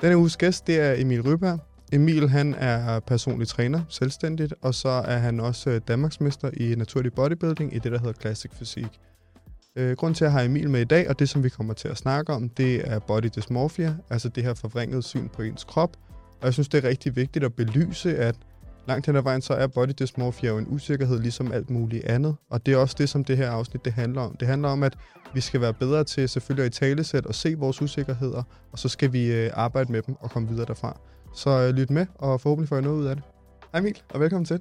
Denne 0.00 0.18
uges 0.18 0.36
gæst, 0.36 0.66
det 0.66 0.80
er 0.80 0.94
Emil 0.98 1.22
Ryberg. 1.22 1.58
Emil, 1.92 2.28
han 2.28 2.54
er 2.54 3.00
personlig 3.00 3.48
træner, 3.48 3.80
selvstændigt, 3.88 4.54
og 4.62 4.74
så 4.74 4.88
er 4.88 5.18
han 5.18 5.40
også 5.40 5.70
øh, 5.70 5.80
Danmarksmester 5.88 6.50
i 6.56 6.74
naturlig 6.74 7.12
bodybuilding 7.12 7.74
i 7.74 7.78
det, 7.78 7.92
der 7.92 7.98
hedder 7.98 8.12
Classic 8.12 8.50
Fysik. 8.58 9.00
Øh, 9.76 9.96
grunden 9.96 10.14
til, 10.14 10.24
at 10.24 10.26
jeg 10.26 10.32
har 10.32 10.44
Emil 10.46 10.70
med 10.70 10.80
i 10.80 10.84
dag, 10.84 11.08
og 11.08 11.18
det, 11.18 11.28
som 11.28 11.44
vi 11.44 11.48
kommer 11.48 11.74
til 11.74 11.88
at 11.88 11.96
snakke 11.96 12.32
om, 12.32 12.48
det 12.48 12.92
er 12.92 12.98
body 12.98 13.28
dysmorphia, 13.36 13.96
altså 14.10 14.28
det 14.28 14.44
her 14.44 14.54
forvrængede 14.54 15.02
syn 15.02 15.28
på 15.28 15.42
ens 15.42 15.64
krop. 15.64 15.96
Og 16.40 16.44
jeg 16.44 16.52
synes, 16.52 16.68
det 16.68 16.84
er 16.84 16.88
rigtig 16.88 17.16
vigtigt 17.16 17.44
at 17.44 17.54
belyse, 17.54 18.16
at 18.16 18.36
langt 18.88 19.06
hen 19.06 19.16
ad 19.16 19.22
vejen, 19.22 19.42
så 19.42 19.54
er 19.54 19.66
body 19.66 19.92
dysmorphia 19.98 20.48
jo 20.48 20.58
en 20.58 20.66
usikkerhed, 20.68 21.18
ligesom 21.18 21.52
alt 21.52 21.70
muligt 21.70 22.04
andet. 22.04 22.36
Og 22.50 22.66
det 22.66 22.74
er 22.74 22.78
også 22.78 22.94
det, 22.98 23.08
som 23.08 23.24
det 23.24 23.36
her 23.36 23.50
afsnit 23.50 23.84
det 23.84 23.92
handler 23.92 24.20
om. 24.20 24.36
Det 24.36 24.48
handler 24.48 24.68
om, 24.68 24.82
at 24.82 24.98
vi 25.34 25.40
skal 25.40 25.60
være 25.60 25.74
bedre 25.74 26.04
til 26.04 26.28
selvfølgelig 26.28 26.66
at 26.66 26.76
i 26.76 26.78
talesæt 26.78 27.26
og 27.26 27.34
se 27.34 27.54
vores 27.54 27.82
usikkerheder, 27.82 28.42
og 28.72 28.78
så 28.78 28.88
skal 28.88 29.12
vi 29.12 29.32
øh, 29.32 29.50
arbejde 29.54 29.92
med 29.92 30.02
dem 30.02 30.16
og 30.20 30.30
komme 30.30 30.48
videre 30.48 30.66
derfra. 30.66 31.00
Så 31.34 31.50
øh, 31.50 31.74
lyt 31.74 31.90
med, 31.90 32.06
og 32.14 32.40
forhåbentlig 32.40 32.68
får 32.68 32.78
I 32.78 32.80
noget 32.80 32.98
ud 32.98 33.06
af 33.06 33.16
det. 33.16 33.24
Hej 33.72 33.80
Emil, 33.80 34.02
og 34.08 34.20
velkommen 34.20 34.44
til. 34.44 34.60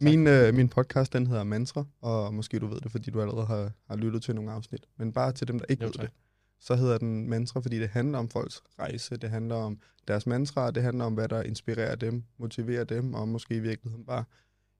Min, 0.00 0.26
øh, 0.26 0.54
min 0.54 0.68
podcast, 0.68 1.12
den 1.12 1.26
hedder 1.26 1.44
Mantra, 1.44 1.84
og 2.02 2.34
måske 2.34 2.58
du 2.58 2.66
ved 2.66 2.80
det, 2.80 2.90
fordi 2.90 3.10
du 3.10 3.20
allerede 3.20 3.46
har, 3.46 3.70
har 3.90 3.96
lyttet 3.96 4.22
til 4.22 4.34
nogle 4.34 4.52
afsnit. 4.52 4.80
Men 4.98 5.12
bare 5.12 5.32
til 5.32 5.48
dem, 5.48 5.58
der 5.58 5.66
ikke 5.68 5.82
Jo, 5.82 5.86
ved 5.86 5.92
tak. 5.94 6.06
det, 6.06 6.14
så 6.60 6.76
hedder 6.76 6.98
den 6.98 7.28
Mantra, 7.28 7.60
fordi 7.60 7.78
det 7.78 7.88
handler 7.88 8.18
om 8.18 8.28
folks 8.28 8.62
rejse, 8.78 9.16
det 9.16 9.30
handler 9.30 9.54
om 9.54 9.78
deres 10.08 10.26
mantra, 10.26 10.70
det 10.70 10.82
handler 10.82 11.04
om, 11.04 11.14
hvad 11.14 11.28
der 11.28 11.42
inspirerer 11.42 11.94
dem, 11.94 12.24
motiverer 12.38 12.84
dem, 12.84 13.14
og 13.14 13.28
måske 13.28 13.54
i 13.54 13.60
virkeligheden 13.60 14.06
bare 14.06 14.24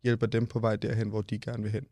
hjælper 0.02 0.27
dem 0.27 0.47
på 0.47 0.59
vej 0.59 0.77
derhen, 0.77 1.09
hvor 1.09 1.23
de 1.23 1.38
gerne 1.38 1.62
vil 1.62 1.73
hen. 1.73 1.87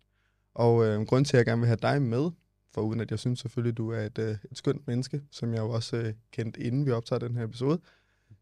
Og 0.55 0.87
øh, 0.87 1.01
grund 1.02 1.24
til, 1.24 1.37
at 1.37 1.38
jeg 1.38 1.46
gerne 1.46 1.60
vil 1.60 1.66
have 1.66 1.79
dig 1.82 2.02
med, 2.02 2.30
for 2.74 2.80
uden 2.80 3.01
at 3.01 3.10
jeg 3.10 3.19
synes 3.19 3.41
selvfølgelig, 3.41 3.77
du 3.77 3.91
er 3.91 4.01
et, 4.01 4.19
øh, 4.19 4.37
et 4.51 4.59
skønt 4.59 4.87
menneske, 4.87 5.23
som 5.30 5.55
jeg 5.55 5.60
jo 5.60 5.70
også 5.70 5.96
øh, 5.96 6.15
kendte, 6.32 6.60
inden 6.60 6.87
vi 6.87 6.91
optager 6.91 7.20
den 7.20 7.37
her 7.37 7.45
episode, 7.45 7.80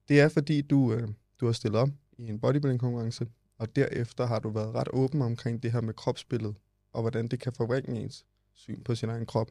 det 0.09 0.21
er 0.21 0.29
fordi, 0.29 0.63
du, 0.63 0.93
øh, 0.93 1.09
du 1.41 1.47
har 1.47 1.53
stillet 1.53 1.81
op 1.81 1.89
i 2.19 2.29
en 2.29 2.41
bodybuilding-konkurrence, 2.41 3.27
og 3.59 3.77
derefter 3.77 4.27
har 4.27 4.39
du 4.39 4.49
været 4.49 4.75
ret 4.75 4.89
åben 4.93 5.23
omkring 5.23 5.63
det 5.63 5.73
her 5.73 5.81
med 5.81 5.95
kropsbilledet, 5.95 6.57
og 6.93 7.01
hvordan 7.01 7.29
det 7.29 7.41
kan 7.41 7.53
forvrænge 7.53 8.01
ens 8.01 8.25
syn 8.55 8.83
på 8.83 8.95
sin 8.95 9.09
egen 9.09 9.27
krop. 9.27 9.51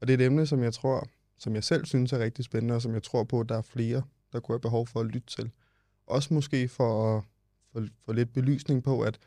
Og 0.00 0.08
det 0.08 0.14
er 0.14 0.18
et 0.18 0.26
emne, 0.26 0.46
som 0.46 0.62
jeg 0.62 0.72
tror, 0.72 1.08
som 1.42 1.54
jeg 1.54 1.64
selv 1.64 1.86
synes 1.86 2.12
er 2.12 2.18
rigtig 2.18 2.44
spændende, 2.44 2.74
og 2.74 2.82
som 2.82 2.94
jeg 2.94 3.02
tror 3.02 3.24
på, 3.24 3.40
at 3.40 3.48
der 3.48 3.58
er 3.58 3.62
flere, 3.62 4.02
der 4.32 4.40
kunne 4.40 4.54
have 4.54 4.60
behov 4.60 4.86
for 4.86 5.00
at 5.00 5.06
lytte 5.06 5.26
til. 5.26 5.50
Også 6.06 6.34
måske 6.34 6.68
for 6.68 7.16
at 7.16 7.22
få, 7.72 7.80
få 8.04 8.12
lidt 8.12 8.32
belysning 8.32 8.82
på, 8.82 9.00
at 9.00 9.18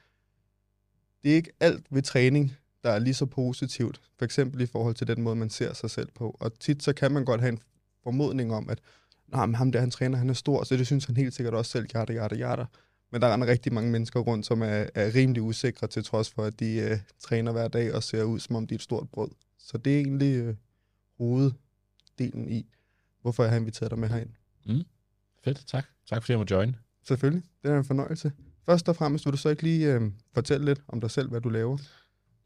det 1.24 1.32
er 1.32 1.36
ikke 1.36 1.52
alt 1.60 1.86
ved 1.90 2.02
træning, 2.02 2.56
der 2.84 2.90
er 2.90 3.00
lige 3.00 3.14
så 3.14 3.26
positivt. 3.26 4.02
For 4.18 4.26
eksempel 4.26 4.62
i 4.62 4.66
forhold 4.66 4.96
til 4.96 5.08
den 5.08 5.22
måde, 5.22 5.36
man 5.36 5.50
ser 5.50 5.74
sig 5.74 5.90
selv 5.90 6.10
på. 6.12 6.38
Og 6.40 6.60
tit 6.60 6.84
så 6.84 6.94
kan 6.94 7.12
man 7.12 7.26
godt 7.26 7.42
have 7.42 7.52
en 7.52 7.60
formodning 8.04 8.54
om, 8.54 8.70
at 8.70 8.80
Nå, 9.28 9.46
men 9.46 9.56
ham 9.56 9.72
der, 9.72 9.80
han 9.80 9.92
træner, 9.92 10.18
han 10.18 10.30
er 10.30 10.34
stor, 10.34 10.64
så 10.64 10.78
det 10.78 10.86
synes 10.86 11.06
han 11.06 11.18
helt 11.18 11.34
sikkert 11.34 11.54
også 11.54 11.72
selv, 11.72 11.88
jada, 11.94 12.14
jada, 12.14 12.36
jada. 12.36 12.66
Men 13.12 13.22
der 13.22 13.28
er 13.28 13.48
rigtig 13.48 13.74
mange 13.74 13.92
mennesker 13.92 14.20
rundt, 14.20 14.46
som 14.46 14.62
er, 14.62 14.86
er 14.96 15.16
rimelig 15.16 15.42
usikre, 15.42 15.88
til 15.88 16.04
trods 16.04 16.30
for, 16.30 16.44
at 16.44 16.60
de 16.60 16.76
øh, 16.76 16.98
træner 17.20 17.52
hver 17.52 17.68
dag 17.68 17.94
og 17.94 18.04
ser 18.04 18.24
ud, 18.24 18.40
som 18.40 18.56
om 18.56 18.68
de 18.68 18.74
er 18.74 18.78
et 18.78 18.82
stort 18.82 19.10
brød. 19.10 19.30
Så 19.60 19.78
det 19.78 19.96
er 19.96 20.00
egentlig 20.00 20.36
øh, 20.36 20.56
hoveddelen 22.20 22.52
i, 22.52 22.66
hvorfor 23.22 23.44
jeg 23.44 23.52
har 23.52 23.60
inviteret 23.60 23.92
dig 23.92 24.00
med 24.00 24.10
herind. 24.10 24.30
Fedt, 25.44 25.68
tak. 25.68 25.86
Tak 26.06 26.24
fordi 26.24 26.32
jeg 26.32 26.40
må 26.40 26.46
join. 26.52 26.76
Selvfølgelig, 27.04 27.44
det 27.64 27.72
er 27.72 27.78
en 27.78 27.86
fornøjelse. 27.86 28.32
Først 28.66 28.90
og 28.90 28.96
fremmest 28.96 29.26
vil 29.26 29.32
du 29.32 29.38
så 29.38 29.50
ikke 29.50 29.64
lige 29.64 29.94
øh, 29.94 30.12
fortælle 30.34 30.66
lidt 30.66 30.84
om 30.88 31.02
dig 31.02 31.12
selv, 31.12 31.30
hvad 31.30 31.42
du 31.42 31.50
laver? 31.50 31.78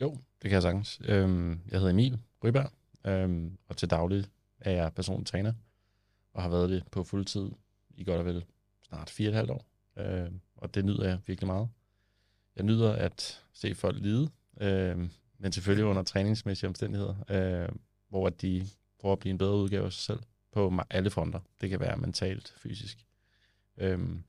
Jo, 0.02 0.10
det 0.12 0.50
kan 0.50 0.52
jeg 0.52 0.62
sagtens. 0.62 1.02
Øhm, 1.06 1.60
jeg 1.72 1.80
hedder 1.80 1.94
Emil 1.94 2.22
Ryberg, 2.44 2.72
øhm, 3.06 3.58
og 3.68 3.78
til 3.78 3.90
daglig 3.90 4.26
er 4.60 4.72
jeg 4.72 4.94
personlig 4.94 5.28
træner, 5.28 5.54
og 6.34 6.42
har 6.42 6.50
været 6.50 6.70
det 6.70 6.84
på 6.92 7.04
fuld 7.04 7.26
tid 7.26 7.50
i 7.90 8.04
godt 8.04 8.20
og 8.20 8.26
vel 8.26 8.46
snart 8.88 9.10
fire 9.10 9.30
og 9.30 9.32
et 9.32 9.36
halvt 9.36 9.52
år. 9.52 9.66
Øhm, 9.98 10.40
og 10.56 10.76
det 10.76 10.86
nyder 10.86 11.08
jeg 11.08 11.20
virkelig 11.28 11.48
meget. 11.48 11.70
Jeg 12.56 12.66
nyder 12.66 12.92
at 12.92 13.44
se 13.54 13.76
folk 13.76 13.98
lide, 14.02 14.30
øhm, 14.62 15.10
men 15.38 15.52
selvfølgelig 15.52 15.86
under 15.86 16.04
træningsmæssige 16.04 16.68
omstændigheder, 16.68 17.16
øh, 17.30 17.70
hvor 18.10 18.28
at 18.28 18.42
de 18.42 18.68
prøver 19.00 19.14
at 19.14 19.20
blive 19.20 19.32
en 19.32 19.38
bedre 19.38 19.56
udgave 19.56 19.86
af 19.86 19.94
sig 19.94 20.02
selv 20.02 20.20
på 20.52 20.80
alle 20.90 21.10
fronter. 21.10 21.40
Det 21.62 21.70
kan 21.70 21.80
være 21.80 21.98
mentalt, 21.98 22.54
fysisk. 22.58 23.06
Øhm, 23.78 24.24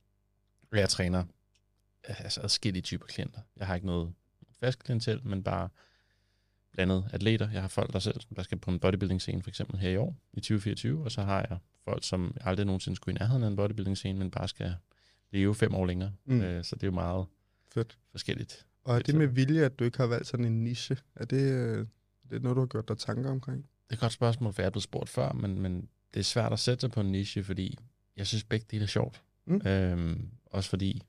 jeg 0.71 0.89
træner 0.89 1.23
altså 2.03 2.41
adskillige 2.41 2.81
typer 2.81 3.05
klienter. 3.05 3.39
Jeg 3.57 3.67
har 3.67 3.75
ikke 3.75 3.87
noget 3.87 4.13
fast 4.59 4.83
klientel, 4.83 5.21
men 5.23 5.43
bare 5.43 5.69
blandet 6.71 7.09
atleter. 7.13 7.49
Jeg 7.51 7.61
har 7.61 7.67
folk, 7.67 7.93
der 7.93 7.99
selv 7.99 8.19
der 8.35 8.43
skal 8.43 8.57
på 8.57 8.71
en 8.71 8.79
bodybuilding-scene, 8.79 9.43
for 9.43 9.49
eksempel 9.49 9.79
her 9.79 9.89
i 9.89 9.97
år, 9.97 10.15
i 10.33 10.39
2024, 10.39 11.03
og 11.03 11.11
så 11.11 11.21
har 11.21 11.45
jeg 11.49 11.57
folk, 11.83 12.03
som 12.03 12.37
aldrig 12.41 12.65
nogensinde 12.65 12.95
skulle 12.95 13.15
i 13.15 13.19
nærheden 13.19 13.43
af 13.43 13.47
en 13.47 13.55
bodybuilding-scene, 13.55 14.19
men 14.19 14.31
bare 14.31 14.47
skal 14.47 14.75
leve 15.31 15.55
fem 15.55 15.75
år 15.75 15.85
længere. 15.85 16.13
Mm. 16.25 16.41
Øh, 16.41 16.63
så 16.63 16.75
det 16.75 16.83
er 16.83 16.87
jo 16.87 16.91
meget 16.93 17.25
Fedt. 17.73 17.97
forskelligt. 18.11 18.65
Og 18.83 18.95
er 18.95 18.99
det 18.99 19.15
med 19.15 19.27
vilje, 19.27 19.65
at 19.65 19.79
du 19.79 19.83
ikke 19.83 19.97
har 19.97 20.05
valgt 20.07 20.27
sådan 20.27 20.45
en 20.45 20.63
niche? 20.63 20.97
Er 21.15 21.25
det, 21.25 21.51
øh, 21.53 21.87
det 22.29 22.35
er 22.35 22.39
noget, 22.39 22.55
du 22.55 22.61
har 22.61 22.67
gjort 22.67 22.87
dig 22.87 22.97
tanker 22.97 23.31
omkring? 23.31 23.69
Det 23.91 23.95
er 23.95 23.99
et 23.99 24.01
godt 24.01 24.13
spørgsmål, 24.13 24.53
for 24.53 24.61
jeg 24.61 24.65
er 24.65 24.71
blevet 24.71 24.83
spurgt 24.83 25.09
før, 25.09 25.31
men, 25.31 25.59
men 25.59 25.89
det 26.13 26.19
er 26.19 26.23
svært 26.23 26.53
at 26.53 26.59
sætte 26.59 26.81
sig 26.81 26.91
på 26.91 26.99
en 27.01 27.11
niche, 27.11 27.43
fordi 27.43 27.77
jeg 28.17 28.27
synes 28.27 28.43
begge 28.43 28.65
dele 28.71 28.83
er 28.83 28.87
sjovt. 28.87 29.21
Mm. 29.45 29.61
Øhm, 29.67 30.29
også 30.45 30.69
fordi 30.69 31.01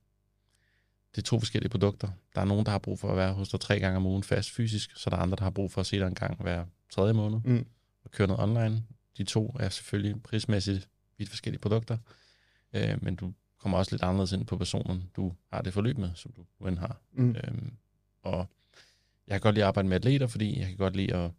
det 1.15 1.23
er 1.23 1.27
to 1.27 1.39
forskellige 1.39 1.71
produkter. 1.71 2.09
Der 2.35 2.41
er 2.41 2.45
nogen, 2.45 2.67
der 2.67 2.73
har 2.73 2.79
brug 2.79 2.99
for 2.99 3.11
at 3.11 3.17
være 3.17 3.33
hos 3.33 3.49
dig 3.49 3.61
tre 3.61 3.79
gange 3.81 3.97
om 3.97 4.07
ugen 4.07 4.23
fast 4.23 4.51
fysisk, 4.51 4.97
så 4.97 5.11
der 5.11 5.17
er 5.17 5.21
andre, 5.21 5.37
der 5.37 5.43
har 5.43 5.51
brug 5.51 5.71
for 5.71 5.81
at 5.81 5.87
se 5.87 5.99
dig 5.99 6.07
en 6.07 6.15
gang 6.15 6.43
hver 6.43 6.65
tredje 6.91 7.13
måned 7.13 7.41
Mm. 7.45 7.67
og 8.05 8.11
køre 8.11 8.27
noget 8.29 8.43
online. 8.43 8.83
De 9.19 9.25
to 9.25 9.57
er 9.61 9.69
selvfølgelig 9.69 10.23
prismæssigt 10.23 10.89
vidt 11.19 11.29
forskellige 11.29 11.61
produkter, 11.61 11.99
øh, 12.73 13.05
men 13.05 13.17
du 13.17 13.33
kommer 13.59 13.79
også 13.79 13.93
lidt 13.95 14.03
anderledes 14.03 14.33
ind 14.33 14.47
på 14.47 14.57
personen, 14.57 15.11
du 15.17 15.33
har 15.53 15.63
det 15.63 15.73
forløb 15.73 15.99
med, 15.99 16.11
som 16.15 16.33
du 16.33 16.67
end 16.67 16.79
har. 16.79 17.01
Mm. 17.13 17.37
Øhm, 17.45 17.73
og 18.23 18.47
jeg 19.27 19.35
kan 19.35 19.41
godt 19.41 19.55
lide 19.55 19.65
at 19.65 19.69
arbejde 19.69 19.89
med 19.89 19.97
atleter, 19.97 20.27
fordi 20.27 20.59
jeg 20.59 20.67
kan 20.69 20.77
godt 20.77 20.97
lide 20.97 21.15
at 21.15 21.31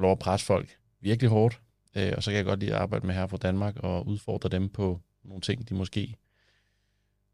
få 0.00 0.02
lov 0.02 0.12
at 0.12 0.18
presse 0.18 0.46
folk 0.46 0.78
virkelig 1.00 1.30
hårdt. 1.30 1.60
Øh, 1.94 2.12
og 2.16 2.22
så 2.22 2.30
kan 2.30 2.36
jeg 2.36 2.44
godt 2.44 2.60
lide 2.60 2.74
at 2.74 2.80
arbejde 2.80 3.06
med 3.06 3.14
her 3.14 3.26
fra 3.26 3.36
Danmark 3.36 3.76
og 3.76 4.06
udfordre 4.06 4.48
dem 4.48 4.68
på 4.68 5.00
nogle 5.22 5.40
ting, 5.40 5.68
de 5.68 5.74
måske, 5.74 6.16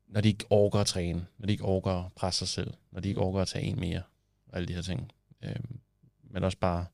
når 0.07 0.21
de 0.21 0.29
ikke 0.29 0.45
overgår 0.51 0.79
at 0.79 0.87
træne, 0.87 1.27
når 1.39 1.47
de 1.47 1.53
ikke 1.53 1.65
overgår 1.65 1.93
at 1.93 2.13
presse 2.13 2.39
sig 2.39 2.49
selv, 2.49 2.75
når 2.91 3.01
de 3.01 3.09
ikke 3.09 3.21
overgår 3.21 3.41
at 3.41 3.49
tage 3.49 3.65
en 3.65 3.81
mere, 3.81 4.03
og 4.47 4.57
alle 4.57 4.69
de 4.69 4.75
her 4.75 4.83
ting. 4.83 5.13
Øh, 5.43 5.57
men 6.23 6.45
også 6.45 6.59
bare 6.59 6.87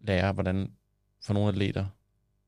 lære, 0.00 0.32
hvordan 0.32 0.72
for 1.20 1.34
nogle 1.34 1.48
atleter 1.48 1.86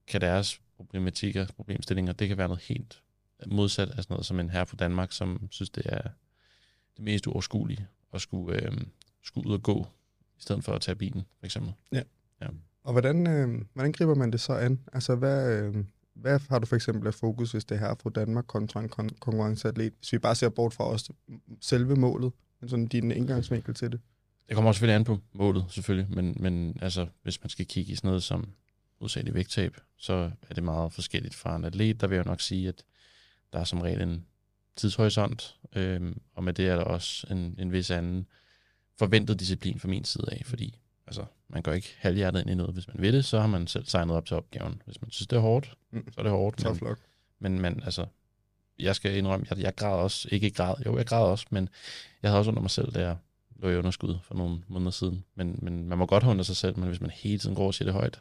kan 0.07 0.21
deres 0.21 0.61
problematikker, 0.77 1.47
problemstillinger, 1.57 2.13
det 2.13 2.29
kan 2.29 2.39
være 2.39 2.49
noget 2.49 2.63
helt 2.63 3.03
modsat 3.47 3.89
af 3.89 3.97
sådan 3.97 4.15
noget 4.15 4.27
som 4.27 4.41
en 4.41 4.51
her 4.51 4.65
fra 4.65 4.77
Danmark, 4.77 5.13
som 5.13 5.49
synes, 5.51 5.71
det 5.71 5.83
er 5.87 6.03
det 6.97 7.05
mest 7.05 7.27
uoverskuelige 7.27 7.87
at 8.13 8.21
skulle, 8.21 8.63
øh, 8.63 8.73
skulle 9.23 9.49
ud 9.49 9.55
og 9.55 9.63
gå, 9.63 9.87
i 10.39 10.43
stedet 10.43 10.65
for 10.65 10.73
at 10.73 10.81
tage 10.81 10.97
bilen, 10.97 11.27
for 11.39 11.47
eksempel. 11.47 11.73
Ja. 11.93 12.03
Og 12.87 12.93
hvordan, 12.93 13.27
øh, 13.27 13.65
hvordan 13.73 13.93
griber 13.93 14.15
man 14.15 14.33
det 14.33 14.41
så 14.41 14.53
an? 14.53 14.81
Altså, 14.93 15.15
hvad, 15.15 15.59
øh, 15.59 15.85
hvad 16.15 16.41
har 16.49 16.59
du 16.59 16.67
for 16.67 16.77
eksempel 16.77 17.07
af 17.07 17.15
fokus, 17.15 17.53
hvis 17.53 17.65
det 17.65 17.75
er 17.75 17.79
her 17.79 17.95
fra 18.03 18.11
Danmark 18.11 18.45
kontra 18.47 18.81
en 18.81 18.91
kon- 18.91 19.19
konkurrenceatlet? 19.19 19.93
Hvis 19.99 20.13
vi 20.13 20.19
bare 20.19 20.35
ser 20.35 20.49
bort 20.49 20.75
fra 20.75 20.85
os 20.85 21.11
selve 21.61 21.97
målet, 21.97 22.33
men 22.61 22.69
sådan 22.69 22.87
din 22.87 23.11
indgangsvinkel 23.11 23.75
til 23.75 23.93
det. 23.93 24.01
Det 24.49 24.55
kommer 24.55 24.69
også 24.69 24.79
selvfølgelig 24.79 24.97
an 24.97 25.05
på 25.05 25.19
målet, 25.33 25.65
selvfølgelig, 25.69 26.15
men, 26.15 26.37
men 26.41 26.79
altså, 26.83 27.07
hvis 27.23 27.43
man 27.43 27.51
skal 27.51 27.67
kigge 27.67 27.93
i 27.93 27.95
sådan 27.95 28.09
noget 28.09 28.23
som 28.23 28.49
udsat 29.01 29.29
i 29.29 29.35
vægttab, 29.35 29.77
så 29.97 30.31
er 30.51 30.55
det 30.55 30.65
meget 30.65 30.93
forskelligt 30.93 31.35
fra 31.35 31.57
en 31.57 31.65
atlet. 31.65 32.01
Der 32.01 32.07
vil 32.07 32.17
jeg 32.17 32.25
nok 32.25 32.41
sige, 32.41 32.69
at 32.69 32.85
der 33.53 33.59
er 33.59 33.65
som 33.65 33.81
regel 33.81 34.01
en 34.01 34.27
tidshorisont, 34.77 35.59
øhm, 35.77 36.21
og 36.35 36.45
med 36.45 36.53
det 36.53 36.69
er 36.69 36.77
der 36.77 36.85
også 36.85 37.27
en, 37.31 37.55
en 37.59 37.73
vis 37.73 37.91
anden 37.91 38.27
forventet 38.99 39.41
disciplin 39.41 39.79
fra 39.79 39.89
min 39.89 40.05
side 40.05 40.27
af, 40.33 40.43
fordi 40.45 40.79
altså, 41.06 41.25
man 41.49 41.62
går 41.62 41.72
ikke 41.72 41.94
halvhjertet 41.99 42.41
ind 42.41 42.50
i 42.50 42.55
noget. 42.55 42.72
Hvis 42.75 42.89
man 42.89 42.97
vil 42.99 43.12
det, 43.12 43.25
så 43.25 43.41
har 43.41 43.47
man 43.47 43.67
selv 43.67 43.84
signet 43.87 44.17
op 44.17 44.27
til 44.27 44.37
opgaven. 44.37 44.83
Hvis 44.84 45.03
man 45.03 45.11
synes, 45.11 45.27
det 45.27 45.37
er 45.37 45.41
hårdt, 45.41 45.75
Mm. 45.91 46.12
så 46.12 46.21
er 46.21 46.22
det 46.22 46.33
hårdt. 46.33 46.59
Tough 46.59 46.83
Men, 46.83 46.89
luck. 46.89 47.00
men, 47.39 47.61
men 47.61 47.83
altså, 47.84 48.06
jeg 48.78 48.97
skal 48.97 49.16
indrømme, 49.16 49.47
jeg, 49.51 49.59
jeg 49.59 49.75
græd 49.77 49.92
også, 49.98 50.28
ikke 50.33 50.51
græd, 50.51 50.75
jo, 50.86 50.97
jeg 50.97 51.07
græd 51.07 51.22
også, 51.25 51.47
men 51.51 51.69
jeg 52.22 52.31
havde 52.31 52.39
også 52.41 52.51
under 52.51 52.60
mig 52.63 52.71
selv, 52.71 52.92
da 52.92 53.01
jeg 53.01 53.16
lå 53.57 53.69
i 53.69 53.77
underskud 53.77 54.19
for 54.22 54.34
nogle 54.34 54.63
måneder 54.69 54.91
siden. 54.91 55.25
Men, 55.34 55.59
men 55.63 55.89
man 55.89 55.98
må 55.98 56.07
godt 56.07 56.22
have 56.22 56.31
under 56.31 56.45
sig 56.45 56.57
selv, 56.57 56.78
men 56.78 56.89
hvis 56.89 57.01
man 57.01 57.10
hele 57.10 57.39
tiden 57.39 57.54
går 57.57 57.66
og 57.66 57.75
siger 57.75 57.86
det 57.86 57.95
højt, 57.95 58.21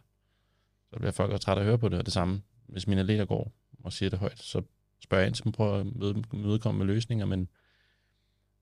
så 0.93 0.99
bliver 0.99 1.11
folk 1.11 1.31
også 1.31 1.45
trætte 1.45 1.59
af 1.59 1.63
at 1.63 1.67
høre 1.67 1.77
på 1.77 1.89
det, 1.89 1.99
og 1.99 2.05
det 2.05 2.13
samme. 2.13 2.41
Hvis 2.67 2.87
mine 2.87 3.01
atleter 3.01 3.25
går 3.25 3.51
og 3.83 3.93
siger 3.93 4.09
det 4.09 4.19
højt, 4.19 4.39
så 4.39 4.61
spørger 4.99 5.21
jeg 5.21 5.27
ind 5.27 5.35
til 5.35 5.43
dem, 5.43 5.51
prøver 5.51 5.79
at 5.79 5.85
møde, 5.95 6.23
mødekomme 6.33 6.77
med 6.77 6.85
løsninger, 6.93 7.25
men 7.25 7.47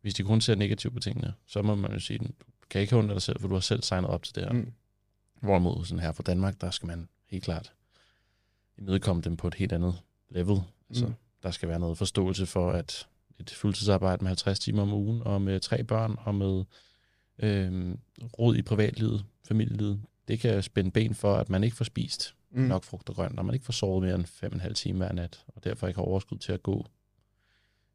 hvis 0.02 0.14
de 0.14 0.24
kun 0.24 0.42
ser 0.42 0.56
negativt 0.56 0.94
på 0.94 1.00
tingene, 1.00 1.34
så 1.48 1.62
må 1.62 1.76
man 1.76 1.92
jo 1.92 2.00
sige, 2.00 2.20
kan 2.74 2.82
ikke 2.82 2.96
under 2.96 3.14
dig 3.14 3.22
selv, 3.22 3.40
for 3.40 3.48
du 3.48 3.54
har 3.54 3.62
selv 3.62 3.82
signet 3.84 4.10
op 4.10 4.24
til 4.24 4.36
det 4.36 4.44
her. 4.44 4.52
Mm. 4.52 4.74
Hvorimod 5.42 5.86
sådan 5.86 6.00
her 6.00 6.12
fra 6.12 6.24
Danmark, 6.24 6.62
der 6.62 6.72
skal 6.72 6.88
man 6.88 7.08
helt 7.30 7.44
klart 7.44 7.74
imødekomme 8.78 9.22
dem 9.22 9.38
på 9.38 9.48
et 9.48 9.54
helt 9.54 9.72
andet 9.72 9.96
level. 10.30 10.58
Altså, 10.90 11.06
Mm. 11.06 11.14
Der 11.44 11.52
skal 11.52 11.70
være 11.70 11.80
noget 11.80 11.98
forståelse 11.98 12.46
for, 12.46 12.72
at 12.72 13.08
et 13.40 13.50
fuldtidsarbejde 13.50 14.24
med 14.24 14.28
50 14.28 14.60
timer 14.60 14.82
om 14.82 14.94
ugen, 14.94 15.22
og 15.22 15.42
med 15.42 15.60
tre 15.60 15.84
børn, 15.84 16.16
og 16.20 16.36
med 16.36 16.64
øh, 17.40 17.96
rod 18.40 18.56
i 18.56 18.62
privatlivet, 18.62 19.26
familielivet, 19.48 20.02
det 20.28 20.40
kan 20.40 20.64
spænde 20.64 20.92
ben 20.92 21.16
for, 21.16 21.36
at 21.36 21.50
man 21.50 21.64
ikke 21.64 21.76
får 21.76 21.86
spist 21.86 22.36
mm. 22.52 22.62
nok 22.62 22.84
frugt 22.84 23.10
og 23.10 23.16
grønt, 23.16 23.36
når 23.36 23.44
man 23.44 23.54
ikke 23.54 23.66
får 23.66 23.74
sovet 23.74 24.04
mere 24.04 24.16
end 24.16 24.26
5,5 24.66 24.74
timer 24.74 25.06
hver 25.06 25.14
nat, 25.14 25.46
og 25.48 25.64
derfor 25.64 25.88
ikke 25.88 25.98
har 25.98 26.06
overskud 26.06 26.38
til 26.38 26.52
at 26.52 26.64
gå 26.64 26.86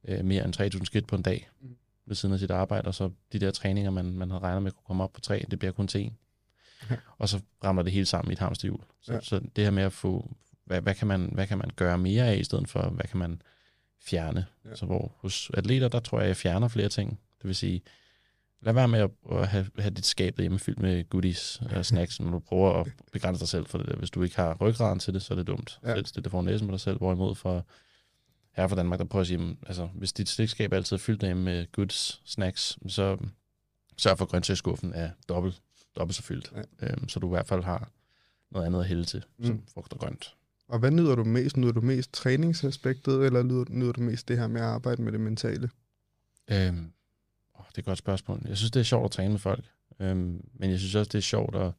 øh, 0.05 0.25
mere 0.25 0.45
end 0.45 0.75
3.000 0.75 0.85
skridt 0.85 1.07
på 1.07 1.17
en 1.17 1.23
dag 1.23 1.49
mm. 1.61 1.77
Ved 2.09 2.17
siden 2.17 2.33
af 2.33 2.39
sit 2.39 2.51
arbejde, 2.51 2.89
og 2.89 2.95
så 2.95 3.11
de 3.33 3.39
der 3.39 3.51
træninger, 3.51 3.91
man, 3.91 4.05
man 4.13 4.31
havde 4.31 4.43
regnet 4.43 4.63
med 4.63 4.73
kunne 4.73 4.85
komme 4.87 5.05
op 5.05 5.13
på 5.13 5.21
3, 5.21 5.47
det 5.51 5.59
bliver 5.59 5.73
kun 5.73 5.89
til 5.89 6.07
1. 6.07 6.13
Ja. 6.91 6.97
Og 7.19 7.29
så 7.29 7.41
rammer 7.65 7.83
det 7.83 7.93
hele 7.93 8.07
sammen 8.07 8.31
i 8.31 8.33
et 8.33 8.39
hamsterhjul. 8.39 8.81
Så, 9.01 9.13
ja. 9.13 9.21
så 9.21 9.41
det 9.57 9.65
her 9.65 9.71
med 9.71 9.83
at 9.83 9.93
få, 9.93 10.31
hvad, 10.65 10.81
hvad, 10.81 10.95
kan 10.95 11.09
man, 11.09 11.31
hvad 11.33 11.47
kan 11.47 11.59
man 11.59 11.71
gøre 11.77 11.99
mere 11.99 12.27
af, 12.27 12.37
i 12.37 12.45
stedet 12.45 12.69
for, 12.69 12.83
hvad 12.83 13.05
kan 13.05 13.19
man 13.19 13.43
fjerne? 14.03 14.47
Ja. 14.65 14.75
Så 14.75 14.87
hvor 14.87 15.13
hos 15.17 15.51
atleter, 15.55 15.89
der 15.89 16.01
tror 16.01 16.21
jeg, 16.21 16.29
jeg 16.29 16.37
fjerner 16.37 16.69
flere 16.69 16.89
ting. 16.89 17.21
Det 17.39 17.49
vil 17.49 17.57
sige, 17.57 17.83
lad 18.63 18.73
være 18.73 18.89
med 18.89 19.01
at, 19.01 19.11
at 19.33 19.49
have, 19.49 19.67
have 19.79 19.95
dit 19.95 20.07
skab 20.07 20.37
derhjemme 20.37 20.59
fyldt 20.59 20.81
med 20.81 21.09
goodies 21.09 21.63
og 21.71 21.87
snacks, 21.87 22.21
når 22.21 22.31
du 22.31 22.39
prøver 22.39 22.81
at 22.81 22.87
begrænse 23.13 23.41
dig 23.41 23.49
selv 23.49 23.67
for 23.67 23.79
det. 23.79 23.97
Hvis 23.97 24.11
du 24.11 24.23
ikke 24.23 24.37
har 24.37 24.55
ryggraden 24.55 24.99
til 24.99 25.15
det, 25.15 25.23
så 25.23 25.35
er 25.35 25.37
det 25.37 25.47
dumt. 25.47 25.79
Ja. 25.85 25.95
Selv 25.95 26.25
det 26.25 26.31
får 26.31 26.43
næsen 26.43 26.67
med 26.67 26.73
dig 26.73 26.81
selv, 26.81 26.99
hvorimod 26.99 27.35
for 27.35 27.67
her 28.63 28.69
fra 28.69 28.77
Danmark, 28.77 28.99
der 28.99 29.05
prøver 29.05 29.21
at 29.21 29.27
sige, 29.27 29.57
altså, 29.67 29.87
hvis 29.87 30.13
dit 30.13 30.29
stikskab 30.29 30.73
altid 30.73 30.97
er 30.97 31.01
fyldt 31.01 31.21
derhjemme 31.21 31.45
med 31.45 31.73
goods, 31.73 32.23
snacks, 32.25 32.79
så 32.89 33.19
sørg 33.97 34.19
for 34.19 34.25
at 34.25 34.31
grøntsagsskuffen 34.31 34.93
er 34.95 35.11
dobbelt, 35.29 35.63
dobbelt 35.97 36.17
så 36.17 36.23
fyldt. 36.23 36.53
Ja. 36.55 36.87
Øhm, 36.87 37.09
så 37.09 37.21
du 37.21 37.27
i 37.27 37.31
hvert 37.31 37.47
fald 37.47 37.63
har 37.63 37.91
noget 38.51 38.67
andet 38.67 38.81
at 38.81 38.87
hælde 38.87 39.05
til, 39.05 39.25
mm. 39.39 39.45
som 39.45 39.63
frugt 39.75 39.93
og 39.93 39.99
grønt. 39.99 40.35
Og 40.69 40.79
hvad 40.79 40.91
nyder 40.91 41.15
du 41.15 41.25
mest? 41.25 41.57
Nyder 41.57 41.73
du 41.73 41.81
mest 41.81 42.13
træningsaspektet, 42.13 43.27
eller 43.27 43.43
nyder, 43.43 43.65
nyder 43.69 43.93
du 43.93 44.01
mest 44.01 44.29
det 44.29 44.39
her 44.39 44.47
med 44.47 44.61
at 44.61 44.67
arbejde 44.67 45.03
med 45.03 45.13
det 45.13 45.21
mentale? 45.21 45.71
Øhm, 46.51 46.93
åh, 47.59 47.65
det 47.69 47.75
er 47.75 47.79
et 47.79 47.85
godt 47.85 47.99
spørgsmål. 47.99 48.43
Jeg 48.49 48.57
synes, 48.57 48.71
det 48.71 48.81
er 48.81 48.85
sjovt 48.85 49.05
at 49.05 49.11
træne 49.11 49.31
med 49.31 49.39
folk. 49.39 49.65
Øhm, 50.01 50.49
men 50.55 50.71
jeg 50.71 50.79
synes 50.79 50.95
også, 50.95 51.09
det 51.09 51.19
er 51.19 51.23
sjovt 51.23 51.57
at, 51.57 51.73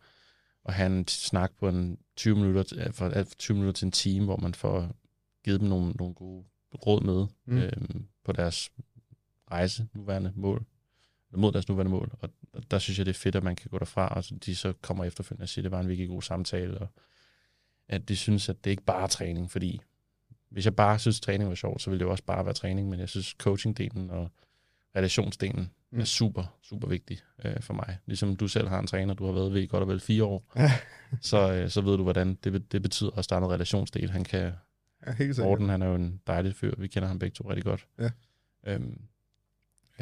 at 0.65 0.73
have 0.73 0.97
en 0.97 1.07
snak 1.07 1.51
på 1.59 1.69
en 1.69 1.97
20 2.15 2.35
minutter, 2.35 2.91
fra 2.91 3.23
20 3.23 3.55
minutter 3.55 3.79
til 3.79 3.85
en 3.85 3.91
time, 3.91 4.25
hvor 4.25 4.37
man 4.37 4.53
får 4.53 4.95
givet 5.43 5.59
dem 5.59 5.69
nogle, 5.69 5.91
nogle 5.91 6.13
gode 6.13 6.45
råd 6.75 7.01
med 7.01 7.27
mm. 7.45 7.57
øhm, 7.57 8.05
på 8.23 8.31
deres 8.31 8.71
rejse, 9.51 9.87
nuværende 9.93 10.33
mål, 10.35 10.65
mod 11.31 11.51
deres 11.51 11.69
nuværende 11.69 11.91
mål. 11.91 12.11
Og 12.21 12.29
der 12.71 12.79
synes 12.79 12.97
jeg, 12.97 13.05
det 13.05 13.15
er 13.15 13.19
fedt, 13.19 13.35
at 13.35 13.43
man 13.43 13.55
kan 13.55 13.69
gå 13.69 13.79
derfra, 13.79 14.07
og 14.07 14.23
de 14.45 14.55
så 14.55 14.73
kommer 14.81 15.05
efterfølgende 15.05 15.43
og 15.43 15.49
siger, 15.49 15.61
at 15.61 15.63
det 15.63 15.71
var 15.71 15.79
en 15.79 15.87
virkelig 15.87 16.09
god 16.09 16.21
samtale, 16.21 16.77
og 16.77 16.87
at 17.87 18.09
de 18.09 18.15
synes, 18.15 18.49
at 18.49 18.63
det 18.63 18.71
ikke 18.71 18.83
bare 18.83 19.03
er 19.03 19.07
træning, 19.07 19.51
fordi 19.51 19.81
hvis 20.49 20.65
jeg 20.65 20.75
bare 20.75 20.99
synes, 20.99 21.19
at 21.19 21.23
træning 21.23 21.49
var 21.49 21.55
sjovt, 21.55 21.81
så 21.81 21.89
ville 21.89 21.99
det 21.99 22.05
jo 22.05 22.11
også 22.11 22.23
bare 22.23 22.45
være 22.45 22.53
træning, 22.53 22.89
men 22.89 22.99
jeg 22.99 23.09
synes, 23.09 23.35
coachingdelen 23.39 24.09
og 24.09 24.31
relationsdelen 24.95 25.71
mm. 25.91 25.99
er 25.99 26.03
super, 26.05 26.57
super 26.61 26.87
vigtig 26.87 27.19
øh, 27.45 27.61
for 27.61 27.73
mig. 27.73 27.97
Ligesom 28.05 28.35
du 28.35 28.47
selv 28.47 28.67
har 28.67 28.79
en 28.79 28.87
træner, 28.87 29.13
du 29.13 29.25
har 29.25 29.31
været 29.31 29.53
ved 29.53 29.61
i 29.61 29.65
godt 29.65 29.81
og 29.81 29.87
vel 29.87 29.99
fire 29.99 30.23
år, 30.23 30.45
så, 31.21 31.53
øh, 31.53 31.69
så 31.69 31.81
ved 31.81 31.97
du, 31.97 32.03
hvordan 32.03 32.35
det, 32.43 32.71
det 32.71 32.81
betyder 32.81 33.11
at 33.17 33.25
starte 33.25 33.41
noget 33.41 33.53
relationsdel. 33.53 34.11
Han 34.11 34.23
kan, 34.23 34.53
ja, 35.05 35.13
helt 35.13 35.39
Morten, 35.39 35.69
han 35.69 35.81
er 35.81 35.87
jo 35.87 35.95
en 35.95 36.21
dejlig 36.27 36.55
fyr, 36.55 36.75
vi 36.77 36.87
kender 36.87 37.07
ham 37.07 37.19
begge 37.19 37.33
to 37.33 37.49
rigtig 37.49 37.63
godt. 37.63 37.87
Ja. 37.99 38.09
Øhm, 38.67 39.01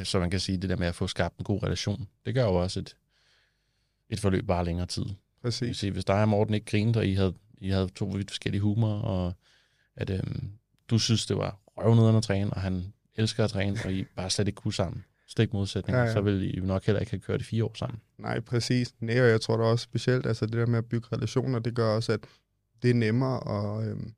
så 0.04 0.20
man 0.20 0.30
kan 0.30 0.40
sige, 0.40 0.58
det 0.58 0.70
der 0.70 0.76
med 0.76 0.88
at 0.88 0.96
få 0.96 1.08
skabt 1.08 1.38
en 1.38 1.44
god 1.44 1.64
relation, 1.64 2.08
det 2.26 2.34
gør 2.34 2.44
jo 2.44 2.54
også 2.54 2.80
et, 2.80 2.96
et 4.10 4.20
forløb 4.20 4.48
bare 4.48 4.66
længere 4.66 4.88
tid. 4.88 5.06
Præcis. 5.42 5.78
Sige, 5.78 5.92
hvis 5.92 6.06
dig 6.06 6.22
og 6.22 6.30
Morten 6.30 6.54
ikke 6.54 6.66
grinede, 6.66 7.00
og 7.00 7.08
I 7.08 7.14
havde 7.14 7.34
i 7.58 7.70
havde 7.70 7.88
to 7.88 8.06
vidt 8.06 8.32
forskellige 8.32 8.62
humor, 8.62 8.94
og 8.94 9.34
at 9.96 10.10
øhm, 10.10 10.52
du 10.90 11.00
synes, 11.00 11.26
det 11.26 11.38
var 11.38 11.60
røvnederen 11.78 12.16
at 12.16 12.24
træne, 12.24 12.54
og 12.54 12.62
han 12.62 12.94
elsker 13.16 13.44
at 13.44 13.50
træne, 13.50 13.78
og 13.86 13.94
I 13.94 14.06
bare 14.16 14.30
slet 14.30 14.48
ikke 14.48 14.58
kunne 14.58 14.74
sammen. 14.74 15.04
Stik 15.28 15.54
modsætning, 15.54 15.98
ja, 15.98 16.04
ja. 16.04 16.14
så 16.14 16.22
vil 16.22 16.58
I 16.58 16.60
nok 16.60 16.86
heller 16.86 17.00
ikke 17.00 17.12
have 17.12 17.20
kørt 17.20 17.42
i 17.42 17.44
fire 17.44 17.66
år 17.66 17.72
sammen. 17.76 18.02
Nej, 18.18 18.40
præcis. 18.40 18.96
Nej, 19.00 19.22
og 19.22 19.30
jeg 19.30 19.42
tror 19.42 19.58
da 19.58 19.64
også 19.64 19.84
specielt, 19.84 20.26
altså 20.26 20.46
det 20.46 20.54
der 20.54 20.66
med 20.66 20.78
at 20.78 20.86
bygge 20.86 21.08
relationer, 21.14 21.60
det 21.60 21.76
gør 21.76 21.96
også, 21.96 22.12
at 22.12 22.20
det 22.82 22.90
er 22.90 22.94
nemmere 22.94 23.50
at, 23.58 23.90
øhm, 23.90 24.14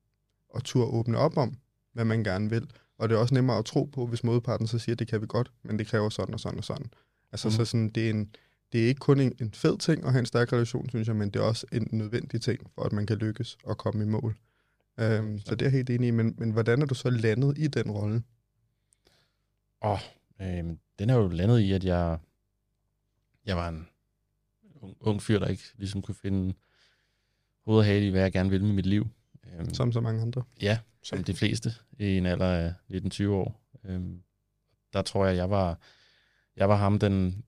at 0.54 0.64
turde 0.64 0.86
åbne 0.86 1.18
op 1.18 1.36
om, 1.36 1.54
hvad 1.92 2.04
man 2.04 2.24
gerne 2.24 2.50
vil. 2.50 2.70
Og 2.98 3.08
det 3.08 3.14
er 3.14 3.18
også 3.18 3.34
nemmere 3.34 3.58
at 3.58 3.64
tro 3.64 3.84
på, 3.84 4.06
hvis 4.06 4.24
modparten 4.24 4.66
så 4.66 4.78
siger, 4.78 4.94
at 4.94 4.98
det 4.98 5.08
kan 5.08 5.20
vi 5.20 5.26
godt, 5.28 5.52
men 5.62 5.78
det 5.78 5.86
kræver 5.86 6.08
sådan 6.08 6.34
og 6.34 6.40
sådan 6.40 6.58
og 6.58 6.64
sådan. 6.64 6.86
Altså 7.32 7.48
mm. 7.48 7.52
så 7.52 7.64
sådan, 7.64 7.88
det 7.88 8.06
er 8.06 8.10
en, 8.10 8.34
det 8.72 8.84
er 8.84 8.88
ikke 8.88 8.98
kun 8.98 9.20
en, 9.20 9.32
en 9.40 9.52
fed 9.52 9.78
ting 9.78 10.04
at 10.04 10.12
have 10.12 10.20
en 10.20 10.26
stærk 10.26 10.52
relation, 10.52 10.88
synes 10.88 11.08
jeg, 11.08 11.16
men 11.16 11.30
det 11.30 11.40
er 11.40 11.44
også 11.44 11.66
en 11.72 11.88
nødvendig 11.92 12.42
ting, 12.42 12.70
for 12.74 12.82
at 12.82 12.92
man 12.92 13.06
kan 13.06 13.16
lykkes 13.16 13.58
og 13.64 13.78
komme 13.78 14.04
i 14.04 14.06
mål. 14.06 14.36
Øhm, 15.00 15.38
så 15.38 15.54
det 15.54 15.62
er 15.62 15.66
jeg 15.66 15.72
helt 15.72 15.90
enig 15.90 16.08
i, 16.08 16.10
men, 16.10 16.34
men 16.38 16.50
hvordan 16.50 16.82
er 16.82 16.86
du 16.86 16.94
så 16.94 17.10
landet 17.10 17.58
i 17.58 17.66
den 17.66 17.90
rolle? 17.90 18.22
Åh, 19.82 19.90
oh, 19.90 19.98
øh, 20.40 20.64
den 20.98 21.10
er 21.10 21.14
jo 21.14 21.28
landet 21.28 21.58
i, 21.58 21.72
at 21.72 21.84
jeg, 21.84 22.18
jeg 23.46 23.56
var 23.56 23.68
en 23.68 23.88
ung, 24.80 24.96
ung 25.00 25.22
fyr, 25.22 25.38
der 25.38 25.46
ikke 25.46 25.62
ligesom 25.76 26.02
kunne 26.02 26.14
finde 26.14 26.54
hoved 27.64 27.78
og 27.78 27.84
hale 27.84 28.06
i, 28.06 28.10
hvad 28.10 28.22
jeg 28.22 28.32
gerne 28.32 28.50
ville 28.50 28.66
med 28.66 28.74
mit 28.74 28.86
liv. 28.86 29.08
Øhm, 29.58 29.74
som 29.74 29.92
så 29.92 30.00
mange 30.00 30.22
andre? 30.22 30.42
Ja, 30.60 30.78
som 31.02 31.24
de 31.24 31.34
fleste 31.34 31.72
i 31.98 32.18
en 32.18 32.26
alder 32.26 32.46
af 32.46 32.74
19-20 32.92 33.28
år. 33.28 33.60
Øhm, 33.84 34.22
der 34.92 35.02
tror 35.02 35.26
jeg, 35.26 35.36
jeg 35.36 35.50
var, 35.50 35.78
jeg 36.56 36.68
var 36.68 36.76
ham, 36.76 36.98
den 36.98 37.44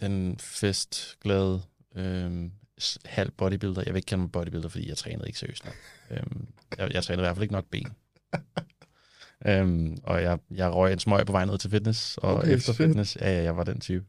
den 0.00 0.38
festglade 0.38 1.62
øh, 1.96 2.50
halv 3.04 3.30
bodybuilder. 3.30 3.82
Jeg 3.86 3.94
vil 3.94 3.98
ikke 3.98 4.06
kalde 4.06 4.20
mig 4.22 4.32
bodybuilder, 4.32 4.68
fordi 4.68 4.88
jeg 4.88 4.96
trænede 4.96 5.26
ikke 5.26 5.38
seriøst 5.38 5.64
nok. 5.64 5.74
øhm, 6.10 6.48
jeg, 6.78 6.94
jeg 6.94 7.04
trænede 7.04 7.22
i 7.22 7.26
hvert 7.26 7.36
fald 7.36 7.42
ikke 7.42 7.54
nok 7.54 7.66
ben. 7.70 7.88
øhm, 9.48 9.98
og 10.02 10.22
jeg, 10.22 10.38
jeg 10.50 10.74
røg 10.74 10.92
en 10.92 10.98
smøg 10.98 11.26
på 11.26 11.32
vej 11.32 11.44
ned 11.44 11.58
til 11.58 11.70
fitness, 11.70 12.18
og 12.18 12.34
okay, 12.34 12.54
efter 12.54 12.72
shit. 12.72 12.86
fitness, 12.86 13.16
ja, 13.16 13.36
ja, 13.36 13.42
jeg 13.42 13.56
var 13.56 13.64
den 13.64 13.80
type. 13.80 14.04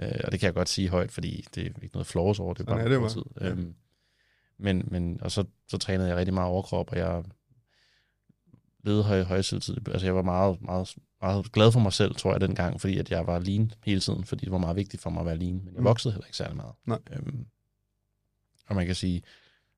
Øh, 0.00 0.20
og 0.24 0.32
det 0.32 0.40
kan 0.40 0.46
jeg 0.46 0.54
godt 0.54 0.68
sige 0.68 0.88
højt, 0.88 1.12
fordi 1.12 1.44
det 1.54 1.62
er 1.62 1.70
ikke 1.82 1.94
noget 1.94 2.06
flaws 2.06 2.38
over, 2.38 2.54
det 2.54 2.60
er 2.60 2.66
bare 2.66 2.78
ja, 2.78 2.98
det 2.98 3.12
tid. 3.12 3.22
Øhm, 3.40 3.74
men, 4.60 4.88
men, 4.90 5.22
og 5.22 5.30
så, 5.30 5.44
så 5.68 5.78
trænede 5.78 6.08
jeg 6.08 6.16
rigtig 6.16 6.34
meget 6.34 6.48
overkrop, 6.48 6.90
og 6.90 6.98
jeg 6.98 7.24
led 8.82 9.02
høj, 9.02 9.22
højsidetid. 9.22 9.76
Altså 9.88 10.06
jeg 10.06 10.14
var 10.14 10.22
meget, 10.22 10.62
meget, 10.62 10.96
meget 11.20 11.52
glad 11.52 11.72
for 11.72 11.80
mig 11.80 11.92
selv, 11.92 12.14
tror 12.14 12.32
jeg, 12.32 12.40
dengang, 12.40 12.80
fordi 12.80 12.98
at 12.98 13.10
jeg 13.10 13.26
var 13.26 13.38
lean 13.38 13.72
hele 13.84 14.00
tiden, 14.00 14.24
fordi 14.24 14.44
det 14.44 14.52
var 14.52 14.58
meget 14.58 14.76
vigtigt 14.76 15.02
for 15.02 15.10
mig 15.10 15.20
at 15.20 15.26
være 15.26 15.36
lean. 15.36 15.60
Men 15.64 15.74
jeg 15.74 15.80
mm. 15.80 15.84
voksede 15.84 16.12
heller 16.12 16.26
ikke 16.26 16.36
særlig 16.36 16.56
meget. 16.56 16.74
Nej. 16.86 16.98
Øhm, 17.12 17.46
og 18.66 18.76
man 18.76 18.86
kan 18.86 18.94
sige, 18.94 19.22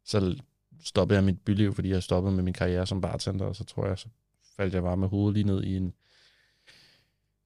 så 0.05 0.37
stoppede 0.85 1.17
jeg 1.17 1.25
mit 1.25 1.41
byliv, 1.41 1.75
fordi 1.75 1.89
jeg 1.89 2.03
stoppede 2.03 2.35
med 2.35 2.43
min 2.43 2.55
karriere 2.55 2.87
som 2.87 3.01
bartender, 3.01 3.45
og 3.45 3.57
så 3.57 3.65
tror 3.65 3.87
jeg, 3.87 3.99
så 3.99 4.09
faldt 4.57 4.75
jeg 4.75 4.83
bare 4.83 4.97
med 4.97 5.09
hovedet 5.09 5.35
lige 5.35 5.47
ned 5.47 5.65
i 5.65 5.77
en, 5.77 5.93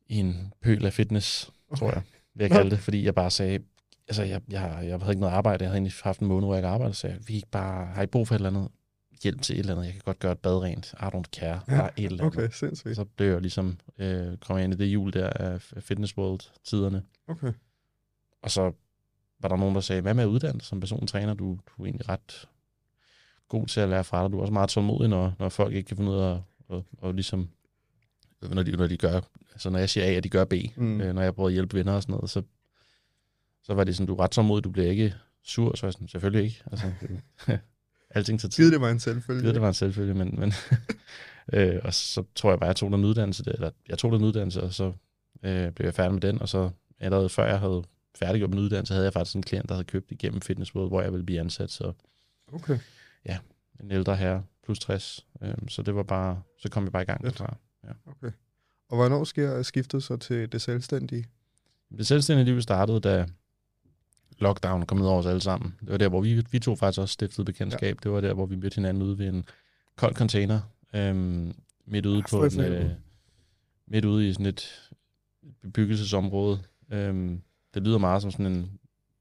i 0.07 0.17
en 0.17 0.53
pøl 0.61 0.87
af 0.87 0.93
fitness, 0.93 1.51
okay. 1.69 1.79
tror 1.79 1.91
jeg, 1.93 2.03
vil 2.35 2.45
jeg 2.45 2.51
kalde 2.51 2.71
det, 2.71 2.79
fordi 2.79 3.05
jeg 3.05 3.15
bare 3.15 3.31
sagde, 3.31 3.61
altså 4.09 4.23
jeg, 4.23 4.41
jeg, 4.49 4.79
jeg 4.85 4.99
havde 4.99 5.13
ikke 5.13 5.21
noget 5.21 5.35
arbejde, 5.35 5.63
jeg 5.63 5.71
havde 5.71 5.77
egentlig 5.77 5.93
haft 6.03 6.21
en 6.21 6.27
måned, 6.27 6.47
hvor 6.47 6.55
jeg 6.55 6.59
ikke 6.59 6.69
arbejdede, 6.69 6.97
så 6.97 7.09
jeg, 7.09 7.19
vi 7.27 7.35
ikke 7.35 7.51
bare, 7.51 7.87
har 7.87 8.03
I 8.03 8.07
brug 8.07 8.29
for 8.29 8.35
et 8.35 8.39
eller 8.39 8.51
andet? 8.51 8.69
hjælp 9.23 9.43
til 9.43 9.55
et 9.55 9.61
eller 9.61 9.73
andet. 9.73 9.85
Jeg 9.85 9.93
kan 9.93 10.03
godt 10.05 10.19
gøre 10.19 10.33
et 10.33 10.39
bad 10.39 10.63
rent. 10.63 10.93
I 10.93 11.05
don't 11.05 11.31
care. 11.33 11.61
Ja, 11.69 11.77
bare 11.77 11.91
et 12.01 12.05
eller 12.05 12.25
andet. 12.25 12.39
Okay, 12.39 12.49
sindssygt. 12.53 12.97
Så 12.97 13.05
blev 13.05 13.33
jeg 13.33 13.41
ligesom, 13.41 13.79
øh, 13.99 14.37
kom 14.37 14.57
jeg 14.57 14.65
ind 14.65 14.75
i 14.75 14.77
det 14.77 14.87
jul 14.87 15.13
der 15.13 15.31
af 15.31 15.61
Fitness 15.61 16.19
World-tiderne. 16.19 17.03
Okay. 17.29 17.53
Og 18.43 18.51
så 18.51 18.73
var 19.41 19.49
der 19.49 19.57
nogen, 19.57 19.75
der 19.75 19.81
sagde, 19.81 20.03
hvad 20.03 20.15
med 20.15 20.25
at 20.25 20.29
uddanne 20.29 20.61
som 20.61 20.81
persontræner? 20.81 21.35
Du, 21.35 21.59
du 21.67 21.83
er 21.83 21.87
egentlig 21.87 22.09
ret 22.09 22.49
god 23.49 23.67
til 23.67 23.81
at 23.81 23.89
lære 23.89 24.05
fra 24.05 24.23
dig. 24.23 24.33
Du 24.33 24.37
er 24.39 24.41
også 24.41 24.53
meget 24.53 24.71
tålmodig, 24.71 25.09
når, 25.09 25.33
når 25.39 25.49
folk 25.49 25.75
ikke 25.75 25.87
kan 25.87 25.97
finde 25.97 26.11
ud 26.11 26.17
af 26.17 26.35
at, 26.35 26.41
og, 26.69 26.85
og 26.99 27.15
ligesom, 27.15 27.49
når 28.43 28.63
de, 28.63 28.73
når 28.73 28.87
de 28.87 28.97
gør, 28.97 29.21
altså 29.53 29.71
når 29.71 29.79
jeg 29.79 29.91
siger 29.91 30.07
A, 30.07 30.09
at 30.09 30.25
de 30.25 30.29
gør 30.29 30.45
B, 30.45 30.53
mm. 30.77 31.01
øh, 31.01 31.15
når 31.15 31.23
jeg 31.23 31.35
prøver 31.35 31.49
at 31.49 31.53
hjælpe 31.53 31.77
venner 31.77 31.93
og 31.93 32.03
sådan 32.03 32.13
noget, 32.13 32.31
så, 32.31 32.43
så 33.67 33.75
var 33.75 33.85
det 33.85 33.97
sådan, 33.97 34.07
du 34.07 34.15
er 34.15 34.21
ret 34.21 34.31
tålmodig, 34.31 34.65
du 34.65 34.71
bliver 34.71 34.89
ikke 34.89 35.15
sur, 35.45 35.77
så 35.77 35.87
jeg 35.87 35.93
sådan, 35.93 36.09
selvfølgelig 36.09 36.45
ikke. 36.45 36.63
Altså, 36.71 36.93
Alting 38.11 38.41
tager 38.41 38.51
tid. 38.51 38.63
Givet 38.63 38.73
det 38.73 38.81
var 38.81 38.91
en 38.91 39.01
selvfølge. 39.01 39.41
Givet 39.41 39.55
det 39.55 39.63
var 39.63 39.69
en 39.69 39.75
selvfølge, 39.75 40.15
men... 40.15 40.35
men 40.39 40.53
øh, 41.53 41.81
og 41.85 41.95
så 41.95 42.25
tror 42.35 42.51
jeg 42.51 42.59
bare, 42.59 42.69
jeg 42.69 42.77
tog 42.77 42.93
den 42.93 43.05
uddannelse, 43.05 43.45
eller 43.47 43.71
jeg 43.89 43.99
tog 43.99 44.13
den 44.13 44.23
uddannelse, 44.23 44.63
og 44.63 44.75
så 44.75 44.93
øh, 45.43 45.73
blev 45.73 45.87
jeg 45.87 45.95
færdig 45.95 46.13
med 46.13 46.21
den, 46.21 46.43
og 46.43 46.49
så 46.49 46.71
allerede 47.01 47.29
før 47.29 47.47
jeg 47.47 47.61
havde 47.61 47.85
færdiggjort 48.15 48.51
min 48.51 48.59
uddannelse, 48.59 48.95
havde 48.95 49.05
jeg 49.05 49.13
faktisk 49.13 49.37
en 49.37 49.43
klient, 49.43 49.69
der 49.69 49.75
havde 49.75 49.85
købt 49.85 50.11
igennem 50.11 50.41
Fitness 50.41 50.75
World, 50.75 50.91
hvor 50.91 51.03
jeg 51.03 51.13
ville 51.13 51.27
blive 51.27 51.41
ansat, 51.41 51.71
så... 51.71 51.93
Okay. 52.53 52.79
Ja, 53.25 53.39
en 53.81 53.91
ældre 53.91 54.17
herre, 54.17 54.43
plus 54.65 54.79
60. 54.79 55.27
Øh, 55.43 55.55
så 55.69 55.83
det 55.83 55.95
var 55.95 56.03
bare, 56.03 56.43
så 56.59 56.69
kom 56.69 56.85
jeg 56.85 56.93
bare 56.93 57.03
i 57.03 57.07
gang 57.07 57.25
derfra. 57.25 57.57
Ja. 57.85 57.93
Okay. 58.07 58.31
Og 58.89 58.97
hvornår 58.97 59.25
sker 59.25 59.63
skiftet 59.63 60.03
så 60.03 60.17
til 60.17 60.53
det 60.53 60.63
selvstændige? 60.63 61.25
Det 61.99 62.07
selvstændige 62.07 62.45
liv 62.45 62.63
startede, 62.63 63.01
da 63.01 63.27
lockdown 64.39 64.87
kom 64.87 64.99
ned 64.99 65.07
over 65.07 65.19
os 65.19 65.27
alle 65.27 65.41
sammen. 65.41 65.75
Det 65.81 65.91
var 65.91 65.97
der, 65.97 66.09
hvor 66.09 66.21
vi, 66.21 66.45
vi 66.51 66.59
to 66.59 66.77
faktisk 66.77 67.01
også 67.01 67.13
stiftede 67.13 67.45
bekendtskab. 67.45 67.97
Ja. 67.97 68.01
Det 68.03 68.11
var 68.11 68.21
der, 68.21 68.35
hvor 68.35 68.47
vi 68.47 68.57
mødte 68.57 68.75
hinanden 68.75 69.03
ude 69.03 69.19
ved 69.19 69.29
en 69.29 69.45
kold 69.97 70.15
container, 70.15 70.61
øhm, 70.95 71.55
midt 71.87 72.07
ude 72.07 72.17
ja, 72.17 72.27
på 72.31 72.45
en, 72.45 72.61
øh, 72.61 72.91
midt 73.87 74.05
ude 74.05 74.29
i 74.29 74.33
sådan 74.33 74.47
et 74.47 74.91
bebyggelsesområde. 75.63 76.59
Øhm, 76.93 77.41
det 77.75 77.83
lyder 77.83 77.99
meget 77.99 78.23
som 78.23 78.31
sådan 78.31 78.47
en 78.47 78.71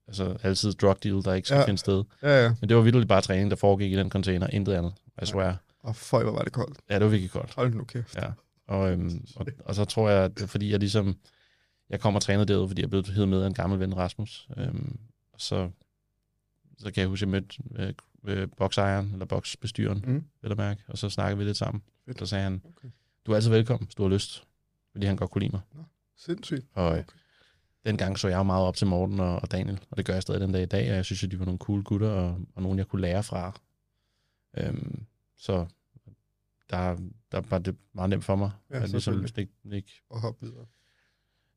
altså 0.08 0.38
altid 0.44 0.74
drug 0.74 1.04
deal, 1.04 1.24
der 1.24 1.34
ikke 1.34 1.48
skal 1.48 1.58
ja. 1.58 1.66
finde 1.66 1.78
sted. 1.78 2.04
Ja, 2.22 2.44
ja. 2.44 2.56
Men 2.62 2.70
det 2.70 2.78
var 2.78 2.84
virkelig 2.84 3.08
bare 3.08 3.22
træning, 3.22 3.52
der 3.52 3.58
foregik 3.58 3.92
i 3.92 3.96
den 3.96 4.10
container, 4.10 4.48
intet 4.48 4.74
andet, 4.74 4.94
I 5.22 5.26
swear. 5.26 5.48
Ja. 5.48 5.56
Og 5.80 5.96
føj, 5.96 6.24
hvor 6.24 6.32
var 6.32 6.42
det 6.42 6.54
koldt. 6.54 6.78
Ja, 6.90 6.96
det 6.96 7.04
var 7.04 7.10
virkelig 7.10 7.32
koldt. 7.32 7.54
Hold 7.54 7.74
nu 7.74 7.84
kæft. 7.84 8.16
Ja. 8.16 8.28
Og, 8.68 8.92
øhm, 8.92 9.26
og, 9.36 9.46
og, 9.66 9.76
så 9.76 9.86
tror 9.86 10.10
jeg, 10.10 10.24
at 10.24 10.44
fordi, 10.50 10.72
jeg 10.72 10.80
ligesom 10.80 11.16
jeg 11.90 12.00
kommer 12.00 12.18
og 12.18 12.22
træner 12.22 12.44
derude, 12.44 12.68
fordi 12.68 12.82
jeg 12.82 12.90
blev 12.90 13.04
heddet 13.06 13.30
med 13.30 13.42
af 13.42 13.48
en 13.48 13.54
gammel 13.54 13.80
ven, 13.80 13.98
Rasmus. 13.98 14.48
Øhm, 14.58 15.00
så, 15.38 15.70
så 16.78 16.92
kan 16.92 17.02
jeg 17.02 17.08
huske, 17.10 17.26
at 17.26 17.32
jeg 17.34 17.42
mødte 17.42 17.96
øh, 18.24 18.48
boksejeren, 18.58 19.12
eller 19.14 19.26
boksbestyren, 19.26 20.04
Mm. 20.08 20.24
vil 20.42 20.50
jeg 20.50 20.58
mærke, 20.58 20.84
og 20.88 20.98
så 20.98 21.10
snakkede 21.10 21.38
vi 21.38 21.44
lidt 21.44 21.58
sammen. 21.58 21.84
Fedt. 22.06 22.20
Så 22.20 22.26
sagde 22.26 22.44
han, 22.44 22.62
Okay. 22.78 22.90
du 23.26 23.32
er 23.32 23.36
altid 23.36 23.50
velkommen, 23.50 23.86
hvis 23.88 23.96
du 23.96 24.04
har 24.04 24.10
lyst, 24.10 24.48
fordi 24.92 25.06
han 25.06 25.16
godt 25.18 25.32
kunne 25.32 25.40
lide 25.42 25.52
mig. 25.52 25.62
Sindssygt. 26.18 26.66
Og 26.74 26.98
øh, 26.98 27.00
Okay. 27.00 27.04
dengang 27.92 28.20
så 28.20 28.28
jeg 28.28 28.38
jo 28.38 28.44
meget 28.44 28.66
op 28.66 28.76
til 28.76 28.88
Morten 28.88 29.20
og, 29.20 29.36
og 29.42 29.52
Daniel, 29.52 29.80
og 29.90 29.98
det 29.98 30.06
gør 30.06 30.14
jeg 30.14 30.22
stadig 30.22 30.42
den 30.42 30.52
dag 30.52 30.64
i 30.64 30.66
dag, 30.66 30.90
og 30.90 30.96
jeg 30.96 31.06
synes, 31.06 31.24
at 31.24 31.32
de 31.32 31.40
var 31.40 31.46
nogle 31.46 31.60
cool 31.60 31.84
gutter, 31.84 32.10
og, 32.10 32.40
og 32.56 32.62
nogen, 32.62 32.78
jeg 32.78 32.88
kunne 32.88 33.02
lære 33.02 33.24
fra. 33.24 33.60
Øhm, 34.58 35.06
så 35.38 35.66
der, 36.70 36.98
der 37.32 37.42
var 37.50 37.58
det 37.58 37.76
meget 37.94 38.10
nemt 38.10 38.24
for 38.26 38.36
mig. 38.36 38.52
Ja, 38.70 38.80
at 38.84 38.90
ligesom 38.90 39.26
ikke, 39.38 39.52
ikke, 39.72 39.92
Og 40.10 40.22
hoppe 40.22 40.46
videre. 40.46 40.66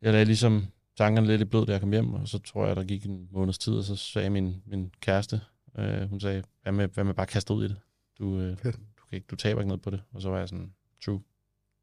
Jeg 0.03 0.13
lagde 0.13 0.25
ligesom 0.25 0.67
tankerne 0.97 1.27
lidt 1.27 1.41
i 1.41 1.45
blød, 1.45 1.67
da 1.67 1.73
jeg 1.73 1.81
kom 1.81 1.93
hjem, 1.93 2.15
og 2.15 2.29
så 2.29 2.39
tror 2.39 2.67
jeg, 2.67 2.77
der 2.77 2.85
gik 2.85 3.07
en 3.07 3.29
måneds 3.31 3.59
tid, 3.59 3.73
og 3.73 3.85
så 3.85 3.97
sagde 3.97 4.31
min, 4.31 4.63
min 4.67 4.93
kæreste, 5.01 5.41
øh, 5.79 6.09
hun 6.11 6.21
sagde, 6.21 6.43
hvad 6.63 6.73
med, 6.73 6.89
hvad 6.89 7.05
med 7.05 7.15
bare 7.15 7.27
kaste 7.27 7.55
ud 7.55 7.65
i 7.65 7.69
det? 7.69 7.77
Du, 8.19 8.41
øh, 8.41 8.57
Fedt. 8.57 8.77
du, 8.77 9.05
kan 9.11 9.17
ikke, 9.17 9.27
du 9.31 9.37
taber 9.37 9.61
ikke 9.61 9.69
noget 9.69 9.83
på 9.83 9.91
det. 9.91 10.03
Og 10.13 10.23
så 10.23 10.31
var 10.31 10.39
jeg 10.39 10.49
sådan, 10.49 10.73
true. 11.05 11.23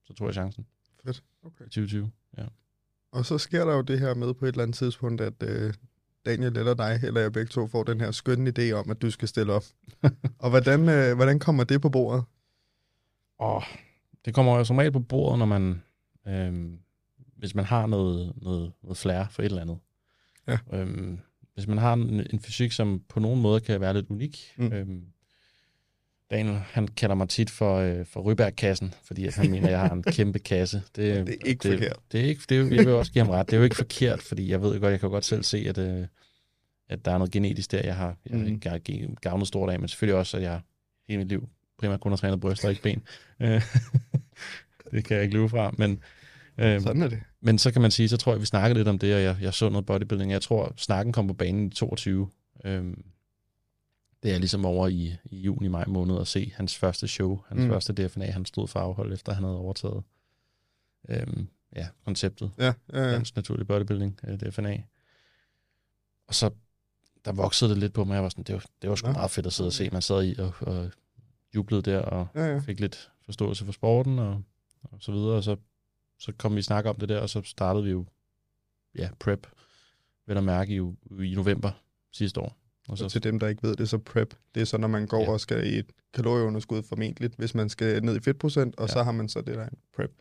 Så 0.06 0.14
tog 0.14 0.28
jeg 0.28 0.34
chancen 0.34 0.66
Fedt. 1.04 1.24
Okay. 1.44 1.66
i 1.66 1.70
2020. 1.70 2.12
Ja. 2.38 2.46
Og 3.12 3.26
så 3.26 3.38
sker 3.38 3.66
der 3.66 3.76
jo 3.76 3.82
det 3.82 4.00
her 4.00 4.14
med 4.14 4.34
på 4.34 4.46
et 4.46 4.50
eller 4.50 4.64
andet 4.64 4.78
tidspunkt, 4.78 5.22
at 5.22 5.44
øh, 5.44 5.74
Daniel 6.26 6.58
eller 6.58 6.74
dig, 6.74 7.00
eller 7.04 7.22
jeg 7.22 7.34
begge 7.34 7.50
to, 7.50 7.68
får 7.68 7.84
den 7.84 8.02
her 8.02 8.12
skønne 8.12 8.54
idé 8.60 8.72
om, 8.72 8.92
at 8.92 9.02
du 9.02 9.12
skal 9.12 9.28
stille 9.28 9.54
op. 9.54 9.64
og 10.44 10.50
hvordan, 10.50 10.90
øh, 10.90 11.16
hvordan 11.16 11.40
kommer 11.40 11.64
det 11.64 11.82
på 11.82 11.90
bordet? 11.90 12.24
Og 13.38 13.64
det 14.26 14.34
kommer 14.34 14.58
jo 14.58 14.64
som 14.64 14.78
regel 14.78 14.92
på 14.92 15.00
bordet, 15.00 15.40
når 15.40 15.46
man, 15.46 15.82
øhm, 16.28 16.80
hvis 17.36 17.56
man 17.56 17.66
har 17.66 17.86
noget, 17.88 18.34
noget, 18.42 18.72
noget 18.84 18.98
flair 18.98 19.26
for 19.32 19.42
et 19.42 19.46
eller 19.46 19.62
andet. 19.62 19.78
Ja. 20.48 20.58
Øhm, 20.74 21.20
hvis 21.54 21.68
man 21.68 21.78
har 21.78 21.94
en, 21.94 22.28
en 22.34 22.40
fysik, 22.40 22.72
som 22.72 23.02
på 23.10 23.20
nogen 23.20 23.42
måde 23.42 23.60
kan 23.60 23.82
være 23.82 23.94
lidt 23.94 24.06
unik. 24.10 24.54
Mm. 24.58 24.74
Øhm, 24.74 25.02
Daniel, 26.32 26.56
han 26.56 26.88
kalder 26.88 27.16
mig 27.16 27.30
tit 27.30 27.50
for, 27.50 27.78
øh, 27.78 28.06
for 28.06 28.22
Ryberg-kassen, 28.22 28.94
fordi 29.04 29.28
han 29.30 29.52
mener, 29.52 29.66
at 29.68 29.72
jeg 29.72 29.80
har 29.80 29.90
en 29.90 30.04
kæmpe 30.18 30.40
kasse. 30.40 30.78
Det, 30.96 31.28
Det 31.28 31.34
er 31.42 31.46
ikke 31.46 31.70
det, 31.70 31.80
forkert. 31.80 31.98
Det 32.12 32.20
er 32.20 32.26
ikke, 32.26 32.42
det 32.50 32.58
er, 32.60 32.76
jeg 32.76 32.86
vil 32.86 32.94
også 32.94 33.12
give 33.12 33.24
ham 33.26 33.32
ret. 33.34 33.46
Det 33.46 33.54
er 33.54 33.58
jo 33.58 33.64
ikke 33.64 33.76
forkert, 33.76 34.22
fordi 34.22 34.50
jeg 34.52 34.62
ved 34.62 34.80
godt, 34.80 34.92
jeg 34.92 35.00
kan 35.00 35.10
godt 35.10 35.26
selv 35.26 35.44
se, 35.44 35.66
at, 35.70 35.78
øh, 35.78 36.08
at 36.90 37.06
der 37.06 37.12
er 37.12 37.18
noget 37.18 37.32
genetisk 37.32 37.72
der, 37.72 37.82
jeg 37.84 37.96
har, 37.96 38.18
jeg, 38.30 38.38
Mm. 38.40 38.62
jeg 38.66 38.82
ge- 38.90 39.16
gavnet 39.22 39.48
stort 39.48 39.70
af, 39.70 39.80
men 39.80 39.88
selvfølgelig 39.90 40.18
også, 40.20 40.38
at 40.38 40.44
jeg 40.44 40.62
hele 41.08 41.18
mit 41.18 41.28
liv 41.28 41.50
primært 41.80 42.00
kun 42.00 42.12
har 42.12 42.18
trænet 42.18 42.40
bryster 42.40 42.68
og 42.68 42.72
ikke 42.72 42.84
ben. 42.84 43.04
Øh, 43.40 43.62
det 44.92 45.06
kan 45.06 45.16
jeg 45.16 45.24
ikke 45.24 45.36
løbe 45.36 45.50
fra, 45.50 45.72
men, 45.78 46.00
øh, 46.58 46.82
Sådan 46.82 47.02
er 47.02 47.08
det. 47.08 47.20
men 47.42 47.58
så 47.58 47.72
kan 47.72 47.82
man 47.82 47.92
sige, 47.92 48.10
så 48.10 48.18
tror 48.18 48.32
jeg, 48.32 48.42
vi 48.42 48.46
snakkede 48.46 48.80
lidt 48.80 48.88
om 48.88 49.00
det, 49.00 49.16
og 49.16 49.22
jeg, 49.22 49.38
jeg 49.42 49.54
så 49.54 49.70
noget 49.70 49.86
bodybuilding. 49.86 50.32
Jeg 50.32 50.42
tror, 50.42 50.74
snakken 50.78 51.14
kom 51.14 51.28
på 51.28 51.34
banen 51.34 51.68
i 51.68 51.70
22. 51.70 52.30
Øhm, 52.66 53.06
det 54.24 54.34
er 54.34 54.38
ligesom 54.38 54.66
over 54.66 54.88
i, 54.88 55.16
i 55.26 55.38
juni, 55.40 55.68
maj 55.68 55.86
måned 55.88 56.20
at 56.20 56.28
se 56.28 56.52
hans 56.56 56.78
første 56.78 57.08
show, 57.08 57.42
hans 57.48 57.62
Mm. 57.64 57.70
første 57.70 57.94
DFNA, 57.94 58.32
han 58.32 58.46
stod 58.46 58.68
for 58.68 58.80
afhold, 58.80 59.14
efter 59.14 59.34
han 59.34 59.44
havde 59.44 59.58
overtaget 59.58 60.04
øhm, 61.10 61.48
ja, 61.76 61.88
konceptet. 62.06 62.52
Ja, 62.58 62.74
ja, 62.94 63.00
ja. 63.04 63.12
Dansk 63.12 63.36
Naturlig 63.36 63.68
Bodybuilding, 63.68 64.20
øh, 64.28 64.40
DFNA. 64.40 64.84
Og 66.28 66.36
så, 66.36 66.50
der 67.26 67.32
voksede 67.32 67.70
det 67.70 67.78
lidt 67.78 67.94
på 67.94 68.04
mig, 68.04 68.14
jeg 68.16 68.24
var 68.24 68.30
sådan, 68.30 68.44
det 68.44 68.54
var, 68.56 68.66
det 68.82 68.90
var 68.90 68.96
sgu 68.96 69.08
Nå, 69.08 69.14
meget 69.14 69.32
fedt 69.32 69.46
at 69.46 69.54
sidde 69.54 69.68
og 69.68 69.74
se. 69.74 69.90
Man 69.90 70.02
sad 70.02 70.24
i 70.26 70.36
og, 70.40 70.54
og 70.62 70.92
jublede 71.56 71.82
der, 71.82 72.00
og 72.00 72.28
ja, 72.36 72.46
ja. 72.46 72.60
fik 72.60 72.80
lidt 72.80 73.12
forståelse 73.26 73.66
for 73.66 73.72
sporten 73.72 74.20
og, 74.20 74.42
og 74.84 74.98
så 75.00 75.12
videre, 75.12 75.36
og 75.36 75.44
så, 75.44 75.56
så 76.20 76.32
kom 76.38 76.54
vi 76.56 76.60
i 76.60 76.62
snak 76.62 76.86
om 76.86 76.96
det 76.96 77.10
der, 77.10 77.20
og 77.20 77.30
så 77.30 77.42
startede 77.42 77.84
vi 77.84 77.92
jo 77.92 78.06
ja, 78.96 79.10
prep, 79.20 79.48
vel 80.28 80.38
at 80.38 80.44
mærke 80.44 80.74
i, 80.76 80.78
i 81.26 81.36
november 81.36 81.72
sidste 82.12 82.40
år. 82.42 82.58
Og 82.88 82.98
Så 82.98 83.04
så, 83.10 83.14
til 83.14 83.24
dem, 83.24 83.40
der 83.40 83.48
ikke 83.48 83.64
ved 83.64 83.76
det, 83.76 83.90
så 83.90 83.98
prep, 83.98 84.34
det 84.56 84.62
er 84.62 84.66
så, 84.66 84.78
når 84.78 84.88
man 84.88 85.08
går 85.08 85.22
Ja. 85.22 85.30
og 85.32 85.40
skal 85.40 85.74
i 85.74 85.78
et 85.80 85.86
kalorieunderskud 86.14 86.84
formentlig, 86.84 87.32
hvis 87.38 87.56
man 87.56 87.70
skal 87.70 88.04
ned 88.04 88.16
i 88.16 88.20
fedtprocent, 88.20 88.76
og 88.76 88.88
Ja. 88.88 88.94
så 88.94 89.04
har 89.04 89.12
man 89.12 89.30
så 89.30 89.42
det 89.42 89.56
der 89.56 89.64
en 89.68 89.78
prep. 89.96 90.12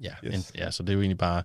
ja, 0.00 0.14
yes. 0.24 0.50
en, 0.50 0.56
ja, 0.58 0.70
så 0.70 0.82
det 0.82 0.88
er 0.88 0.94
jo 0.94 1.00
egentlig 1.00 1.18
bare, 1.18 1.42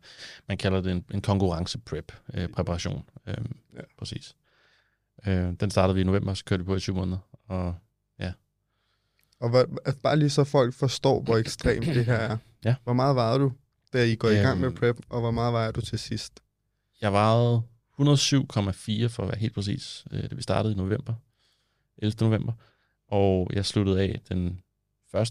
man 0.47 0.57
kalder 0.57 0.81
det 0.81 0.91
en, 0.91 1.05
en 1.13 1.21
konkurrence-prep-præparation. 1.21 3.03
Øh, 3.27 3.33
øhm, 3.37 3.57
Ja. 3.73 3.79
ja. 3.79 3.83
Præcis. 3.97 4.35
Øh, 5.27 5.53
den 5.59 5.71
startede 5.71 5.95
vi 5.95 6.01
i 6.01 6.03
november, 6.03 6.33
så 6.33 6.45
kørte 6.45 6.63
vi 6.63 6.65
på 6.65 6.75
i 6.75 6.79
syv 6.79 6.95
måneder, 6.95 7.17
og 7.47 7.75
Og 9.39 9.49
hvad, 9.49 9.65
at 9.85 9.95
bare 10.03 10.17
lige 10.17 10.29
så 10.29 10.43
folk 10.43 10.73
forstår, 10.73 11.21
hvor 11.21 11.37
ekstremt 11.37 11.85
det 11.85 12.05
her 12.05 12.13
er. 12.15 12.37
Ja. 12.65 12.75
Hvor 12.83 12.93
meget 12.93 13.15
vejede 13.15 13.39
du, 13.39 13.51
da 13.93 14.03
I 14.05 14.15
går 14.15 14.29
i 14.29 14.35
gang 14.35 14.59
med 14.59 14.67
Øhm. 14.67 14.77
prep, 14.77 14.97
og 15.09 15.19
hvor 15.21 15.31
meget 15.31 15.53
vejer 15.53 15.71
du 15.71 15.81
til 15.81 15.99
sidst? 15.99 16.39
Jeg 17.01 17.11
vejede 17.13 17.61
107,4 17.99 19.07
for 19.07 19.23
at 19.23 19.29
være 19.29 19.37
helt 19.39 19.53
præcis, 19.53 20.05
øh, 20.11 20.29
da 20.29 20.35
vi 20.35 20.41
startede 20.41 20.73
i 20.73 20.77
november, 20.77 21.13
11. 21.97 22.15
november. 22.21 22.53
Og 23.07 23.49
jeg 23.53 23.65
sluttede 23.65 24.01
af 24.01 24.21
den 24.29 24.61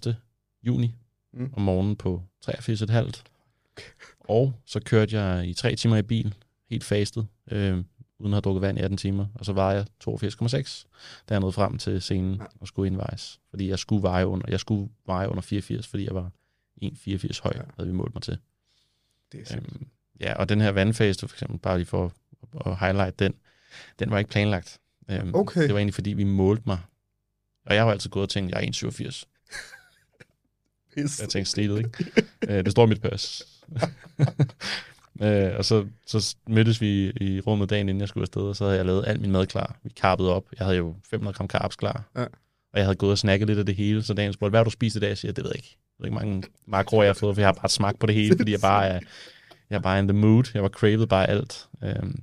1. 0.06 0.16
juni 0.62 0.94
Mm. 1.36 1.50
om 1.56 1.62
morgenen 1.62 1.96
på 1.96 2.22
83,5. 2.40 3.24
Og 4.20 4.52
så 4.66 4.80
kørte 4.80 5.20
jeg 5.20 5.46
i 5.48 5.54
tre 5.54 5.76
timer 5.76 5.96
i 5.96 6.02
bil, 6.02 6.34
helt 6.70 6.84
fastet, 6.84 7.26
øh, 7.50 7.72
uden 8.18 8.32
at 8.32 8.36
have 8.36 8.40
drukket 8.40 8.60
vand 8.62 8.78
i 8.78 8.80
18 8.80 8.96
timer. 8.96 9.26
Og 9.34 9.44
så 9.44 9.52
var 9.52 9.72
jeg 9.72 9.86
82,6, 10.00 10.86
da 11.28 11.34
jeg 11.34 11.40
nåede 11.40 11.52
frem 11.52 11.78
til 11.78 12.02
scenen 12.02 12.42
og 12.60 12.66
skulle 12.68 12.86
indvejs. 12.86 13.40
Fordi 13.50 13.68
jeg 13.68 13.78
skulle 13.78 14.02
veje 14.02 14.26
under, 14.26 14.46
jeg 14.50 14.60
skulle 14.60 14.90
veje 15.06 15.28
under 15.28 15.42
84, 15.42 15.86
fordi 15.86 16.04
jeg 16.04 16.14
var 16.14 16.30
1,84 16.82 17.40
høj, 17.42 17.52
Ja. 17.56 17.60
havde 17.76 17.88
vi 17.90 17.94
målt 17.94 18.14
mig 18.14 18.22
til. 18.22 18.38
Det 19.32 19.50
er. 19.50 19.56
Øhm, 19.56 19.86
ja, 20.20 20.34
og 20.34 20.48
den 20.48 20.60
her 20.60 20.70
vandfase, 20.70 21.28
for 21.28 21.34
eksempel, 21.36 21.58
bare 21.58 21.76
lige 21.78 21.86
for 21.86 22.12
at, 22.66 22.78
highlight 22.78 23.18
den, 23.18 23.34
den 23.98 24.10
var 24.10 24.18
ikke 24.18 24.30
planlagt. 24.30 24.80
Øhm, 25.10 25.34
Okay. 25.34 25.62
Det 25.62 25.72
var 25.72 25.78
egentlig, 25.78 25.94
fordi 25.94 26.12
vi 26.12 26.24
målte 26.24 26.62
mig. 26.66 26.78
Og 27.66 27.74
jeg 27.74 27.82
har 27.82 27.86
jo 27.86 27.92
altid 27.92 28.10
gået 28.10 28.22
og 28.22 28.28
tænkt, 28.28 28.50
jeg 28.54 28.64
er 28.64 28.66
1,87. 28.66 29.24
Pis. 30.94 31.20
Jeg 31.20 31.28
tænkte 31.28 31.50
slidet, 31.50 31.78
ikke? 31.78 32.12
øh, 32.48 32.64
det 32.64 32.72
står 32.72 32.84
i 32.86 32.88
mit 32.88 33.00
pas. 33.02 33.42
øh, 35.22 35.52
og 35.56 35.64
så, 35.64 35.86
så 36.06 36.36
mødtes 36.48 36.80
vi 36.80 37.10
i 37.20 37.40
rummet 37.40 37.70
dagen, 37.70 37.88
inden 37.88 38.00
jeg 38.00 38.08
skulle 38.08 38.22
afsted, 38.22 38.42
og 38.42 38.56
så 38.56 38.64
havde 38.64 38.76
jeg 38.76 38.86
lavet 38.86 39.04
alt 39.06 39.20
min 39.20 39.32
mad 39.32 39.46
klar. 39.46 39.76
Vi 39.82 39.88
karpede 39.88 40.34
op. 40.34 40.44
Jeg 40.58 40.66
havde 40.66 40.78
jo 40.78 40.96
500 41.10 41.36
gram 41.36 41.48
carbs 41.48 41.76
klar. 41.76 42.04
Ja. 42.16 42.22
Og 42.72 42.78
jeg 42.78 42.84
havde 42.84 42.96
gået 42.96 43.12
og 43.12 43.18
snakket 43.18 43.48
lidt 43.48 43.58
af 43.58 43.66
det 43.66 43.74
hele, 43.76 44.02
så 44.02 44.14
dagen 44.14 44.32
spurgte, 44.32 44.50
hvad 44.50 44.58
har 44.60 44.64
du 44.64 44.70
spist 44.70 44.96
i 44.96 45.00
dag? 45.00 45.08
Jeg 45.08 45.18
siger, 45.18 45.32
det 45.32 45.44
ved 45.44 45.50
jeg 45.50 45.56
ikke. 45.56 45.76
Ved 46.04 46.20
ikke, 46.20 46.26
mange 46.26 46.42
makroer 46.66 47.02
jeg 47.02 47.08
har 47.08 47.14
fået, 47.14 47.36
for 47.36 47.40
jeg 47.40 47.48
har 47.48 47.52
bare 47.52 47.68
smagt 47.68 47.98
på 47.98 48.06
det 48.06 48.14
hele, 48.14 48.36
fordi 48.36 48.52
jeg 48.52 48.60
bare 48.60 48.86
er, 48.86 49.00
jeg 49.70 49.76
er 49.76 49.80
bare 49.80 49.98
in 49.98 50.08
the 50.08 50.18
mood. 50.18 50.44
Jeg 50.54 50.62
var 50.62 50.68
craved 50.68 51.06
bare 51.06 51.26
alt. 51.30 51.68
Øhm, 51.82 52.22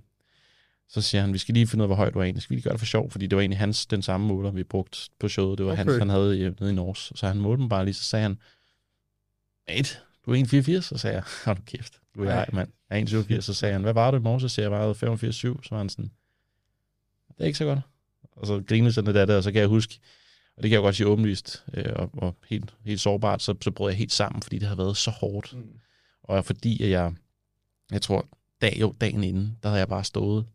så 0.89 1.01
siger 1.01 1.21
han, 1.21 1.33
vi 1.33 1.37
skal 1.37 1.53
lige 1.53 1.67
finde 1.67 1.81
ud 1.81 1.85
af, 1.85 1.87
hvor 1.87 1.95
højt 1.95 2.13
du 2.13 2.19
er 2.19 2.23
egentlig. 2.23 2.43
Skal 2.43 2.49
vi 2.49 2.55
lige 2.55 2.63
gøre 2.63 2.71
det 2.73 2.79
for 2.79 2.85
sjov? 2.85 3.11
Fordi 3.11 3.27
det 3.27 3.35
var 3.35 3.41
egentlig 3.41 3.57
hans, 3.59 3.85
den 3.85 4.01
samme 4.01 4.27
måler, 4.27 4.51
vi 4.51 4.63
brugte 4.63 4.97
på 5.19 5.27
showet. 5.27 5.57
Det 5.57 5.65
var 5.65 5.71
Okay. 5.71 5.83
hans, 5.83 5.97
han 5.97 6.09
havde 6.09 6.39
i, 6.39 6.49
nede 6.59 6.71
i 6.71 6.73
Norge. 6.75 6.95
Så 6.95 7.27
han 7.27 7.37
målte 7.37 7.61
mig 7.61 7.69
bare 7.69 7.85
lige, 7.85 7.93
så 7.93 8.03
sagde 8.03 8.23
han, 8.23 8.37
mate, 9.67 9.97
du 10.25 10.31
er 10.33 10.77
1,84? 10.77 10.81
Så 10.81 10.97
sagde 10.97 11.15
jeg, 11.15 11.23
hold 11.45 11.57
nu 11.57 11.63
kæft, 11.65 11.93
du 12.15 12.23
er 12.23 12.33
jeg, 12.33 12.47
mand. 12.53 12.69
Jeg 12.89 13.01
er 13.01 13.05
1,87. 13.05 13.41
Så 13.41 13.53
sagde 13.53 13.73
han, 13.73 13.81
hvad 13.81 13.93
var 13.93 14.11
du 14.11 14.17
i 14.17 14.19
morgen? 14.19 14.39
Så 14.41 14.47
sagde 14.47 14.69
jeg, 14.71 14.79
var 14.79 14.93
85,7. 14.93 15.31
Så 15.31 15.67
var 15.71 15.77
han 15.77 15.89
sådan, 15.89 16.11
det 17.27 17.39
er 17.39 17.45
ikke 17.45 17.57
så 17.57 17.65
godt. 17.65 17.79
Og 18.35 18.47
så 18.47 18.63
grinede 18.67 18.93
sådan 18.93 19.15
det, 19.15 19.35
og 19.35 19.43
så 19.43 19.51
kan 19.51 19.61
jeg 19.61 19.67
huske, 19.67 19.99
og 20.57 20.63
det 20.63 20.69
kan 20.69 20.71
jeg 20.71 20.77
jo 20.79 20.83
godt 20.83 20.95
sige 20.95 21.07
åbenlyst, 21.07 21.65
øh, 21.73 21.85
og, 21.95 22.09
og 22.13 22.35
helt, 22.49 22.75
helt 22.85 22.99
sårbart, 23.01 23.41
så, 23.41 23.55
så 23.61 23.71
brød 23.71 23.89
jeg 23.91 23.97
helt 23.97 24.11
sammen, 24.11 24.41
fordi 24.41 24.59
det 24.59 24.67
har 24.67 24.75
været 24.75 24.97
så 24.97 25.11
hårdt. 25.11 25.53
Mm. 25.57 25.79
Og 26.23 26.45
fordi 26.45 26.83
at 26.83 26.89
jeg, 26.89 27.13
jeg 27.91 28.01
tror, 28.01 28.27
dag, 28.61 28.77
jo, 28.81 28.95
dagen 29.01 29.23
inden, 29.23 29.57
der 29.63 29.69
havde 29.69 29.79
jeg 29.79 29.87
bare 29.87 30.03
stået 30.03 30.45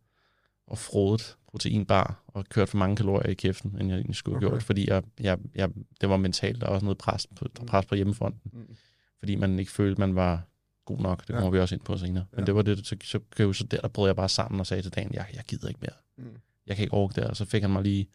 og 0.67 0.79
frodet 0.79 1.37
proteinbar 1.49 2.23
og 2.27 2.45
kørt 2.49 2.69
for 2.69 2.79
mange 2.79 2.97
kalorier 2.97 3.31
i 3.31 3.35
kæften, 3.35 3.77
end 3.81 3.89
jeg 3.89 3.95
egentlig 3.97 4.17
skulle 4.17 4.39
have 4.39 4.47
Okay. 4.47 4.53
gjort, 4.55 4.63
fordi 4.63 4.89
jeg, 4.91 5.03
jeg, 5.21 5.39
jeg, 5.55 5.71
det 6.01 6.09
var 6.09 6.17
mentalt, 6.17 6.61
der 6.61 6.67
var 6.67 6.75
også 6.75 6.85
noget 6.85 6.99
pres 6.99 7.27
på, 7.37 7.49
pres 7.67 7.87
på 7.87 7.95
hjemmefronten, 7.95 8.51
Mm. 8.53 8.77
fordi 9.19 9.35
man 9.35 9.59
ikke 9.59 9.73
følte, 9.73 10.01
man 10.01 10.15
var 10.15 10.43
god 10.85 10.99
nok. 10.99 11.23
Det 11.29 11.35
Ja. 11.35 11.39
kommer 11.39 11.51
vi 11.51 11.59
også 11.59 11.75
ind 11.75 11.83
på 11.83 11.97
senere. 11.97 12.25
Men 12.33 12.41
Ja. 12.41 12.47
det 12.47 12.55
var 12.55 12.63
det, 12.63 12.87
så, 12.87 12.97
så, 13.05 13.19
så, 13.37 13.53
så 13.53 13.65
der, 13.65 13.81
der 13.81 13.89
brød 13.89 14.09
jeg 14.09 14.17
bare 14.17 14.29
sammen 14.29 14.61
og 14.61 14.67
sagde 14.67 14.83
til 14.83 14.93
dagen, 14.95 15.15
jeg, 15.15 15.27
jeg 15.35 15.45
gider 15.49 15.69
ikke 15.69 15.81
mere. 15.83 16.25
Mm. 16.29 16.37
Jeg 16.67 16.77
kan 16.77 16.83
ikke 16.83 16.95
orke 16.95 17.21
det. 17.21 17.25
Og 17.31 17.37
så 17.37 17.45
fik 17.45 17.63
han 17.63 17.71
mig 17.71 17.83
lige 17.83 18.07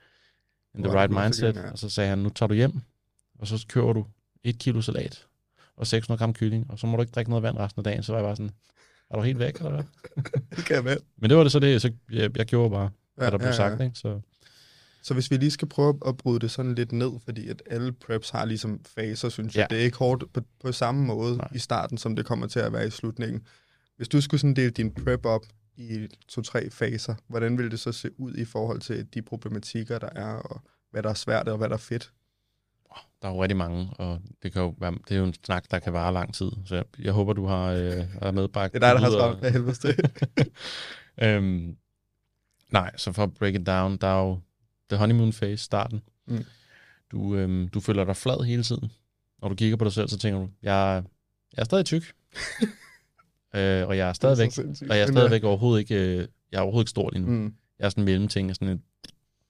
in 0.76 0.84
the 0.84 0.94
right 0.94 1.12
mindset, 1.24 1.56
ja. 1.56 1.72
og 1.72 1.80
så 1.80 1.90
sagde 1.90 2.10
han, 2.10 2.20
nu 2.20 2.30
tager 2.30 2.48
du 2.48 2.54
hjem, 2.54 2.82
og 3.40 3.48
så 3.48 3.66
kører 3.70 3.94
du 3.94 4.06
et 4.44 4.60
kilo 4.60 4.82
salat 4.82 5.26
og 5.78 5.88
600 5.88 6.20
gram 6.20 6.34
kylling, 6.34 6.72
og 6.72 6.80
så 6.80 6.88
må 6.88 6.96
du 6.98 7.02
ikke 7.02 7.12
drikke 7.12 7.32
noget 7.32 7.44
vand 7.44 7.58
resten 7.58 7.80
af 7.80 7.84
dagen. 7.84 8.04
Så 8.04 8.12
var 8.12 8.20
jeg 8.20 8.26
bare 8.26 8.36
sådan, 8.36 8.52
er 9.10 9.16
du 9.16 9.22
helt 9.22 9.40
væk, 9.40 9.56
eller 9.56 9.72
hvad? 9.72 9.84
Det 10.56 10.66
kan 10.66 10.76
jeg 10.76 10.84
med. 10.84 10.98
Men 11.18 11.30
det 11.30 11.38
var 11.38 11.44
det 11.44 11.52
så 11.52 11.60
det, 11.60 11.82
så 11.82 11.92
jeg, 12.12 12.38
jeg 12.38 12.46
gjorde 12.46 12.70
bare, 12.70 12.90
Ja, 13.18 13.22
hvad 13.22 13.32
der 13.32 13.38
blev 13.38 13.48
ja, 13.48 13.56
sagt. 13.56 13.80
ja. 13.80 13.86
Ikke? 13.86 14.00
Så, 14.00 14.20
Så 15.02 15.14
hvis 15.14 15.32
vi 15.32 15.38
lige 15.38 15.52
skal 15.52 15.68
prøve 15.68 16.00
at 16.06 16.18
bryde 16.18 16.40
det 16.40 16.52
sådan 16.52 16.76
lidt 16.76 16.92
ned, 16.92 17.12
fordi 17.26 17.48
at 17.48 17.62
alle 17.70 17.92
preps 17.92 18.30
har 18.30 18.46
ligesom 18.46 18.80
faser, 18.96 19.30
synes 19.30 19.56
jeg. 19.56 19.68
Ja. 19.72 19.76
Det 19.76 19.82
er 19.82 19.86
ikke 19.86 19.98
hårdt 19.98 20.24
på, 20.34 20.42
på 20.62 20.72
samme 20.72 21.06
måde 21.06 21.38
Nej. 21.38 21.48
i 21.56 21.60
starten, 21.60 21.98
som 21.98 22.16
det 22.16 22.26
kommer 22.26 22.48
til 22.48 22.60
at 22.60 22.74
være 22.74 22.88
i 22.88 22.90
slutningen. 22.90 23.42
Hvis 23.98 24.08
du 24.08 24.22
skulle 24.22 24.42
sådan 24.42 24.54
dele 24.54 24.70
din 24.70 24.94
prep 24.94 25.26
op 25.26 25.42
i 25.82 26.08
to-tre 26.28 26.70
faser, 26.70 27.16
hvordan 27.28 27.58
ville 27.58 27.72
det 27.72 27.80
så 27.80 27.92
se 27.92 28.10
ud 28.18 28.36
i 28.36 28.46
forhold 28.46 28.80
til 28.80 29.08
de 29.14 29.22
problematikker, 29.22 30.00
der 30.00 30.10
er, 30.16 30.34
og 30.34 30.62
hvad 30.92 31.04
der 31.04 31.10
er 31.10 31.14
svært, 31.14 31.48
og 31.48 31.58
hvad 31.58 31.70
der 31.70 31.76
er 31.76 31.80
fedt? 31.80 32.12
der 33.22 33.28
er 33.28 33.32
jo 33.32 33.42
rigtig 33.42 33.58
mange, 33.58 33.90
og 33.98 34.22
det, 34.44 34.54
kan 34.54 34.62
jo 34.62 34.76
være, 34.78 34.92
det 34.92 35.12
er 35.12 35.20
jo 35.20 35.26
en 35.26 35.34
snak, 35.46 35.72
der 35.72 35.80
kan 35.80 35.94
vare 35.94 36.14
lang 36.14 36.34
tid. 36.34 36.52
Så 36.66 36.76
jeg, 36.76 36.84
jeg 37.00 37.14
håber, 37.14 37.34
du 37.34 37.46
har 37.46 37.72
øh, 37.72 38.34
medbragt. 38.34 38.74
Det 38.74 38.84
er 38.84 38.94
dig, 38.94 39.02
der 39.02 39.10
har 39.10 39.18
travlt 39.18 39.44
af 39.44 39.52
helvede 39.52 39.96
øhm, 41.24 41.78
nej, 42.70 42.92
så 42.98 43.12
for 43.12 43.24
at 43.24 43.34
break 43.34 43.56
it 43.56 43.68
down, 43.68 43.98
der 43.98 44.08
er 44.08 44.22
jo 44.22 44.40
the 44.90 44.98
honeymoon 44.98 45.32
phase, 45.32 45.58
starten. 45.58 46.02
Mm. 46.28 46.46
Du, 47.12 47.36
øhm, 47.36 47.68
du 47.68 47.80
føler 47.80 48.06
dig 48.06 48.18
flad 48.18 48.46
hele 48.46 48.64
tiden. 48.64 48.92
Når 49.42 49.50
du 49.50 49.56
kigger 49.56 49.78
på 49.78 49.86
dig 49.86 49.94
selv, 49.94 50.08
så 50.08 50.18
tænker 50.18 50.40
du, 50.40 50.50
jeg, 50.62 51.04
jeg 51.54 51.62
er 51.62 51.66
stadig 51.66 51.86
tyk. 51.86 52.14
øh, 53.56 53.88
og 53.88 53.98
jeg 53.98 54.10
er 54.10 54.14
stadigvæk, 54.14 54.52
og 54.90 54.98
jeg 54.98 55.02
er 55.02 55.08
stadigvæk 55.12 55.44
overhovedet 55.44 55.80
ikke, 55.80 55.96
øh, 55.96 56.28
jeg 56.52 56.58
er 56.58 56.62
overhovedet 56.62 56.84
ikke 56.84 56.90
stor 56.90 57.10
lige 57.14 57.22
nu. 57.22 57.28
Mm. 57.32 57.54
Jeg 57.80 57.86
er 57.86 57.90
sådan 57.90 58.02
en 58.02 58.06
mellemting, 58.06 58.56
sådan 58.56 58.68
en, 58.68 58.84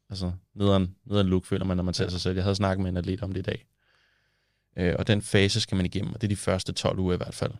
altså 0.10 0.31
nederen, 0.55 0.96
nederen 1.05 1.27
look, 1.27 1.46
føler 1.46 1.65
man, 1.65 1.77
når 1.77 1.84
man 1.84 1.93
ser 1.93 2.10
sig 2.10 2.22
selv. 2.22 2.36
Jeg 2.36 2.43
havde 2.43 2.55
snakket 2.55 2.84
med 2.84 2.91
en 2.91 2.98
atlet 2.98 3.24
om 3.24 3.31
det 3.31 3.39
i 3.39 3.43
dag. 3.43 3.65
Øh, 4.77 4.96
og 5.00 5.08
den 5.08 5.22
fase 5.22 5.62
skal 5.62 5.75
man 5.75 5.86
igennem, 5.86 6.13
og 6.13 6.22
det 6.22 6.27
er 6.27 6.29
de 6.29 6.36
første 6.36 6.72
12 6.74 7.00
uger 7.00 7.13
i 7.13 7.17
hvert 7.17 7.34
fald. 7.34 7.51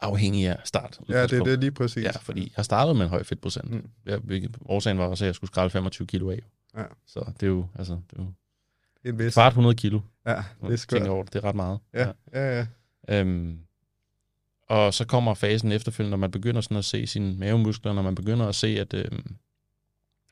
Afhængig 0.00 0.46
af 0.48 0.58
start. 0.64 1.00
Ja, 1.08 1.22
det 1.22 1.32
er 1.32 1.44
det 1.44 1.60
lige 1.60 1.70
præcis. 1.70 2.04
Ja, 2.04 2.10
fordi 2.10 2.52
jeg 2.56 2.64
startede 2.64 2.94
med 2.94 3.02
en 3.02 3.08
høj 3.10 3.22
fedtprocent. 3.22 3.70
Mm. 3.70 3.90
Jeg, 4.06 4.20
årsagen 4.66 4.98
var 4.98 5.04
også, 5.06 5.24
at 5.24 5.26
jeg 5.26 5.34
skulle 5.34 5.50
skralde 5.50 5.70
25 5.70 6.06
kilo 6.06 6.30
af. 6.30 6.38
Ja. 6.76 6.84
Så 7.06 7.24
det 7.40 7.46
er 7.46 7.50
jo, 7.50 7.66
altså, 7.74 7.92
det 8.10 8.18
er 8.18 8.22
jo 8.22 8.28
En 9.10 9.18
vis. 9.18 9.32
kvart 9.34 9.50
100 9.50 9.74
kilo. 9.74 10.00
Ja, 10.26 10.42
det 10.62 10.72
er 10.72 10.76
skørt. 10.76 11.08
over 11.08 11.22
det. 11.24 11.32
Det 11.32 11.38
er 11.44 11.48
ret 11.48 11.54
meget. 11.54 11.78
Ja, 11.94 12.12
ja, 12.32 12.58
ja. 13.08 13.20
Øhm, 13.20 13.58
og 14.66 14.94
så 14.94 15.04
kommer 15.06 15.34
fasen 15.34 15.72
efterfølgende, 15.72 16.10
når 16.10 16.16
man 16.16 16.30
begynder 16.30 16.60
sådan 16.60 16.76
at 16.76 16.84
se 16.84 17.06
sine 17.06 17.38
mavemuskler, 17.38 17.92
når 17.92 18.02
man 18.02 18.14
begynder 18.14 18.46
at 18.46 18.54
se, 18.54 18.66
at, 18.80 18.94
øhm, 18.94 19.36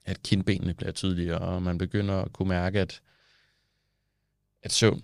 at 0.04 0.22
kindbenene 0.22 0.74
bliver 0.74 0.92
tydeligere, 0.92 1.38
og 1.38 1.62
man 1.62 1.78
begynder 1.78 2.22
at 2.22 2.32
kunne 2.32 2.48
mærke, 2.48 2.80
at, 2.80 3.00
at 4.62 4.72
søvn 4.72 5.02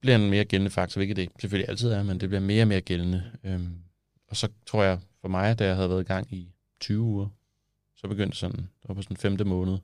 bliver 0.00 0.16
en 0.16 0.30
mere 0.30 0.44
gældende 0.44 0.70
faktor, 0.70 0.98
hvilket 0.98 1.16
det 1.16 1.28
selvfølgelig 1.40 1.68
altid 1.68 1.90
er, 1.90 2.02
men 2.02 2.20
det 2.20 2.28
bliver 2.28 2.40
mere 2.40 2.62
og 2.62 2.68
mere 2.68 2.80
gældende. 2.80 3.32
Øhm, 3.44 3.74
og 4.28 4.36
så 4.36 4.48
tror 4.66 4.82
jeg, 4.82 5.00
for 5.20 5.28
mig, 5.28 5.58
da 5.58 5.66
jeg 5.66 5.76
havde 5.76 5.90
været 5.90 6.00
i 6.00 6.06
gang 6.06 6.32
i 6.32 6.52
20 6.80 7.00
uger, 7.00 7.28
så 7.94 8.08
begyndte 8.08 8.36
sådan, 8.36 8.56
det 8.56 8.88
var 8.88 8.94
på 8.94 9.02
sådan 9.02 9.16
femte 9.16 9.44
måned, 9.44 9.78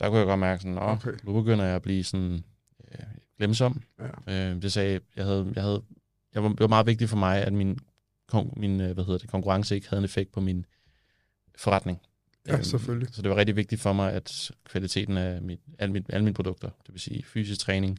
der 0.00 0.08
kunne 0.08 0.18
jeg 0.18 0.26
godt 0.26 0.40
mærke 0.40 0.62
sådan, 0.62 0.78
okay. 0.78 1.12
nu 1.22 1.32
begynder 1.32 1.64
jeg 1.64 1.76
at 1.76 1.82
blive 1.82 2.04
sådan 2.04 2.44
øh, 2.92 3.06
glemsom. 3.38 3.82
Ja. 4.26 4.50
Øh, 4.50 4.62
det 4.62 4.72
sagde, 4.72 5.00
jeg 5.16 5.24
havde, 5.24 5.52
jeg 5.54 5.62
havde, 5.62 5.82
jeg 6.36 6.42
var, 6.44 6.48
det 6.48 6.60
var 6.60 6.66
meget 6.66 6.86
vigtigt 6.86 7.10
for 7.10 7.16
mig, 7.16 7.42
at 7.42 7.52
min, 7.52 7.78
kon, 8.28 8.52
min 8.56 8.80
øh, 8.80 8.94
hvad 8.94 9.04
hedder 9.04 9.18
det, 9.18 9.30
konkurrence 9.30 9.74
ikke 9.74 9.88
havde 9.88 9.98
en 9.98 10.04
effekt 10.04 10.32
på 10.32 10.40
min 10.40 10.66
forretning. 11.58 12.00
Ja, 12.46 12.54
Øhm, 12.54 12.62
selvfølgelig. 12.64 13.08
Så 13.12 13.22
det 13.22 13.30
var 13.30 13.36
rigtig 13.36 13.56
vigtigt 13.56 13.80
for 13.80 13.92
mig, 13.92 14.12
at 14.12 14.50
kvaliteten 14.64 15.16
af 15.16 15.42
mit, 15.42 15.60
alle, 15.78 15.92
mit, 15.92 16.06
alle 16.08 16.24
mine 16.24 16.34
produkter, 16.34 16.68
det 16.86 16.92
vil 16.94 17.00
sige 17.00 17.22
fysisk 17.22 17.60
træning, 17.60 17.98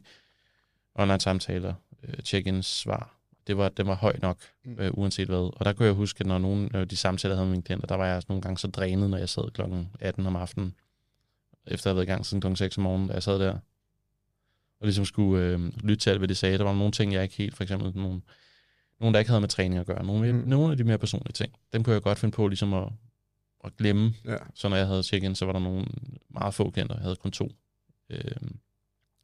online 0.94 1.20
samtaler, 1.20 1.74
øh, 2.02 2.14
check-ins, 2.24 2.66
svar, 2.66 3.14
det 3.46 3.56
var, 3.56 3.68
det 3.68 3.86
var 3.86 3.94
højt 3.94 4.22
nok, 4.22 4.38
Mm. 4.64 4.76
øh, 4.78 4.90
uanset 4.94 5.28
hvad. 5.28 5.38
Og 5.56 5.64
der 5.64 5.72
kunne 5.72 5.86
jeg 5.86 5.94
huske, 5.94 6.20
at 6.20 6.26
når 6.26 6.38
nogle 6.38 6.70
af 6.74 6.88
de 6.88 6.96
samtaler, 6.96 7.34
jeg 7.34 7.38
havde 7.38 7.46
med 7.46 7.50
mine 7.56 7.62
klienter, 7.62 7.86
der 7.86 7.94
var 7.94 8.06
jeg 8.06 8.22
nogle 8.28 8.42
gange 8.42 8.58
så 8.58 8.66
drænet, 8.68 9.10
når 9.10 9.18
jeg 9.18 9.28
sad 9.28 9.50
klokken 9.50 9.88
18 10.00 10.26
om 10.26 10.36
aftenen, 10.36 10.74
efter 11.66 11.86
at 11.86 11.90
have 11.90 11.96
været 11.96 12.06
i 12.06 12.10
gang 12.10 12.26
siden 12.26 12.40
klokken 12.40 12.56
6 12.56 12.76
om 12.78 12.82
morgenen, 12.82 13.08
da 13.08 13.14
jeg 13.14 13.22
sad 13.22 13.38
der, 13.38 13.58
og 14.80 14.86
ligesom 14.86 15.04
skulle 15.04 15.44
øh, 15.44 15.60
lytte 15.60 15.96
til 15.96 16.10
alt, 16.10 16.18
hvad 16.18 16.28
de 16.28 16.34
sagde. 16.34 16.58
Der 16.58 16.64
var 16.64 16.74
nogle 16.74 16.92
ting, 16.92 17.12
jeg 17.12 17.22
ikke 17.22 17.34
helt, 17.34 17.56
for 17.56 17.62
eksempel 17.62 17.92
nogle, 17.96 18.20
nogle 19.00 19.12
der 19.14 19.18
ikke 19.18 19.28
havde 19.30 19.40
med 19.40 19.48
træning 19.48 19.80
at 19.80 19.86
gøre. 19.86 20.04
Nogle, 20.06 20.32
Mm. 20.32 20.38
nogle 20.48 20.70
af 20.70 20.76
de 20.76 20.84
mere 20.84 20.98
personlige 20.98 21.32
ting, 21.32 21.52
dem 21.72 21.84
kunne 21.84 21.94
jeg 21.94 22.02
godt 22.02 22.18
finde 22.18 22.34
på 22.36 22.48
ligesom 22.48 22.74
at, 22.74 22.88
at 23.64 23.76
glemme. 23.76 24.14
Ja. 24.24 24.36
Så 24.54 24.68
når 24.68 24.76
jeg 24.76 24.86
havde 24.86 25.02
check-in, 25.02 25.34
så 25.34 25.44
var 25.44 25.52
der 25.52 25.60
nogle 25.60 25.86
meget 26.30 26.54
få 26.54 26.70
klienter. 26.70 26.94
Jeg 26.94 27.02
havde 27.02 27.16
kun 27.16 27.30
to, 27.30 27.52
øh, 28.10 28.20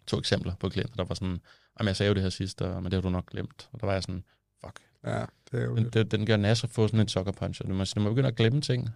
to 0.07 0.19
eksempler 0.19 0.55
på 0.55 0.69
klienter, 0.69 0.95
der 0.97 1.05
var 1.05 1.15
sådan, 1.15 1.41
jamen 1.79 1.87
jeg 1.89 1.97
sagde 1.97 2.09
jo 2.09 2.15
det 2.15 2.23
her 2.23 2.31
sidst, 2.31 2.63
og, 2.63 2.83
men 2.83 2.85
det 2.85 2.93
har 2.97 3.01
du 3.03 3.11
nok 3.11 3.27
glemt. 3.31 3.69
Og 3.73 3.81
der 3.81 3.87
var 3.87 3.93
jeg 3.93 4.03
sådan, 4.03 4.25
fuck. 4.65 4.81
Ja, 5.05 5.25
det 5.51 5.61
er 5.61 5.65
jo 5.65 5.77
Den, 5.77 5.91
det. 5.91 6.11
den, 6.11 6.27
gør 6.27 6.37
nas 6.37 6.65
at 6.65 6.71
få 6.71 6.87
sådan 6.89 7.01
en 7.01 7.09
sucker 7.09 7.33
punch. 7.33 7.61
Og 7.65 7.69
man, 7.69 7.87
man 7.97 8.05
begynder 8.05 8.29
at 8.29 8.37
glemme 8.37 8.61
ting, 8.61 8.91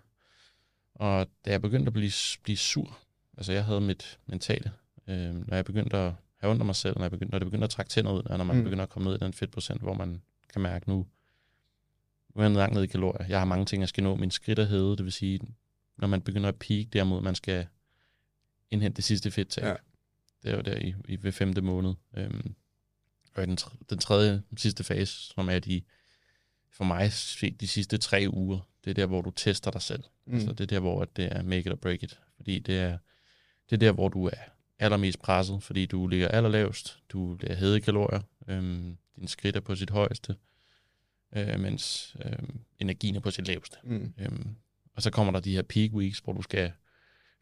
og 0.95 1.27
da 1.45 1.51
jeg 1.51 1.63
begyndte 1.63 1.87
at 1.89 1.93
blive, 1.93 2.13
blive 2.43 2.57
sur, 2.57 2.99
altså 3.37 3.53
jeg 3.53 3.65
havde 3.65 3.81
mit 3.81 4.19
mentale, 4.27 4.73
øh, 5.09 5.35
når 5.49 5.55
jeg 5.57 5.65
begyndte 5.65 5.97
at 5.97 6.13
ondt 6.43 6.63
af 6.63 6.67
mig 6.67 6.77
selv, 6.77 6.97
når, 6.97 7.05
jeg 7.05 7.11
begyndte, 7.11 7.33
når 7.33 7.39
det 7.39 7.47
begyndte 7.47 7.65
at 7.65 7.71
trække 7.71 7.91
tænder 7.91 8.13
ud, 8.13 8.23
og 8.23 8.39
når 8.39 8.45
man 8.45 8.57
Mm. 8.57 8.65
begynder 8.65 8.83
at 8.83 8.89
komme 8.91 9.09
ned 9.09 9.17
i 9.17 9.25
den 9.25 9.33
fedtprocent, 9.33 9.81
hvor 9.83 9.95
man 9.95 10.23
kan 10.53 10.63
mærke 10.63 10.89
nu, 10.89 11.07
nu 12.35 12.41
er 12.43 12.47
jeg 12.47 12.51
langt 12.57 12.75
ned 12.75 12.83
i 12.83 12.87
kalorier. 12.87 13.27
Jeg 13.29 13.39
har 13.39 13.45
mange 13.45 13.65
ting, 13.65 13.81
jeg 13.81 13.89
skal 13.89 14.05
nå. 14.05 14.17
Min 14.17 14.31
skridt 14.31 14.59
er 14.59 14.67
hævet, 14.67 14.99
det 14.99 15.05
vil 15.05 15.13
sige, 15.13 15.41
når 15.97 16.09
man 16.09 16.23
begynder 16.23 16.49
at 16.49 16.57
peak, 16.57 16.87
derimod 16.93 17.21
man 17.21 17.35
skal 17.35 17.67
indhente 18.71 18.97
det 18.97 19.05
sidste 19.05 19.31
fedttab. 19.31 19.65
Ja. 19.65 19.75
Det 20.43 20.51
er 20.53 20.57
jo 20.57 20.63
der 20.63 20.77
i, 20.79 20.95
i 21.09 21.23
ved 21.23 21.33
femte 21.33 21.61
måned. 21.63 21.95
Øhm, 22.17 22.55
og 23.35 23.43
i 23.43 23.47
den, 23.47 23.59
den 23.91 23.99
tredje, 23.99 24.43
sidste 24.57 24.85
fase, 24.85 25.13
som 25.27 25.49
er 25.49 25.59
de, 25.59 25.83
for 26.71 26.85
mig 26.85 27.13
set 27.13 27.61
de 27.61 27.69
sidste 27.69 27.99
tre 27.99 28.27
uger, 28.31 28.61
det 28.85 28.91
er 28.91 28.95
der, 28.95 29.07
hvor 29.07 29.21
du 29.23 29.31
tester 29.31 29.71
dig 29.71 29.83
selv. 29.83 30.03
Mm. 30.27 30.35
Altså, 30.35 30.49
det 30.53 30.61
er 30.61 30.67
der, 30.67 30.81
hvor 30.81 31.05
det 31.05 31.37
er 31.37 31.43
make 31.43 31.61
it 31.61 31.73
or 31.73 31.77
break 31.77 32.03
it. 32.03 32.21
Fordi 32.37 32.59
det 32.59 32.79
er, 32.79 32.99
det 33.71 33.73
er 33.77 33.79
der, 33.79 33.93
hvor 33.93 34.09
du 34.09 34.27
er 34.27 34.45
allermest 34.79 35.19
presset, 35.19 35.63
fordi 35.63 35.87
du 35.87 36.07
ligger 36.07 36.29
allerlavest, 36.29 36.99
du 37.09 37.37
bliver 37.37 37.55
hævet 37.55 37.83
kalorier, 37.83 38.21
øhm, 38.49 38.97
din 39.17 39.29
skridt 39.29 39.57
er 39.57 39.61
på 39.61 39.75
sit 39.75 39.91
højeste, 39.91 40.37
øh, 41.37 41.61
mens 41.61 42.17
øhm, 42.25 42.61
energien 42.79 43.17
er 43.17 43.21
på 43.21 43.31
sit 43.31 43.47
laveste. 43.47 43.77
Mm. 43.85 44.13
Øhm, 44.19 44.57
og 44.95 45.03
så 45.03 45.11
kommer 45.11 45.33
der 45.33 45.41
de 45.41 45.53
her 45.55 45.63
peak 45.63 45.93
weeks, 45.93 46.19
hvor 46.19 46.33
du 46.33 46.43
skal 46.43 46.73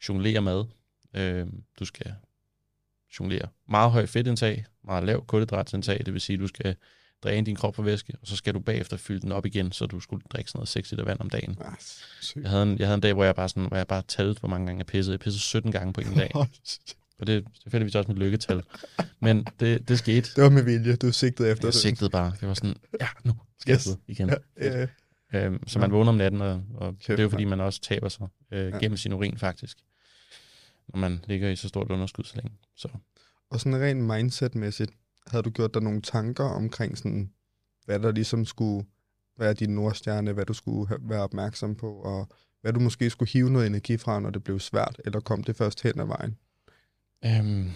jonglere 0.09 0.41
mad. 0.41 0.65
Øhm, 1.13 1.63
du 1.79 1.85
skal 1.85 2.13
jonglere 3.19 3.47
meget 3.67 3.91
høj 3.91 4.05
fedtindtag, 4.05 4.65
meget 4.83 5.03
lav 5.03 5.25
kulhydratindtag, 5.25 6.05
det 6.05 6.13
vil 6.13 6.21
sige, 6.21 6.33
at 6.33 6.39
du 6.39 6.47
skal 6.47 6.75
dræne 7.23 7.45
din 7.45 7.55
krop 7.55 7.75
for 7.75 7.83
væske, 7.83 8.13
og 8.21 8.27
så 8.27 8.35
skal 8.35 8.53
du 8.53 8.59
bagefter 8.59 8.97
fylde 8.97 9.21
den 9.21 9.31
op 9.31 9.45
igen, 9.45 9.71
så 9.71 9.85
du 9.85 9.99
skulle 9.99 10.23
drikke 10.29 10.51
sådan 10.51 10.59
noget 10.59 10.69
6 10.69 10.91
liter 10.91 11.03
vand 11.03 11.19
om 11.19 11.29
dagen. 11.29 11.57
Ah. 11.61 11.73
Jeg 12.35 12.49
havde 12.49 12.63
en, 12.63 12.79
jeg 12.79 12.87
havde 12.87 12.95
en 12.95 13.01
dag, 13.01 13.13
hvor 13.13 13.23
jeg 13.23 13.35
bare, 13.35 13.49
sådan, 13.49 13.65
hvor 13.65 13.77
jeg 13.77 13.87
bare 13.87 14.01
talte, 14.07 14.39
hvor 14.39 14.49
mange 14.49 14.65
gange 14.67 14.79
jeg 14.79 14.85
pissede. 14.85 15.13
Jeg 15.13 15.19
pissede 15.19 15.41
17 15.41 15.71
gange 15.71 15.93
på 15.93 16.01
en 16.01 16.13
dag, 16.13 16.31
og 17.19 17.27
det 17.27 17.35
er 17.35 17.41
selvfølgelig 17.63 17.95
også 17.99 18.11
mit 18.11 18.19
lykketal. 18.19 18.63
Men 19.19 19.45
det, 19.59 19.87
det 19.89 19.99
skete. 19.99 20.29
Det 20.35 20.43
var 20.43 20.49
med 20.49 20.63
vilje, 20.63 20.95
du 20.95 21.11
sigtede 21.11 21.49
efter 21.49 21.67
Jeg 21.67 21.73
det. 21.73 21.81
sigtede 21.81 22.09
bare. 22.09 22.33
Det 22.41 22.47
var 22.47 22.53
sådan, 22.53 22.75
ja, 23.01 23.07
nu 23.23 23.33
skal 23.59 23.73
Yes. 23.75 23.87
jeg 23.87 23.95
igen. 24.07 24.29
Ja, 24.29 24.79
ja, 24.81 24.87
Øhm, 25.33 25.67
så 25.67 25.79
man 25.79 25.91
vågner 25.91 26.09
om 26.11 26.17
natten, 26.17 26.41
og, 26.41 26.63
og 26.75 26.93
Kæft, 26.99 27.07
det 27.07 27.19
er 27.19 27.23
jo 27.23 27.29
fordi, 27.29 27.45
man 27.45 27.59
også 27.61 27.81
taber 27.81 28.09
sig 28.09 28.27
øh, 28.51 28.71
Ja. 28.71 28.77
gennem 28.77 28.97
sin 28.97 29.13
urin 29.13 29.37
faktisk, 29.37 29.77
når 30.87 30.99
man 30.99 31.19
ligger 31.27 31.49
i 31.49 31.55
så 31.55 31.67
stort 31.67 31.91
underskud 31.91 32.23
så 32.23 32.35
længe. 32.35 32.51
Så 32.75 32.87
Og 33.49 33.59
sådan 33.59 33.81
rent 33.81 34.01
mindset-mæssigt, 34.03 34.91
havde 35.27 35.43
du 35.43 35.49
gjort 35.49 35.73
dig 35.73 35.81
nogle 35.81 36.01
tanker 36.01 36.43
omkring 36.43 36.97
sådan, 36.97 37.31
hvad 37.85 37.99
der 37.99 38.11
ligesom 38.11 38.45
skulle 38.45 38.87
være 39.39 39.53
din 39.53 39.69
nordstjerne, 39.75 40.33
hvad 40.33 40.45
du 40.45 40.53
skulle 40.53 40.97
være 41.01 41.21
opmærksom 41.21 41.75
på, 41.75 41.93
og 41.93 42.27
hvad 42.61 42.73
du 42.73 42.79
måske 42.79 43.09
skulle 43.09 43.29
hive 43.31 43.49
noget 43.49 43.67
energi 43.67 43.97
fra, 43.97 44.19
når 44.19 44.29
det 44.29 44.43
blev 44.43 44.59
svært, 44.59 45.01
eller 45.05 45.19
kom 45.19 45.43
det 45.43 45.55
først 45.55 45.83
hen 45.83 45.99
ad 45.99 46.05
vejen? 46.05 46.37
Øhm, 47.25 47.71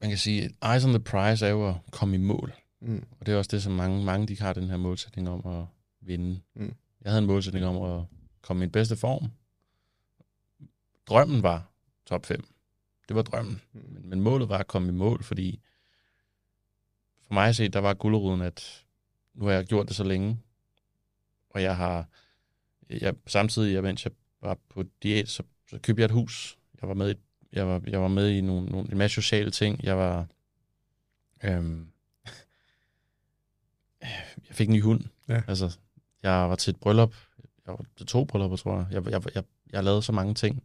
man 0.00 0.10
kan 0.10 0.18
sige, 0.18 0.44
at 0.44 0.72
eyes 0.72 0.84
on 0.84 0.90
the 0.90 1.00
prize 1.00 1.46
er 1.46 1.50
jo 1.50 1.68
at 1.68 1.74
komme 1.90 2.14
i 2.14 2.18
mål. 2.18 2.52
Mm. 2.80 3.06
Og 3.20 3.26
det 3.26 3.34
er 3.34 3.38
også 3.38 3.50
det, 3.50 3.62
som 3.62 3.72
mange, 3.72 4.04
mange 4.04 4.26
de 4.26 4.40
har 4.40 4.52
den 4.52 4.70
her 4.70 4.76
målsætning 4.76 5.28
om 5.28 5.46
at 5.46 5.64
vinde. 6.00 6.40
Mm. 6.54 6.74
Jeg 7.04 7.12
havde 7.12 7.18
en 7.18 7.26
målsætning 7.26 7.66
om 7.66 7.82
at 7.82 8.04
komme 8.42 8.60
i 8.60 8.64
min 8.64 8.72
bedste 8.72 8.96
form. 8.96 9.30
Drømmen 11.06 11.42
var 11.42 11.70
top 12.06 12.26
5. 12.26 12.44
Det 13.08 13.16
var 13.16 13.22
drømmen. 13.22 13.60
Mm. 13.72 13.80
Men, 13.92 14.08
men 14.08 14.20
målet 14.20 14.48
var 14.48 14.58
at 14.58 14.66
komme 14.66 14.88
i 14.88 14.92
mål, 14.92 15.22
fordi 15.22 15.60
for 17.26 17.34
mig 17.34 17.48
at 17.48 17.56
se, 17.56 17.68
der 17.68 17.78
var 17.78 17.94
gulderuden, 17.94 18.40
at 18.40 18.84
nu 19.34 19.44
har 19.44 19.52
jeg 19.52 19.64
gjort 19.64 19.88
det 19.88 19.96
så 19.96 20.04
længe, 20.04 20.38
og 21.50 21.62
jeg 21.62 21.76
har, 21.76 22.08
jeg, 22.90 23.14
samtidig, 23.26 23.82
mens 23.82 24.04
jeg 24.04 24.12
var 24.42 24.58
på 24.68 24.84
diæt, 25.02 25.28
så, 25.28 25.42
så 25.70 25.78
købte 25.78 26.00
jeg 26.00 26.04
et 26.04 26.10
hus. 26.10 26.58
Jeg 26.80 26.88
var 26.88 26.94
med 26.94 27.14
i, 27.14 27.14
jeg 27.56 27.66
var, 27.66 27.82
jeg 27.86 28.00
var 28.00 28.08
med 28.08 28.30
i 28.30 28.40
nogle, 28.40 28.66
nogle, 28.66 28.90
en 28.92 28.98
masse 28.98 29.14
sociale 29.14 29.50
ting. 29.50 29.82
Jeg 29.84 29.96
var, 29.98 30.26
øhm, 31.44 31.88
jeg 34.48 34.54
fik 34.56 34.68
en 34.68 34.74
ny 34.74 34.82
hund. 34.82 35.00
Ja. 35.28 35.42
Altså, 35.48 35.78
jeg 36.22 36.32
var 36.32 36.54
til 36.56 36.70
et 36.70 36.80
bryllup. 36.80 37.14
Jeg 37.66 37.74
var 37.74 37.84
til 37.96 38.06
to 38.06 38.24
bryllupper, 38.24 38.56
tror 38.56 38.76
jeg. 38.76 38.86
Jeg, 38.90 39.10
jeg, 39.10 39.22
jeg, 39.34 39.44
jeg 39.72 39.84
lavede 39.84 40.02
så 40.02 40.12
mange 40.12 40.34
ting, 40.34 40.62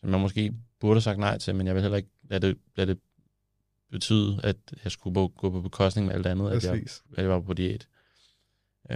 som 0.00 0.10
jeg 0.10 0.20
måske 0.20 0.54
burde 0.80 0.94
have 0.94 1.00
sagt 1.02 1.18
nej 1.18 1.38
til, 1.38 1.54
men 1.54 1.66
jeg 1.66 1.74
vil 1.74 1.82
heller 1.82 1.96
ikke 1.96 2.10
lade 2.22 2.46
det, 2.46 2.58
lade 2.76 2.90
det 2.90 3.00
betyde, 3.90 4.40
at 4.42 4.56
jeg 4.84 4.92
skulle 4.92 5.14
gå- 5.14 5.28
gå 5.28 5.50
på 5.50 5.60
bekostning 5.60 6.06
med 6.06 6.14
alt 6.14 6.26
andet, 6.26 6.44
at 6.50 6.64
jeg, 6.64 6.72
at 7.16 7.22
jeg 7.22 7.30
var 7.30 7.40
på 7.40 7.52
diæt. 7.54 7.88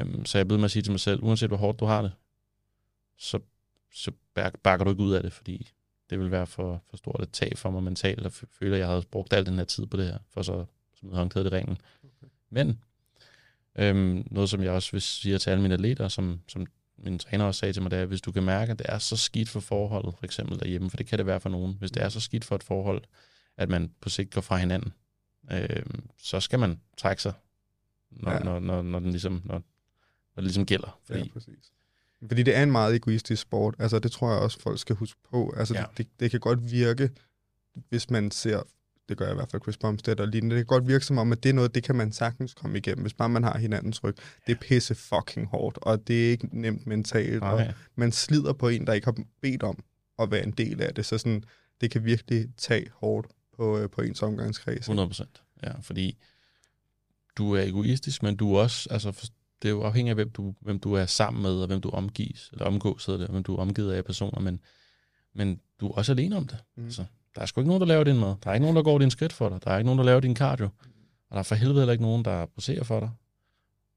Um, 0.00 0.24
så 0.26 0.38
jeg 0.38 0.48
blev 0.48 0.58
med 0.58 0.64
at 0.64 0.70
sige 0.70 0.82
til 0.82 0.92
mig 0.92 1.00
selv, 1.00 1.22
uanset 1.22 1.50
hvor 1.50 1.56
hårdt 1.56 1.80
du 1.80 1.84
har 1.84 2.02
det, 2.02 2.12
så, 3.16 3.38
så 3.92 4.10
bak- 4.34 4.58
bakker 4.62 4.84
du 4.84 4.90
ikke 4.90 5.02
ud 5.02 5.12
af 5.12 5.22
det, 5.22 5.32
fordi 5.32 5.70
det 6.10 6.18
vil 6.18 6.30
være 6.30 6.46
for, 6.46 6.82
for 6.90 6.96
stort 6.96 7.22
et 7.22 7.30
tab 7.32 7.56
for 7.56 7.70
mig 7.70 7.82
mentalt, 7.82 8.26
og 8.26 8.32
føler, 8.32 8.74
at 8.74 8.80
jeg 8.80 8.88
havde 8.88 9.02
brugt 9.10 9.32
al 9.32 9.46
den 9.46 9.54
her 9.54 9.64
tid 9.64 9.86
på 9.86 9.96
det 9.96 10.06
her, 10.06 10.18
for 10.30 10.42
så 10.42 10.60
at 10.60 10.66
smide 10.98 11.16
håndklædet 11.16 11.52
i 11.52 11.56
ringen. 11.56 11.78
Okay. 12.04 12.26
Men 12.50 12.80
øhm, 13.78 14.26
noget, 14.30 14.50
som 14.50 14.62
jeg 14.62 14.72
også 14.72 14.92
vil 14.92 15.02
sige 15.02 15.38
til 15.38 15.50
alle 15.50 15.62
mine 15.62 15.74
atleter, 15.74 16.08
som, 16.08 16.40
som 16.48 16.66
min 16.98 17.18
træner 17.18 17.44
også 17.44 17.58
sagde 17.58 17.72
til 17.72 17.82
mig, 17.82 17.90
det 17.90 17.98
er, 17.98 18.04
hvis 18.04 18.20
du 18.20 18.32
kan 18.32 18.42
mærke, 18.42 18.72
at 18.72 18.78
det 18.78 18.86
er 18.88 18.98
så 18.98 19.16
skidt 19.16 19.48
for 19.48 19.60
forholdet, 19.60 20.14
for 20.18 20.24
eksempel 20.24 20.60
derhjemme, 20.60 20.90
for 20.90 20.96
det 20.96 21.06
kan 21.06 21.18
det 21.18 21.26
være 21.26 21.40
for 21.40 21.48
nogen, 21.48 21.76
hvis 21.78 21.90
det 21.90 22.02
er 22.02 22.08
så 22.08 22.20
skidt 22.20 22.44
for 22.44 22.54
et 22.54 22.62
forhold, 22.62 23.02
at 23.56 23.68
man 23.68 23.92
på 24.00 24.08
sigt 24.08 24.34
går 24.34 24.40
fra 24.40 24.56
hinanden, 24.56 24.92
øhm, 25.52 26.08
så 26.18 26.40
skal 26.40 26.58
man 26.58 26.80
trække 26.96 27.22
sig, 27.22 27.32
når, 28.10 28.32
ja. 28.32 28.38
når, 28.38 28.58
når, 28.58 28.82
når, 28.82 28.98
den 28.98 29.10
ligesom, 29.10 29.42
når, 29.44 29.54
når 29.54 29.62
det 30.36 30.44
ligesom 30.44 30.66
gælder. 30.66 31.00
Fordi, 31.06 31.18
Ja, 31.18 31.26
præcis. 31.32 31.72
Fordi 32.28 32.42
det 32.42 32.56
er 32.56 32.62
en 32.62 32.72
meget 32.72 32.94
egoistisk 32.94 33.42
sport. 33.42 33.74
Altså, 33.78 33.98
det 33.98 34.12
tror 34.12 34.30
jeg 34.32 34.40
også, 34.40 34.60
folk 34.60 34.78
skal 34.78 34.96
huske 34.96 35.20
på. 35.30 35.54
Altså, 35.56 35.74
ja. 35.74 35.80
Ja. 35.80 35.86
det, 35.86 35.98
det, 35.98 36.20
det 36.20 36.30
kan 36.30 36.40
godt 36.40 36.70
virke 36.70 37.10
hvis 37.88 38.10
man 38.10 38.30
ser, 38.30 38.62
det 39.08 39.16
gør 39.16 39.24
jeg 39.24 39.34
i 39.34 39.36
hvert 39.36 39.50
fald 39.50 39.62
Chris 39.62 39.76
Bumstead 39.76 40.20
og 40.20 40.28
lignende, 40.28 40.56
det 40.56 40.66
kan 40.66 40.76
godt 40.76 40.88
virke 40.88 41.04
som 41.04 41.18
om, 41.18 41.32
at 41.32 41.42
det 41.42 41.48
er 41.48 41.52
noget, 41.52 41.74
det 41.74 41.82
kan 41.82 41.96
man 41.96 42.12
sagtens 42.12 42.54
komme 42.54 42.78
igennem, 42.78 43.02
hvis 43.02 43.14
bare 43.14 43.28
man 43.28 43.44
har 43.44 43.58
hinandens 43.58 44.04
ryg. 44.04 44.16
Det 44.46 44.52
er 44.52 44.58
pisse 44.60 44.94
fucking 44.94 45.46
hårdt, 45.46 45.78
og 45.82 46.08
det 46.08 46.26
er 46.26 46.30
ikke 46.30 46.60
nemt 46.60 46.86
mentalt, 46.86 47.42
og 47.42 47.56
Nej. 47.58 47.72
man 47.94 48.12
slider 48.12 48.52
på 48.52 48.68
en, 48.68 48.86
der 48.86 48.92
ikke 48.92 49.04
har 49.04 49.16
bedt 49.40 49.62
om 49.62 49.78
at 50.18 50.30
være 50.30 50.44
en 50.44 50.50
del 50.50 50.82
af 50.82 50.94
det, 50.94 51.06
så 51.06 51.18
sådan, 51.18 51.42
det 51.80 51.90
kan 51.90 52.04
virkelig 52.04 52.48
tage 52.56 52.90
hårdt 52.94 53.26
på, 53.56 53.78
øh, 53.78 53.90
på 53.90 54.00
ens 54.00 54.22
omgangskreds. 54.22 54.78
100 54.78 55.08
procent. 55.08 55.42
Ja, 55.62 55.72
fordi 55.80 56.18
du 57.36 57.52
er 57.52 57.62
egoistisk, 57.62 58.22
men 58.22 58.36
du 58.36 58.54
er 58.54 58.60
også, 58.60 58.88
altså, 58.90 59.30
det 59.62 59.68
er 59.68 59.72
jo 59.72 59.82
afhængigt 59.82 60.10
af, 60.10 60.16
hvem 60.16 60.30
du, 60.30 60.54
hvem 60.60 60.78
du 60.80 60.92
er 60.94 61.06
sammen 61.06 61.42
med, 61.42 61.50
og 61.60 61.66
hvem 61.66 61.80
du 61.80 61.90
omgives, 61.90 62.48
eller 62.52 62.64
omgås, 62.64 63.04
det, 63.06 63.28
hvem 63.28 63.42
du 63.42 63.54
er 63.54 63.58
omgivet 63.60 63.92
af 63.92 64.04
personer, 64.04 64.40
men, 64.40 64.60
men 65.34 65.60
du 65.80 65.88
er 65.88 65.92
også 65.92 66.12
alene 66.12 66.36
om 66.36 66.46
det. 66.46 66.58
Mm. 66.76 66.84
Altså, 66.84 67.04
der 67.34 67.40
er 67.42 67.46
sgu 67.46 67.60
ikke 67.60 67.68
nogen, 67.68 67.80
der 67.80 67.86
laver 67.86 68.04
din 68.04 68.18
mad. 68.20 68.34
Der 68.44 68.50
er 68.50 68.54
ikke 68.54 68.64
nogen, 68.64 68.76
der 68.76 68.82
går 68.82 68.98
din 68.98 69.10
skridt 69.10 69.32
for 69.32 69.48
dig. 69.48 69.64
Der 69.64 69.70
er 69.70 69.78
ikke 69.78 69.86
nogen, 69.86 69.98
der 69.98 70.04
laver 70.04 70.20
din 70.20 70.36
cardio. 70.36 70.68
Og 71.30 71.34
der 71.34 71.38
er 71.38 71.42
for 71.42 71.54
helvede 71.54 71.80
heller 71.80 71.92
ikke 71.92 72.04
nogen, 72.04 72.24
der 72.24 72.46
poserer 72.46 72.84
for 72.84 73.00
dig. 73.00 73.10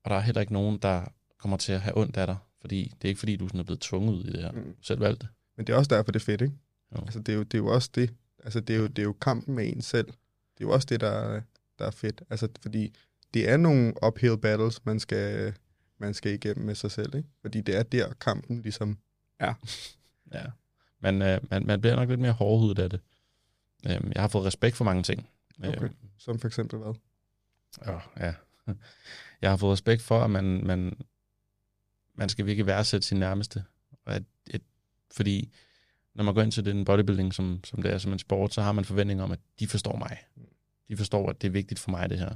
Og 0.03 0.09
der 0.09 0.15
er 0.15 0.19
heller 0.21 0.41
ikke 0.41 0.53
nogen, 0.53 0.77
der 0.77 1.05
kommer 1.37 1.57
til 1.57 1.71
at 1.73 1.81
have 1.81 1.97
ondt 1.97 2.17
af 2.17 2.27
dig. 2.27 2.37
Fordi 2.61 2.83
det 2.83 3.07
er 3.07 3.09
ikke 3.09 3.19
fordi, 3.19 3.35
du 3.35 3.47
sådan 3.47 3.59
er 3.59 3.63
blevet 3.63 3.79
tvunget 3.81 4.13
ud 4.13 4.23
i 4.23 4.31
det 4.31 4.41
her. 4.41 4.51
Mm. 4.51 4.75
Selv 4.81 4.99
valgte. 4.99 5.27
Men 5.57 5.67
det 5.67 5.73
er 5.73 5.77
også 5.77 5.89
derfor, 5.95 6.11
det 6.11 6.19
er 6.19 6.23
fedt, 6.25 6.41
ikke? 6.41 6.53
Jo. 6.95 7.01
Altså, 7.01 7.19
det 7.19 7.29
er, 7.31 7.35
jo, 7.37 7.43
det 7.43 7.53
er 7.53 7.57
jo 7.57 7.67
også 7.67 7.89
det. 7.95 8.13
Altså, 8.43 8.59
det 8.59 8.75
er 8.75 8.79
jo, 8.79 8.87
det 8.87 8.99
er 8.99 9.03
jo 9.03 9.13
kampen 9.13 9.55
med 9.55 9.67
en 9.75 9.81
selv. 9.81 10.05
Det 10.07 10.63
er 10.63 10.67
jo 10.67 10.71
også 10.71 10.85
det, 10.89 10.99
der, 10.99 11.07
er- 11.11 11.41
der 11.79 11.85
er 11.85 11.91
fedt. 11.91 12.23
Altså, 12.29 12.47
fordi 12.61 12.93
det 13.33 13.49
er 13.49 13.57
nogle 13.57 13.93
uphill 14.07 14.37
battles, 14.37 14.85
man 14.85 14.99
skal, 14.99 15.53
man 15.97 16.13
skal 16.13 16.33
igennem 16.33 16.65
med 16.65 16.75
sig 16.75 16.91
selv, 16.91 17.15
ikke? 17.15 17.29
Fordi 17.41 17.61
det 17.61 17.75
er 17.75 17.83
der, 17.83 18.13
kampen 18.13 18.61
ligesom 18.61 18.97
Ja. 20.33 20.45
Man, 20.99 21.21
øh, 21.21 21.39
man, 21.49 21.65
man 21.65 21.81
bliver 21.81 21.95
nok 21.95 22.09
lidt 22.09 22.19
mere 22.19 22.31
hårdhudet 22.31 22.79
af 22.79 22.89
det. 22.89 22.99
Øhm, 23.89 24.11
jeg 24.15 24.23
har 24.23 24.27
fået 24.27 24.45
respekt 24.45 24.75
for 24.75 24.85
mange 24.85 25.03
ting. 25.03 25.29
Okay. 25.63 25.83
Øhm, 25.83 25.95
Som 26.17 26.39
for 26.39 26.47
eksempel 26.47 26.79
hvad? 26.79 26.93
Åh, 27.87 28.01
ja. 28.19 28.33
Jeg 29.41 29.49
har 29.49 29.57
fået 29.57 29.73
respekt 29.73 30.01
for, 30.01 30.19
at 30.19 30.29
man, 30.29 30.65
man, 30.65 30.97
man 32.15 32.29
skal 32.29 32.45
virkelig 32.45 32.65
værdsætte 32.65 33.07
sin 33.07 33.19
nærmeste. 33.19 33.63
Og 34.05 34.15
at, 34.15 34.23
et, 34.49 34.61
fordi 35.11 35.53
når 36.13 36.23
man 36.23 36.33
går 36.33 36.41
ind 36.41 36.51
til 36.51 36.65
den 36.65 36.85
bodybuilding, 36.85 37.33
som, 37.33 37.59
som 37.63 37.81
det 37.81 37.93
er 37.93 37.97
som 37.97 38.13
en 38.13 38.19
sport, 38.19 38.53
så 38.53 38.61
har 38.61 38.71
man 38.71 38.85
forventning 38.85 39.21
om, 39.21 39.31
at 39.31 39.39
de 39.59 39.67
forstår 39.67 39.95
mig. 39.95 40.17
De 40.87 40.97
forstår, 40.97 41.29
at 41.29 41.41
det 41.41 41.47
er 41.47 41.51
vigtigt 41.51 41.79
for 41.79 41.91
mig, 41.91 42.09
det 42.09 42.19
her. 42.19 42.35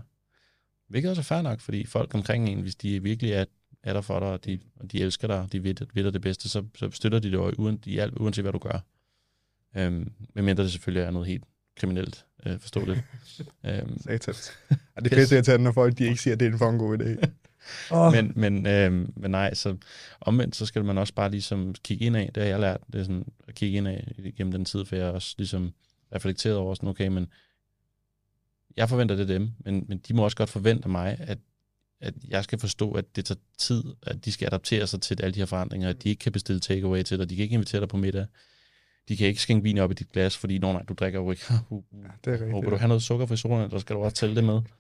Hvilket 0.88 1.10
også 1.10 1.22
er 1.22 1.24
fair 1.24 1.42
nok, 1.42 1.60
fordi 1.60 1.86
folk 1.86 2.14
omkring 2.14 2.50
en, 2.50 2.62
hvis 2.62 2.76
de 2.76 3.04
virkelig 3.04 3.32
er, 3.32 3.46
er 3.84 3.94
der 3.94 4.02
for 4.02 4.20
dig, 4.20 4.28
og 4.28 4.46
de, 4.46 4.60
og 4.76 4.92
de 4.92 5.00
elsker 5.02 5.28
dig, 5.28 5.40
og 5.40 5.52
de 5.52 5.64
ved, 5.64 5.76
ved 5.94 6.04
dig 6.04 6.14
det 6.14 6.22
bedste, 6.22 6.50
så, 6.50 6.64
så 6.76 6.92
støtter 6.92 7.20
de 7.20 7.32
dig 7.32 7.60
uden, 7.60 7.80
i 7.86 7.98
alt, 7.98 8.14
uanset 8.18 8.44
hvad 8.44 8.54
du 8.54 8.60
gør. 8.60 8.80
Øhm, 9.78 10.12
medmindre 10.34 10.64
det 10.64 10.72
selvfølgelig 10.72 11.04
er 11.04 11.12
noget 11.12 11.28
helt 11.28 11.44
kriminelt, 11.78 12.26
øh, 12.46 12.60
forstå 12.60 12.86
det. 12.86 13.04
øhm, 13.66 14.02
Satans. 14.02 14.52
Og 14.96 15.06
det 15.06 15.14
er 15.14 15.16
fedt 15.16 15.32
irriterende, 15.32 15.64
når 15.64 15.72
folk 15.72 15.98
de 15.98 16.04
ikke 16.04 16.22
siger, 16.22 16.34
at 16.34 16.40
det 16.40 16.48
er 16.48 16.52
en 16.52 16.58
for 16.58 16.70
en 16.70 16.78
god 16.78 16.98
idé. 16.98 17.28
Oh. 17.92 18.14
men, 18.14 18.34
men, 18.36 18.68
øh, 18.68 18.92
men 19.16 19.32
nej, 19.32 19.54
så 19.54 19.78
omvendt, 20.22 20.56
så 20.56 20.66
skal 20.66 20.86
man 20.86 20.98
også 20.98 21.14
bare 21.14 21.32
ligesom 21.32 21.76
kigge 21.84 22.06
ind 22.06 22.18
af, 22.18 22.32
det 22.36 22.44
har 22.44 22.50
jeg 22.50 22.60
lært, 22.60 22.82
det 22.94 23.00
er 23.00 23.04
sådan 23.04 23.26
at 23.48 23.56
kigge 23.56 23.78
ind 23.78 23.88
af 23.88 24.16
gennem 24.38 24.52
den 24.52 24.66
tid, 24.66 24.86
for 24.86 24.96
jeg 24.96 25.06
også 25.06 25.36
ligesom 25.38 25.74
reflekteret 26.16 26.58
over 26.58 26.74
sådan, 26.74 26.90
okay, 26.90 27.08
men 27.08 27.28
jeg 28.78 28.90
forventer 28.90 29.16
det 29.16 29.28
dem, 29.28 29.52
men, 29.60 29.86
men 29.88 29.98
de 29.98 30.14
må 30.14 30.24
også 30.24 30.38
godt 30.38 30.50
forvente 30.50 30.90
mig, 30.90 31.18
at, 31.20 31.38
at 32.02 32.14
jeg 32.28 32.44
skal 32.44 32.60
forstå, 32.60 32.92
at 32.92 33.16
det 33.16 33.26
tager 33.26 33.40
tid, 33.58 33.84
at 34.04 34.26
de 34.26 34.32
skal 34.32 34.46
adaptere 34.46 34.88
sig 34.88 35.02
til 35.02 35.24
alle 35.24 35.34
de 35.34 35.40
her 35.40 35.46
forandringer, 35.46 35.90
at 35.90 36.04
de 36.04 36.10
ikke 36.10 36.20
kan 36.20 36.32
bestille 36.32 36.60
takeaway 36.60 37.04
til 37.04 37.20
dig, 37.20 37.30
de 37.30 37.36
kan 37.36 37.44
ikke 37.44 37.54
invitere 37.54 37.82
dig 37.82 37.90
på 37.90 37.98
middag, 37.98 38.26
de 39.10 39.18
kan 39.18 39.28
ikke 39.28 39.42
skænke 39.42 39.64
vin 39.64 39.78
op 39.78 39.92
i 39.92 39.94
dit 39.94 40.12
glas, 40.12 40.38
fordi, 40.38 40.58
nå 40.58 40.72
nej, 40.74 40.84
du 40.84 40.94
drikker 40.94 41.20
jo 41.20 41.32
ikke. 41.32 41.44
Uh, 41.70 41.78
uh. 41.78 41.84
Ja, 42.04 42.08
det 42.26 42.28
er 42.28 42.32
rigtigt. 42.34 42.52
Håber 42.52 42.70
du 42.70 42.76
have 42.76 42.88
noget 42.88 43.04
sukkerfri 43.04 43.38
soda, 43.38 43.64
eller 43.64 43.80
skal 43.80 43.96
du 43.96 44.02
også 44.02 44.16
tælle 44.16 44.36
det 44.36 44.44
med? 44.44 44.62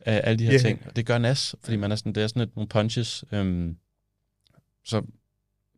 Af 0.00 0.20
alle 0.24 0.38
de 0.38 0.44
her 0.44 0.52
Ja. 0.52 0.58
yeah. 0.58 0.66
ting. 0.66 0.82
Og 0.86 0.96
det 0.96 1.06
gør 1.06 1.18
nas, 1.18 1.56
fordi 1.62 1.76
man 1.76 1.92
er 1.92 1.96
sådan, 1.96 2.12
det 2.12 2.22
er 2.22 2.26
sådan 2.26 2.42
et, 2.42 2.56
nogle 2.56 2.68
punches. 2.68 3.24
Øhm, 3.32 3.76
så 4.84 5.02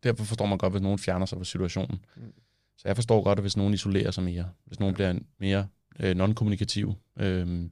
derfor 0.03 0.24
forstår 0.24 0.46
man 0.46 0.59
godt, 0.59 0.72
hvis 0.72 0.83
nogen 0.83 0.98
fjerner 0.98 1.27
sig 1.27 1.38
fra 1.38 1.44
situationen. 1.44 2.01
Mm. 2.16 2.33
Så 2.77 2.88
jeg 2.88 2.96
forstår 2.96 3.22
godt, 3.22 3.40
hvis 3.40 3.57
nogen 3.57 3.74
isolerer 3.74 4.11
sig 4.11 4.24
mere, 4.24 4.51
hvis 4.64 4.81
nogen 4.81 4.94
bliver 4.94 5.14
mere 5.38 5.66
øh, 6.01 6.16
non-kommunikativ, 6.16 6.94
øhm, 7.18 7.70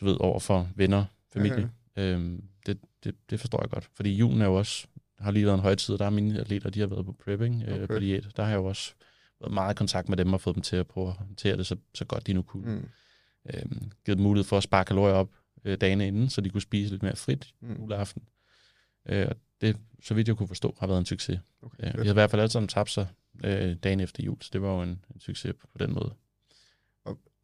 du 0.00 0.04
ved, 0.04 0.16
over 0.20 0.40
for 0.40 0.68
venner, 0.76 1.04
familie, 1.32 1.70
øhm, 1.96 2.44
det, 2.66 2.78
det, 3.04 3.14
det 3.30 3.40
forstår 3.40 3.60
jeg 3.62 3.70
godt. 3.70 3.88
Fordi 3.94 4.14
julen 4.16 4.40
er 4.42 4.46
jo 4.46 4.54
også, 4.54 4.86
har 5.18 5.30
lige 5.30 5.46
været 5.46 5.54
en 5.54 5.60
højtid, 5.62 5.92
og 5.94 5.98
der 5.98 6.06
er 6.06 6.10
mine 6.10 6.40
atleter, 6.40 6.70
de 6.70 6.80
har 6.80 6.86
været 6.86 7.06
på 7.06 7.12
prepping, 7.12 7.62
øh, 7.66 7.74
Okay. 7.74 7.86
på 7.86 7.98
diæt. 7.98 8.28
Der 8.36 8.42
har 8.42 8.50
jeg 8.50 8.56
jo 8.56 8.64
også 8.64 8.94
været 9.40 9.54
meget 9.54 9.74
i 9.74 9.76
kontakt 9.76 10.08
med 10.08 10.16
dem 10.16 10.32
og 10.32 10.40
fået 10.40 10.54
dem 10.56 10.62
til 10.62 10.76
at 10.76 10.86
prøve 10.86 11.08
at 11.08 11.14
håndtere 11.14 11.56
det 11.56 11.66
så, 11.66 11.76
så 11.94 12.04
godt 12.04 12.26
de 12.26 12.32
nu 12.32 12.42
kunne. 12.42 12.74
Mm. 12.74 12.88
Øhm, 13.54 13.90
givet 14.04 14.18
dem 14.18 14.22
mulighed 14.22 14.44
for 14.44 14.56
at 14.56 14.62
spare 14.62 14.84
kalorier 14.84 15.14
op 15.14 15.30
øh, 15.64 15.78
dagene 15.80 16.06
inden, 16.06 16.28
så 16.30 16.40
de 16.40 16.50
kunne 16.50 16.60
spise 16.60 16.90
lidt 16.90 17.02
mere 17.02 17.16
frit 17.16 17.54
Mm. 17.60 17.74
juleaften. 17.74 18.22
Øh, 19.08 19.26
og 19.28 19.36
det, 19.60 19.76
så 20.02 20.14
vidt 20.14 20.28
jeg 20.28 20.36
kunne 20.36 20.48
forstå, 20.48 20.76
har 20.80 20.86
været 20.86 20.98
en 20.98 21.06
succes. 21.06 21.40
Okay, 21.62 21.86
Øh, 21.88 22.00
vi 22.02 22.06
har 22.06 22.12
i 22.12 22.12
hvert 22.12 22.30
fald 22.30 22.42
alle 22.42 22.52
sammen 22.52 22.68
tabt 22.68 22.90
sig 22.90 23.06
øh, 23.44 23.76
dagen 23.76 24.00
efter 24.00 24.22
jul, 24.24 24.36
så 24.40 24.50
det 24.52 24.62
var 24.62 24.68
jo 24.74 24.82
en, 24.82 25.04
en 25.14 25.20
succes 25.20 25.54
på 25.72 25.78
den 25.78 25.92
måde. 25.94 26.14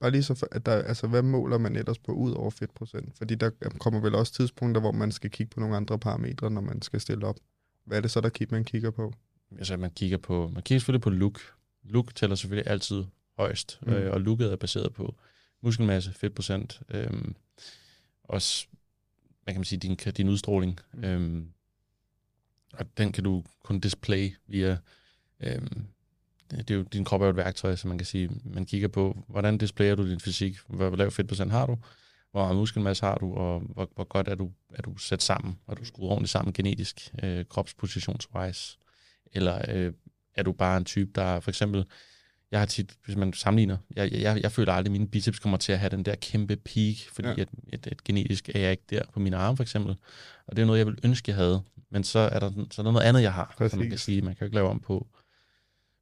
Bare 0.00 0.10
lige 0.10 0.22
så, 0.22 0.46
at 0.52 0.66
der, 0.66 0.72
altså, 0.82 1.06
hvad 1.06 1.22
måler 1.22 1.58
man 1.58 1.76
ellers 1.76 1.98
på 1.98 2.12
ud 2.12 2.32
over 2.32 2.50
fedtprocent? 2.50 3.18
Fordi 3.18 3.34
der 3.34 3.50
kommer 3.78 4.00
vel 4.00 4.14
også 4.14 4.32
tidspunkter, 4.32 4.80
hvor 4.80 4.92
man 4.92 5.12
skal 5.12 5.30
kigge 5.30 5.50
på 5.50 5.60
nogle 5.60 5.76
andre 5.76 5.98
parametre, 5.98 6.50
når 6.50 6.60
man 6.60 6.82
skal 6.82 7.00
stille 7.00 7.26
op. 7.26 7.36
Hvad 7.84 7.96
er 7.96 8.00
det 8.02 8.10
så, 8.10 8.20
der 8.20 8.28
kig- 8.30 8.50
man 8.50 8.64
kigger 8.64 8.90
på? 8.90 9.12
Altså, 9.58 9.76
man 9.76 9.90
kigger 9.90 10.18
på, 10.18 10.48
man 10.54 10.62
kigger 10.62 10.80
selvfølgelig 10.80 11.02
på 11.02 11.10
look. 11.10 11.40
Look 11.84 12.14
tæller 12.14 12.36
selvfølgelig 12.36 12.70
altid 12.70 13.04
højst, 13.38 13.78
Mm. 13.82 13.92
øh, 13.92 14.12
og 14.12 14.20
looket 14.20 14.52
er 14.52 14.56
baseret 14.56 14.94
på 14.94 15.14
muskelmasse, 15.62 16.12
fedtprocent, 16.12 16.80
øh, 16.88 17.24
også, 18.24 18.66
hvad 19.44 19.54
kan 19.54 19.60
man 19.60 19.64
sige, 19.64 19.78
din, 19.78 19.94
din 19.96 20.28
udstråling. 20.28 20.80
Mm. 20.94 21.04
Øh, 21.04 21.42
og 22.72 22.98
den 22.98 23.12
kan 23.12 23.24
du 23.24 23.44
kun 23.64 23.80
display 23.80 24.30
via, 24.46 24.76
øh, 25.40 25.62
det 26.50 26.70
er 26.70 26.74
jo, 26.74 26.82
din 26.82 27.04
krop 27.04 27.20
er 27.20 27.24
jo 27.24 27.30
et 27.30 27.36
værktøj, 27.36 27.76
så 27.76 27.88
man 27.88 27.98
kan 27.98 28.06
sige, 28.06 28.30
man 28.44 28.66
kigger 28.66 28.88
på, 28.88 29.24
hvordan 29.28 29.58
displayer 29.58 29.94
du 29.94 30.10
din 30.10 30.20
fysik, 30.20 30.56
hvor 30.68 30.96
lav 30.96 31.10
fedtprocent 31.10 31.50
har 31.52 31.66
du, 31.66 31.76
hvor 32.30 32.40
meget 32.42 32.56
muskelmasse 32.56 33.06
har 33.06 33.18
du, 33.18 33.34
og 33.34 33.60
hvor, 33.60 33.90
hvor 33.94 34.04
godt 34.04 34.28
er 34.28 34.34
du, 34.34 34.50
er 34.74 34.82
du 34.82 34.96
sat 34.96 35.22
sammen, 35.22 35.58
og 35.66 35.76
du 35.78 35.84
skruet 35.84 36.10
ordentligt 36.10 36.30
sammen 36.30 36.52
genetisk, 36.52 37.14
øh, 37.22 37.44
kropspositionswise, 37.44 38.78
eller 39.32 39.62
øh, 39.68 39.92
er 40.34 40.42
du 40.42 40.52
bare 40.52 40.76
en 40.76 40.84
type, 40.84 41.10
der 41.14 41.40
for 41.40 41.50
eksempel, 41.50 41.84
jeg 42.50 42.58
har 42.60 42.66
tit, 42.66 42.92
hvis 43.04 43.16
man 43.16 43.32
sammenligner, 43.32 43.76
jeg, 43.96 44.12
jeg, 44.12 44.42
jeg 44.42 44.52
føler 44.52 44.72
aldrig, 44.72 44.90
at 44.90 44.92
mine 44.92 45.08
biceps 45.08 45.38
kommer 45.38 45.58
til 45.58 45.72
at 45.72 45.78
have 45.78 45.90
den 45.90 46.02
der 46.04 46.14
kæmpe 46.14 46.56
peak, 46.56 46.96
fordi 47.12 47.28
Ja. 47.28 47.34
at, 47.40 47.48
at, 47.72 47.86
at 47.86 48.04
genetisk 48.04 48.48
er 48.54 48.58
jeg 48.58 48.70
ikke 48.70 48.82
der 48.90 49.02
på 49.12 49.20
mine 49.20 49.36
arme 49.36 49.56
for 49.56 49.62
eksempel, 49.62 49.96
og 50.46 50.56
det 50.56 50.62
er 50.62 50.66
noget, 50.66 50.78
jeg 50.78 50.86
vil 50.86 50.98
ønske, 51.04 51.30
jeg 51.30 51.36
havde, 51.36 51.62
men 51.90 52.04
så 52.04 52.18
er 52.18 52.38
der, 52.38 52.50
så 52.70 52.82
er 52.82 52.84
der 52.84 52.92
noget 52.92 53.06
andet, 53.06 53.22
jeg 53.22 53.32
har, 53.32 53.54
som 53.58 53.78
man 53.78 53.86
kan 53.86 53.90
Præcis. 53.90 54.00
sige, 54.04 54.22
man 54.22 54.34
kan 54.34 54.40
jo 54.40 54.44
ikke 54.46 54.54
lave 54.54 54.68
om 54.68 54.80
på 54.80 55.06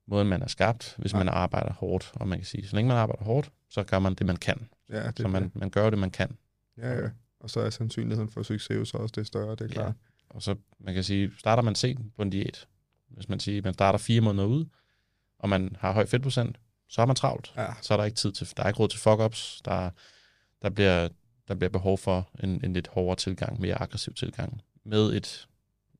måden, 0.09 0.29
man 0.29 0.43
er 0.43 0.47
skabt, 0.47 0.95
hvis 0.99 1.13
Nej. 1.13 1.25
man 1.25 1.35
arbejder 1.35 1.73
hårdt, 1.73 2.13
og 2.15 2.29
man 2.29 2.39
kan 2.39 2.47
sige, 2.47 2.69
så 2.69 2.77
længe 2.77 2.89
man 2.89 2.97
arbejder 2.97 3.25
hårdt, 3.25 3.51
så 3.71 3.83
gør 3.85 3.99
man 3.99 4.15
det, 4.15 4.27
man 4.27 4.37
kan, 4.37 4.69
Ja, 4.91 5.07
det, 5.07 5.19
så 5.19 5.29
man, 5.29 5.53
man 5.55 5.71
gør 5.71 5.91
det, 5.91 5.99
man 5.99 6.11
kan, 6.11 6.37
Ja, 6.79 6.93
ja. 7.03 7.09
Og 7.41 7.51
så 7.51 7.61
er 7.61 7.71
sandsynligheden 7.71 8.31
for 8.31 8.43
succes 8.43 8.77
jo 8.77 8.85
så 8.85 8.97
også 8.97 9.13
det 9.17 9.27
større, 9.27 9.51
det 9.51 9.61
er 9.61 9.65
Ja. 9.65 9.73
klart. 9.73 9.95
Og 10.31 10.43
så, 10.43 10.55
man 10.81 10.95
kan 10.95 11.05
sige, 11.05 11.33
starter 11.39 11.63
man 11.63 11.75
sent 11.75 12.17
på 12.17 12.23
en 12.23 12.31
diæt, 12.31 12.69
hvis 13.09 13.29
man 13.29 13.41
siger, 13.41 13.63
man 13.63 13.75
starter 13.75 13.99
fire 13.99 14.21
måneder 14.21 14.47
ud, 14.47 14.65
og 15.39 15.49
man 15.49 15.77
har 15.81 15.93
høj 15.93 16.07
fedtprocent, 16.07 16.57
så 16.89 17.03
er 17.03 17.07
man 17.07 17.17
travlt. 17.17 17.53
Ja, 17.57 17.67
Så 17.83 17.95
er 17.95 17.99
der 17.99 18.05
ikke 18.05 18.17
tid 18.17 18.33
til, 18.33 18.49
der 18.57 18.63
er 18.63 18.69
ikke 18.69 18.79
råd 18.81 18.89
til 18.89 18.99
fuck-ups, 19.01 19.61
der, 19.65 19.91
der, 20.63 20.71
bliver, 20.71 21.09
der 21.49 21.55
bliver 21.55 21.71
behov 21.71 21.99
for 21.99 22.31
en, 22.43 22.65
en 22.65 22.73
lidt 22.73 22.89
hårdere 22.89 23.17
tilgang, 23.17 23.61
mere 23.61 23.75
aggressiv 23.83 24.15
tilgang, 24.15 24.63
med 24.85 25.13
et 25.13 25.47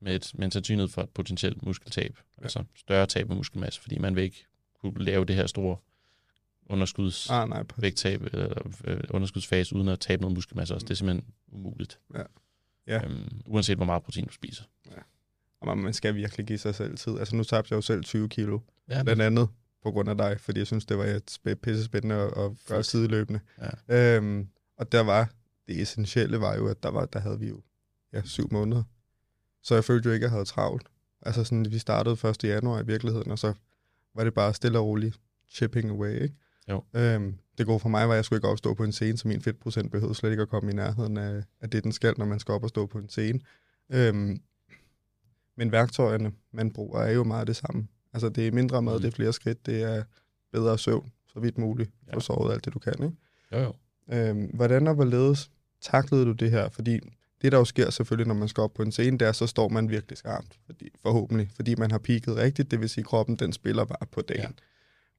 med, 0.01 0.15
et, 0.17 0.31
med 0.35 0.45
en 0.45 0.51
sandsynlighed 0.51 0.89
for 0.89 1.03
et 1.03 1.11
potentielt 1.11 1.63
muskeltab, 1.63 2.17
Ja. 2.17 2.23
ja. 2.39 2.43
altså 2.43 2.65
større 2.75 3.07
tab 3.07 3.31
af 3.31 3.37
muskelmasse, 3.37 3.81
fordi 3.81 3.99
man 3.99 4.17
vil 4.17 4.25
ikke 4.25 4.47
kunne 4.81 5.05
lave 5.05 5.25
det 5.25 5.37
her 5.37 5.47
store 5.47 5.77
underskuds 6.67 7.31
ah, 7.31 7.49
nej, 7.49 7.65
vægttab 7.77 8.23
eller 8.23 8.73
øh, 8.85 9.01
underskudsfase 9.11 9.77
uden 9.77 9.89
at 9.89 10.01
tabe 10.01 10.23
noget 10.23 10.35
muskelmasse 10.37 10.75
også. 10.75 10.85
Det 10.85 10.91
er 10.91 10.95
simpelthen 10.95 11.35
umuligt. 11.49 11.99
Ja. 12.15 12.23
Ja. 12.87 13.05
Øhm, 13.05 13.41
uanset 13.47 13.77
hvor 13.77 13.85
meget 13.87 14.03
protein 14.03 14.27
du 14.27 14.33
spiser. 14.33 14.65
Og 15.61 15.67
man- 15.67 15.79
man 15.79 15.93
skal 15.93 16.15
virkelig 16.15 16.47
give 16.47 16.59
sig 16.59 16.75
selv 16.75 16.97
tid. 16.97 17.19
Altså 17.19 17.37
nu 17.37 17.45
tabte 17.45 17.73
jeg 17.73 17.77
jo 17.77 17.83
selv 17.83 18.05
20 18.05 18.29
kilo, 18.29 18.59
Ja, 18.89 19.03
blandt 19.03 19.23
andet 19.23 19.49
på 19.83 19.91
grund 19.93 20.09
af 20.09 20.17
dig, 20.19 20.41
fordi 20.41 20.59
jeg 20.59 20.67
synes, 20.67 20.87
det 20.87 20.99
var 20.99 21.05
et 21.05 21.31
spæ- 21.39 21.55
pisse 21.55 21.85
spændende 21.85 22.15
at, 22.15 22.33
at 22.45 22.51
gøre 22.69 22.83
sideløbende. 22.83 23.41
Ja. 23.89 24.17
Øhm, 24.17 24.49
og 24.77 24.93
der 24.93 25.01
var, 25.01 25.31
det 25.69 25.81
essentielle 25.83 26.41
var 26.41 26.55
jo, 26.57 26.69
at 26.69 26.83
der, 26.83 26.89
var, 26.89 27.07
der 27.07 27.19
havde 27.19 27.39
vi 27.41 27.49
jo 27.49 27.61
ja, 28.13 28.23
syv 28.25 28.49
måneder. 28.53 28.83
Så 29.67 29.75
jeg 29.75 29.85
følte 29.85 30.09
jo 30.09 30.13
ikke, 30.15 30.25
at 30.25 30.29
jeg 30.29 30.31
havde 30.31 30.45
travlt. 30.45 30.87
Altså 31.23 31.45
sådan, 31.45 31.71
vi 31.71 31.79
startede 31.79 32.29
1. 32.29 32.45
januar 32.45 32.81
i 32.81 32.87
virkeligheden, 32.87 33.31
og 33.31 33.39
så 33.39 33.53
var 34.15 34.25
det 34.25 34.35
bare 34.35 34.55
stille 34.55 34.79
og 34.79 34.87
roligt 34.87 35.21
chipping 35.49 35.91
away, 35.91 36.23
ikke? 36.23 36.35
Jo. 36.71 36.83
Øhm, 36.97 37.35
det 37.59 37.67
gode 37.67 37.81
for 37.81 37.89
mig 37.89 38.07
var, 38.09 38.15
at 38.15 38.17
jeg 38.17 38.25
skulle 38.25 38.37
ikke 38.39 38.49
opstå 38.49 38.75
på 38.75 38.85
en 38.85 38.93
scene, 38.93 39.19
så 39.19 39.29
min 39.29 39.41
fedtprocent 39.41 39.93
behøvede 39.93 40.15
slet 40.15 40.31
ikke 40.31 40.43
at 40.43 40.49
komme 40.49 40.71
i 40.71 40.75
nærheden 40.75 41.17
af, 41.17 41.43
af 41.61 41.71
det, 41.71 41.85
den 41.85 41.93
skal, 41.93 42.15
når 42.19 42.27
man 42.27 42.39
skal 42.41 42.53
op 42.53 42.63
og 42.63 42.69
stå 42.69 42.87
på 42.87 42.99
en 42.99 43.09
scene. 43.09 43.41
Øhm, 43.91 44.41
men 45.57 45.73
værktøjerne, 45.73 46.33
man 46.53 46.73
bruger, 46.73 47.01
er 47.01 47.13
jo 47.13 47.25
meget 47.25 47.47
det 47.47 47.57
samme. 47.57 47.89
Altså, 48.13 48.29
det 48.29 48.47
er 48.47 48.53
mindre 48.53 48.83
mad, 48.83 48.95
Mm. 48.95 49.01
det 49.01 49.09
er 49.09 49.13
flere 49.17 49.33
skridt, 49.33 49.67
det 49.67 49.83
er 49.83 50.03
bedre 50.53 50.79
søvn, 50.79 51.13
så 51.33 51.41
vidt 51.41 51.59
muligt. 51.59 51.91
Få 52.05 52.11
Ja. 52.17 52.21
sovet 52.21 52.53
alt 52.53 52.65
det, 52.65 52.75
du 52.75 52.79
kan, 52.79 52.95
ikke? 53.03 53.17
Jo, 53.53 53.59
jo. 53.59 53.73
Øhm, 54.13 54.51
hvordan 54.55 54.87
og 54.87 54.95
hvorledes 54.95 55.51
taklede 55.81 56.25
du 56.25 56.33
det 56.33 56.51
her? 56.51 56.69
Fordi 56.69 57.01
det, 57.43 57.53
der 57.53 57.59
jo 57.59 57.65
sker 57.65 57.91
selvfølgelig, 57.91 58.27
når 58.27 58.35
man 58.35 58.49
skal 58.49 58.61
op 58.61 58.75
på 58.75 58.83
en 58.83 58.93
scene, 58.93 59.19
der 59.19 59.33
så 59.33 59.47
står 59.47 59.69
man 59.69 59.91
virkelig 59.91 60.19
skarpt, 60.19 60.59
fordi, 60.67 60.89
forhåbentlig, 61.03 61.51
fordi 61.57 61.75
man 61.75 61.91
har 61.91 61.99
peaked 61.99 62.35
rigtigt, 62.35 62.71
det 62.71 62.81
vil 62.81 62.89
sige, 62.89 63.05
kroppen 63.05 63.37
den 63.37 63.53
spiller 63.53 63.85
bare 63.85 64.07
på 64.13 64.21
dagen. 64.21 64.43
Ja. 64.43 64.49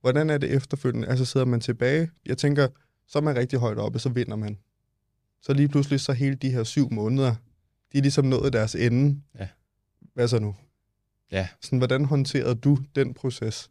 Hvordan 0.01 0.29
er 0.29 0.37
det 0.37 0.49
efterfølgende? 0.49 1.07
Altså 1.07 1.25
sidder 1.25 1.45
man 1.45 1.61
tilbage? 1.61 2.09
Jeg 2.25 2.37
tænker, 2.37 2.67
så 3.07 3.19
er 3.19 3.23
man 3.23 3.35
rigtig 3.35 3.59
højt 3.59 3.77
oppe, 3.77 3.99
så 3.99 4.09
vinder 4.09 4.35
man. 4.35 4.57
Så 5.41 5.53
lige 5.53 5.67
pludselig, 5.67 5.99
så 5.99 6.13
hele 6.13 6.35
de 6.35 6.49
her 6.49 6.63
syv 6.63 6.91
måneder, 6.91 7.35
de 7.93 7.97
er 7.97 8.01
ligesom 8.01 8.25
nået 8.25 8.53
deres 8.53 8.75
ende. 8.75 9.21
Ja. 9.39 9.47
Hvad 10.13 10.27
så 10.27 10.39
nu? 10.39 10.55
Ja. 11.31 11.47
Sådan, 11.61 11.77
hvordan 11.77 12.05
håndterede 12.05 12.55
du 12.55 12.77
den 12.95 13.13
proces? 13.13 13.69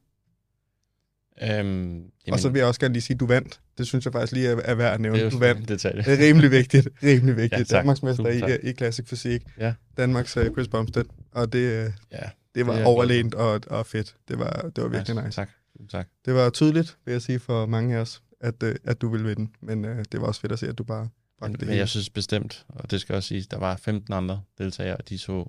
Øhm, 1.42 1.48
Jamen, 1.48 2.10
og 2.32 2.40
så 2.40 2.48
vil 2.48 2.58
jeg 2.58 2.68
også 2.68 2.80
gerne 2.80 2.92
lige 2.94 3.02
sige, 3.02 3.14
at 3.14 3.20
du 3.20 3.26
vandt. 3.26 3.60
Det 3.78 3.86
synes 3.86 4.04
jeg 4.04 4.12
faktisk 4.12 4.32
lige 4.32 4.48
er, 4.48 4.56
er 4.64 4.74
værd 4.74 4.94
at 4.94 5.00
nævne. 5.00 5.18
det 5.18 5.26
er 5.26 5.30
Du 5.30 5.38
vandt. 5.38 5.68
detalje. 5.68 6.02
Det 6.02 6.12
er 6.22 6.28
rimelig 6.28 6.50
vigtigt. 6.50 6.88
Rimelig 7.02 7.36
vigtigt. 7.36 7.52
Ja, 7.52 7.64
tak. 7.64 7.70
Danmarksmester 7.70 8.24
tak. 8.40 8.50
i, 8.64 8.70
i 8.70 8.72
Classic 8.72 9.08
Fysik. 9.08 9.42
Ja. 9.58 9.74
Danmarks 9.96 10.36
uh, 10.36 10.46
Chris 10.46 10.68
Bumstead. 10.68 11.04
Og 11.32 11.52
det, 11.52 11.58
øh, 11.58 11.90
Ja, 12.12 12.18
det 12.54 12.66
var 12.66 12.72
Det 12.72 12.82
er 12.82 12.86
overlænt 12.86 13.34
og, 13.34 13.60
og 13.66 13.86
fedt. 13.86 14.14
Det 14.28 14.38
var, 14.38 14.70
det 14.76 14.84
var 14.84 14.88
virkelig 14.90 15.16
ja, 15.16 15.24
nice. 15.24 15.36
Tak. 15.36 15.50
Tak. 15.90 16.06
Det 16.24 16.34
var 16.34 16.50
tydeligt, 16.50 16.96
vil 17.04 17.12
jeg 17.12 17.22
sige, 17.22 17.38
for 17.38 17.66
mange 17.66 17.96
af 17.96 18.00
os, 18.00 18.22
at, 18.40 18.62
uh, 18.62 18.70
at 18.84 19.00
du 19.00 19.08
ville 19.08 19.26
vinde. 19.26 19.50
Men 19.62 19.84
uh, 19.84 19.90
det 20.12 20.20
var 20.20 20.26
også 20.26 20.40
fedt 20.40 20.52
at 20.52 20.58
se, 20.58 20.68
at 20.68 20.78
du 20.78 20.84
bare 20.84 21.08
bragte 21.38 21.52
Men, 21.52 21.52
det 21.52 21.60
men 21.60 21.68
hele. 21.68 21.78
jeg 21.78 21.88
synes 21.88 22.10
bestemt, 22.10 22.64
og 22.68 22.90
det 22.90 23.00
skal 23.00 23.14
også 23.14 23.28
siges, 23.28 23.46
der 23.46 23.58
var 23.58 23.76
15 23.76 24.14
andre 24.14 24.40
deltagere, 24.58 24.96
og 24.96 25.08
de 25.08 25.18
så... 25.18 25.48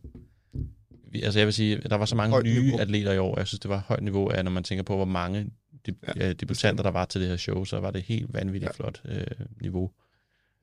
Altså 1.23 1.39
jeg 1.39 1.45
vil 1.47 1.54
sige, 1.54 1.82
der 1.89 1.95
var 1.95 2.06
så 2.06 2.15
mange 2.15 2.32
Højt 2.32 2.45
nye 2.45 2.62
niveau. 2.62 2.80
atleter 2.80 3.12
i 3.13 3.17
år, 3.17 3.32
og 3.34 3.39
jeg 3.39 3.47
synes, 3.47 3.60
det 3.60 3.69
var 3.69 3.84
højt 3.88 4.04
niveau 4.04 4.30
af, 4.30 4.43
når 4.43 4.52
man 4.52 4.63
tænker 4.63 4.84
på, 4.84 4.95
hvor 4.95 5.06
mange 5.06 5.50
de, 5.88 5.93
Ja, 6.15 6.34
debutanter 6.34 6.84
der 6.84 6.91
var 6.91 7.06
til 7.06 7.21
det 7.21 7.30
her 7.30 7.38
show, 7.38 7.63
så 7.63 7.80
var 7.80 7.91
det 7.91 8.02
helt 8.02 8.34
vanvittigt 8.34 8.71
Ja. 8.80 8.84
flot 8.84 9.02
øh, 9.06 9.26
niveau. 9.62 9.91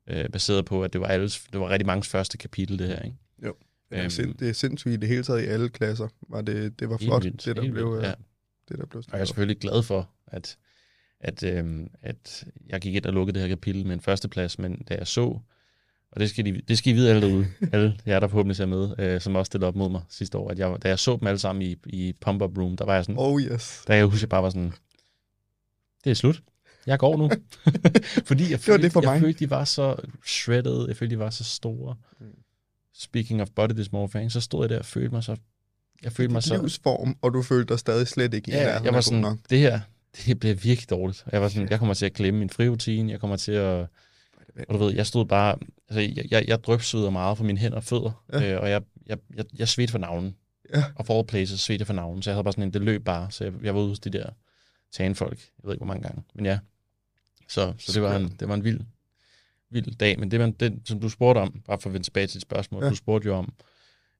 Øh, 0.06 0.28
baseret 0.28 0.64
på, 0.64 0.84
at 0.84 0.92
det 0.92 1.00
var, 1.00 1.06
alles, 1.06 1.46
det 1.52 1.60
var 1.60 1.70
rigtig 1.70 1.86
mange 1.86 2.04
første 2.04 2.38
kapitel, 2.38 2.78
det 2.78 2.88
her. 2.88 3.02
Ikke? 3.02 3.16
Ja, 3.42 3.50
øhm, 4.00 4.10
sind, 4.10 4.34
det 4.34 4.48
er 4.48 4.52
sindssygt 4.52 4.92
i 4.94 4.96
det 4.96 5.08
hele 5.08 5.22
taget 5.22 5.42
i 5.42 5.46
alle 5.46 5.68
klasser. 5.68 6.08
Var 6.28 6.40
det, 6.40 6.80
det 6.80 6.88
var 6.88 6.96
flot, 6.96 7.24
vildt, 7.24 7.44
det 7.44 7.56
der 7.56 7.62
blev, 7.62 7.90
vildt, 7.92 8.02
ja. 8.02 8.08
ja. 8.08 8.14
det 8.68 8.78
der 8.78 8.86
blev 8.86 8.98
Og 8.98 9.12
jeg 9.12 9.20
er 9.20 9.24
selvfølgelig 9.24 9.58
glad 9.58 9.82
for, 9.82 10.10
at, 10.26 10.56
at, 11.20 11.42
øhm, 11.42 11.88
at 12.02 12.44
jeg 12.68 12.80
gik 12.80 12.94
ind 12.94 13.06
og 13.06 13.12
lukkede 13.12 13.34
det 13.34 13.42
her 13.42 13.48
kapitel 13.56 13.86
med 13.86 13.94
en 13.94 14.00
førsteplads, 14.00 14.58
men 14.58 14.82
da 14.88 14.94
jeg 14.94 15.06
så, 15.06 15.38
og 16.12 16.20
det 16.20 16.30
skal, 16.30 16.44
de, 16.44 16.60
det 16.68 16.78
skal 16.78 16.92
I 16.92 16.96
vide 16.96 17.10
alle 17.10 17.28
derude, 17.28 17.46
alle 17.72 17.98
jer, 18.06 18.20
der 18.20 18.28
forhåbentlig 18.28 18.56
ser 18.56 18.66
med, 18.66 18.94
øh, 18.98 19.20
som 19.20 19.36
også 19.36 19.46
stillede 19.46 19.68
op 19.68 19.76
mod 19.76 19.90
mig 19.90 20.02
sidste 20.08 20.38
år, 20.38 20.50
at 20.50 20.58
jeg, 20.58 20.76
da 20.82 20.88
jeg 20.88 20.98
så 20.98 21.16
dem 21.16 21.26
alle 21.28 21.38
sammen 21.38 21.62
i, 21.62 21.76
i 21.86 22.14
Pump-Up 22.26 22.58
Room, 22.58 22.76
der 22.76 22.84
var 22.84 22.94
jeg 22.94 23.04
sådan, 23.04 23.18
Oh 23.18 23.40
yes. 23.40 23.84
der 23.86 23.94
jeg 23.94 24.04
husker, 24.06 24.24
jeg 24.24 24.30
bare 24.30 24.42
var 24.42 24.50
sådan, 24.50 24.72
det 26.04 26.10
er 26.10 26.14
slut. 26.14 26.42
Jeg 26.86 26.98
går 26.98 27.16
nu. 27.16 27.30
Fordi 28.28 28.42
jeg 28.44 28.50
Det 28.50 28.60
følte, 28.60 28.82
det 28.84 28.92
for 28.92 29.02
jeg 29.12 29.20
følte, 29.20 29.38
de 29.38 29.50
var 29.50 29.64
så 29.64 29.96
shredded, 30.26 30.86
jeg 30.88 30.96
følte, 30.96 31.14
de 31.14 31.18
var 31.18 31.30
så 31.30 31.44
store. 31.44 31.96
Mm. 32.20 32.26
Speaking 32.94 33.42
of 33.42 33.48
body 33.56 33.72
dysmorphia, 33.76 34.28
så 34.28 34.40
stod 34.40 34.62
jeg 34.62 34.70
der 34.70 34.78
og 34.78 34.84
følte 34.84 35.08
mig 35.14 35.24
så, 35.24 35.36
jeg 36.02 36.12
følte 36.12 36.32
mig 36.32 36.42
så, 36.42 36.56
livsform, 36.62 37.16
og 37.22 37.34
du 37.34 37.42
følte 37.42 37.72
dig 37.72 37.78
stadig 37.78 38.08
slet 38.08 38.34
ikke 38.34 38.50
i 38.50 38.54
Ja, 38.54 38.80
jeg 38.82 38.94
var 38.94 39.00
sådan, 39.00 39.20
nok. 39.20 39.38
det 39.50 39.58
her, 39.58 39.80
det 40.26 40.40
bliver 40.40 40.54
virkelig 40.54 40.90
dårligt. 40.90 41.24
Jeg 41.32 41.42
var 41.42 41.48
sådan, 41.48 41.70
jeg 41.70 41.78
kommer 41.78 41.94
til 41.94 42.06
at 42.06 42.12
glemme 42.12 42.38
min 42.40 42.50
frirutine, 42.50 43.12
jeg 43.12 43.20
kommer 43.20 43.36
til 43.36 43.52
at, 43.52 43.86
og 44.68 44.74
du 44.74 44.76
ved, 44.76 44.94
jeg 44.94 45.06
stod 45.06 45.24
bare, 45.26 45.56
altså, 45.88 46.00
jeg, 46.00 46.24
jeg, 46.30 46.44
jeg 46.48 46.64
drøbsveder 46.64 47.10
meget 47.10 47.36
for 47.36 47.44
mine 47.44 47.58
hænder 47.58 47.76
og 47.76 47.84
fødder, 47.84 48.24
Ja. 48.32 48.52
øh, 48.54 48.60
og 48.60 48.70
jeg, 48.70 48.82
jeg, 49.06 49.18
jeg, 49.36 49.44
jeg 49.58 49.68
svedte 49.68 49.90
for 49.90 49.98
navnen. 49.98 50.36
Ja. 50.74 50.84
Og 50.96 51.06
for 51.06 51.18
all 51.18 51.26
places 51.26 51.60
svedte 51.60 51.84
for 51.84 51.92
navnen, 51.92 52.22
så 52.22 52.30
jeg 52.30 52.34
havde 52.34 52.44
bare 52.44 52.52
sådan 52.52 52.64
en, 52.64 52.72
det 52.72 52.82
løb 52.82 53.04
bare, 53.04 53.30
så 53.30 53.44
jeg, 53.44 53.52
jeg 53.62 53.74
var 53.74 53.80
ude 53.80 53.88
hos 53.88 54.00
de 54.00 54.10
der 54.10 54.26
tagenfolk, 54.94 55.38
jeg 55.38 55.64
ved 55.64 55.72
ikke 55.72 55.84
hvor 55.84 55.94
mange 55.94 56.02
gange, 56.08 56.22
men 56.34 56.46
ja. 56.46 56.58
Så, 57.48 57.74
så 57.78 57.92
det 57.92 58.02
var 58.02 58.16
en, 58.16 58.28
det 58.40 58.48
var 58.48 58.54
en 58.54 58.64
vild, 58.64 58.80
vild 59.70 59.94
dag, 59.96 60.18
men 60.20 60.30
det, 60.30 60.40
man, 60.40 60.52
det, 60.52 60.80
som 60.84 61.00
du 61.00 61.08
spurgte 61.08 61.38
om, 61.38 61.62
bare 61.66 61.80
for 61.80 61.88
at 61.90 61.94
vende 61.94 62.06
tilbage 62.06 62.26
til 62.26 62.34
dit 62.34 62.42
spørgsmål, 62.42 62.82
Ja. 62.84 62.90
du 62.90 62.94
spurgte 62.94 63.26
jo 63.26 63.34
om, 63.36 63.52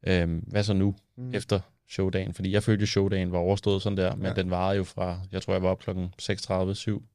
øh, 0.07 0.43
hvad 0.47 0.63
så 0.65 0.73
nu? 0.73 0.95
Mm. 1.17 1.35
efter 1.35 1.61
showdagen, 1.89 2.35
fordi 2.35 2.53
jeg 2.53 2.63
følte 2.63 2.83
jo, 2.83 2.87
showdagen 2.87 3.33
var 3.33 3.39
overstået 3.39 3.83
sådan 3.83 3.97
der, 3.97 4.15
men 4.17 4.27
Ja. 4.27 4.33
den 4.35 4.51
varede 4.51 4.77
jo 4.77 4.85
fra, 4.85 5.21
jeg 5.33 5.43
tror, 5.43 5.53
jeg 5.53 5.63
var 5.63 5.69
op 5.69 5.79
klokken 5.79 6.15
6.30, 6.23 6.75
7, 6.75 7.07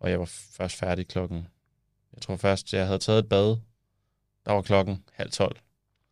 og 0.00 0.10
jeg 0.10 0.18
var 0.18 0.24
først 0.56 0.76
færdig 0.76 1.08
klokken, 1.08 1.48
jeg 2.14 2.22
tror 2.22 2.36
først, 2.36 2.72
jeg 2.72 2.86
havde 2.86 2.98
taget 2.98 3.18
et 3.18 3.28
bad, 3.28 3.56
der 4.44 4.52
var 4.52 4.62
klokken 4.62 5.04
halv 5.12 5.30
12, 5.30 5.56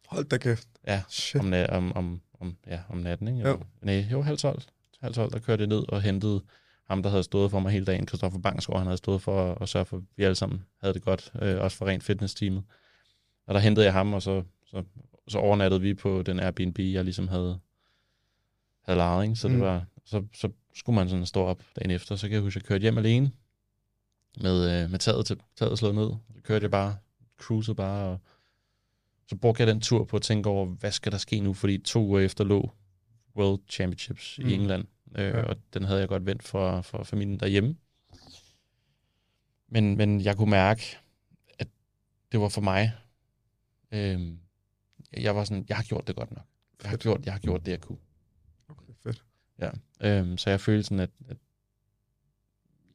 Hold 0.09 0.25
da 0.25 0.37
kæft. 0.39 0.69
ja, 0.87 1.03
Shit. 1.09 1.41
om, 1.41 1.53
om, 1.69 1.93
om, 1.97 2.21
om, 2.41 2.57
ja, 2.67 2.81
om 2.89 2.99
natten, 2.99 3.29
ikke? 3.29 3.49
Jo. 3.49 3.61
Nej, 3.83 4.07
jo, 4.11 4.23
halv 4.23 4.39
12, 4.39 4.63
halv 5.01 5.15
12, 5.15 5.33
der 5.33 5.39
kørte 5.39 5.61
jeg 5.61 5.69
ned 5.69 5.85
og 5.89 6.03
hentede 6.03 6.43
ham, 6.89 7.03
der 7.03 7.11
havde 7.11 7.23
stået 7.23 7.51
for 7.51 7.61
mig 7.61 7.73
hele 7.73 7.85
dagen, 7.85 8.09
Christoffer 8.09 8.39
Bangsgaard, 8.39 8.79
han 8.81 8.87
havde 8.87 8.97
stået 8.97 9.23
for 9.23 9.53
at, 9.53 9.59
at 9.63 9.69
sørge 9.69 9.85
for, 9.87 9.97
at 9.97 10.03
vi 10.17 10.25
alle 10.25 10.35
sammen 10.35 10.65
havde 10.81 10.95
det 10.95 11.03
godt, 11.03 11.33
øh, 11.43 11.61
også 11.61 11.77
for 11.77 11.87
rent 11.87 12.05
fitness-teamet. 12.05 12.65
Og 13.47 13.55
der 13.55 13.61
hentede 13.61 13.87
jeg 13.87 13.93
ham, 13.93 14.13
og 14.15 14.23
så, 14.23 14.43
så, 14.67 14.83
så 15.29 15.39
overnattede 15.39 15.81
vi 15.81 15.95
på 15.95 16.23
den 16.23 16.41
Airbnb, 16.41 16.79
jeg 16.79 17.05
ligesom 17.05 17.29
havde, 17.29 17.59
havde 18.83 18.97
lejet, 18.97 19.25
ikke? 19.25 19.37
Så, 19.37 19.49
det 19.49 19.57
Mm. 19.57 19.63
var, 19.63 19.85
så, 20.05 20.25
så 20.35 20.51
skulle 20.75 20.97
man 20.97 21.09
sådan 21.09 21.27
stå 21.27 21.41
op 21.45 21.63
dagen 21.77 21.91
efter, 21.91 22.17
så 22.17 22.27
kan 22.29 22.35
jeg 22.35 22.43
huske, 22.43 22.59
at 22.59 22.63
jeg 22.63 22.69
kørte 22.69 22.83
hjem 22.83 22.99
alene, 22.99 23.31
med, 24.41 24.83
øh, 24.85 24.91
med 24.91 24.99
taget, 24.99 25.27
til, 25.27 25.41
taget 25.57 25.79
slået 25.79 25.95
ned. 25.95 26.11
Så 26.37 26.43
kørte 26.43 26.63
jeg 26.63 26.71
bare, 26.71 26.97
cruisede 27.41 27.75
bare, 27.75 28.09
og 28.09 28.21
så 29.29 29.37
brugte 29.37 29.61
jeg 29.61 29.67
den 29.69 29.81
tur 29.81 30.05
på 30.05 30.17
at 30.17 30.23
tænke 30.23 30.49
over, 30.49 30.67
hvad 30.67 30.93
skal 30.93 31.13
der 31.13 31.19
ske 31.19 31.41
nu, 31.41 31.55
fordi 31.55 31.79
to 31.79 32.05
uger 32.07 32.21
efter 32.21 32.45
lå 32.45 32.71
World 33.37 33.61
Championships. 33.69 34.39
Mm. 34.43 34.49
i 34.49 34.55
England, 34.55 34.85
øh, 35.15 35.25
Ja. 35.25 35.39
ja. 35.39 35.43
og 35.43 35.57
den 35.75 35.85
havde 35.85 36.01
jeg 36.01 36.09
godt 36.09 36.27
vendt 36.27 36.43
for, 36.43 36.81
for 36.83 37.05
familien 37.05 37.41
derhjemme. 37.41 37.77
Men, 39.69 39.97
men 39.97 40.21
jeg 40.21 40.37
kunne 40.37 40.51
mærke, 40.51 40.99
at 41.59 41.69
det 42.33 42.41
var 42.41 42.49
for 42.49 42.61
mig. 42.61 42.93
Øh, 43.93 44.33
jeg 45.13 45.37
var 45.37 45.45
sådan, 45.45 45.67
jeg 45.69 45.77
har 45.77 45.85
gjort 45.85 46.07
det 46.07 46.17
godt 46.17 46.31
nok. 46.31 46.45
Jeg 46.83 46.91
har 46.91 46.97
gjort, 46.97 47.25
jeg 47.25 47.33
har 47.33 47.41
gjort 47.41 47.67
det, 47.67 47.73
jeg 47.73 47.81
kunne. 47.81 47.99
Okay, 48.69 48.93
fedt. 49.03 49.25
Øhm, 50.01 50.39
så 50.39 50.51
jeg 50.51 50.61
følte 50.61 50.83
sådan, 50.83 51.01
at, 51.01 51.11
at 51.29 51.37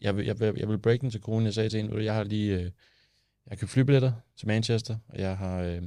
jeg, 0.01 0.17
vil, 0.17 0.25
jeg, 0.25 0.39
vil, 0.39 0.53
jeg 0.57 0.69
vil 0.69 0.77
break 0.79 1.01
den 1.01 1.11
til 1.11 1.21
kronen. 1.21 1.45
Jeg 1.45 1.53
sagde 1.53 1.69
til 1.69 1.81
hende, 1.81 2.03
jeg 2.03 2.13
har 2.13 2.23
lige 2.23 2.53
øh, 2.55 2.63
jeg 2.63 2.71
har 3.49 3.55
købt 3.55 3.71
flybilletter 3.71 4.13
til 4.37 4.47
Manchester, 4.47 4.97
og 5.07 5.19
jeg 5.19 5.37
har 5.37 5.61
øh, 5.61 5.81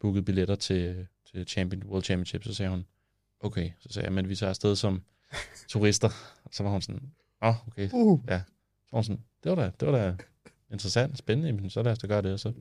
booket 0.00 0.24
billetter 0.24 0.54
til, 0.54 1.06
til 1.32 1.46
Champion, 1.46 1.82
World 1.84 2.04
Championship. 2.04 2.44
Så 2.44 2.54
sagde 2.54 2.70
hun, 2.70 2.86
okay. 3.40 3.70
Så 3.78 3.88
sagde 3.92 4.06
jeg, 4.06 4.12
men 4.12 4.28
vi 4.28 4.36
tager 4.36 4.50
afsted 4.50 4.76
som 4.76 5.02
turister. 5.68 6.08
Og 6.44 6.50
så 6.52 6.62
var 6.62 6.70
hun 6.70 6.82
sådan, 6.82 7.02
åh, 7.42 7.48
oh, 7.48 7.68
okay. 7.68 7.88
Uh, 7.92 8.20
Så 8.24 8.90
var 8.92 8.96
hun 8.98 9.04
sådan, 9.04 9.22
det 9.44 9.50
var 9.50 9.56
da, 9.56 9.70
det 9.80 9.88
var 9.88 9.98
da 9.98 10.14
interessant, 10.72 11.18
spændende, 11.18 11.52
men 11.52 11.70
så 11.70 11.82
lad 11.82 11.92
os 11.92 11.98
da 11.98 12.06
gøre 12.06 12.22
det. 12.22 12.32
Og 12.32 12.40
så 12.40 12.52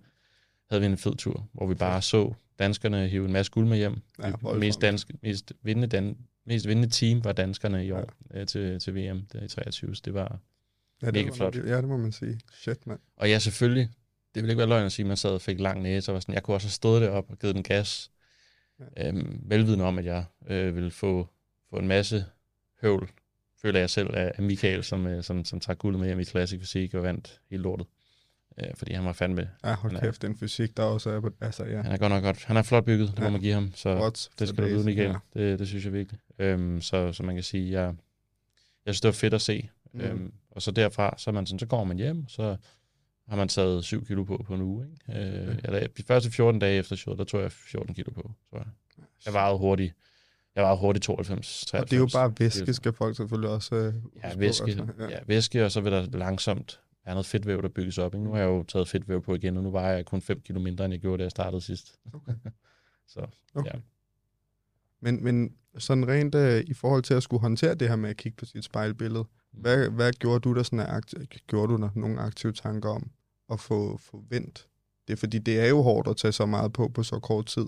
havde 0.69 0.82
vi 0.82 0.86
en 0.88 0.97
fed 0.97 1.15
tur, 1.15 1.47
hvor 1.54 1.67
vi 1.67 1.75
bare 1.75 2.01
så 2.01 2.34
danskerne 2.60 3.08
hive 3.08 3.25
en 3.25 3.32
masse 3.34 3.51
guld 3.51 3.67
med 3.67 3.78
hjem. 3.78 4.01
Ja, 4.19 4.28
Ja, 4.28 4.34
voldsomt. 4.41 4.60
mest, 4.60 4.82
dansk, 4.82 5.12
mest, 5.21 5.54
vindende 5.62 5.88
dan, 5.88 6.17
mest 6.45 6.67
vindende 6.67 6.89
team 6.89 7.23
var 7.23 7.32
danskerne 7.32 7.86
i 7.86 7.91
år 7.91 8.10
ja. 8.34 8.45
til, 8.45 8.80
til 8.80 8.95
VM 8.95 9.25
der 9.34 9.43
i 9.43 9.47
23. 9.47 9.95
Så 9.95 10.01
det 10.06 10.13
var, 10.13 10.39
ja, 11.01 11.06
det 11.06 11.13
mega 11.13 11.28
var- 11.30 11.36
flot. 11.36 11.56
Ja, 11.56 11.78
det 11.78 11.88
må 11.88 11.97
man 11.97 12.12
sige. 12.12 12.39
Shit, 12.54 12.88
mand. 12.88 12.99
og 13.17 13.30
ja, 13.30 13.39
selvfølgelig, 13.39 13.89
det 14.36 14.43
ville 14.43 14.51
ikke 14.51 14.58
være 14.60 14.69
løgn 14.69 14.86
at 14.86 14.91
sige, 14.91 15.04
at 15.04 15.08
man 15.08 15.17
sad 15.17 15.30
og 15.32 15.41
fik 15.41 15.60
lang 15.60 15.82
næse, 15.82 16.12
og 16.12 16.13
var 16.13 16.19
sådan, 16.19 16.34
jeg 16.36 16.43
kunne 16.43 16.56
også 16.56 16.67
have 16.67 16.71
stået 16.71 17.01
deroppe 17.01 17.34
og 17.34 17.39
givet 17.39 17.56
den 17.56 17.63
gas. 17.63 18.12
Ja. 18.97 19.08
Øhm, 19.08 19.39
velvidende 19.45 19.86
om, 19.86 19.97
at 19.99 20.06
jeg 20.06 20.25
øh, 20.47 20.75
ville 20.75 20.91
få, 20.91 21.28
få 21.69 21.75
en 21.75 21.88
masse 21.88 22.25
høvl, 22.88 23.10
føler 23.62 23.80
jeg 23.80 23.89
selv, 23.89 24.10
af, 24.15 24.32
Michael, 24.43 24.84
som, 24.84 25.08
øh, 25.08 25.24
som, 25.24 25.45
som 25.45 25.60
tager 25.60 25.76
guldet 25.78 26.00
med 26.00 26.08
hjem 26.08 26.19
i 26.19 26.24
Classic 26.26 26.60
Fysik 26.62 26.93
og 26.93 27.04
vandt 27.04 27.41
hele 27.50 27.63
lortet. 27.63 27.88
Øh, 28.60 28.76
fordi 28.76 28.93
han 28.93 29.06
var 29.06 29.13
fandme, 29.13 29.50
Ja, 29.63 29.74
hold 29.76 29.91
Han 29.93 30.02
er- 30.02 30.08
kæft, 30.08 30.21
den 30.21 30.38
fysik, 30.38 30.78
der 30.78 30.84
også 30.84 31.10
er 31.10 31.19
på... 31.19 31.30
Altså, 31.41 31.65
ja. 31.65 31.82
han 31.82 31.91
er 31.91 31.98
godt 31.98 32.12
nok 32.12 32.24
godt. 32.24 32.43
Han 32.45 32.58
er 32.58 32.62
flot 32.62 32.86
bygget, 32.86 33.08
det 33.10 33.19
må 33.19 33.26
Ja. 33.26 33.32
man 33.32 33.41
give 33.41 33.54
ham. 33.54 33.71
Så 33.76 33.95
What 33.95 34.30
det 34.39 34.48
skal 34.50 34.63
du 34.63 34.67
vide, 34.69 34.86
Michael. 34.86 35.15
Ja. 35.36 35.39
Det, 35.41 35.60
det 35.60 35.67
synes 35.67 35.86
jeg 35.86 35.93
virkelig. 35.93 36.19
Øhm, 36.39 36.82
så, 36.82 37.13
så 37.13 37.24
man 37.24 37.36
kan 37.36 37.43
sige, 37.43 37.71
jeg, 37.71 37.95
jeg 38.86 38.93
synes, 38.95 39.02
det 39.02 39.08
var 39.08 39.13
fedt 39.13 39.34
at 39.34 39.41
se. 39.41 39.69
Mm. 39.93 40.00
Øhm, 40.02 40.34
og 40.52 40.62
så 40.62 40.71
derfra, 40.71 41.15
så, 41.17 41.32
man 41.32 41.45
sådan, 41.45 41.60
så 41.60 41.65
går 41.65 41.84
man 41.84 41.98
hjem, 41.98 42.28
så 42.28 42.58
har 43.28 43.36
man 43.36 43.48
taget 43.48 43.84
7 43.84 44.06
kilo 44.06 44.24
på 44.24 44.43
på 44.48 44.54
en 44.56 44.62
uge. 44.62 44.88
Ikke? 45.10 45.19
Øh, 45.21 45.48
Okay. 45.48 45.60
eller, 45.63 45.88
de 45.88 46.04
første 46.04 46.32
14 46.32 46.60
dage 46.60 46.80
efter 46.80 46.95
showet, 46.95 47.17
der 47.19 47.26
tog 47.26 47.41
jeg 47.41 47.52
14 47.52 47.95
kilo 47.95 48.12
på, 48.12 48.32
tror 48.50 48.58
jeg. 48.58 48.67
Jeg 49.26 49.34
vejede 49.34 49.58
hurtigt. 49.58 49.93
Jeg 50.56 50.63
vejede 50.63 50.80
hurtigt 50.80 51.04
92, 51.04 51.65
93. 51.65 51.84
Og 51.84 51.89
det 51.89 51.96
er 51.96 52.00
jo 52.00 52.28
bare 52.28 52.34
væske, 52.39 52.74
skal 52.74 52.94
folk 52.94 53.18
selvfølgelig 53.18 53.50
også 53.50 53.76
øh, 53.76 53.82
Ja, 53.84 53.89
huske 53.91 54.36
på, 54.36 54.39
væske, 54.39 54.63
altså. 54.63 54.86
ja. 55.00 55.10
ja, 55.10 55.20
væske, 55.28 55.65
og 55.65 55.72
så 55.72 55.82
vil 55.82 55.91
der 55.91 56.06
langsomt 56.06 56.80
være 57.06 57.15
noget 57.15 57.26
fedtvæv, 57.26 57.62
der 57.62 57.70
bygges 57.70 57.98
op. 57.98 58.13
Ikke? 58.13 58.24
Nu 58.24 58.32
har 58.32 58.39
jeg 58.39 58.48
jo 58.48 58.63
taget 58.63 58.88
fedtvæv 58.88 59.22
på 59.22 59.36
igen, 59.36 59.58
og 59.58 59.63
nu 59.63 59.72
vejer 59.72 59.96
jeg 59.96 60.06
kun 60.06 60.22
5 60.22 60.41
kilo 60.41 60.60
mindre, 60.60 60.86
end 60.86 60.94
jeg 60.94 61.02
gjorde, 61.02 61.18
da 61.18 61.24
jeg 61.24 61.32
startede 61.32 61.62
sidst. 61.62 62.00
Okay. 62.13 62.34
så 63.13 63.28
Okay. 63.56 63.72
ja. 63.74 63.80
Men, 65.02 65.24
men 65.24 65.56
sådan 65.78 66.08
rent 66.08 66.36
øh, 66.36 66.63
i 66.68 66.74
forhold 66.74 67.04
til 67.04 67.13
at 67.13 67.24
skulle 67.24 67.41
håndtere 67.41 67.76
det 67.76 67.89
her 67.89 67.96
med 67.96 68.10
at 68.10 68.18
kigge 68.18 68.36
på 68.36 68.46
sit 68.46 68.63
spejlbillede, 68.63 69.26
hvad, 69.52 69.89
hvad 69.89 70.13
gjorde 70.13 70.39
du 70.39 70.56
der 70.56 70.63
sådan 70.63 70.80
aktiv, 70.80 71.20
gjorde 71.48 71.74
du 71.74 71.82
der 71.82 71.89
nogle 71.96 72.20
aktive 72.20 72.52
tanker 72.54 72.89
om 72.89 73.12
at 73.52 73.60
få, 73.60 73.98
få 73.98 74.24
vendt? 74.30 74.68
Det 75.08 75.13
er 75.13 75.18
fordi, 75.18 75.39
det 75.39 75.60
er 75.60 75.68
jo 75.68 75.82
hårdt 75.82 76.08
at 76.08 76.18
tage 76.18 76.32
så 76.32 76.46
meget 76.46 76.74
på 76.74 76.88
på 76.88 77.04
så 77.04 77.20
kort 77.20 77.46
tid. 77.46 77.65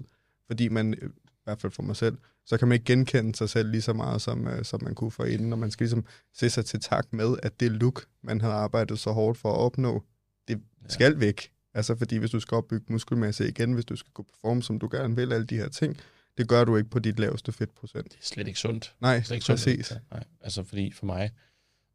Fordi 0.47 0.67
man, 0.67 0.93
øh, 1.01 1.09
hvert 1.47 1.61
fald 1.61 1.71
for 1.71 1.83
mig 1.83 1.95
selv, 1.95 2.17
så 2.45 2.57
kan 2.57 2.67
man 2.67 2.75
ikke 2.75 2.85
genkende 2.85 3.35
sig 3.35 3.49
selv 3.49 3.71
lige 3.71 3.81
så 3.81 3.93
meget, 3.93 4.21
som, 4.21 4.47
øh, 4.47 4.65
som 4.65 4.83
man 4.83 4.95
kunne 4.95 5.11
for 5.11 5.25
inden, 5.25 5.53
og 5.53 5.59
man 5.59 5.71
skal 5.71 5.83
ligesom 5.83 6.05
se 6.33 6.49
sig 6.49 6.65
til 6.65 6.79
tak 6.79 7.13
med, 7.13 7.35
at 7.43 7.59
det 7.59 7.71
look, 7.71 8.05
man 8.21 8.41
havde 8.41 8.53
arbejdet 8.53 8.99
så 8.99 9.11
hårdt 9.11 9.37
for 9.37 9.53
at 9.53 9.57
opnå, 9.57 10.03
det 10.47 10.61
skal 10.87 11.11
ja. 11.11 11.19
væk. 11.19 11.51
Altså 11.73 11.95
fordi 11.95 12.17
hvis 12.17 12.31
du 12.31 12.39
skal 12.39 12.55
opbygge 12.55 12.85
muskelmasse 12.89 13.49
igen, 13.49 13.73
hvis 13.73 13.85
du 13.85 13.95
skal 13.95 14.11
gå 14.13 14.23
performe, 14.23 14.63
som 14.63 14.79
du 14.79 14.89
gerne 14.91 15.15
vil, 15.15 15.33
alle 15.33 15.45
de 15.45 15.57
her 15.57 15.69
ting, 15.69 15.97
det 16.37 16.47
gør 16.47 16.63
du 16.63 16.77
ikke 16.77 16.89
på 16.89 16.99
dit 16.99 17.19
laveste 17.19 17.51
fedtprocent. 17.51 18.11
Det 18.11 18.17
er 18.19 18.23
slet 18.23 18.47
ikke 18.47 18.59
sundt. 18.59 18.95
Nej, 18.99 19.13
det 19.13 19.21
er 19.21 19.25
slet 19.25 19.35
ikke 19.35 19.45
præcis. 19.45 19.85
Sundt. 19.85 20.11
Nej, 20.11 20.23
altså 20.41 20.63
fordi 20.63 20.91
for 20.91 21.05
mig, 21.05 21.31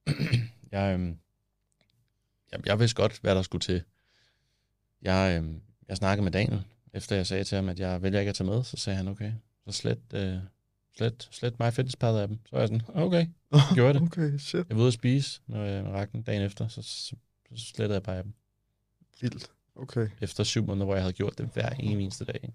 jeg, 0.73 0.95
øhm, 0.95 1.17
jeg, 2.53 2.67
jeg 2.67 2.81
vidste 2.81 2.95
godt, 2.95 3.19
hvad 3.23 3.35
der 3.35 3.43
skulle 3.43 3.61
til. 3.61 3.83
Jeg, 5.03 5.37
øhm, 5.37 5.61
jeg 5.89 5.97
snakkede 5.97 6.25
med 6.25 6.33
Daniel, 6.33 6.65
efter 6.95 7.17
jeg 7.17 7.27
sagde 7.27 7.45
til 7.45 7.57
ham, 7.57 7.69
at 7.69 7.81
jeg 7.81 8.03
vælger 8.03 8.21
ikke 8.21 8.29
at 8.31 8.35
tage 8.35 8.51
med, 8.51 8.65
så 8.65 8.77
sagde 8.77 8.97
han, 8.97 9.09
okay, 9.09 9.33
så 9.67 9.73
slet, 9.73 9.99
øh, 10.15 10.37
slet, 10.97 11.29
slet 11.31 11.59
mig 11.59 11.73
fitnesspad 11.75 12.19
af 12.19 12.29
dem. 12.29 12.39
Så 12.45 12.51
var 12.53 12.59
jeg 12.59 12.69
sådan, 12.69 12.83
okay, 12.95 13.27
gjorde 13.75 13.95
det. 13.95 14.03
okay, 14.03 14.39
shit. 14.39 14.67
Jeg 14.69 14.77
var 14.77 14.83
ude 14.83 14.89
at 14.89 14.93
spise, 14.95 15.41
når 15.47 15.65
jeg 15.65 15.85
rakte 15.85 16.13
den 16.13 16.23
dagen 16.23 16.43
efter, 16.43 16.69
så, 16.69 16.83
så, 16.83 17.17
så 17.57 17.65
slettede 17.67 17.95
jeg 17.95 18.03
bare 18.03 18.17
af 18.17 18.23
dem. 18.23 18.33
Vildt. 19.21 19.51
Okay. 19.77 20.09
Efter 20.21 20.45
syv 20.45 20.67
måneder, 20.67 20.85
hvor 20.85 20.95
jeg 20.95 21.03
havde 21.03 21.13
gjort 21.13 21.39
det 21.39 21.51
hver 21.55 21.69
eneste 21.71 22.25
dag. 22.25 22.41
Ikke? 22.43 22.55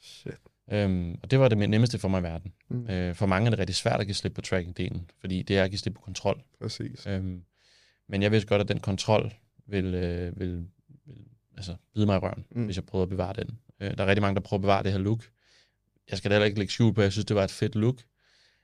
Shit. 0.00 0.34
Øhm, 0.72 1.18
og 1.22 1.30
det 1.30 1.38
var 1.40 1.48
det 1.48 1.70
nemmeste 1.70 1.98
for 1.98 2.08
mig 2.08 2.20
i 2.20 2.22
verden. 2.22 2.52
Mm. 2.68 2.86
Øh, 2.90 3.14
for 3.14 3.26
mange 3.26 3.46
er 3.46 3.50
det 3.50 3.58
rigtig 3.58 3.76
svært 3.76 4.00
at 4.00 4.06
give 4.06 4.14
slip 4.14 4.32
på 4.34 4.40
tracking-delen, 4.46 5.00
fordi 5.20 5.42
det 5.42 5.58
er 5.58 5.64
at 5.64 5.70
give 5.70 5.78
slip 5.78 5.94
på 5.94 6.00
kontrol. 6.00 6.42
Præcis. 6.60 7.06
Øhm, 7.06 7.44
men 8.08 8.22
jeg 8.22 8.32
vidste 8.32 8.48
godt, 8.48 8.62
at 8.62 8.68
den 8.68 8.80
kontrol 8.80 9.32
vil, 9.66 9.94
øh, 9.94 10.40
vil, 10.40 10.66
vil 11.06 11.16
altså, 11.56 11.76
bide 11.94 12.06
mig 12.06 12.14
i 12.16 12.18
røven, 12.18 12.44
Mm. 12.50 12.64
hvis 12.64 12.76
jeg 12.76 12.84
prøver 12.84 13.02
at 13.02 13.08
bevare 13.08 13.32
den. 13.32 13.58
Øh, 13.84 13.96
der 13.98 14.04
er 14.04 14.06
rigtig 14.06 14.22
mange, 14.22 14.34
der 14.34 14.40
prøver 14.40 14.58
at 14.58 14.62
bevare 14.62 14.82
det 14.82 14.92
her 14.92 14.98
look. 14.98 15.24
Jeg 16.10 16.18
skal 16.18 16.30
da 16.30 16.34
heller 16.34 16.46
ikke 16.46 16.58
lægge 16.58 16.72
skjul 16.72 16.94
på, 16.94 17.02
jeg 17.02 17.12
synes, 17.12 17.24
det 17.24 17.36
var 17.36 17.44
et 17.44 17.50
fedt 17.50 17.74
look. 17.74 17.96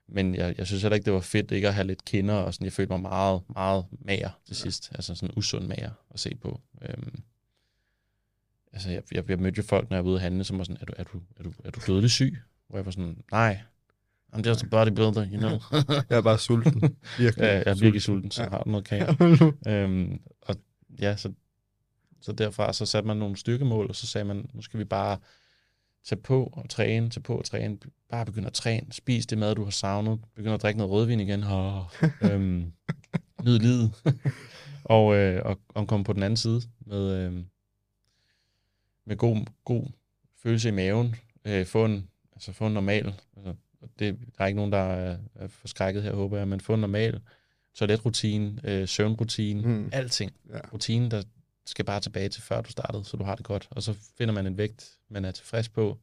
Men 0.08 0.34
jeg, 0.34 0.54
jeg 0.58 0.66
synes 0.66 0.82
heller 0.82 0.94
ikke, 0.94 1.04
det 1.04 1.12
var 1.12 1.20
fedt 1.20 1.50
ikke 1.50 1.68
at 1.68 1.74
have 1.74 1.86
lidt 1.86 2.04
kinder, 2.04 2.34
og 2.34 2.54
sådan, 2.54 2.64
jeg 2.64 2.72
følte 2.72 2.92
mig 2.92 3.00
meget, 3.00 3.42
meget 3.48 3.84
mager 4.04 4.30
til 4.46 4.54
Ja. 4.54 4.62
sidst. 4.62 4.92
Altså 4.94 5.14
sådan 5.14 5.34
usund 5.36 5.66
mager 5.66 5.90
at 6.14 6.20
se 6.20 6.34
på. 6.42 6.60
Øhm, 6.82 7.22
altså, 8.72 8.90
jeg, 8.90 9.02
jeg, 9.12 9.30
jeg 9.30 9.38
mødte 9.38 9.56
jo 9.58 9.62
folk, 9.62 9.90
når 9.90 9.96
jeg 9.96 10.04
var 10.04 10.10
ude 10.10 10.16
at 10.16 10.22
handle, 10.22 10.44
som 10.44 10.58
var 10.58 10.64
sådan, 10.64 10.76
er 10.80 10.84
du, 10.86 10.92
er 10.96 11.04
du, 11.04 11.20
er 11.36 11.42
du, 11.42 11.52
er 11.64 11.70
du 11.70 11.80
dødelig 11.86 12.10
syg? 12.10 12.38
Hvor 12.68 12.78
jeg 12.78 12.84
var 12.84 12.90
sådan, 12.92 13.22
nej, 13.32 13.60
I'm 14.36 14.48
just 14.48 14.62
a 14.62 14.66
bodybuilder, 14.66 15.26
you 15.32 15.38
know. 15.38 15.58
Jeg 16.10 16.16
er 16.16 16.22
bare 16.22 16.38
sulten. 16.38 16.80
Virkelig. 17.18 17.42
ja, 17.44 17.52
jeg 17.52 17.62
er 17.66 17.74
virkelig 17.74 18.02
sulten, 18.02 18.30
så 18.30 18.42
Ja. 18.42 18.48
har 18.48 18.62
du 18.62 18.70
noget 18.70 18.84
kage. 18.84 19.16
øhm, 19.84 20.20
og 20.42 20.56
ja, 21.00 21.16
så, 21.16 21.32
så 22.20 22.32
derfra 22.32 22.72
så 22.72 22.86
satte 22.86 23.06
man 23.06 23.16
nogle 23.16 23.36
styrkemål, 23.36 23.86
og 23.88 23.96
så 23.96 24.06
sagde 24.06 24.24
man, 24.24 24.50
nu 24.52 24.62
skal 24.62 24.80
vi 24.80 24.84
bare 24.84 25.18
tage 26.04 26.20
på 26.20 26.50
og 26.52 26.68
træne, 26.68 27.10
tage 27.10 27.22
på 27.22 27.36
og 27.38 27.44
træne, 27.44 27.78
bare 28.10 28.26
begynde 28.26 28.46
at 28.46 28.52
træne, 28.52 28.92
spis 28.92 29.26
det 29.26 29.38
mad, 29.38 29.54
du 29.54 29.64
har 29.64 29.70
savnet, 29.70 30.20
begynde 30.34 30.54
at 30.54 30.62
drikke 30.62 30.78
noget 30.78 30.92
rødvin 30.92 31.20
igen, 31.20 31.42
og 31.42 31.86
øhm, 32.22 32.72
nyd 33.44 33.58
livet, 33.58 33.92
og, 34.84 35.16
øh, 35.16 35.42
og, 35.44 35.60
og 35.68 35.88
komme 35.88 36.04
på 36.04 36.12
den 36.12 36.22
anden 36.22 36.36
side 36.36 36.62
med, 36.86 37.10
øh, 37.12 37.32
med 39.06 39.16
god, 39.16 39.46
god 39.64 39.86
følelse 40.42 40.68
i 40.68 40.72
maven, 40.72 41.14
øh, 41.44 41.66
få 41.66 41.84
en, 41.84 42.08
altså 42.32 42.52
få 42.52 42.66
en 42.66 42.74
normal, 42.74 43.14
altså, 43.36 43.54
det, 43.98 44.18
der 44.38 44.44
er 44.44 44.46
ikke 44.46 44.56
nogen, 44.56 44.72
der 44.72 44.78
er, 44.78 45.18
er 45.34 45.48
forskrækket 45.48 46.02
her, 46.02 46.14
håber 46.14 46.38
jeg, 46.38 46.48
men 46.48 46.60
få 46.60 46.74
en 46.74 46.80
normal 46.80 47.20
toiletrutine, 47.74 48.60
øh, 48.64 48.88
søvnrutine, 48.88 49.62
Mm. 49.62 49.88
alting. 49.92 50.32
Ja. 50.52 50.58
Rutinen, 50.72 51.10
der 51.10 51.22
skal 51.70 51.84
bare 51.84 52.00
tilbage 52.00 52.28
til 52.28 52.42
før 52.42 52.60
du 52.60 52.70
startede, 52.70 53.04
så 53.04 53.16
du 53.16 53.24
har 53.24 53.34
det 53.34 53.44
godt. 53.44 53.68
Og 53.70 53.82
så 53.82 53.94
finder 54.18 54.34
man 54.34 54.46
en 54.46 54.58
vægt, 54.58 54.98
man 55.08 55.24
er 55.24 55.30
tilfreds 55.30 55.68
på, 55.68 55.98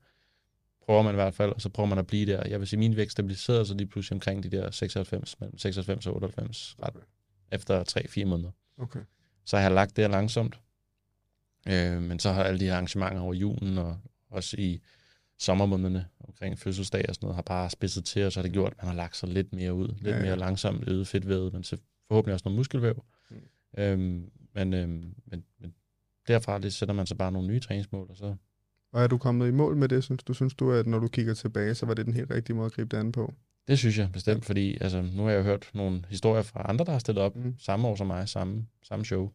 prøver 0.85 1.01
man 1.01 1.13
i 1.13 1.15
hvert 1.15 1.33
fald, 1.33 1.51
og 1.51 1.61
så 1.61 1.69
prøver 1.69 1.87
man 1.89 1.97
at 1.97 2.07
blive 2.07 2.25
der. 2.31 2.47
Jeg 2.47 2.59
vil 2.59 2.67
sige, 2.67 2.79
min 2.79 2.95
vægt 2.95 3.11
stabiliserede 3.11 3.65
sig 3.65 3.75
lige 3.75 3.87
pludselig 3.87 4.15
omkring 4.15 4.43
de 4.43 4.49
der 4.49 4.71
96, 4.71 5.39
mellem 5.39 5.57
96 5.57 6.07
og 6.07 6.15
98, 6.15 6.75
ret, 6.83 6.89
Okay. 6.95 6.99
efter 7.51 7.83
3-4 8.23 8.25
måneder. 8.25 8.51
Okay. 8.77 8.99
Så 9.45 9.57
har 9.57 9.63
jeg 9.63 9.71
lagt 9.71 9.95
det 9.95 10.09
langsomt. 10.09 10.59
Øh, 11.67 12.01
men 12.01 12.19
så 12.19 12.31
har 12.31 12.43
alle 12.43 12.59
de 12.59 12.65
her 12.65 12.73
arrangementer 12.73 13.21
over 13.21 13.33
julen, 13.33 13.77
og 13.77 13.97
også 14.29 14.55
i 14.59 14.81
sommermånederne 15.39 16.05
omkring 16.27 16.59
fødselsdag 16.59 17.05
og 17.09 17.15
sådan 17.15 17.25
noget, 17.25 17.35
har 17.35 17.41
bare 17.41 17.69
spidset 17.69 18.05
til, 18.05 18.25
og 18.25 18.31
så 18.31 18.39
har 18.39 18.43
det 18.43 18.51
gjort, 18.53 18.71
at 18.71 18.77
man 18.77 18.87
har 18.87 18.95
lagt 18.95 19.17
sig 19.17 19.29
lidt 19.29 19.53
mere 19.53 19.73
ud. 19.73 19.87
Lidt 19.87 20.07
Ja, 20.07 20.15
ja, 20.15 20.21
mere 20.21 20.35
langsomt, 20.35 20.83
øget 20.87 21.07
fedtvævet, 21.07 21.53
men 21.53 21.63
så 21.63 21.77
forhåbentlig 22.07 22.33
også 22.33 22.43
noget 22.45 22.57
muskelvæv. 22.57 23.05
Mm. 23.29 23.37
Øhm, 23.77 24.31
men, 24.57 24.73
øhm, 24.73 25.15
men, 25.25 25.43
men 25.59 25.73
derfra 26.27 26.59
det 26.59 26.73
sætter 26.73 26.95
man 26.95 27.05
så 27.05 27.15
bare 27.15 27.31
nogle 27.31 27.47
nye 27.47 27.59
træningsmål, 27.59 28.07
og 28.09 28.17
så 28.17 28.35
Og 28.91 29.03
er 29.03 29.07
du 29.07 29.17
kommet 29.17 29.47
i 29.47 29.51
mål 29.51 29.75
med 29.77 29.89
det, 29.89 30.03
synes 30.03 30.23
du? 30.23 30.33
Synes 30.33 30.53
du, 30.53 30.71
at 30.71 30.87
når 30.87 30.99
du 30.99 31.07
kigger 31.07 31.33
tilbage, 31.33 31.75
så 31.75 31.85
var 31.85 31.93
det 31.93 32.05
den 32.05 32.13
helt 32.13 32.31
rigtige 32.31 32.55
måde 32.55 32.65
at 32.65 32.71
gribe 32.71 32.95
det 32.95 33.01
an 33.01 33.11
på? 33.11 33.33
det 33.67 33.79
synes 33.79 33.97
jeg 33.97 34.09
bestemt, 34.13 34.45
fordi 34.45 34.77
altså, 34.81 35.01
nu 35.01 35.23
har 35.23 35.29
jeg 35.31 35.37
jo 35.37 35.43
hørt 35.43 35.69
nogle 35.73 36.05
historier 36.09 36.41
fra 36.41 36.65
andre, 36.69 36.85
der 36.85 36.91
har 36.91 36.99
stillet 36.99 37.23
op 37.23 37.35
Mm. 37.35 37.41
mm. 37.41 37.55
samme 37.59 37.87
år 37.87 37.95
som 37.95 38.07
mig, 38.07 38.29
samme, 38.29 38.67
samme 38.83 39.05
show. 39.05 39.31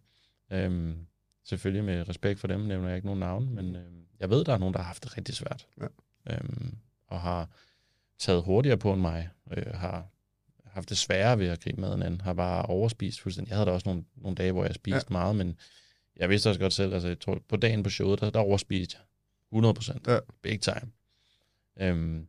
Øhm, 0.50 1.06
selvfølgelig 1.44 1.84
med 1.84 2.08
respekt 2.08 2.40
for 2.40 2.48
dem, 2.48 2.60
nævner 2.60 2.88
jeg 2.88 2.96
ikke 2.96 3.06
nogen 3.06 3.20
navn, 3.20 3.54
men 3.54 3.76
øhm, 3.76 4.06
jeg 4.20 4.30
ved, 4.30 4.44
der 4.44 4.52
er 4.54 4.58
nogen, 4.58 4.74
der 4.74 4.80
har 4.80 4.86
haft 4.86 5.04
det 5.04 5.16
rigtig 5.16 5.34
svært. 5.34 5.66
Ja. 5.80 5.86
Øhm, 6.30 6.74
og 7.06 7.20
har 7.20 7.48
taget 8.18 8.42
hurtigere 8.42 8.78
på 8.78 8.92
end 8.92 9.00
mig, 9.00 9.28
øh, 9.56 9.74
har 9.74 10.06
haft 10.72 10.88
det 10.88 10.98
sværere 10.98 11.38
ved 11.38 11.46
at 11.46 11.60
gribe 11.60 11.80
maden 11.80 12.02
an, 12.02 12.20
har 12.20 12.32
bare 12.32 12.62
overspist 12.66 13.20
fuldstændig. 13.20 13.50
Jeg 13.50 13.56
havde 13.56 13.66
da 13.66 13.72
også 13.72 13.88
nogle, 13.88 14.04
nogle 14.16 14.34
dage, 14.34 14.52
hvor 14.52 14.64
jeg 14.64 14.74
spiste 14.74 15.06
ja. 15.10 15.12
meget, 15.12 15.36
men 15.36 15.56
jeg 16.16 16.28
vidste 16.28 16.48
også 16.48 16.60
godt 16.60 16.72
selv, 16.72 16.94
altså 16.94 17.08
jeg 17.08 17.20
tror, 17.20 17.42
på 17.48 17.56
dagen 17.56 17.82
på 17.82 17.90
showet, 17.90 18.20
der, 18.20 18.30
der 18.30 18.40
overspiste 18.40 18.96
jeg 18.98 19.04
100 19.52 19.74
procent. 19.74 20.06
Ja. 20.06 20.18
Big 20.42 20.60
time. 20.60 20.90
Øhm, 21.80 22.26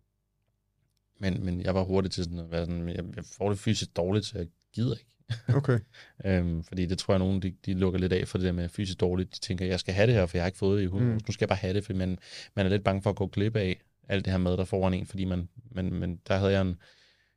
men, 1.20 1.46
men 1.46 1.62
jeg 1.62 1.76
var 1.76 1.84
hurtig 1.84 2.12
til 2.12 2.24
sådan 2.24 2.40
at 2.40 2.52
være 2.52 2.66
sådan, 2.66 2.90
jeg, 2.90 3.04
jeg 3.16 3.26
får 3.26 3.50
det 3.50 3.60
fysisk 3.60 3.96
dårligt, 3.96 4.26
så 4.26 4.38
jeg 4.38 4.48
gider 4.74 4.96
ikke. 4.96 5.10
Okay. 5.58 5.80
Øhm, 6.26 6.64
fordi 6.64 6.86
det 6.86 6.98
tror 6.98 7.14
jeg, 7.14 7.20
nogen 7.20 7.42
de, 7.42 7.56
de 7.66 7.74
lukker 7.74 8.00
lidt 8.00 8.14
af 8.14 8.28
for 8.28 8.38
det 8.38 8.46
der 8.46 8.52
med 8.52 8.70
fysisk 8.70 9.00
dårligt. 9.00 9.36
De 9.36 9.40
tænker, 9.40 9.66
jeg 9.66 9.80
skal 9.80 9.94
have 9.94 10.08
det 10.08 10.16
her, 10.16 10.26
for 10.26 10.38
jeg 10.38 10.44
har 10.44 10.48
ikke 10.48 10.58
fået 10.58 10.78
det 10.78 10.82
i 10.82 10.86
100 10.86 11.14
Mm. 11.14 11.22
Nu 11.28 11.34
skal 11.34 11.46
jeg 11.46 11.50
bare 11.50 11.58
have 11.58 11.74
det, 11.74 11.86
fordi 11.86 11.98
man, 11.98 12.20
man 12.56 12.66
er 12.66 12.70
lidt 12.70 12.84
bange 12.84 13.02
for 13.02 13.10
at 13.10 13.16
gå 13.16 13.28
glip 13.28 13.56
af 13.56 13.82
alt 14.08 14.26
det 14.26 14.32
her 14.32 14.38
mad, 14.38 14.58
der 14.58 14.66
foran 14.66 14.94
en, 14.94 15.06
fordi 15.06 15.26
man, 15.26 15.50
men, 15.72 15.94
men 15.94 16.20
der 16.28 16.38
havde 16.38 16.52
jeg 16.52 16.62
en, 16.62 16.78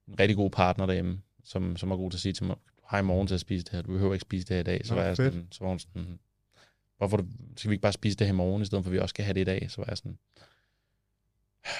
en 0.08 0.18
rigtig 0.20 0.36
god 0.36 0.50
partner 0.50 0.86
derhjemme, 0.86 1.20
som, 1.44 1.76
som 1.76 1.90
var 1.90 1.96
god 1.96 2.10
til 2.10 2.16
at 2.16 2.20
sige 2.20 2.32
til 2.32 2.44
mig, 2.44 2.56
du 2.76 2.82
har 2.86 2.98
i 2.98 3.02
morgen 3.02 3.26
til 3.26 3.34
at 3.34 3.40
spise 3.40 3.64
det 3.64 3.72
her, 3.72 3.82
du 3.82 3.92
behøver 3.92 4.12
ikke 4.14 4.22
spise 4.22 4.46
det 4.46 4.54
her 4.54 4.60
i 4.60 4.64
dag. 4.64 4.80
Så, 4.86 4.94
Nå, 4.94 5.00
var 5.00 5.06
jeg 5.06 5.16
fedt. 5.16 5.32
sådan, 5.34 5.48
så 5.50 5.58
var 5.64 5.68
hun 5.68 5.78
sådan, 5.78 6.18
hvorfor 6.98 7.16
du, 7.16 7.26
skal 7.56 7.70
vi 7.70 7.74
ikke 7.74 7.82
bare 7.82 7.92
spise 7.92 8.16
det 8.16 8.26
her 8.26 8.34
i 8.34 8.36
morgen, 8.36 8.62
i 8.62 8.64
stedet 8.64 8.84
for 8.84 8.88
at 8.90 8.92
vi 8.92 8.98
også 8.98 9.12
skal 9.12 9.24
have 9.24 9.34
det 9.34 9.40
i 9.40 9.44
dag? 9.44 9.66
Så 9.70 9.76
var 9.80 9.84
jeg 9.88 9.98
sådan, 9.98 10.18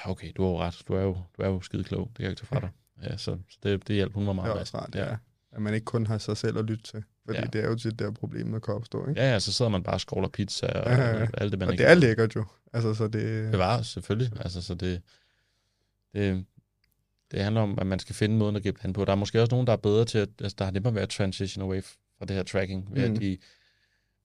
okay, 0.05 0.33
du 0.37 0.43
har 0.43 0.51
jo 0.51 0.59
ret, 0.59 0.83
du 0.89 0.93
er 0.95 1.03
jo, 1.03 1.17
du 1.37 1.43
er 1.43 1.49
jo 1.49 1.61
skide 1.61 1.85
klog, 1.85 2.07
det 2.09 2.17
kan 2.17 2.23
jeg 2.23 2.31
ikke 2.31 2.41
tage 2.41 2.47
fra 2.47 2.61
dig. 2.61 2.71
Ja, 3.03 3.17
så, 3.17 3.39
så 3.49 3.59
det, 3.63 3.89
det 3.89 3.95
hjalp 3.97 4.15
hun 4.15 4.27
var 4.27 4.33
Det 4.33 4.37
meget 4.37 4.51
er 4.51 4.55
med. 4.55 4.61
også 4.61 4.79
rart, 4.79 4.95
ja. 4.95 5.17
At 5.53 5.63
man 5.63 5.75
ikke 5.75 5.85
kun 5.85 6.07
har 6.07 6.19
sig 6.19 6.37
selv 6.37 6.59
at 6.59 6.65
lytte 6.65 6.83
til. 6.85 7.05
Fordi 7.27 7.39
Ja. 7.39 7.45
det 7.45 7.65
er 7.65 7.69
jo 7.69 7.75
tit 7.75 7.99
der 7.99 8.11
problemet 8.11 8.63
kan 8.63 8.75
opstå, 8.75 9.09
ikke? 9.09 9.21
Ja, 9.21 9.33
ja, 9.33 9.39
så 9.39 9.53
sidder 9.53 9.71
man 9.71 9.83
bare 9.83 9.95
og 9.95 10.01
skåler 10.01 10.29
pizza 10.29 10.67
og 10.67 10.91
Ja, 10.93 11.01
ja, 11.01 11.19
ja. 11.19 11.27
alt 11.35 11.53
det, 11.53 11.59
man 11.59 11.69
Og 11.69 11.75
ikke 11.75 11.83
det 11.85 11.91
er 11.91 11.95
lækkert 11.95 12.37
jo. 12.37 12.45
Altså, 12.73 12.95
så 12.95 13.09
det... 13.09 13.51
bevares, 13.53 13.87
selvfølgelig. 13.87 14.33
Altså, 14.41 14.63
så 14.63 14.75
det, 14.75 15.03
det, 16.15 16.45
det 17.31 17.43
handler 17.43 17.61
om, 17.61 17.79
at 17.79 17.87
man 17.87 17.99
skal 17.99 18.15
finde 18.15 18.37
måden 18.37 18.57
at 18.57 18.63
gribe 18.63 18.79
det 18.79 18.85
an 18.85 18.93
på. 18.93 19.05
Der 19.05 19.13
er 19.13 19.17
måske 19.17 19.41
også 19.43 19.55
nogen, 19.55 19.67
der 19.67 19.73
er 19.73 19.77
bedre 19.77 20.05
til, 20.05 20.19
at 20.19 20.29
altså, 20.41 20.55
der 20.59 20.65
har 20.65 20.73
nemmere 20.73 20.95
ved 20.95 21.03
at 21.03 21.09
transition 21.09 21.63
away 21.65 21.83
fra 22.19 22.25
det 22.27 22.37
her 22.37 22.43
tracking, 22.43 22.89
ved, 22.95 23.09
Mm. 23.09 23.15
at 23.15 23.21
de, 23.21 23.39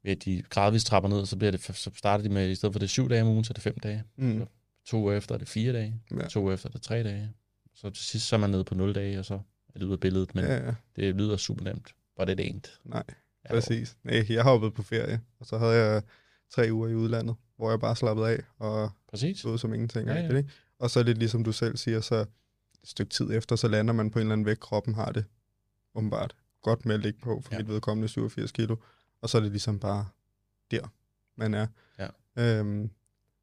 ved 0.04 0.12
at 0.12 0.26
de 0.26 0.44
gradvist 0.50 0.88
trapper 0.88 1.10
ned, 1.10 1.26
så, 1.26 1.38
bliver 1.38 1.52
det, 1.52 1.62
så 1.64 1.92
starter 1.96 2.24
de 2.24 2.30
med, 2.30 2.50
i 2.50 2.56
stedet 2.56 2.74
for 2.74 2.80
det 2.80 2.86
er 2.86 2.90
syv 2.90 3.10
dage 3.10 3.22
om 3.22 3.28
ugen, 3.28 3.44
så 3.44 3.52
er 3.52 3.54
det 3.54 3.64
fem 3.64 3.80
dage. 3.80 4.04
Mm. 4.16 4.48
To 4.86 4.98
uger 4.98 5.14
efter 5.18 5.36
er 5.36 5.40
det 5.40 5.48
fire 5.48 5.74
dage. 5.74 5.96
Ja. 6.12 6.28
To 6.28 6.42
uger 6.42 6.54
efter 6.54 6.70
er 6.70 6.72
det 6.74 6.82
tre 6.82 7.04
dage. 7.04 7.30
Så 7.76 7.90
til 7.90 8.04
sidst 8.06 8.28
så 8.28 8.36
er 8.36 8.40
man 8.40 8.50
nede 8.50 8.64
på 8.64 8.76
nul 8.76 8.96
dage, 8.96 9.20
og 9.20 9.26
så 9.26 9.34
er 9.76 9.80
det 9.80 9.84
ud 9.84 9.92
af 9.94 10.00
billedet. 10.00 10.36
Men 10.36 10.44
ja. 10.46 10.54
Ja, 10.66 10.74
det 10.96 11.16
lyder 11.16 11.38
super 11.38 11.64
nemt. 11.64 11.92
But 12.20 12.30
it 12.30 12.40
ain't. 12.40 12.80
Nej, 12.86 13.04
Ja, 13.46 13.50
præcis. 13.54 13.98
Nej, 14.04 14.26
jeg 14.30 14.44
hoppede 14.44 14.72
på 14.72 14.84
ferie, 14.84 15.22
og 15.40 15.46
så 15.46 15.58
havde 15.58 15.74
jeg 15.76 16.02
tre 16.52 16.68
uger 16.72 16.88
i 16.90 16.96
udlandet, 16.96 17.36
hvor 17.58 17.70
jeg 17.70 17.80
bare 17.80 17.96
slappede 17.96 18.30
af 18.30 18.40
og 18.60 18.90
Præcis. 19.10 19.40
stod 19.40 19.58
som 19.58 19.74
ingenting. 19.74 20.08
Ja, 20.08 20.14
Ja. 20.14 20.38
Ikke? 20.38 20.50
Og 20.80 20.90
så 20.90 21.04
lidt 21.04 21.18
ligesom 21.18 21.44
du 21.44 21.52
selv 21.52 21.78
siger, 21.78 22.02
så 22.02 22.26
stykke 22.84 23.10
tid 23.10 23.32
efter, 23.34 23.56
så 23.56 23.68
lander 23.68 23.94
man 23.94 24.12
på 24.12 24.20
en 24.20 24.22
eller 24.22 24.34
anden 24.34 24.46
vægt. 24.46 24.60
Kroppen 24.60 24.96
har 24.96 25.12
det 25.12 25.26
åbenbart 25.96 26.36
godt 26.62 26.86
med 26.86 26.96
at 26.96 27.02
ligge 27.02 27.20
på, 27.20 27.42
for 27.46 27.54
Ja. 27.54 27.58
mit 27.60 27.68
vedkommende 27.68 28.08
87 28.08 28.52
kilo. 28.52 28.76
Og 29.22 29.30
så 29.30 29.38
er 29.38 29.42
det 29.42 29.52
ligesom 29.52 29.80
bare 29.80 30.06
der, 30.72 30.88
man 31.38 31.54
er. 31.54 31.68
Ja. 32.00 32.08
Øhm, 32.60 32.90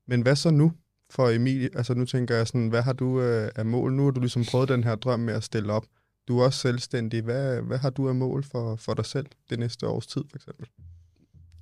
men 0.06 0.22
hvad 0.22 0.36
så 0.36 0.50
nu 0.50 0.72
for 1.10 1.28
Emilie? 1.28 1.70
Altså 1.74 1.94
nu 1.94 2.04
tænker 2.04 2.34
jeg 2.36 2.46
sådan, 2.46 2.68
hvad 2.68 2.82
har 2.82 2.92
du 2.92 3.20
øh, 3.20 3.50
af 3.56 3.64
mål? 3.66 3.92
Nu 3.92 4.04
har 4.04 4.10
du 4.10 4.20
ligesom 4.20 4.44
prøvet 4.44 4.68
den 4.68 4.84
her 4.84 4.94
drøm 4.94 5.20
med 5.20 5.34
at 5.34 5.44
stille 5.44 5.72
op. 5.72 5.86
Du 6.28 6.38
er 6.38 6.44
også 6.44 6.58
selvstændig. 6.58 7.22
Hvad, 7.22 7.60
hvad 7.60 7.78
har 7.78 7.90
du 7.90 8.08
af 8.08 8.14
mål 8.14 8.44
for, 8.44 8.76
for 8.76 8.94
dig 8.94 9.06
selv 9.06 9.26
det 9.50 9.58
næste 9.58 9.86
års 9.86 10.06
tid, 10.06 10.24
for 10.30 10.36
eksempel? 10.36 10.68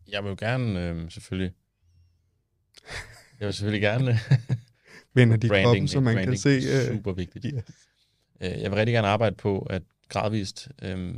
Jeg 0.09 0.25
vil 0.25 0.29
jo 0.31 0.37
gerne, 0.39 0.89
øh, 0.89 1.11
selvfølgelig... 1.11 1.53
Jeg 3.41 3.47
vil 3.47 3.55
selvfølgelig 3.55 3.83
gerne... 3.83 4.19
Vender 5.17 5.37
dit 5.37 5.49
branding, 5.51 5.67
kroppen, 5.67 5.89
så 5.89 6.01
man 6.01 6.15
branding, 6.15 6.43
kan 6.43 6.61
se... 6.63 6.69
Øh, 6.91 6.97
super 6.97 7.13
vigtigt. 7.13 7.47
yes. 7.55 7.65
Øh, 8.41 8.51
Jeg 8.63 8.71
vil 8.71 8.77
rigtig 8.77 8.93
gerne 8.93 9.09
arbejde 9.09 9.37
på 9.37 9.59
at 9.59 9.83
gradvist 10.09 10.69
øh, 10.83 11.15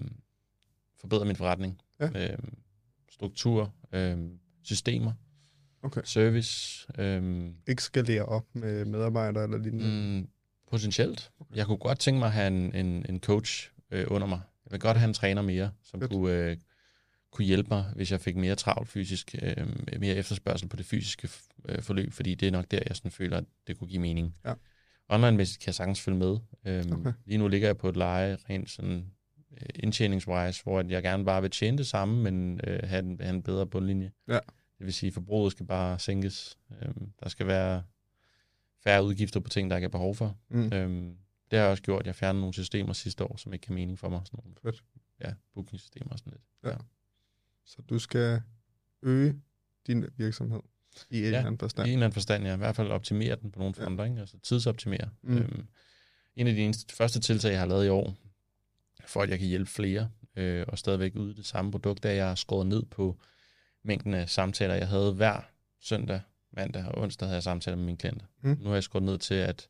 forbedre 1.00 1.24
min 1.24 1.36
forretning. 1.36 1.80
Ja. 2.00 2.30
Øh, 2.32 2.38
struktur, 3.12 3.74
øh, 3.92 4.16
systemer, 4.62 5.12
Okay. 5.82 6.00
service. 6.04 6.86
Øh, 6.98 7.46
Ikke 7.68 7.82
skalere 7.82 8.24
op 8.24 8.44
med 8.52 8.84
medarbejdere 8.84 9.44
eller 9.44 9.58
lignende. 9.58 10.20
mm, 10.20 10.28
Potentielt. 10.70 11.30
Jeg 11.54 11.66
kunne 11.66 11.78
godt 11.78 11.98
tænke 11.98 12.18
mig 12.18 12.26
at 12.26 12.32
have 12.32 12.46
en, 12.48 12.74
en, 12.74 13.06
en 13.08 13.20
coach 13.20 13.70
øh, 13.90 14.04
under 14.08 14.26
mig. 14.26 14.40
Jeg 14.64 14.72
vil 14.72 14.80
godt 14.80 14.96
have 14.96 15.08
en 15.08 15.14
træner 15.14 15.42
mere, 15.42 15.70
som 15.82 16.00
Fedt. 16.00 16.12
kunne, 16.12 16.32
øh, 16.32 16.56
kunne 17.32 17.44
hjælpe 17.44 17.68
mig, 17.70 17.84
hvis 17.96 18.12
jeg 18.12 18.20
fik 18.20 18.36
mere 18.36 18.54
travlt 18.54 18.88
fysisk, 18.88 19.34
øh, 19.42 19.66
mere 20.00 20.14
efterspørgsel 20.14 20.68
på 20.68 20.76
det 20.76 20.86
fysiske 20.86 21.28
øh, 21.68 21.82
forløb, 21.82 22.12
fordi 22.12 22.34
det 22.34 22.48
er 22.48 22.52
nok 22.52 22.70
der, 22.70 22.80
jeg 22.88 22.96
sådan 22.96 23.10
føler, 23.10 23.36
at 23.36 23.44
det 23.66 23.78
kunne 23.78 23.88
give 23.88 24.00
mening. 24.00 24.34
Ja. 24.44 24.54
Online-mæssigt 25.08 25.58
kan 25.60 25.66
jeg 25.66 25.74
sagtens 25.74 26.00
følge 26.00 26.18
med. 26.18 26.38
Øhm, 26.64 26.92
Okay. 26.92 27.12
Lige 27.24 27.38
nu 27.38 27.48
ligger 27.48 27.68
jeg 27.68 27.76
på 27.76 27.88
et 27.88 27.96
leje 27.96 28.36
rent 28.50 28.70
sådan 28.70 29.10
øh, 29.52 29.68
indtjeningswise, 29.74 30.62
hvor 30.62 30.82
jeg 30.88 31.02
gerne 31.02 31.24
bare 31.24 31.42
vil 31.42 31.50
tjene 31.50 31.78
det 31.78 31.86
samme, 31.86 32.22
men 32.22 32.60
øh, 32.64 32.80
have, 32.84 33.02
en, 33.02 33.20
have 33.20 33.34
en 33.34 33.42
bedre 33.42 33.66
bundlinje. 33.66 34.12
Ja. 34.28 34.38
Det 34.78 34.86
vil 34.86 34.94
sige, 34.94 35.08
at 35.08 35.14
forbruget 35.14 35.52
skal 35.52 35.66
bare 35.66 35.98
sænkes. 35.98 36.58
Øhm, 36.82 37.12
der 37.22 37.28
skal 37.28 37.46
være 37.46 37.82
færre 38.84 39.04
udgifter 39.04 39.40
på 39.40 39.48
ting, 39.48 39.70
der 39.70 39.76
ikke 39.76 39.84
er 39.84 39.90
behov 39.90 40.14
for. 40.14 40.36
Mm. 40.48 40.72
Øhm, 40.72 41.16
det 41.50 41.58
har 41.58 41.64
jeg 41.64 41.70
også 41.70 41.82
gjort. 41.82 42.06
Jeg 42.06 42.14
fjernede 42.14 42.40
nogle 42.40 42.54
systemer 42.54 42.92
sidste 42.92 43.24
år, 43.24 43.36
som 43.36 43.52
ikke 43.52 43.62
kan 43.66 43.74
mening 43.74 43.98
for 43.98 44.08
mig. 44.08 44.20
Sådan 44.24 44.40
nogle, 44.44 44.56
Fedt. 44.62 44.84
Ja, 45.20 45.32
bookingsystemer 45.54 46.10
og 46.12 46.18
sådan 46.18 46.32
lidt. 46.32 46.42
Så 47.64 47.82
du 47.82 47.98
skal 47.98 48.42
øge 49.02 49.40
din 49.86 50.04
virksomhed 50.16 50.60
i 51.10 51.16
en 51.16 51.20
Ja, 51.20 51.26
eller 51.26 51.38
anden 51.38 51.54
I 51.54 51.58
forstand. 51.58 51.86
en 51.88 51.92
eller 51.92 52.04
anden 52.06 52.14
forstand, 52.14 52.44
ja. 52.46 52.54
I 52.54 52.56
hvert 52.58 52.76
fald 52.76 52.90
optimere 52.90 53.36
den 53.36 53.50
på 53.50 53.58
nogle 53.58 53.74
Ja. 53.78 53.84
fronter, 53.84 54.04
ikke? 54.04 54.20
Altså 54.20 54.38
tidsoptimere. 54.42 55.08
Mm. 55.22 55.36
Øhm, 55.38 55.66
en 56.36 56.46
af 56.46 56.54
de 56.54 56.60
eneste, 56.60 56.94
første 56.94 57.20
tiltag, 57.20 57.50
jeg 57.50 57.58
har 57.58 57.66
lavet 57.66 57.86
i 57.86 57.88
år, 57.88 58.14
for 59.06 59.22
at 59.22 59.30
jeg 59.30 59.38
kan 59.38 59.48
hjælpe 59.48 59.70
flere, 59.70 60.10
øh, 60.36 60.64
og 60.68 60.78
stadigvæk 60.78 61.16
ud 61.16 61.34
det 61.34 61.46
samme 61.46 61.70
produkt, 61.70 62.04
er, 62.04 62.10
at 62.10 62.16
jeg 62.16 62.28
har 62.28 62.34
skåret 62.34 62.66
ned 62.66 62.82
på 62.82 63.18
mængden 63.82 64.14
af 64.14 64.28
samtaler, 64.28 64.74
jeg 64.74 64.88
havde 64.88 65.12
hver 65.12 65.40
søndag, 65.80 66.20
mandag 66.52 66.84
og 66.84 67.02
onsdag 67.02 67.26
havde 67.28 67.34
jeg 67.34 67.42
samtaler 67.42 67.76
med 67.76 67.84
mine 67.84 67.98
klienter. 67.98 68.26
Mm. 68.40 68.56
Nu 68.60 68.66
har 68.68 68.74
jeg 68.76 68.82
skåret 68.82 69.02
ned 69.02 69.18
til, 69.18 69.34
at, 69.34 69.68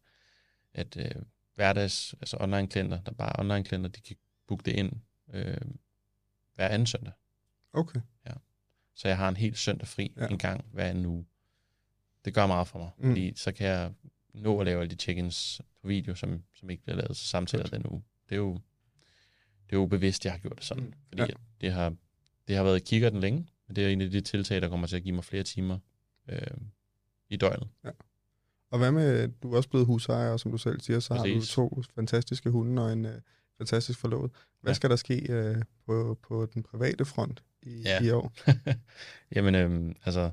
at 0.75 0.97
øh, 0.97 1.23
hverdags, 1.55 2.15
altså 2.21 2.37
online-klienter, 2.41 3.01
der 3.01 3.13
bare 3.13 3.29
er 3.29 3.41
online-klienter, 3.41 3.89
de 3.91 4.01
kan 4.01 4.17
booke 4.49 4.63
det 4.65 4.73
ind 4.73 4.93
øh, 5.35 5.57
hver 6.55 6.69
anden 6.69 6.87
søndag. 6.87 7.13
Okay. 7.73 8.01
Så 8.99 9.09
jeg 9.09 9.17
har 9.17 9.29
en 9.29 9.37
helt 9.37 9.59
søndag 9.59 9.89
fri 9.89 10.13
Ja. 10.17 10.23
ja. 10.25 10.29
en 10.31 10.39
gang 10.39 10.65
hver 10.73 10.85
anden 10.85 11.07
uge. 11.07 11.27
Det 12.25 12.35
gør 12.35 12.47
meget 12.47 12.69
for 12.69 12.79
mig, 12.79 12.91
Mm. 12.99 13.09
fordi 13.09 13.33
så 13.37 13.53
kan 13.53 13.67
jeg 13.67 13.93
nå 14.35 14.61
at 14.61 14.67
lave 14.67 14.81
alle 14.81 14.91
de 14.91 14.97
check-ins 14.97 15.61
på 15.83 15.89
video, 15.89 16.15
som, 16.15 16.43
som 16.55 16.71
ikke 16.71 16.83
bliver 16.83 16.97
lavet 16.97 17.17
samtaler 17.17 17.65
Fedt. 17.65 17.73
den 17.75 17.87
uge. 17.93 18.03
Det 18.29 18.35
er 18.35 18.39
jo, 18.39 18.53
det 19.67 19.77
er 19.77 19.81
jo 19.81 19.87
bevidst, 19.87 20.25
jeg 20.25 20.33
har 20.33 20.39
gjort 20.39 20.57
det 20.57 20.65
sådan. 20.65 20.85
Mm. 20.85 20.93
Fordi 21.09 21.23
Ja. 21.23 21.27
ja. 21.29 21.35
det, 21.61 21.73
har, 21.73 21.95
det 22.49 22.57
har 22.57 22.63
været 22.65 22.77
i 22.77 22.85
kigger 22.85 23.11
den 23.11 23.21
længe, 23.21 23.47
men 23.67 23.77
det 23.77 23.85
er 23.85 23.89
en 23.89 24.01
af 24.01 24.11
de 24.11 24.21
tiltag, 24.21 24.61
der 24.63 24.69
kommer 24.69 24.87
til 24.87 24.97
at 24.97 25.03
give 25.03 25.15
mig 25.15 25.25
flere 25.25 25.43
timer 25.43 25.79
øh, 26.29 26.41
i 27.29 27.37
døgnet. 27.37 27.69
Og 28.71 28.79
hvad 28.79 28.93
med, 28.93 29.29
du 29.29 29.53
er 29.53 29.57
også 29.57 29.69
blevet 29.69 29.87
husejer, 29.87 30.31
og 30.31 30.41
som 30.41 30.51
du 30.51 30.59
selv 30.59 30.81
siger, 30.81 31.01
så 31.01 31.15
har 31.15 31.25
du 31.27 31.35
Præcis. 31.35 31.51
to 31.55 31.83
fantastiske 31.95 32.51
hunde 32.51 32.83
og 32.87 32.93
en 32.93 33.05
øh, 33.07 33.21
fantastisk 33.59 33.99
forlovet. 33.99 34.31
Hvad 34.61 34.71
Ja. 34.71 34.75
skal 34.75 34.91
der 34.91 34.97
ske 34.97 35.33
øh, 35.33 35.63
på, 35.87 36.19
på 36.23 36.47
den 36.55 36.63
private 36.63 37.05
front 37.05 37.43
i, 37.63 37.83
Ja. 37.85 38.03
i 38.03 38.11
år? 38.11 38.33
Jamen, 39.37 39.55
øhm, 39.55 39.95
altså, 40.05 40.31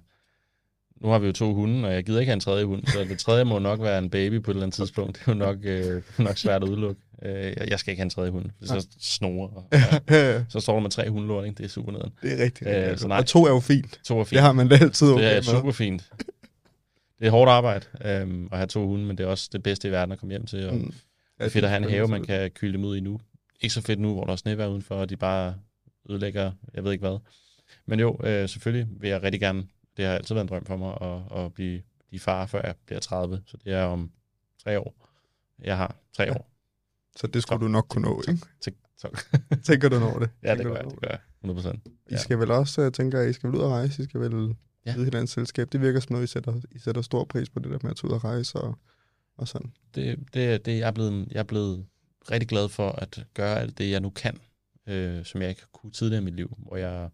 nu 1.02 1.08
har 1.08 1.20
vi 1.20 1.28
jo 1.28 1.34
to 1.34 1.54
hunde, 1.54 1.88
og 1.88 1.94
jeg 1.94 2.04
gider 2.06 2.20
ikke 2.20 2.30
have 2.30 2.34
en 2.34 2.40
tredje 2.40 2.66
hund, 2.66 2.86
så 2.88 3.00
det 3.04 3.20
tredje 3.20 3.44
må 3.44 3.60
nok 3.60 3.82
være 3.82 3.98
en 3.98 4.10
baby 4.10 4.42
på 4.42 4.52
et 4.52 4.56
eller 4.56 4.64
andet 4.64 4.76
tidspunkt. 4.76 5.16
Det 5.18 5.28
er 5.28 5.32
jo 5.32 5.38
nok, 5.38 5.58
øh, 5.64 6.02
nok 6.20 6.38
svært 6.38 6.64
at 6.64 6.70
udelukke. 6.70 7.02
Øh, 7.26 7.54
jeg- 7.70 7.80
skal 7.80 7.92
ikke 7.92 8.00
have 8.00 8.06
en 8.06 8.10
tredje 8.10 8.32
hund, 8.32 8.46
for 8.60 8.66
så 8.80 8.88
snorer. 9.00 9.50
Og, 9.50 9.68
og, 9.72 10.46
så 10.50 10.60
står 10.60 10.74
der 10.74 10.80
med 10.82 10.90
tre 10.90 11.10
hundelort, 11.10 11.46
ikke? 11.46 11.58
Det 11.58 11.64
er 11.64 11.68
super 11.70 11.92
nederen. 11.92 12.12
det 12.22 12.40
er 12.40 12.44
rigtig, 12.44 12.68
Øh, 12.68 12.74
rigtig 12.76 13.00
så 13.00 13.06
øh, 13.06 13.10
nej. 13.10 13.18
Og 13.18 13.26
to 13.26 13.46
er 13.46 13.50
jo 13.50 13.60
fint. 13.60 14.00
To 14.04 14.20
er 14.20 14.24
fint. 14.24 14.32
Det 14.32 14.42
har 14.42 14.52
man 14.52 14.68
da 14.68 14.76
altid 14.76 15.08
okay 15.12 15.24
det 15.24 15.38
er 15.38 15.42
super 15.42 15.72
fint. 15.72 16.10
Det 17.20 17.28
er 17.28 17.32
hårdt 17.32 17.50
arbejde 17.50 17.86
øhm, 18.06 18.48
at 18.52 18.58
have 18.58 18.68
to 18.68 18.88
hunde, 18.88 19.06
men 19.06 19.18
det 19.18 19.24
er 19.24 19.28
også 19.28 19.50
det 19.52 19.64
bedste 19.64 19.88
i 19.88 19.92
verden 19.92 20.12
at 20.12 20.20
komme 20.20 20.32
hjem 20.34 20.46
til. 20.46 20.68
Og 20.70 20.76
Mm. 20.76 20.86
det 21.38 21.46
er 21.46 21.50
fedt 21.50 21.66
at 21.66 21.70
have 21.72 21.84
en 21.84 21.90
have, 21.90 22.08
man 22.08 22.24
kan 22.24 22.52
kyle 22.52 22.74
dem 22.74 22.84
ud 22.86 22.98
i 22.98 23.00
nu. 23.00 23.20
Ikke 23.62 23.74
så 23.74 23.82
fedt 23.82 24.00
nu, 24.00 24.14
hvor 24.14 24.24
der 24.26 24.32
er 24.32 24.36
snevejr 24.38 24.68
udenfor, 24.68 24.96
og 24.96 25.10
de 25.10 25.18
bare 25.18 25.56
ødelægger, 26.10 26.52
jeg 26.74 26.84
ved 26.84 26.92
ikke 26.92 27.08
hvad. 27.08 27.20
Men 27.86 28.00
jo, 28.00 28.20
øh, 28.24 28.50
selvfølgelig 28.50 28.88
vil 29.02 29.10
jeg 29.10 29.24
rigtig 29.24 29.42
gerne, 29.42 29.68
det 29.98 30.06
har 30.06 30.14
altid 30.14 30.36
været 30.36 30.44
en 30.46 30.50
drøm 30.50 30.66
for 30.66 30.78
mig, 30.78 30.98
at, 31.02 31.46
at 31.46 31.54
blive, 31.54 31.82
blive 32.08 32.20
far, 32.20 32.46
før 32.46 32.62
jeg 32.66 32.76
bliver 32.86 33.00
30. 33.00 33.42
Så 33.46 33.58
det 33.64 33.74
er 33.74 33.84
om 33.84 34.12
tre 34.64 34.80
år. 34.80 34.96
Jeg 35.64 35.78
har 35.78 35.96
tre 36.14 36.24
Ja. 36.24 36.32
år. 36.34 36.50
Så 37.16 37.28
det 37.28 37.42
skulle 37.42 37.62
du 37.62 37.68
nok 37.68 37.86
kunne 37.90 38.02
nå, 38.10 38.24
ikke? 38.28 38.46
Til, 38.62 38.74
så, 38.98 39.26
Tænker 39.64 39.90
du 39.90 40.00
når 40.00 40.20
det? 40.20 40.30
ja, 40.44 40.56
det 40.56 40.66
gør 40.66 40.76
jeg, 40.76 40.84
det 40.86 41.00
gør 41.02 41.10
jeg. 41.10 41.20
100 41.44 41.62
procent. 41.62 41.88
I 42.12 42.16
skal 42.18 42.40
vel 42.40 42.52
også, 42.52 42.82
jeg 42.82 42.94
tænker, 42.94 43.22
I 43.22 43.34
skal 43.34 43.48
vel 43.50 43.58
ud 43.58 43.64
og 43.64 43.72
rejse, 43.72 44.02
I 44.02 44.06
skal 44.06 44.20
vel 44.22 44.56
ja. 44.86 44.94
vide 44.94 45.06
hinandens 45.06 45.32
selskab. 45.32 45.72
Det 45.72 45.82
virker 45.82 46.00
som 46.00 46.12
noget, 46.14 46.24
I 46.24 46.28
sætter, 46.28 46.62
I 46.72 46.80
sætter 46.80 47.02
stor 47.02 47.24
pris 47.26 47.50
på 47.50 47.60
det 47.60 47.72
der 47.72 47.78
med 47.82 47.92
at 47.92 47.98
tage 47.98 48.06
ud 48.10 48.16
og 48.16 48.24
rejse 48.24 48.58
og, 48.58 48.78
og 49.38 49.48
sådan. 49.48 49.72
det, 49.96 50.20
det, 50.34 50.66
det 50.66 50.80
jeg, 50.80 50.88
er 50.88 50.92
blevet, 50.92 51.28
jeg 51.32 51.40
er 51.40 51.44
blevet 51.44 51.86
rigtig 52.32 52.50
glad 52.50 52.70
for 52.70 52.90
at 52.92 53.26
gøre 53.34 53.60
alt 53.60 53.78
det, 53.78 53.92
jeg 53.92 54.00
nu 54.00 54.10
kan, 54.10 54.38
øh, 54.88 55.26
som 55.26 55.42
jeg 55.42 55.50
ikke 55.50 55.62
kunne 55.74 55.92
tidligere 55.92 56.22
i 56.22 56.26
mit 56.26 56.36
liv, 56.36 56.58
hvor 56.58 56.78
jeg, 56.78 57.10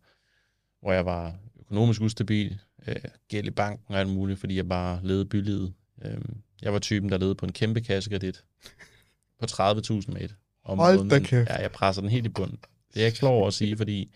hvor 0.81 0.93
jeg 0.93 1.05
var 1.05 1.35
økonomisk 1.59 2.01
ustabil, 2.01 2.59
øh, 2.87 2.95
gæld 3.27 3.47
i 3.47 3.51
banken 3.51 3.93
og 3.93 3.99
alt 3.99 4.09
muligt, 4.09 4.39
fordi 4.39 4.55
jeg 4.55 4.69
bare 4.69 4.99
levede 5.03 5.25
bylivet. 5.25 5.73
Øh, 6.05 6.21
jeg 6.61 6.73
var 6.73 6.79
typen, 6.79 7.09
der 7.09 7.17
levede 7.17 7.35
på 7.35 7.45
en 7.45 7.51
kæmpe 7.51 7.81
kassekredit 7.81 8.43
på 9.39 9.45
30.000 9.45 10.11
med 10.11 10.21
et. 10.21 10.35
om 10.63 10.77
Hold 10.77 11.09
da 11.09 11.19
kæft. 11.19 11.49
Ja, 11.49 11.61
jeg 11.61 11.71
presser 11.71 12.01
den 12.01 12.11
helt 12.11 12.25
i 12.25 12.29
bunden. 12.29 12.57
Det 12.57 12.97
er 12.97 13.01
jeg 13.01 13.05
ikke 13.05 13.17
klar 13.17 13.29
over 13.29 13.47
at 13.47 13.53
sige, 13.53 13.77
fordi 13.77 14.13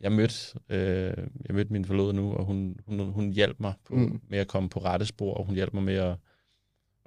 jeg 0.00 0.12
mødte, 0.12 0.58
øh, 0.68 1.26
jeg 1.46 1.54
mødte 1.54 1.72
min 1.72 1.84
forlovede 1.84 2.14
nu, 2.14 2.32
og 2.32 2.44
hun, 2.44 2.76
hun, 2.86 3.00
hun 3.12 3.30
hjalp 3.30 3.60
mig 3.60 3.74
på, 3.84 3.94
mm. 3.94 4.20
med 4.28 4.38
at 4.38 4.48
komme 4.48 4.68
på 4.68 4.80
rette 4.80 5.06
spor, 5.06 5.34
og 5.34 5.46
hun 5.46 5.54
hjalp 5.54 5.74
mig 5.74 5.82
med 5.82 5.94
at, 5.94 6.16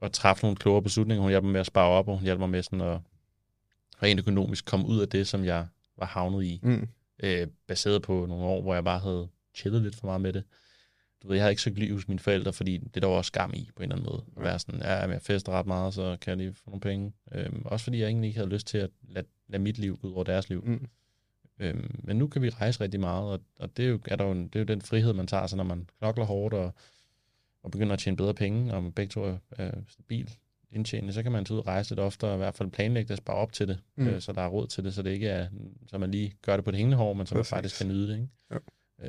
at 0.02 0.12
træffe 0.12 0.44
nogle 0.44 0.56
klogere 0.56 0.82
beslutninger. 0.82 1.22
Hun 1.22 1.30
hjalp 1.30 1.44
mig 1.44 1.52
med 1.54 1.60
at 1.60 1.66
spare 1.66 1.90
op, 1.90 2.08
og 2.08 2.16
hun 2.16 2.24
hjalp 2.24 2.40
mig 2.40 2.50
med 2.50 2.64
sådan 2.64 2.82
at 2.82 3.00
rent 4.04 4.20
økonomisk 4.20 4.66
komme 4.66 4.88
ud 4.88 5.00
af 5.00 5.10
det, 5.10 5.28
som 5.28 5.46
jeg 5.46 5.68
var 5.98 6.06
havnet 6.06 6.44
i. 6.44 6.60
Mm. 6.64 6.88
Øh, 7.24 7.48
baseret 7.68 8.02
på 8.02 8.26
nogle 8.26 8.44
år, 8.44 8.62
hvor 8.62 8.74
jeg 8.74 8.84
bare 8.84 9.00
havde 9.00 9.28
chillet 9.56 9.82
lidt 9.82 9.96
for 9.96 10.08
meget 10.08 10.22
med 10.22 10.34
det. 10.34 10.44
Du 11.24 11.28
ved, 11.28 11.36
jeg 11.36 11.44
havde 11.44 11.52
ikke 11.52 11.62
søgt 11.62 11.80
liv 11.80 11.94
hos 11.94 12.08
mine 12.08 12.20
forældre, 12.20 12.54
fordi 12.54 12.78
det 12.78 13.02
der 13.02 13.08
var 13.08 13.16
også 13.16 13.28
skam 13.28 13.54
i, 13.54 13.70
på 13.76 13.84
en 13.84 13.92
eller 13.92 13.96
anden 13.96 14.12
måde. 14.12 14.24
At 14.38 14.44
være 14.44 14.60
sådan, 14.60 14.82
ja, 14.82 14.94
jeg 14.94 15.22
fester 15.22 15.52
ret 15.52 15.66
meget, 15.66 15.94
så 15.94 16.18
kan 16.22 16.30
jeg 16.30 16.38
lige 16.38 16.54
få 16.54 16.64
nogle 16.66 16.82
penge. 16.82 17.14
Øhm, 17.32 17.62
også 17.66 17.84
fordi 17.84 18.00
jeg 18.00 18.08
egentlig 18.08 18.28
ikke 18.28 18.38
havde 18.38 18.50
lyst 18.50 18.68
til 18.68 18.78
at 18.78 18.90
lade, 19.10 19.28
lade 19.48 19.64
mit 19.64 19.78
liv 19.78 19.98
gå 19.98 20.08
ud 20.08 20.14
over 20.14 20.24
deres 20.24 20.50
liv. 20.50 20.64
Mm. 20.66 20.88
Øhm, 21.60 22.00
men 22.04 22.18
nu 22.18 22.28
kan 22.28 22.42
vi 22.42 22.50
rejse 22.50 22.82
rigtig 22.82 23.00
meget, 23.00 23.32
og, 23.32 23.40
og 23.60 23.78
det, 23.78 23.86
er 23.86 23.90
jo, 23.90 24.00
er 24.06 24.16
der 24.16 24.26
jo 24.26 24.32
en, 24.32 24.48
det 24.48 24.56
er 24.56 24.60
jo 24.60 24.66
den 24.66 24.82
frihed, 24.82 25.14
man 25.14 25.28
tager 25.28 25.48
sig, 25.48 25.58
når 25.58 25.64
man 25.64 25.90
knokler 26.00 26.26
hårdt 26.26 26.54
og, 26.54 26.74
og 27.64 27.72
begynder 27.72 27.94
at 27.94 28.00
tjene 28.00 28.18
bedre 28.18 28.34
penge, 28.34 28.74
og 28.74 28.84
man 28.84 28.92
begge 28.92 29.12
to 29.12 29.24
er, 29.24 29.38
er 29.52 29.72
stabil 29.88 30.30
indtjenende, 30.76 31.14
så 31.14 31.24
kan 31.24 31.32
man 31.32 31.46
tage 31.46 31.56
ud 31.56 31.60
og 31.60 31.68
rejse 31.68 31.92
lidt 31.92 32.00
oftere, 32.00 32.32
og 32.32 32.36
i 32.36 32.38
hvert 32.38 32.56
fald 32.56 32.70
planlægge 32.72 33.08
det 33.08 33.12
og 33.12 33.18
spare 33.18 33.36
op 33.38 33.54
til 33.54 33.68
det, 33.68 33.80
Mm. 33.98 34.08
øh, 34.08 34.22
så 34.22 34.32
der 34.34 34.42
er 34.42 34.48
råd 34.48 34.68
til 34.68 34.84
det, 34.84 34.94
så 34.94 35.02
det 35.02 35.10
ikke 35.12 35.28
er, 35.28 35.48
så 35.88 35.98
man 35.98 36.12
lige 36.12 36.34
gør 36.42 36.56
det 36.56 36.66
på 36.66 36.72
det 36.72 36.78
hængende 36.78 36.98
hår, 36.98 37.14
men 37.14 37.28
så 37.28 37.36
man 37.36 37.40
Præcis. 37.40 37.50
faktisk 37.50 37.78
kan 37.78 37.88
nyde 37.88 38.08
det. 38.08 38.14
Ikke? 38.16 38.28
Ja. 38.52 38.58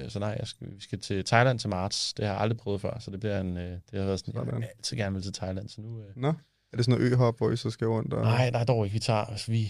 Øh, 0.04 0.10
så 0.10 0.18
nej, 0.18 0.36
jeg 0.38 0.46
skal, 0.46 0.66
vi 0.70 0.80
skal 0.80 1.00
til 1.00 1.24
Thailand 1.24 1.58
til 1.58 1.68
marts. 1.70 2.14
Det 2.14 2.24
har 2.26 2.32
jeg 2.32 2.40
aldrig 2.42 2.56
prøvet 2.58 2.80
før, 2.80 2.98
så 2.98 3.10
det 3.10 3.20
bliver 3.20 3.40
en, 3.40 3.56
øh, 3.56 3.70
det 3.90 3.98
har 3.98 4.04
været 4.06 4.18
sådan, 4.20 4.34
jeg 4.34 4.44
Sådan. 4.46 4.60
vil 4.60 4.66
altid 4.76 4.96
gerne 4.96 5.14
vil 5.14 5.22
til 5.22 5.32
Thailand, 5.32 5.68
så 5.68 5.80
nu... 5.80 6.00
Øh, 6.00 6.06
Nå, 6.16 6.28
er 6.72 6.76
det 6.76 6.84
sådan 6.84 6.98
noget 7.00 7.12
øhop, 7.12 7.38
hvor 7.38 7.50
I 7.50 7.56
så 7.56 7.70
skal 7.70 7.86
rundt? 7.86 8.12
Og... 8.12 8.22
Nej, 8.22 8.50
nej, 8.50 8.64
dog 8.64 8.84
ikke. 8.84 8.94
Vi 8.94 8.98
tager, 9.00 9.20
altså, 9.20 9.50
vi, 9.52 9.68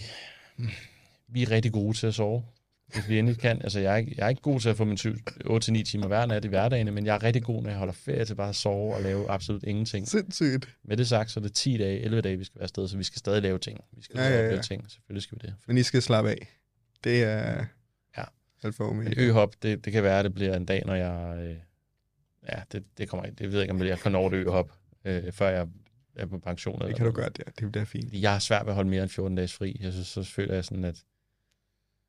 vi 1.27 1.43
er 1.43 1.51
rigtig 1.51 1.71
gode 1.71 1.97
til 1.97 2.07
at 2.07 2.13
sove. 2.13 2.43
Hvis 2.93 3.09
vi 3.09 3.19
endelig 3.19 3.39
kan. 3.39 3.61
Altså, 3.61 3.79
jeg 3.79 3.93
er, 3.93 3.97
ikke, 3.97 4.13
jeg 4.17 4.25
er 4.25 4.29
ikke 4.29 4.41
god 4.41 4.59
til 4.59 4.69
at 4.69 4.77
få 4.77 4.85
min 4.85 4.97
8-9 4.97 5.83
timer 5.83 6.07
hver 6.07 6.25
nat 6.25 6.45
i 6.45 6.47
hverdagen, 6.47 6.93
men 6.93 7.05
jeg 7.05 7.15
er 7.15 7.23
rigtig 7.23 7.43
god, 7.43 7.63
når 7.63 7.69
jeg 7.69 7.77
holder 7.79 7.93
ferie 7.93 8.25
til 8.25 8.35
bare 8.35 8.49
at 8.49 8.55
sove 8.55 8.95
og 8.95 9.01
lave 9.01 9.29
absolut 9.29 9.63
ingenting. 9.63 10.07
Sindssygt. 10.07 10.69
Med 10.83 10.97
det 10.97 11.07
sagt, 11.07 11.31
så 11.31 11.39
er 11.39 11.41
det 11.41 11.53
10 11.53 11.77
dage, 11.77 11.99
11 11.99 12.21
dage, 12.21 12.37
vi 12.37 12.43
skal 12.43 12.55
være 12.59 12.63
afsted, 12.63 12.87
så 12.87 12.97
vi 12.97 13.03
skal 13.03 13.19
stadig 13.19 13.41
lave 13.41 13.57
ting. 13.59 13.79
Vi 13.91 14.01
skal 14.03 14.17
Ja, 14.17 14.23
ja, 14.27 14.35
ja, 14.35 14.41
ja, 14.43 14.49
lave 14.49 14.61
ting. 14.61 14.91
Selvfølgelig 14.91 15.23
skal 15.23 15.37
vi 15.41 15.47
det. 15.47 15.55
Men 15.67 15.77
I 15.77 15.83
skal 15.83 16.01
slappe 16.01 16.29
af. 16.31 16.47
Det 17.03 17.23
er 17.23 17.65
Ja. 18.17 18.23
alfa 18.63 18.83
og 18.83 18.89
omega. 18.89 19.21
Øhop, 19.21 19.53
det, 19.61 19.85
det 19.85 19.93
kan 19.93 20.03
være, 20.03 20.19
at 20.19 20.25
det 20.25 20.33
bliver 20.33 20.55
en 20.55 20.65
dag, 20.65 20.83
når 20.85 20.95
jeg... 20.95 21.37
Øh, 21.43 21.55
ja, 22.49 22.61
det, 22.71 22.83
det 22.97 23.09
kommer 23.09 23.25
ikke. 23.25 23.35
Det 23.35 23.47
ved 23.47 23.53
jeg 23.59 23.61
ikke, 23.63 23.73
om 23.73 23.83
jeg 23.87 23.99
kan 23.99 24.11
nå 24.11 24.27
et 24.27 24.33
øhop, 24.33 24.71
øh, 25.05 25.31
før 25.31 25.49
jeg 25.49 25.67
er 26.15 26.25
på 26.25 26.37
pension. 26.39 26.79
Det 26.79 26.85
eller 26.85 26.97
kan 26.97 27.05
du 27.05 27.11
gøre, 27.11 27.29
det, 27.29 27.59
det 27.59 27.71
bliver 27.71 27.85
fint. 27.85 28.13
Jeg 28.13 28.31
har 28.31 28.39
svært 28.39 28.65
ved 28.65 28.71
at 28.71 28.75
holde 28.75 28.89
mere 28.89 29.01
end 29.03 29.09
14 29.09 29.35
dages 29.37 29.53
fri. 29.53 29.79
Jeg 29.83 29.91
synes, 29.93 30.07
så 30.07 30.23
føler 30.23 30.53
jeg 30.53 30.65
sådan, 30.65 30.83
at 30.83 30.95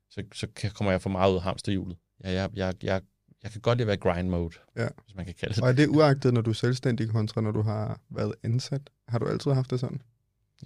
så, 0.09 0.23
så 0.33 0.47
kommer 0.75 0.91
jeg 0.91 1.01
for 1.01 1.09
meget 1.09 1.31
ud 1.31 1.35
af 1.35 1.41
hamsterhjulet. 1.41 1.97
Jeg, 2.23 2.33
jeg, 2.33 2.49
jeg, 2.55 2.73
jeg, 2.83 3.01
jeg 3.43 3.51
kan 3.51 3.61
godt 3.61 3.77
lide 3.77 3.83
at 3.83 3.87
være 3.87 3.97
grind 4.13 4.29
mode, 4.29 4.55
Ja. 4.75 4.87
hvis 5.05 5.15
man 5.15 5.25
kan 5.25 5.33
kalde 5.39 5.53
det. 5.55 5.63
Og 5.63 5.69
er 5.69 5.73
det 5.73 5.87
uagtet, 5.87 6.33
når 6.33 6.41
du 6.41 6.49
er 6.49 6.53
selvstændig 6.53 7.09
kontra, 7.09 7.41
når 7.41 7.51
du 7.51 7.61
har 7.61 8.01
været 8.09 8.33
ansat? 8.43 8.89
Har 9.07 9.19
du 9.19 9.25
altid 9.27 9.51
haft 9.51 9.69
det 9.69 9.79
sådan? 9.79 10.01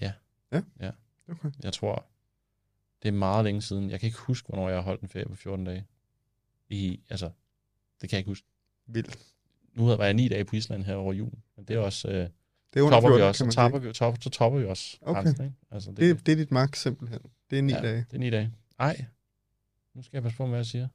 Ja. 0.01 0.13
Ja? 0.51 0.61
Ja. 0.79 0.91
Okay. 1.29 1.49
Jeg 1.63 1.73
tror, 1.73 2.05
det 3.03 3.07
er 3.07 3.11
meget 3.13 3.45
længe 3.45 3.61
siden. 3.61 3.89
Jeg 3.89 3.99
kan 3.99 4.07
ikke 4.07 4.19
huske, 4.19 4.47
hvornår 4.47 4.69
jeg 4.69 4.77
har 4.77 4.83
holdt 4.83 5.01
en 5.01 5.09
ferie 5.09 5.25
på 5.25 5.35
14 5.35 5.65
dage. 5.65 5.85
I, 6.69 6.99
altså, 7.09 7.25
det 8.01 8.09
kan 8.09 8.11
jeg 8.11 8.19
ikke 8.19 8.29
huske. 8.31 8.47
Vildt. 8.87 9.19
Nu 9.73 9.85
var 9.85 10.05
jeg 10.05 10.13
ni 10.13 10.27
dage 10.27 10.45
på 10.45 10.55
Island 10.55 10.83
her 10.83 10.95
over 10.95 11.13
julen, 11.13 11.43
men 11.55 11.65
det 11.65 11.75
er 11.75 11.79
også, 11.79 12.07
øh, 12.07 12.13
Det 12.15 12.29
er 12.79 12.81
under 12.81 12.89
topper 12.97 13.09
14, 13.09 13.17
vi 13.19 13.27
også, 13.27 13.45
så, 13.45 13.51
topper 13.51 13.79
vi, 13.79 13.93
top, 13.93 14.17
så 14.21 14.29
topper 14.29 14.59
vi 14.59 14.65
også. 14.65 14.97
Okay. 15.01 15.23
grænsen, 15.23 15.45
ikke? 15.45 15.55
Altså, 15.71 15.89
det, 15.91 15.97
Det, 15.99 16.25
det 16.25 16.31
er 16.31 16.35
dit 16.35 16.51
max 16.51 16.77
simpelthen. 16.81 17.19
Det 17.49 17.57
er 17.59 17.63
ni 17.63 17.73
ja, 17.73 17.81
dage. 17.81 17.97
det 18.11 18.13
er 18.13 18.19
ni 18.19 18.29
dage. 18.29 18.51
Ej, 18.79 19.05
nu 19.93 20.03
skal 20.03 20.17
jeg 20.17 20.23
passe 20.23 20.37
på, 20.37 20.45
hvad 20.45 20.57
jeg 20.57 20.65
siger. 20.65 20.87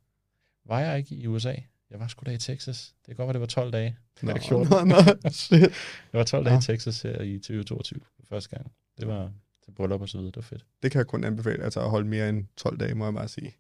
Var 0.65 0.81
jeg 0.81 0.99
ikke 0.99 1.15
i 1.15 1.27
USA? 1.27 1.55
Jeg 1.91 2.01
var 2.01 2.09
sgu 2.09 2.23
da 2.27 2.31
i 2.31 2.39
Texas. 2.39 2.95
Det 2.99 3.07
kan 3.07 3.17
godt 3.17 3.27
være, 3.27 3.33
det 3.33 3.41
var 3.41 3.47
12 3.47 3.73
dage. 3.73 3.97
Nå, 4.23 4.37
14. 4.37 4.69
nå, 4.71 4.85
nå, 4.85 4.97
shit. 5.31 5.61
Jeg 5.61 5.71
var 6.13 6.25
12 6.25 6.45
dage 6.45 6.59
i 6.59 6.61
Texas 6.61 7.03
her 7.03 7.23
i 7.23 7.39
2022 7.39 8.01
for 8.17 8.27
første 8.27 8.57
gang. 8.57 8.73
Det 8.99 9.09
var 9.09 9.33
til 9.65 9.71
bryllup 9.71 10.01
og 10.01 10.09
så 10.09 10.19
videre. 10.19 10.31
Det 10.31 10.37
var 10.37 10.43
fedt. 10.43 10.67
Det 10.83 10.91
kan 10.91 10.99
jeg 10.99 11.07
kun 11.07 11.25
anbefale, 11.25 11.65
altså 11.65 11.81
at 11.81 11.91
holde 11.91 12.09
mere 12.09 12.29
end 12.29 12.47
12 12.57 12.79
dage, 12.79 12.95
må 12.95 13.05
jeg 13.05 13.15
bare 13.15 13.29
sige. 13.29 13.57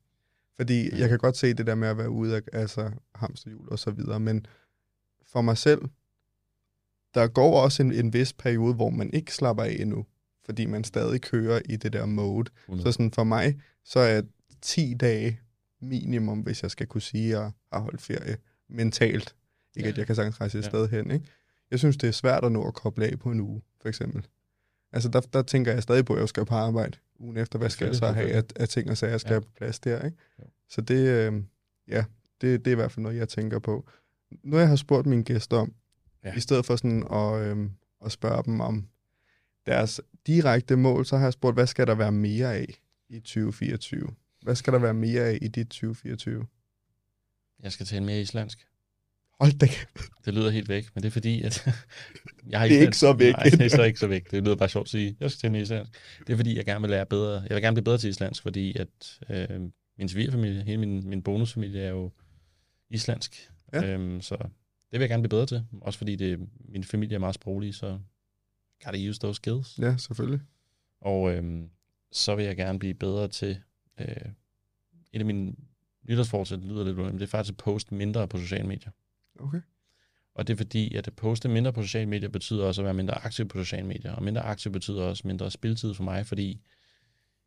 Fordi 0.56 0.90
mm. 0.90 0.98
jeg 0.98 1.08
kan 1.08 1.18
godt 1.18 1.36
se 1.36 1.54
det 1.54 1.66
der 1.66 1.74
med 1.74 1.88
at 1.88 1.98
være 1.98 2.10
ude 2.10 2.36
af 2.36 2.40
altså, 2.52 2.90
hamsterhjul 3.14 3.68
og 3.68 3.78
så 3.78 3.90
videre, 3.90 4.20
men 4.20 4.46
for 5.22 5.40
mig 5.40 5.58
selv, 5.58 5.80
der 7.14 7.26
går 7.26 7.62
også 7.62 7.82
en, 7.82 7.92
en 7.92 8.12
vis 8.12 8.32
periode, 8.32 8.74
hvor 8.74 8.90
man 8.90 9.12
ikke 9.12 9.34
slapper 9.34 9.64
af 9.64 9.76
endnu, 9.80 10.06
fordi 10.44 10.66
man 10.66 10.84
stadig 10.84 11.20
kører 11.20 11.60
i 11.64 11.76
det 11.76 11.92
der 11.92 12.06
mode. 12.06 12.50
100. 12.64 12.82
Så 12.82 12.92
sådan 12.92 13.10
for 13.10 13.24
mig, 13.24 13.60
så 13.84 14.00
er 14.00 14.22
10 14.62 14.94
dage 14.94 15.40
minimum, 15.80 16.40
hvis 16.40 16.62
jeg 16.62 16.70
skal 16.70 16.86
kunne 16.86 17.02
sige, 17.02 17.36
at 17.36 17.40
jeg 17.40 17.50
har 17.72 17.80
holdt 17.80 18.02
ferie 18.02 18.36
mentalt. 18.68 19.34
Ikke 19.76 19.86
ja. 19.86 19.92
at 19.92 19.98
jeg 19.98 20.06
kan 20.06 20.16
sagtens 20.16 20.40
rejse 20.40 20.58
et 20.58 20.62
ja. 20.62 20.68
sted 20.68 20.88
hen. 20.88 21.10
Ikke? 21.10 21.26
Jeg 21.70 21.78
synes, 21.78 21.96
det 21.96 22.08
er 22.08 22.12
svært 22.12 22.44
at 22.44 22.52
nå 22.52 22.66
at 22.66 22.74
koble 22.74 23.06
af 23.06 23.18
på 23.18 23.30
en 23.30 23.40
uge, 23.40 23.62
for 23.80 23.88
eksempel. 23.88 24.26
Altså, 24.92 25.08
der, 25.08 25.20
der 25.20 25.42
tænker 25.42 25.72
jeg 25.72 25.82
stadig 25.82 26.04
på, 26.04 26.14
at 26.14 26.20
jeg 26.20 26.28
skal 26.28 26.44
på 26.44 26.54
arbejde 26.54 26.98
ugen 27.18 27.36
efter. 27.36 27.58
Hvad 27.58 27.70
skal 27.70 27.86
jeg 27.86 27.96
så 27.96 28.06
have 28.06 28.30
af, 28.30 28.42
af 28.56 28.68
ting 28.68 28.90
og 28.90 28.96
sager, 28.96 29.10
jeg 29.10 29.20
skal 29.20 29.30
ja. 29.30 29.34
have 29.34 29.42
på 29.42 29.50
plads 29.56 29.80
der? 29.80 30.04
Ikke? 30.04 30.16
Ja. 30.38 30.44
Så 30.68 30.80
det, 30.80 31.08
øh, 31.08 31.42
ja, 31.88 32.04
det, 32.40 32.64
det 32.64 32.66
er 32.66 32.72
i 32.72 32.74
hvert 32.74 32.92
fald 32.92 33.02
noget, 33.02 33.16
jeg 33.16 33.28
tænker 33.28 33.58
på. 33.58 33.88
Nu 34.42 34.58
jeg 34.58 34.68
har 34.68 34.76
spurgt 34.76 35.06
mine 35.06 35.24
gæster 35.24 35.56
om, 35.56 35.74
ja. 36.24 36.36
i 36.36 36.40
stedet 36.40 36.66
for 36.66 36.76
sådan 36.76 37.06
at, 37.12 37.40
øh, 37.40 37.70
at 38.04 38.12
spørge 38.12 38.42
dem 38.42 38.60
om 38.60 38.88
deres 39.66 40.00
direkte 40.26 40.76
mål, 40.76 41.06
så 41.06 41.16
har 41.16 41.24
jeg 41.24 41.32
spurgt, 41.32 41.56
hvad 41.56 41.66
skal 41.66 41.86
der 41.86 41.94
være 41.94 42.12
mere 42.12 42.54
af 42.54 42.80
i 43.08 43.20
2024? 43.20 44.08
Hvad 44.46 44.54
skal 44.54 44.72
der 44.72 44.78
være 44.78 44.94
mere 44.94 45.22
af 45.22 45.38
i 45.42 45.48
dit 45.48 45.68
2024? 45.68 46.46
Jeg 47.62 47.72
skal 47.72 47.86
tale 47.86 48.04
mere 48.04 48.20
islandsk. 48.20 48.66
Hold 49.40 49.58
da 49.58 49.66
Det 50.24 50.34
lyder 50.34 50.50
helt 50.50 50.68
væk, 50.68 50.88
men 50.94 51.02
det 51.02 51.08
er 51.08 51.12
fordi, 51.12 51.42
at 51.42 51.66
jeg 52.50 52.60
har. 52.60 52.68
Det 52.68 52.76
er 52.76 52.82
ikke 52.82 52.96
så 52.96 53.12
væk. 53.12 53.32
Nej, 53.32 53.42
det 53.42 53.60
er 53.60 53.68
så 53.68 53.82
ikke 53.82 53.98
så 53.98 54.06
væk. 54.06 54.30
Det 54.30 54.44
lyder 54.44 54.56
bare 54.56 54.68
sjovt 54.68 54.86
at 54.86 54.90
sige, 54.90 55.16
jeg 55.20 55.30
skal 55.30 55.40
tale 55.40 55.52
mere 55.52 55.62
islandsk. 55.62 55.92
Det 56.26 56.32
er 56.32 56.36
fordi, 56.36 56.56
jeg 56.56 56.64
gerne 56.64 56.80
vil 56.80 56.90
lære 56.90 57.06
bedre. 57.06 57.42
Jeg 57.48 57.54
vil 57.54 57.62
gerne 57.62 57.74
blive 57.74 57.84
bedre 57.84 57.98
til 57.98 58.10
islandsk, 58.10 58.42
fordi 58.42 58.76
at 58.78 59.20
øh, 59.30 59.60
min 59.98 60.08
svigerfamilie, 60.08 60.62
hele 60.62 60.78
min, 60.78 61.08
min 61.08 61.22
bonusfamilie 61.22 61.82
er 61.82 61.90
jo 61.90 62.12
islandsk. 62.90 63.50
Ja. 63.72 63.84
Øhm, 63.84 64.20
så 64.20 64.36
det 64.36 64.92
vil 64.92 65.00
jeg 65.00 65.08
gerne 65.08 65.22
blive 65.22 65.30
bedre 65.30 65.46
til. 65.46 65.64
Også 65.80 65.98
fordi 65.98 66.16
det, 66.16 66.48
min 66.68 66.84
familie 66.84 67.14
er 67.14 67.18
meget 67.18 67.34
sproglig, 67.34 67.74
så 67.74 67.98
gotta 68.84 69.08
use 69.08 69.20
those 69.20 69.36
skills. 69.36 69.78
Ja, 69.78 69.96
selvfølgelig. 69.96 70.40
Og 71.00 71.34
øhm, 71.34 71.70
så 72.12 72.34
vil 72.34 72.44
jeg 72.44 72.56
gerne 72.56 72.78
blive 72.78 72.94
bedre 72.94 73.28
til... 73.28 73.58
Øh, 74.00 74.06
et 75.12 75.18
af 75.18 75.24
mine 75.24 75.54
nytårsforsæt 76.02 76.58
lyder 76.58 76.84
lidt 76.84 76.96
men 76.96 77.14
det 77.14 77.22
er 77.22 77.26
faktisk 77.26 77.52
at 77.52 77.56
poste 77.56 77.94
mindre 77.94 78.28
på 78.28 78.38
sociale 78.38 78.66
medier. 78.66 78.90
Okay. 79.40 79.60
Og 80.34 80.46
det 80.46 80.52
er 80.52 80.56
fordi, 80.56 80.94
at 80.94 81.06
at 81.06 81.16
poste 81.16 81.48
mindre 81.48 81.72
på 81.72 81.82
sociale 81.82 82.08
medier 82.08 82.28
betyder 82.28 82.64
også 82.64 82.80
at 82.80 82.84
være 82.84 82.94
mindre 82.94 83.14
aktiv 83.14 83.48
på 83.48 83.58
sociale 83.58 83.86
medier. 83.86 84.12
Og 84.12 84.22
mindre 84.22 84.42
aktiv 84.42 84.72
betyder 84.72 85.02
også 85.02 85.26
mindre 85.26 85.50
spiltid 85.50 85.94
for 85.94 86.02
mig, 86.04 86.26
fordi 86.26 86.60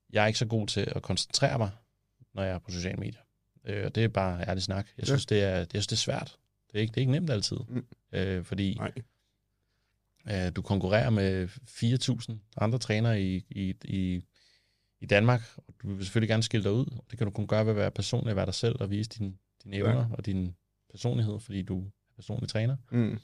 jeg 0.09 0.23
er 0.23 0.27
ikke 0.27 0.39
så 0.39 0.45
god 0.45 0.67
til 0.67 0.93
at 0.95 1.01
koncentrere 1.01 1.57
mig, 1.57 1.71
når 2.33 2.43
jeg 2.43 2.53
er 2.53 2.59
på 2.59 2.71
sociale 2.71 2.97
medier. 2.97 3.21
Øh, 3.65 3.85
og 3.85 3.95
det 3.95 4.03
er 4.03 4.07
bare 4.07 4.47
ærlig 4.47 4.63
snak. 4.63 4.87
Jeg 4.97 5.07
synes, 5.07 5.31
ja. 5.31 5.35
det, 5.35 5.43
er, 5.43 5.55
jeg 5.57 5.67
synes 5.69 5.87
det 5.87 5.95
er 5.95 5.97
svært. 5.97 6.37
Det 6.71 6.77
er 6.77 6.81
ikke, 6.81 6.91
det 6.91 6.97
er 6.97 7.01
ikke 7.01 7.11
nemt 7.11 7.29
altid. 7.29 7.57
Mm. 7.69 7.85
Øh, 8.11 8.43
fordi 8.43 8.73
Nej. 8.73 8.91
Øh, 10.29 10.51
du 10.55 10.61
konkurrerer 10.61 11.09
med 11.09 11.47
4.000 11.47 12.53
andre 12.57 12.79
trænere 12.79 13.21
i, 13.21 13.45
i, 13.49 13.75
i, 13.83 14.21
i 15.01 15.05
Danmark, 15.05 15.41
og 15.57 15.73
du 15.81 15.93
vil 15.93 16.05
selvfølgelig 16.05 16.29
gerne 16.29 16.43
skille 16.43 16.63
dig 16.63 16.71
ud. 16.71 16.85
Det 17.09 17.17
kan 17.17 17.27
du 17.27 17.31
kun 17.31 17.47
gøre 17.47 17.65
ved 17.65 17.71
at 17.71 17.77
være 17.77 17.91
personlig, 17.91 18.35
være 18.35 18.45
dig 18.45 18.53
selv 18.53 18.75
og 18.79 18.89
vise 18.89 19.09
din, 19.09 19.37
dine 19.63 19.75
evner 19.75 19.99
ja. 19.99 20.05
og 20.11 20.25
din 20.25 20.55
personlighed, 20.89 21.39
fordi 21.39 21.61
du 21.61 21.85
er 21.85 21.89
personlig 22.15 22.49
træner. 22.49 22.75
Mm. 22.91 23.19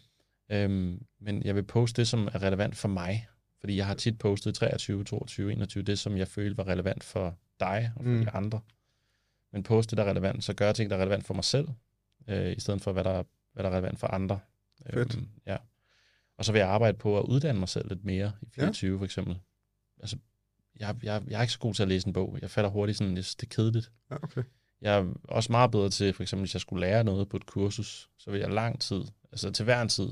Øhm, 0.51 1.05
men 1.19 1.43
jeg 1.43 1.55
vil 1.55 1.63
poste 1.63 2.01
det, 2.01 2.07
som 2.07 2.27
er 2.27 2.43
relevant 2.43 2.75
for 2.75 2.87
mig, 2.87 3.27
fordi 3.59 3.77
jeg 3.77 3.85
har 3.85 3.93
tit 3.93 4.19
postet 4.19 4.55
23, 4.55 5.03
22, 5.03 5.51
21, 5.51 5.83
det 5.83 5.99
som 5.99 6.17
jeg 6.17 6.27
følte 6.27 6.57
var 6.57 6.67
relevant 6.67 7.03
for 7.03 7.37
dig 7.59 7.91
og 7.95 8.03
for 8.03 8.11
mm. 8.11 8.25
de 8.25 8.29
andre. 8.29 8.59
Men 9.51 9.63
poste 9.63 9.91
det, 9.91 9.97
der 9.97 10.03
er 10.03 10.09
relevant, 10.09 10.43
så 10.43 10.53
gør 10.53 10.71
ting, 10.71 10.89
der 10.89 10.95
er 10.95 11.01
relevant 11.01 11.25
for 11.25 11.33
mig 11.33 11.43
selv, 11.43 11.67
øh, 12.27 12.51
i 12.57 12.59
stedet 12.59 12.81
for, 12.81 12.91
hvad 12.91 13.03
der, 13.03 13.23
hvad 13.53 13.63
der 13.63 13.69
er 13.69 13.73
relevant 13.73 13.99
for 13.99 14.07
andre. 14.07 14.39
Fedt. 14.89 15.15
Øhm, 15.15 15.27
ja. 15.45 15.57
Og 16.37 16.45
så 16.45 16.51
vil 16.51 16.59
jeg 16.59 16.69
arbejde 16.69 16.97
på 16.97 17.19
at 17.19 17.25
uddanne 17.25 17.59
mig 17.59 17.69
selv 17.69 17.89
lidt 17.89 18.05
mere 18.05 18.31
i 18.41 18.49
24 18.49 18.91
ja. 18.91 18.99
for 18.99 19.05
eksempel. 19.05 19.39
Altså, 19.99 20.17
jeg, 20.79 20.95
jeg, 21.03 21.23
jeg 21.27 21.37
er 21.37 21.41
ikke 21.41 21.53
så 21.53 21.59
god 21.59 21.73
til 21.73 21.83
at 21.83 21.89
læse 21.89 22.07
en 22.07 22.13
bog. 22.13 22.37
Jeg 22.41 22.49
falder 22.49 22.69
hurtigt 22.69 22.97
sådan, 22.97 23.15
det 23.15 23.43
er 23.43 23.47
kedeligt. 23.49 23.91
Ja, 24.11 24.15
okay. 24.23 24.43
Jeg 24.81 24.97
er 24.97 25.13
også 25.23 25.51
meget 25.51 25.71
bedre 25.71 25.89
til, 25.89 26.13
for 26.13 26.23
eksempel 26.23 26.41
hvis 26.41 26.55
jeg 26.55 26.61
skulle 26.61 26.81
lære 26.81 27.03
noget 27.03 27.29
på 27.29 27.37
et 27.37 27.45
kursus, 27.45 28.09
så 28.17 28.31
vil 28.31 28.39
jeg 28.39 28.49
lang 28.49 28.81
tid, 28.81 29.01
altså 29.31 29.51
til 29.51 29.65
hver 29.65 29.81
en 29.81 29.89
tid, 29.89 30.09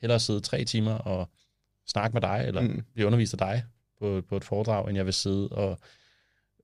hellere 0.00 0.20
sidde 0.20 0.40
tre 0.40 0.64
timer 0.64 0.94
og 0.94 1.28
snakke 1.86 2.14
med 2.14 2.20
dig, 2.20 2.44
eller 2.46 2.60
mm. 2.60 2.82
blive 2.94 3.06
undervist 3.06 3.34
af 3.34 3.38
dig 3.38 3.64
på, 3.98 4.22
på 4.28 4.36
et 4.36 4.44
foredrag, 4.44 4.88
end 4.88 4.96
jeg 4.96 5.04
vil 5.04 5.14
sidde 5.14 5.48
og 5.48 5.78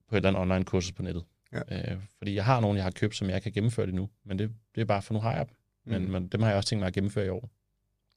på 0.09 0.16
et 0.16 0.16
eller 0.16 0.28
andet 0.28 0.43
online 0.43 0.64
kursus 0.64 0.93
på 0.93 1.03
nettet. 1.03 1.24
Ja. 1.53 1.93
Øh, 1.93 2.01
fordi 2.18 2.35
jeg 2.35 2.45
har 2.45 2.61
nogen, 2.61 2.76
jeg 2.76 2.85
har 2.85 2.91
købt, 2.91 3.16
som 3.16 3.30
jeg 3.30 3.43
kan 3.43 3.53
gennemføre 3.53 3.87
det 3.87 3.95
nu, 3.95 4.09
men 4.24 4.39
det, 4.39 4.51
det 4.74 4.80
er 4.80 4.85
bare, 4.85 5.03
for 5.03 5.14
nu 5.14 5.20
har 5.20 5.32
jeg 5.32 5.47
dem. 5.49 5.57
Men, 5.85 6.05
mm. 6.05 6.11
men 6.11 6.28
dem 6.28 6.43
har 6.43 6.49
jeg 6.49 6.57
også 6.57 6.68
tænkt 6.68 6.80
mig 6.80 6.87
at 6.87 6.95
gennemføre 6.95 7.26
i 7.26 7.28
år. 7.28 7.51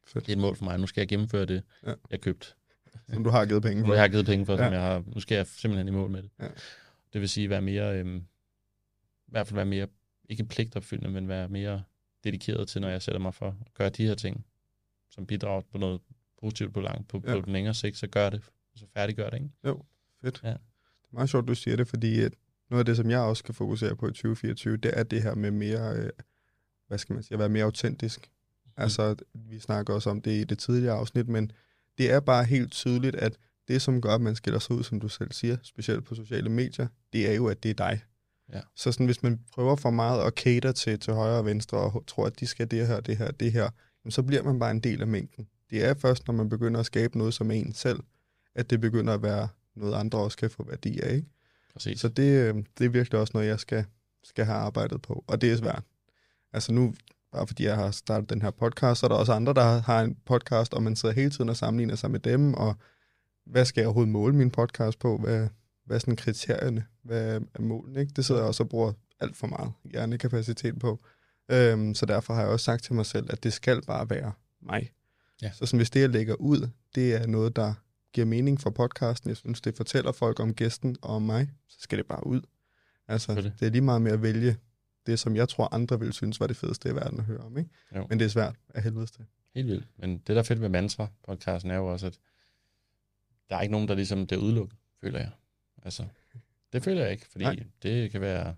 Fedt. 0.07 0.25
Det 0.25 0.31
er 0.31 0.35
et 0.35 0.41
mål 0.41 0.55
for 0.55 0.63
mig. 0.65 0.79
Nu 0.79 0.87
skal 0.87 1.01
jeg 1.01 1.07
gennemføre 1.07 1.45
det, 1.45 1.63
ja. 1.85 1.93
jeg 2.09 2.21
købt. 2.21 2.55
Som 3.13 3.23
du 3.23 3.29
har 3.29 3.45
givet 3.45 3.63
penge 3.63 3.85
for. 3.85 3.93
jeg 3.93 4.01
har 4.01 4.07
givet 4.07 4.25
penge 4.25 4.45
for, 4.45 4.53
ja. 4.53 4.63
som 4.63 4.73
jeg 4.73 4.81
har, 4.81 5.03
nu 5.07 5.19
skal 5.19 5.35
jeg 5.35 5.47
simpelthen 5.47 5.87
i 5.87 5.91
mål 5.91 6.09
med 6.09 6.23
det. 6.23 6.29
Ja. 6.39 6.47
Det 7.13 7.21
vil 7.21 7.29
sige, 7.29 7.49
være 7.49 7.61
mere, 7.61 7.99
øhm, 7.99 8.17
i 9.27 9.31
hvert 9.31 9.47
fald 9.47 9.55
være 9.55 9.65
mere, 9.65 9.87
ikke 10.29 10.43
pligtopfyldende, 10.43 11.11
men 11.11 11.27
være 11.27 11.49
mere 11.49 11.83
dedikeret 12.23 12.67
til, 12.67 12.81
når 12.81 12.89
jeg 12.89 13.01
sætter 13.01 13.19
mig 13.19 13.33
for 13.33 13.47
at 13.47 13.73
gøre 13.73 13.89
de 13.89 14.07
her 14.07 14.15
ting, 14.15 14.45
som 15.09 15.25
bidrager 15.25 15.61
på 15.71 15.77
noget 15.77 16.01
positivt 16.41 16.73
på, 16.73 16.79
lang, 16.79 17.07
på, 17.07 17.21
ja. 17.25 17.33
på 17.33 17.41
den 17.41 17.53
længere 17.53 17.73
sigt, 17.73 17.97
så 17.97 18.07
gør 18.07 18.29
det, 18.29 18.41
så 18.75 18.85
færdiggør 18.93 19.29
det, 19.29 19.37
ikke? 19.37 19.49
Jo, 19.65 19.83
fedt. 20.21 20.41
Ja. 20.43 20.49
Det 20.49 20.55
er 21.11 21.13
meget 21.13 21.29
sjovt, 21.29 21.47
du 21.47 21.55
siger 21.55 21.77
det, 21.77 21.87
fordi 21.87 22.21
at 22.21 22.33
noget 22.69 22.79
af 22.79 22.85
det, 22.85 22.97
som 22.97 23.09
jeg 23.09 23.19
også 23.19 23.39
skal 23.39 23.55
fokusere 23.55 23.95
på 23.95 24.07
i 24.07 24.11
2024, 24.11 24.77
det 24.77 24.99
er 24.99 25.03
det 25.03 25.23
her 25.23 25.35
med 25.35 25.51
mere, 25.51 25.95
øh, 25.95 26.09
hvad 26.87 26.97
skal 26.97 27.13
man 27.13 27.23
sige, 27.23 27.33
at 27.33 27.39
være 27.39 27.49
mere 27.49 27.63
autentisk. 27.63 28.31
Mm. 28.65 28.71
Altså, 28.77 29.15
vi 29.33 29.59
snakker 29.59 29.93
også 29.93 30.09
om 30.09 30.21
det 30.21 30.31
i 30.31 30.43
det 30.43 30.59
tidligere 30.59 30.95
afsnit, 30.95 31.27
men 31.27 31.51
det 31.97 32.11
er 32.11 32.19
bare 32.19 32.43
helt 32.43 32.71
tydeligt, 32.71 33.15
at 33.15 33.37
det, 33.67 33.81
som 33.81 34.01
gør, 34.01 34.15
at 34.15 34.21
man 34.21 34.35
skiller 34.35 34.59
sig 34.59 34.75
ud, 34.75 34.83
som 34.83 34.99
du 34.99 35.09
selv 35.09 35.31
siger, 35.31 35.57
specielt 35.63 36.05
på 36.05 36.15
sociale 36.15 36.49
medier, 36.49 36.87
det 37.13 37.29
er 37.29 37.33
jo, 37.33 37.47
at 37.47 37.63
det 37.63 37.69
er 37.69 37.73
dig. 37.73 38.01
Ja. 38.53 38.61
Så 38.75 38.91
sådan, 38.91 39.05
hvis 39.05 39.23
man 39.23 39.39
prøver 39.53 39.75
for 39.75 39.89
meget 39.89 40.23
at 40.23 40.33
cater 40.33 40.71
til, 40.71 40.99
til 40.99 41.13
højre 41.13 41.37
og 41.37 41.45
venstre, 41.45 41.77
og 41.77 42.03
tror, 42.07 42.25
at 42.25 42.39
de 42.39 42.47
skal 42.47 42.71
det 42.71 42.87
her, 42.87 42.99
det 42.99 43.17
her, 43.17 43.31
det 43.31 43.51
her, 43.51 43.69
så 44.09 44.23
bliver 44.23 44.43
man 44.43 44.59
bare 44.59 44.71
en 44.71 44.79
del 44.79 45.01
af 45.01 45.07
mængden. 45.07 45.47
Det 45.69 45.85
er 45.85 45.93
først, 45.93 46.27
når 46.27 46.33
man 46.33 46.49
begynder 46.49 46.79
at 46.79 46.85
skabe 46.85 47.17
noget 47.17 47.33
som 47.33 47.51
en 47.51 47.73
selv, 47.73 47.99
at 48.55 48.69
det 48.69 48.81
begynder 48.81 49.13
at 49.13 49.23
være 49.23 49.47
noget, 49.75 49.95
andre 49.95 50.19
også 50.19 50.37
kan 50.37 50.49
få 50.49 50.63
værdi 50.63 50.99
af. 50.99 51.15
Ikke? 51.15 51.27
Præcis. 51.73 51.99
Så 51.99 52.07
det, 52.07 52.31
øh, 52.31 52.55
det 52.77 52.85
er 52.85 52.89
virkelig 52.89 53.19
også 53.19 53.31
noget, 53.33 53.47
jeg 53.47 53.59
skal, 53.59 53.85
skal 54.23 54.45
have 54.45 54.57
arbejdet 54.57 55.01
på, 55.01 55.23
og 55.27 55.41
det 55.41 55.51
er 55.51 55.57
svært. 55.57 55.83
Altså 56.53 56.73
nu, 56.73 56.93
bare 57.31 57.47
fordi 57.47 57.63
jeg 57.63 57.75
har 57.75 57.91
startet 57.91 58.29
den 58.29 58.41
her 58.41 58.51
podcast, 58.51 58.99
så 58.99 59.05
er 59.05 59.07
der 59.07 59.15
også 59.15 59.33
andre, 59.33 59.53
der 59.53 59.81
har 59.81 60.01
en 60.01 60.17
podcast, 60.25 60.73
og 60.73 60.83
man 60.83 60.95
sidder 60.95 61.15
hele 61.15 61.29
tiden 61.29 61.49
og 61.49 61.57
sammenligner 61.57 61.95
sig 61.95 62.11
med 62.11 62.19
dem, 62.19 62.53
og 62.53 62.75
hvad 63.45 63.65
skal 63.65 63.81
jeg 63.81 63.87
overhovedet 63.87 64.11
måle 64.11 64.35
min 64.35 64.51
podcast 64.51 64.99
på? 64.99 65.17
Hvad, 65.17 65.47
hvad 65.85 65.95
er 65.95 65.99
sådan 65.99 66.15
kriterierne? 66.15 66.85
Hvad 67.03 67.41
er 67.55 67.61
målene? 67.61 67.99
Ikke? 67.99 68.13
Det 68.15 68.25
sidder 68.25 68.41
jeg 68.41 68.47
også 68.47 68.63
og 68.63 68.69
bruger 68.69 68.93
alt 69.19 69.37
for 69.37 69.47
meget 69.47 69.71
hjernekapacitet 69.91 70.79
på. 70.79 70.99
Øhm, 71.51 71.95
så 71.95 72.05
derfor 72.05 72.33
har 72.33 72.41
jeg 72.41 72.49
også 72.49 72.63
sagt 72.63 72.83
til 72.83 72.93
mig 72.93 73.05
selv, 73.05 73.27
at 73.29 73.43
det 73.43 73.53
skal 73.53 73.81
bare 73.81 74.09
være 74.09 74.31
mig. 74.61 74.91
Ja. 75.41 75.51
Så 75.51 75.65
sådan, 75.65 75.77
hvis 75.77 75.89
det, 75.89 75.99
jeg 75.99 76.09
lægger 76.09 76.35
ud, 76.35 76.69
det 76.95 77.15
er 77.15 77.27
noget, 77.27 77.55
der 77.55 77.73
giver 78.13 78.27
mening 78.27 78.61
for 78.61 78.69
podcasten, 78.69 79.29
jeg 79.29 79.37
synes, 79.37 79.61
det 79.61 79.77
fortæller 79.77 80.11
folk 80.11 80.39
om 80.39 80.53
gæsten 80.53 80.95
og 81.01 81.15
om 81.15 81.21
mig, 81.21 81.49
så 81.67 81.77
skal 81.79 81.97
det 81.97 82.05
bare 82.05 82.27
ud. 82.27 82.41
Altså, 83.07 83.35
det. 83.35 83.53
det 83.59 83.65
er 83.65 83.69
lige 83.69 83.81
meget 83.81 84.01
med 84.01 84.11
at 84.11 84.21
vælge 84.21 84.57
det, 85.07 85.19
som 85.19 85.35
jeg 85.35 85.49
tror, 85.49 85.73
andre 85.73 85.99
vil 85.99 86.13
synes 86.13 86.39
var 86.39 86.47
det 86.47 86.57
fedeste 86.57 86.89
i 86.89 86.95
verden 86.95 87.19
at 87.19 87.25
høre 87.25 87.39
om. 87.39 87.57
Ikke? 87.57 87.69
Jo. 87.95 88.07
Men 88.09 88.19
det 88.19 88.25
er 88.25 88.29
svært 88.29 88.55
af 88.73 88.83
helvedes 88.83 89.11
til. 89.11 89.25
Helt 89.55 89.67
vildt. 89.67 89.87
Men 89.97 90.17
det, 90.17 90.27
der 90.27 90.37
er 90.37 90.43
fedt 90.43 90.59
med 90.59 90.69
Mantra-podcasten, 90.69 91.71
er 91.71 91.75
jo 91.75 91.87
også, 91.87 92.07
at 92.07 92.19
der 93.49 93.55
er 93.55 93.61
ikke 93.61 93.71
nogen, 93.71 93.87
der 93.87 93.95
ligesom 93.95 94.27
bliver 94.27 94.41
udelukket, 94.41 94.77
føler 95.01 95.19
jeg. 95.19 95.31
Altså, 95.83 96.05
det 96.73 96.83
føler 96.83 97.01
jeg 97.01 97.11
ikke, 97.11 97.27
fordi 97.27 97.43
Nej. 97.43 97.63
det 97.83 98.11
kan 98.11 98.21
være 98.21 98.55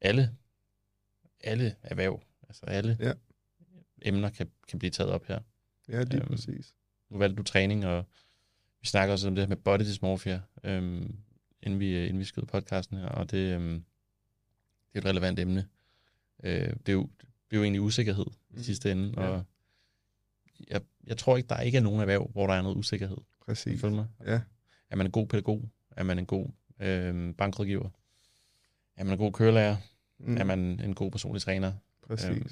alle, 0.00 0.36
alle 1.40 1.76
erhverv, 1.82 2.22
altså 2.48 2.66
alle 2.66 2.96
ja. 3.00 3.12
emner 4.02 4.30
kan, 4.30 4.50
kan 4.68 4.78
blive 4.78 4.90
taget 4.90 5.12
op 5.12 5.24
her. 5.26 5.40
Ja, 5.88 6.02
lige 6.02 6.20
øhm, 6.20 6.28
præcis. 6.28 6.74
Nu 7.10 7.18
valgte 7.18 7.36
du 7.36 7.42
træning, 7.42 7.86
og 7.86 8.04
vi 8.80 8.86
snakker 8.86 9.12
også 9.12 9.28
om 9.28 9.34
det 9.34 9.42
her 9.42 9.48
med 9.48 9.56
body 9.56 9.80
dysmorphia, 9.80 10.40
øhm, 10.64 11.16
inden 11.62 11.80
vi, 11.80 12.04
inden 12.04 12.18
vi 12.18 12.24
skal 12.24 12.40
ud 12.40 12.46
podcasten 12.46 12.96
her, 12.96 13.08
og 13.08 13.30
det, 13.30 13.54
øhm, 13.54 13.84
det 14.96 15.04
er 15.04 15.08
et 15.08 15.16
relevant 15.16 15.38
emne. 15.38 15.66
Øh, 16.44 16.70
det, 16.70 16.88
er 16.88 16.92
jo, 16.92 17.02
det 17.20 17.52
er 17.52 17.56
jo 17.56 17.62
egentlig 17.62 17.80
usikkerhed 17.80 18.26
mm. 18.50 18.60
i 18.60 18.62
sidste 18.62 18.92
ende, 18.92 19.14
ja. 19.16 19.28
og 19.28 19.44
jeg, 20.70 20.80
jeg 21.06 21.16
tror 21.16 21.36
ikke, 21.36 21.48
der 21.48 21.60
ikke 21.60 21.78
er 21.78 21.82
nogen 21.82 22.00
erhverv, 22.00 22.30
hvor 22.32 22.46
der 22.46 22.54
er 22.54 22.62
noget 22.62 22.76
usikkerhed. 22.76 23.16
Præcis. 23.46 23.82
Mig? 23.82 24.06
Ja. 24.26 24.40
Er 24.90 24.96
man 24.96 25.06
en 25.06 25.12
god 25.12 25.26
pædagog? 25.26 25.68
Er 25.90 26.02
man 26.02 26.18
en 26.18 26.26
god 26.26 26.48
øh, 26.80 27.34
bankrådgiver? 27.34 27.88
Er 28.96 29.04
man 29.04 29.12
en 29.12 29.18
god 29.18 29.32
kørelærer? 29.32 29.76
Mm. 30.18 30.36
Er 30.36 30.44
man 30.44 30.58
en 30.58 30.94
god 30.94 31.10
personlig 31.10 31.42
træner? 31.42 31.72
Præcis. 32.06 32.28
Øhm, 32.28 32.48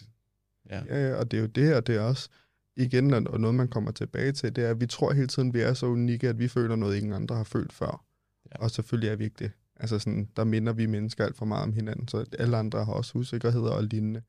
ja. 0.70 0.82
ja, 0.88 1.08
ja, 1.08 1.14
og 1.14 1.30
det 1.30 1.36
er 1.36 1.40
jo 1.40 1.46
det 1.46 1.64
her, 1.64 1.80
det 1.80 1.96
er 1.96 2.00
også, 2.00 2.28
igen, 2.76 3.14
og 3.14 3.40
noget 3.40 3.54
man 3.54 3.68
kommer 3.68 3.90
tilbage 3.90 4.32
til, 4.32 4.56
det 4.56 4.64
er, 4.64 4.70
at 4.70 4.80
vi 4.80 4.86
tror 4.86 5.12
hele 5.12 5.26
tiden, 5.26 5.54
vi 5.54 5.60
er 5.60 5.74
så 5.74 5.86
unikke, 5.86 6.28
at 6.28 6.38
vi 6.38 6.48
føler 6.48 6.76
noget, 6.76 6.96
ingen 6.96 7.12
andre 7.12 7.36
har 7.36 7.44
følt 7.44 7.72
før. 7.72 8.04
Ja. 8.50 8.62
Og 8.62 8.70
selvfølgelig 8.70 9.10
er 9.10 9.16
vi 9.16 9.24
ikke 9.24 9.36
det. 9.38 9.50
Altså 9.84 9.98
sådan, 9.98 10.28
der 10.36 10.44
minder 10.44 10.72
vi 10.72 10.86
mennesker 10.86 11.24
alt 11.24 11.36
for 11.36 11.44
meget 11.44 11.62
om 11.62 11.72
hinanden, 11.72 12.08
så 12.08 12.24
alle 12.38 12.56
andre 12.56 12.84
har 12.84 12.92
også 12.92 13.18
usikkerheder 13.18 13.70
og 13.70 13.84
lignende. 13.84 14.22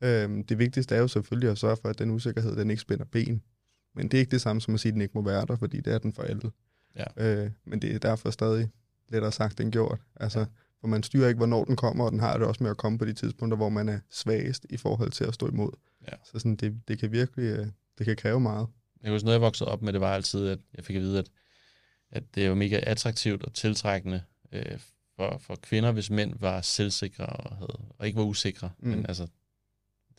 Øhm, 0.00 0.44
det 0.44 0.58
vigtigste 0.58 0.94
er 0.94 1.00
jo 1.00 1.08
selvfølgelig 1.08 1.50
at 1.50 1.58
sørge 1.58 1.76
for, 1.76 1.88
at 1.88 1.98
den 1.98 2.10
usikkerhed, 2.10 2.56
den 2.56 2.70
ikke 2.70 2.82
spænder 2.82 3.04
ben. 3.04 3.42
Men 3.94 4.08
det 4.08 4.14
er 4.14 4.20
ikke 4.20 4.30
det 4.30 4.40
samme 4.40 4.60
som 4.60 4.74
at 4.74 4.80
sige, 4.80 4.90
at 4.90 4.94
den 4.94 5.02
ikke 5.02 5.12
må 5.14 5.22
være 5.22 5.46
der, 5.46 5.56
fordi 5.56 5.80
det 5.80 5.92
er 5.92 5.98
den 5.98 6.12
for 6.12 6.22
alle. 6.22 6.50
Ja. 6.96 7.04
Øh, 7.44 7.50
men 7.64 7.82
det 7.82 7.94
er 7.94 7.98
derfor 7.98 8.30
stadig 8.30 8.70
lettere 9.08 9.32
sagt 9.32 9.60
end 9.60 9.72
gjort. 9.72 10.00
Altså, 10.16 10.38
ja. 10.38 10.46
For 10.80 10.88
man 10.88 11.02
styrer 11.02 11.28
ikke, 11.28 11.38
hvornår 11.38 11.64
den 11.64 11.76
kommer, 11.76 12.04
og 12.04 12.12
den 12.12 12.20
har 12.20 12.38
det 12.38 12.46
også 12.46 12.62
med 12.62 12.70
at 12.70 12.76
komme 12.76 12.98
på 12.98 13.04
de 13.04 13.12
tidspunkter, 13.12 13.56
hvor 13.56 13.68
man 13.68 13.88
er 13.88 13.98
svagest 14.10 14.66
i 14.70 14.76
forhold 14.76 15.10
til 15.10 15.24
at 15.24 15.34
stå 15.34 15.48
imod. 15.48 15.70
Ja. 16.02 16.16
Så 16.24 16.38
sådan, 16.38 16.56
det, 16.56 16.80
det 16.88 16.98
kan 16.98 17.12
virkelig 17.12 17.44
øh, 17.44 17.66
det 17.98 18.06
kan 18.06 18.16
kræve 18.16 18.40
meget. 18.40 18.66
Jeg 19.02 19.12
husker, 19.12 19.24
noget 19.26 19.34
jeg 19.34 19.42
voksede 19.42 19.70
op 19.70 19.82
med, 19.82 19.92
det 19.92 20.00
var 20.00 20.14
altid, 20.14 20.48
at 20.48 20.58
jeg 20.74 20.84
fik 20.84 20.96
at 20.96 21.02
vide, 21.02 21.18
at, 21.18 21.30
at 22.10 22.22
det 22.34 22.44
er 22.44 22.48
jo 22.48 22.54
mega 22.54 22.80
attraktivt 22.82 23.42
og 23.42 23.54
tiltrækkende 23.54 24.22
øh, 24.52 24.78
for, 25.22 25.38
for 25.38 25.56
kvinder, 25.62 25.92
hvis 25.92 26.10
mænd 26.10 26.34
var 26.40 26.60
selvsikre 26.60 27.26
og, 27.26 27.56
havde, 27.56 27.80
og 27.98 28.06
ikke 28.06 28.16
var 28.16 28.24
usikre. 28.24 28.70
Mm. 28.78 28.88
Men 28.88 29.06
altså, 29.06 29.26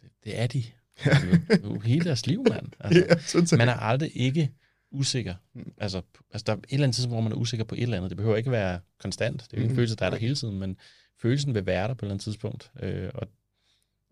det, 0.01 0.09
det 0.23 0.39
er 0.39 0.47
de. 0.47 0.63
Ja. 1.05 1.11
Altså, 1.49 1.79
hele 1.85 2.05
deres 2.05 2.27
liv, 2.27 2.45
mand. 2.49 2.67
Altså, 2.79 3.47
ja, 3.51 3.57
man 3.57 3.69
er 3.69 3.73
aldrig 3.73 4.11
ikke 4.13 4.51
usikker. 4.91 5.35
Mm. 5.53 5.73
Altså, 5.77 6.01
altså, 6.31 6.43
der 6.45 6.53
er 6.53 6.57
et 6.57 6.65
eller 6.69 6.83
andet 6.83 6.95
tidspunkt, 6.95 7.15
hvor 7.15 7.21
man 7.21 7.31
er 7.31 7.35
usikker 7.35 7.63
på 7.63 7.75
et 7.75 7.81
eller 7.81 7.97
andet. 7.97 8.09
Det 8.09 8.17
behøver 8.17 8.37
ikke 8.37 8.51
være 8.51 8.79
konstant. 8.99 9.41
Det 9.51 9.57
er 9.57 9.61
jo 9.61 9.63
en 9.63 9.69
mm. 9.69 9.75
følelse, 9.75 9.95
der 9.95 10.05
er 10.05 10.09
der 10.09 10.17
hele 10.17 10.35
tiden, 10.35 10.59
men 10.59 10.77
følelsen 11.21 11.55
vil 11.55 11.65
være 11.65 11.87
der 11.87 11.93
på 11.93 12.05
et 12.05 12.07
eller 12.07 12.13
andet 12.13 12.23
tidspunkt. 12.23 12.71
Øh, 12.79 13.09
og 13.13 13.27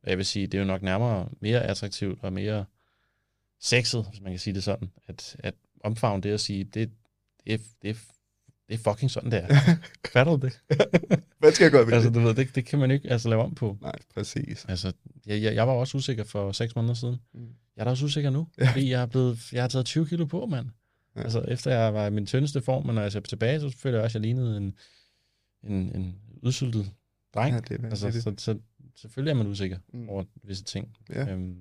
jeg 0.04 0.18
vil 0.18 0.26
sige, 0.26 0.48
det 0.48 0.54
er 0.54 0.62
jo 0.62 0.68
nok 0.68 0.82
nærmere 0.82 1.30
mere 1.40 1.64
attraktivt 1.64 2.20
og 2.22 2.34
mere 2.34 2.66
sexet, 3.60 4.06
hvis 4.10 4.22
man 4.22 4.32
kan 4.32 4.40
sige 4.40 4.54
det 4.54 4.64
sådan, 4.64 4.92
at, 5.08 5.36
at 5.40 5.54
omfavne 5.84 6.24
det 6.24 6.32
at 6.32 6.40
sige, 6.40 6.64
det, 6.64 6.92
det, 7.48 7.62
det, 7.82 7.98
det 8.72 8.80
er 8.80 8.92
fucking 8.92 9.12
sådan, 9.12 9.32
det 9.32 9.40
er. 9.44 9.48
Fatter 10.14 10.38
du 10.38 10.46
det? 10.46 10.60
Hvad 11.40 11.52
skal 11.52 11.64
jeg 11.66 11.72
gøre 11.72 11.88
ved 11.88 11.94
altså, 11.94 12.10
det? 12.10 12.16
Du 12.16 12.20
ved, 12.20 12.34
det, 12.36 12.56
det 12.56 12.66
kan 12.66 12.80
man 12.80 12.92
ikke 12.92 13.10
altså, 13.10 13.30
lave 13.30 13.42
om 13.42 13.56
på. 13.56 13.78
Nej, 13.82 13.96
præcis. 14.14 14.66
Altså, 14.66 14.94
jeg, 15.26 15.42
jeg, 15.42 15.56
jeg 15.56 15.68
var 15.68 15.74
også 15.74 15.98
usikker 15.98 16.24
for 16.24 16.52
seks 16.52 16.76
måneder 16.76 16.94
siden. 16.94 17.18
Mm. 17.34 17.48
Jeg 17.76 17.82
er 17.82 17.84
da 17.84 17.92
også 17.92 18.06
usikker 18.06 18.30
nu, 18.30 18.48
ja. 18.58 18.72
fordi 18.72 18.90
jeg, 18.90 19.02
er 19.02 19.06
blevet, 19.06 19.54
jeg 19.54 19.64
har 19.64 19.68
taget 19.68 19.86
20 19.86 20.08
kilo 20.08 20.26
på, 20.26 20.46
mand. 20.46 20.68
Ja. 21.16 21.22
Altså, 21.22 21.42
efter 21.42 21.72
jeg 21.72 21.94
var 21.94 22.08
i 22.08 22.10
min 22.10 22.26
tyndeste 22.26 22.62
form, 22.62 22.86
men 22.86 22.96
når 22.96 23.02
jeg 23.02 23.12
ser 23.12 23.20
tilbage, 23.20 23.60
så 23.60 23.78
føler 23.78 23.98
jeg 23.98 24.04
også, 24.04 24.18
at 24.18 24.22
jeg 24.26 24.34
lignede 24.34 24.58
en, 24.58 24.74
en, 25.64 25.96
en 25.96 26.16
udsyltet 26.44 26.92
dreng. 27.34 27.56
Ja, 27.56 27.60
det 27.60 27.82
er 27.82 27.90
altså, 27.90 28.08
det. 28.12 28.24
Så, 28.24 28.34
så, 28.38 28.60
selvfølgelig 28.96 29.32
er 29.32 29.36
man 29.36 29.48
usikker 29.48 29.78
mm. 29.94 30.10
over 30.10 30.24
visse 30.44 30.64
ting. 30.64 30.98
Ja. 31.10 31.34
Øhm, 31.34 31.56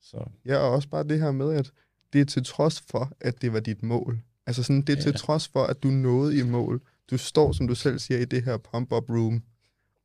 så. 0.00 0.30
Ja, 0.44 0.56
og 0.56 0.70
også 0.70 0.88
bare 0.88 1.04
det 1.04 1.20
her 1.20 1.32
med, 1.32 1.54
at 1.54 1.72
det 2.12 2.20
er 2.20 2.24
til 2.24 2.44
trods 2.44 2.80
for, 2.80 3.12
at 3.20 3.42
det 3.42 3.52
var 3.52 3.60
dit 3.60 3.82
mål. 3.82 4.22
Altså 4.46 4.62
sådan, 4.62 4.82
det 4.82 4.92
er 4.92 4.96
ja. 4.96 5.02
til 5.02 5.14
trods 5.14 5.48
for, 5.48 5.64
at 5.64 5.82
du 5.82 5.88
nåede 5.88 6.38
i 6.38 6.42
mål. 6.42 6.80
Du 7.10 7.18
står, 7.18 7.52
som 7.52 7.68
du 7.68 7.74
selv 7.74 7.98
siger, 7.98 8.20
i 8.20 8.24
det 8.24 8.44
her 8.44 8.56
pump-up 8.56 9.10
room, 9.10 9.42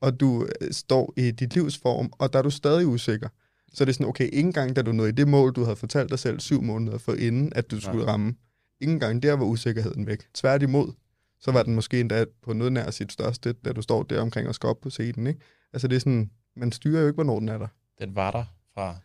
og 0.01 0.19
du 0.19 0.47
øh, 0.61 0.71
står 0.71 1.13
i 1.17 1.31
dit 1.31 1.55
livsform, 1.55 2.13
og 2.19 2.33
der 2.33 2.39
er 2.39 2.43
du 2.43 2.49
stadig 2.49 2.87
usikker. 2.87 3.29
Så 3.73 3.85
det 3.85 3.89
er 3.89 3.93
sådan, 3.93 4.07
okay, 4.07 4.29
ingen 4.33 4.53
gang, 4.53 4.75
da 4.75 4.81
du 4.81 4.91
nåede 4.91 5.09
i 5.09 5.13
det 5.13 5.27
mål, 5.27 5.53
du 5.53 5.63
havde 5.63 5.75
fortalt 5.75 6.09
dig 6.09 6.19
selv 6.19 6.39
syv 6.39 6.61
måneder 6.61 6.97
for 6.97 7.13
inden, 7.13 7.53
at 7.55 7.71
du 7.71 7.75
Nej. 7.75 7.81
skulle 7.81 8.07
ramme, 8.07 8.35
ingen 8.79 8.99
gang 8.99 9.23
der 9.23 9.33
var 9.33 9.45
usikkerheden 9.45 10.07
væk. 10.07 10.27
Tværtimod, 10.33 10.93
så 11.39 11.51
var 11.51 11.63
den 11.63 11.75
måske 11.75 11.99
endda 11.99 12.25
på 12.43 12.53
noget 12.53 12.73
nær 12.73 12.91
sit 12.91 13.11
største, 13.11 13.53
da 13.53 13.73
du 13.73 13.81
står 13.81 14.03
der 14.03 14.21
omkring 14.21 14.47
og 14.47 14.55
skal 14.55 14.67
op 14.67 14.81
på 14.81 14.89
scenen. 14.89 15.27
Ikke? 15.27 15.39
Altså 15.73 15.87
det 15.87 15.95
er 15.95 15.99
sådan, 15.99 16.31
man 16.55 16.71
styrer 16.71 17.01
jo 17.01 17.07
ikke, 17.07 17.15
hvornår 17.15 17.39
den 17.39 17.49
er 17.49 17.57
der. 17.57 17.67
Den 17.99 18.15
var 18.15 18.31
der 18.31 18.45
fra 18.73 18.95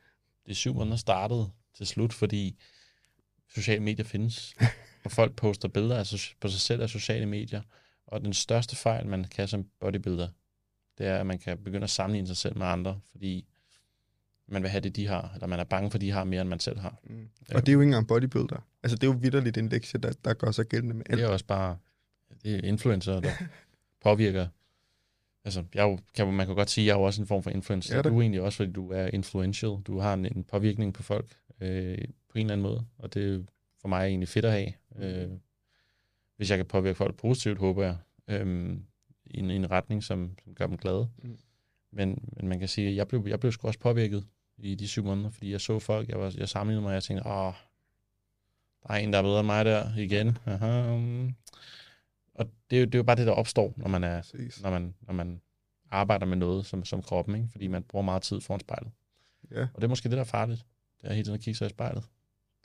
de 0.47 0.55
syv 0.55 0.75
måneder 0.75 0.97
startede 0.97 1.51
til 1.77 1.87
slut, 1.87 2.13
fordi 2.13 2.59
sociale 3.55 3.83
medier 3.83 4.05
findes, 4.05 4.55
og 5.07 5.13
folk 5.13 5.37
poster 5.37 5.69
billeder 5.69 6.33
på 6.41 6.49
sig 6.49 6.61
selv 6.61 6.83
af 6.83 6.89
sociale 6.89 7.27
medier. 7.27 7.63
Og 8.07 8.21
den 8.21 8.33
største 8.33 8.77
fejl, 8.77 9.07
man 9.07 9.25
kan 9.25 9.49
som 9.49 9.67
bodybuilder, 9.81 10.29
det 10.99 11.07
er, 11.07 11.17
at 11.17 11.27
man 11.27 11.39
kan 11.39 11.59
begynde 11.59 11.85
at 11.85 11.91
sammenligne 11.91 12.27
sig 12.27 12.37
selv 12.37 12.59
med 12.59 12.67
andre, 12.67 13.01
fordi 13.11 13.47
man 14.49 14.63
vil 14.63 14.71
have 14.71 14.81
det, 14.81 14.97
de 14.97 15.07
har, 15.07 15.31
eller 15.35 15.47
man 15.47 15.61
er 15.61 15.65
bange 15.65 15.91
for, 15.91 15.97
at 15.97 16.01
de 16.01 16.11
har 16.11 16.25
mere, 16.25 16.41
end 16.41 16.49
man 16.49 16.61
selv 16.61 16.79
har. 16.79 16.99
Mm. 17.05 17.29
Og 17.55 17.61
det 17.61 17.69
er 17.69 17.73
jo 17.73 17.81
ikke 17.81 17.89
engang 17.89 18.09
bodybuilder. 18.09 18.67
Altså, 18.83 18.97
det 18.97 19.03
er 19.03 19.13
jo 19.13 19.19
vidderligt 19.21 19.59
en 19.59 19.69
lektie, 19.69 20.01
der, 20.01 20.13
der 20.25 20.35
gør 20.35 20.51
sig 20.51 20.67
gældende 20.67 20.95
med 20.95 21.05
alt. 21.11 21.19
Det 21.19 21.25
er 21.25 21.29
også 21.29 21.45
bare 21.45 21.77
det 22.43 22.55
er 22.55 22.61
influencer, 22.69 23.21
der 23.21 23.31
påvirker 24.05 24.47
altså, 25.47 25.65
jeg 25.75 25.99
kan, 26.15 26.33
man 26.33 26.47
kan 26.47 26.55
godt 26.55 26.71
sige, 26.71 26.85
at 26.85 26.87
jeg 26.87 26.93
er 26.95 26.99
jo 26.99 27.03
også 27.03 27.21
en 27.21 27.27
form 27.27 27.43
for 27.43 27.51
influencer. 27.51 27.97
Ja, 27.97 28.03
du 28.03 28.17
er 28.17 28.21
egentlig 28.21 28.41
også, 28.41 28.57
fordi 28.57 28.73
du 28.73 28.91
er 28.93 29.07
influential. 29.07 29.77
Du 29.87 29.99
har 29.99 30.15
en, 30.15 30.27
en 30.27 30.45
påvirkning 30.45 30.95
på 30.95 31.03
folk 31.03 31.37
øh, 31.61 31.99
på 32.29 32.39
en 32.39 32.41
eller 32.41 32.53
anden 32.53 32.63
måde, 32.63 32.87
og 32.99 33.15
det 33.15 33.35
er 33.35 33.43
for 33.81 33.89
mig 33.89 34.07
egentlig 34.07 34.29
fedt 34.29 34.45
at 34.45 34.53
have. 34.53 34.73
Øh, 34.99 35.31
hvis 36.37 36.51
jeg 36.51 36.59
kan 36.59 36.67
påvirke 36.67 36.97
folk 36.97 37.17
positivt, 37.17 37.59
håber 37.59 37.83
jeg, 37.85 37.97
øh, 38.29 38.77
i, 39.27 39.39
en, 39.39 39.51
i 39.51 39.57
en 39.57 39.71
retning, 39.71 40.05
som, 40.05 40.39
som 40.45 40.55
gør 40.55 40.67
dem 40.67 40.77
glade. 40.77 41.09
Mm. 41.23 41.39
Men, 41.91 42.33
men 42.37 42.49
man 42.49 42.59
kan 42.59 42.69
sige, 42.69 42.89
at 42.89 42.97
jeg 42.97 43.09
blev, 43.09 43.25
jeg 43.27 43.41
blev 43.41 43.53
sgu 43.53 43.67
også 43.67 43.81
påvirket 43.81 44.27
i 44.59 44.75
de 44.75 44.89
syv 44.89 45.05
måneder, 45.05 45.31
fordi 45.31 45.53
jeg 45.53 45.61
så 45.61 45.79
folk, 45.79 46.09
jeg, 46.09 46.21
var, 46.21 46.35
jeg 46.37 46.49
sammenlignede 46.49 46.83
mig, 46.83 46.89
og 46.89 46.95
jeg 46.95 47.03
tænkte, 47.03 47.27
åh, 47.27 47.53
der 48.83 48.95
er 48.95 48.97
en, 48.97 49.13
der 49.13 49.19
er 49.19 49.23
bedre 49.23 49.41
end 49.41 49.47
mig 49.47 49.65
der 49.65 49.97
igen. 49.97 50.39
Aha. 50.47 50.67
Og 52.35 52.51
det 52.71 52.77
er, 52.77 52.81
jo, 52.81 52.87
det 52.87 52.95
er 52.95 52.99
jo 52.99 53.03
bare 53.03 53.17
det, 53.17 53.27
der 53.27 53.33
opstår, 53.33 53.75
når 53.77 53.89
man, 53.89 54.05
er, 54.05 54.23
når 54.63 54.71
man, 54.71 54.95
når 55.01 55.15
man 55.15 55.41
arbejder 55.91 56.27
med 56.27 56.37
noget 56.37 56.67
som, 56.67 56.85
som 56.85 57.03
kroppen, 57.03 57.35
ikke? 57.35 57.49
fordi 57.51 57.67
man 57.67 57.83
bruger 57.83 58.03
meget 58.03 58.23
tid 58.23 58.41
foran 58.41 58.61
spejlet. 58.61 58.93
Ja. 59.51 59.63
Og 59.63 59.77
det 59.77 59.85
er 59.85 59.89
måske 59.89 60.09
det, 60.09 60.17
der 60.17 60.21
er 60.21 60.25
farligt. 60.25 60.67
Det 61.01 61.11
er 61.11 61.13
hele 61.13 61.25
tiden 61.25 61.39
at 61.39 61.45
kigge 61.45 61.59
sig 61.59 61.67
i 61.67 61.71
spejlet. 61.71 62.05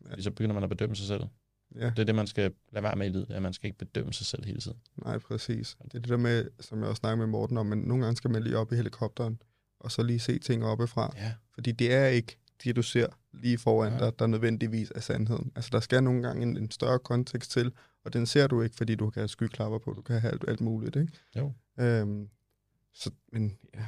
Ja. 0.05 0.11
Fordi 0.11 0.21
så 0.21 0.32
begynder 0.32 0.53
man 0.53 0.63
at 0.63 0.69
bedømme 0.69 0.95
sig 0.95 1.07
selv. 1.07 1.23
Ja. 1.76 1.86
Det 1.86 1.99
er 1.99 2.03
det, 2.03 2.15
man 2.15 2.28
skal 2.28 2.53
lade 2.72 2.84
være 2.84 2.95
med 2.95 3.05
i 3.05 3.09
livet, 3.09 3.32
at 3.32 3.41
man 3.41 3.53
skal 3.53 3.67
ikke 3.67 3.78
bedømme 3.78 4.13
sig 4.13 4.26
selv 4.26 4.45
hele 4.45 4.59
tiden. 4.59 4.78
Nej, 4.95 5.17
præcis. 5.17 5.78
Det 5.84 5.93
er 5.93 5.99
det 5.99 6.09
der 6.09 6.17
med, 6.17 6.49
som 6.59 6.80
jeg 6.80 6.88
også 6.88 6.99
snakker 6.99 7.17
med 7.17 7.28
Morten 7.28 7.57
om, 7.57 7.65
men 7.65 7.80
nogle 7.80 8.03
gange 8.03 8.17
skal 8.17 8.30
man 8.30 8.43
lige 8.43 8.57
op 8.57 8.72
i 8.72 8.76
helikopteren, 8.76 9.41
og 9.80 9.91
så 9.91 10.03
lige 10.03 10.19
se 10.19 10.39
ting 10.39 10.65
oppefra. 10.65 11.13
Ja. 11.17 11.34
Fordi 11.53 11.72
det 11.72 11.93
er 11.93 12.05
ikke 12.05 12.38
det, 12.63 12.76
du 12.76 12.82
ser 12.82 13.07
lige 13.34 13.57
foran 13.57 13.93
ja. 13.93 14.05
dig, 14.05 14.19
der 14.19 14.28
nødvendigvis 14.28 14.91
er 14.95 14.99
sandheden. 14.99 15.51
Altså, 15.55 15.69
der 15.74 15.80
skal 15.80 16.03
nogle 16.03 16.22
gange 16.22 16.43
en, 16.43 16.57
en 16.57 16.72
større 16.72 16.99
kontekst 16.99 17.51
til, 17.51 17.72
og 18.05 18.13
den 18.13 18.26
ser 18.26 18.47
du 18.47 18.61
ikke, 18.61 18.76
fordi 18.76 18.95
du 18.95 19.09
kan 19.09 19.19
have 19.22 19.28
skyklapper 19.28 19.80
på, 19.80 19.93
du 19.93 20.01
kan 20.01 20.22
have 20.22 20.32
alt, 20.32 20.45
alt 20.47 20.61
muligt, 20.61 20.95
ikke? 20.95 21.13
Jo. 21.36 21.53
Øhm, 21.80 22.30
så, 22.93 23.11
men 23.34 23.57
ja. 23.76 23.86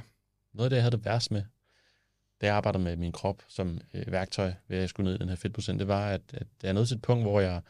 Noget 0.53 0.65
af 0.65 0.69
det, 0.69 0.75
jeg 0.75 0.83
havde 0.83 0.97
det 0.97 1.05
værst 1.05 1.31
med, 1.31 1.43
da 2.43 2.47
jeg 2.47 2.55
arbejdede 2.55 2.83
med 2.83 2.95
min 2.95 3.11
krop 3.11 3.43
som 3.47 3.79
øh, 3.93 4.11
værktøj, 4.11 4.53
ved 4.67 4.77
at 4.77 4.81
jeg 4.81 4.89
skulle 4.89 5.05
ned 5.09 5.15
i 5.15 5.17
den 5.17 5.29
her 5.29 5.35
fedtprocent, 5.35 5.79
det 5.79 5.87
var, 5.87 6.09
at, 6.09 6.21
at 6.33 6.47
er 6.63 6.73
noget 6.73 6.87
til 6.87 6.95
et 6.95 7.01
punkt, 7.01 7.23
hvor 7.23 7.39
jeg 7.39 7.61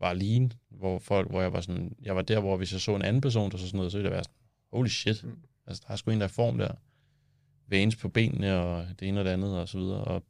var 0.00 0.12
lean, 0.12 0.52
hvor, 0.68 0.98
folk, 0.98 1.30
hvor 1.30 1.42
jeg 1.42 1.52
var 1.52 1.60
sådan, 1.60 1.96
jeg 2.02 2.16
var 2.16 2.22
der, 2.22 2.40
hvor 2.40 2.56
hvis 2.56 2.72
jeg 2.72 2.80
så 2.80 2.96
en 2.96 3.02
anden 3.02 3.20
person, 3.20 3.50
der 3.50 3.56
så 3.56 3.66
sådan 3.66 3.76
noget, 3.76 3.92
så 3.92 3.98
ville 3.98 4.04
det 4.10 4.14
være 4.14 4.24
sådan, 4.24 4.36
holy 4.72 4.88
shit, 4.88 5.24
mm. 5.24 5.38
altså 5.66 5.82
der 5.86 5.92
er 5.92 5.96
sgu 5.96 6.10
en, 6.10 6.20
der 6.20 6.24
er 6.24 6.28
form 6.28 6.58
der. 6.58 6.74
Veins 7.66 7.96
på 7.96 8.08
benene, 8.08 8.54
og 8.58 8.86
det 9.00 9.08
ene 9.08 9.20
og 9.20 9.24
det 9.24 9.30
andet, 9.30 9.58
og 9.58 9.68
så 9.68 9.78
videre. 9.78 10.04
Og 10.04 10.22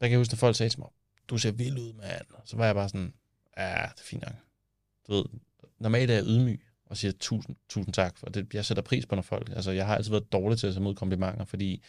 der 0.00 0.06
kan 0.06 0.10
jeg 0.10 0.18
huske, 0.18 0.32
at 0.32 0.38
folk 0.38 0.56
sagde 0.56 0.70
til 0.70 0.80
mig, 0.80 0.88
du 1.28 1.38
ser 1.38 1.52
vild 1.52 1.78
ud, 1.78 1.92
mand. 1.92 2.26
Så 2.44 2.56
var 2.56 2.66
jeg 2.66 2.74
bare 2.74 2.88
sådan, 2.88 3.12
ja, 3.56 3.82
det 3.94 4.00
er 4.00 4.04
fint 4.04 4.22
nok. 4.22 4.34
Du 5.08 5.12
ved, 5.12 5.24
normalt 5.78 6.10
er 6.10 6.14
jeg 6.14 6.24
ydmyg 6.24 6.62
og 6.86 6.96
siger 6.96 7.12
tusind, 7.20 7.56
tusind 7.68 7.94
tak, 7.94 8.18
for 8.18 8.26
det, 8.26 8.54
jeg 8.54 8.64
sætter 8.64 8.82
pris 8.82 9.06
på, 9.06 9.14
når 9.14 9.22
folk, 9.22 9.50
altså 9.50 9.70
jeg 9.70 9.86
har 9.86 9.96
altid 9.96 10.10
været 10.10 10.32
dårlig 10.32 10.58
til 10.58 10.66
at 10.66 10.72
tage 10.72 10.82
mod 10.82 10.94
komplimenter, 10.94 11.44
fordi 11.44 11.82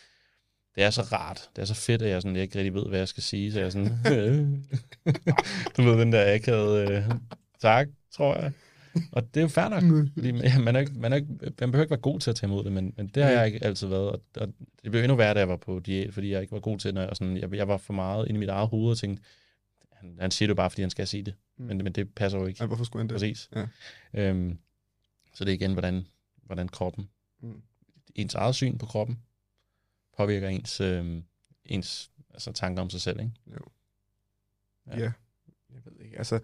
det 0.76 0.84
er 0.84 0.90
så 0.90 1.02
rart, 1.02 1.50
det 1.56 1.62
er 1.62 1.66
så 1.66 1.74
fedt, 1.74 2.02
at 2.02 2.10
jeg, 2.10 2.22
sådan, 2.22 2.36
jeg 2.36 2.44
ikke 2.44 2.58
rigtig 2.58 2.74
ved, 2.74 2.86
hvad 2.86 3.00
jeg 3.00 3.08
skal 3.08 3.24
sige, 3.24 3.52
så 3.52 3.60
jeg 3.60 3.66
er 3.66 3.70
sådan, 3.70 3.88
du 5.78 5.82
ved, 5.82 6.00
den 6.00 6.12
der 6.12 6.34
akavede, 6.34 6.92
øh, 6.92 7.04
tak, 7.62 7.88
tror 8.12 8.36
jeg. 8.36 8.52
Og 9.12 9.34
det 9.34 9.38
er 9.38 9.42
jo 9.42 9.48
fair 9.48 9.70
nok, 9.70 10.10
fordi 10.14 10.32
man, 10.32 10.64
man, 10.64 10.76
er 10.76 10.80
ikke, 10.80 10.92
man, 10.92 11.14
er 11.14 11.16
ikke, 11.16 11.28
man 11.42 11.72
behøver 11.72 11.82
ikke 11.84 11.92
være 11.92 12.00
god 12.00 12.20
til 12.20 12.30
at 12.30 12.36
tage 12.36 12.48
imod 12.48 12.64
det, 12.64 12.72
men, 12.72 12.94
men 12.98 13.08
det 13.08 13.24
har 13.24 13.30
jeg 13.30 13.46
ikke 13.46 13.64
altid 13.64 13.88
været, 13.88 14.10
og, 14.10 14.22
og 14.36 14.48
det 14.84 14.92
blev 14.92 15.04
endnu 15.04 15.16
værre, 15.16 15.34
da 15.34 15.40
jeg 15.40 15.50
var 15.50 15.56
på 15.56 15.80
diæt, 15.80 16.14
fordi 16.14 16.32
jeg 16.32 16.42
ikke 16.42 16.52
var 16.52 16.60
god 16.60 16.78
til 16.78 16.96
det, 16.96 17.08
og 17.08 17.16
sådan, 17.16 17.38
jeg, 17.38 17.54
jeg 17.54 17.68
var 17.68 17.78
for 17.78 17.94
meget 17.94 18.28
inde 18.28 18.38
i 18.38 18.40
mit 18.40 18.50
eget 18.50 18.68
hoved 18.68 18.92
og 18.92 18.98
tænkte, 18.98 19.24
han, 19.94 20.18
han 20.20 20.32
siger 20.32 20.48
det 20.48 20.56
bare, 20.56 20.70
fordi 20.70 20.82
han 20.82 20.90
skal 20.90 21.08
sige 21.08 21.24
det, 21.24 21.34
mm. 21.58 21.66
men, 21.66 21.78
men 21.78 21.94
det 21.94 22.16
passer 22.16 22.40
jo 22.40 22.46
ikke. 22.46 22.64
Ja, 22.64 22.68
hvorfor 22.68 22.84
skulle 22.84 23.02
han 23.02 23.10
det? 23.10 23.16
Præcis. 23.16 23.50
Ja. 23.56 23.66
Øhm, 24.14 24.58
så 25.34 25.46
det 25.46 25.52
er 25.52 25.56
igen, 25.56 25.74
hvordan, 25.74 26.08
hvordan 26.44 26.68
kroppen, 26.68 27.10
mm. 27.42 27.62
ens 28.16 28.36
eget 28.36 28.56
syn 28.56 28.78
på 28.78 28.86
kroppen, 28.86 29.20
påvirker 30.20 30.48
ens, 30.48 30.82
øh, 30.82 31.22
ens 31.66 32.12
altså, 32.34 32.52
tanker 32.52 32.82
om 32.82 32.90
sig 32.90 33.02
selv, 33.02 33.20
ikke? 33.20 33.32
Jo. 33.48 33.66
Ja. 34.88 35.00
ja. 35.00 35.12
Jeg 35.74 35.82
ved 35.86 36.06
ikke. 36.06 36.18
Altså, 36.18 36.40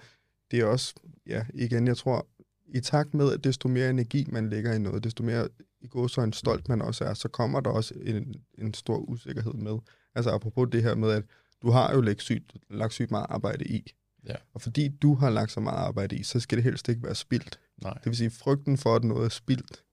det 0.51 0.59
er 0.59 0.65
også, 0.65 0.93
ja, 1.27 1.45
igen, 1.53 1.87
jeg 1.87 1.97
tror, 1.97 2.27
i 2.67 2.79
takt 2.79 3.13
med, 3.13 3.33
at 3.33 3.43
desto 3.43 3.67
mere 3.67 3.89
energi 3.89 4.27
man 4.31 4.49
lægger 4.49 4.73
i 4.73 4.79
noget, 4.79 5.03
desto 5.03 5.23
mere 5.23 5.47
i 5.81 5.87
går 5.87 6.07
så 6.07 6.21
en 6.21 6.33
stolt 6.33 6.69
man 6.69 6.81
også 6.81 7.05
er, 7.05 7.13
så 7.13 7.27
kommer 7.27 7.59
der 7.59 7.69
også 7.69 7.93
en, 8.01 8.35
en 8.57 8.73
stor 8.73 8.97
usikkerhed 8.97 9.53
med. 9.53 9.77
Altså 10.15 10.31
apropos 10.31 10.69
det 10.71 10.83
her 10.83 10.95
med, 10.95 11.11
at 11.11 11.23
du 11.61 11.69
har 11.69 11.93
jo 11.93 12.01
lagt 12.01 12.21
sygt, 12.21 12.55
lagt 12.69 12.93
sygt 12.93 13.11
meget 13.11 13.25
arbejde 13.29 13.65
i. 13.65 13.93
Ja. 14.27 14.35
Og 14.53 14.61
fordi 14.61 14.87
du 14.87 15.15
har 15.15 15.29
lagt 15.29 15.51
så 15.51 15.59
meget 15.59 15.77
arbejde 15.77 16.15
i, 16.15 16.23
så 16.23 16.39
skal 16.39 16.57
det 16.57 16.63
helst 16.63 16.89
ikke 16.89 17.03
være 17.03 17.15
spildt. 17.15 17.59
Nej. 17.81 17.93
Det 17.93 18.05
vil 18.05 18.17
sige, 18.17 18.29
frygten 18.29 18.77
for, 18.77 18.95
at 18.95 19.03
noget 19.03 19.25
er 19.25 19.29
spildt, 19.29 19.83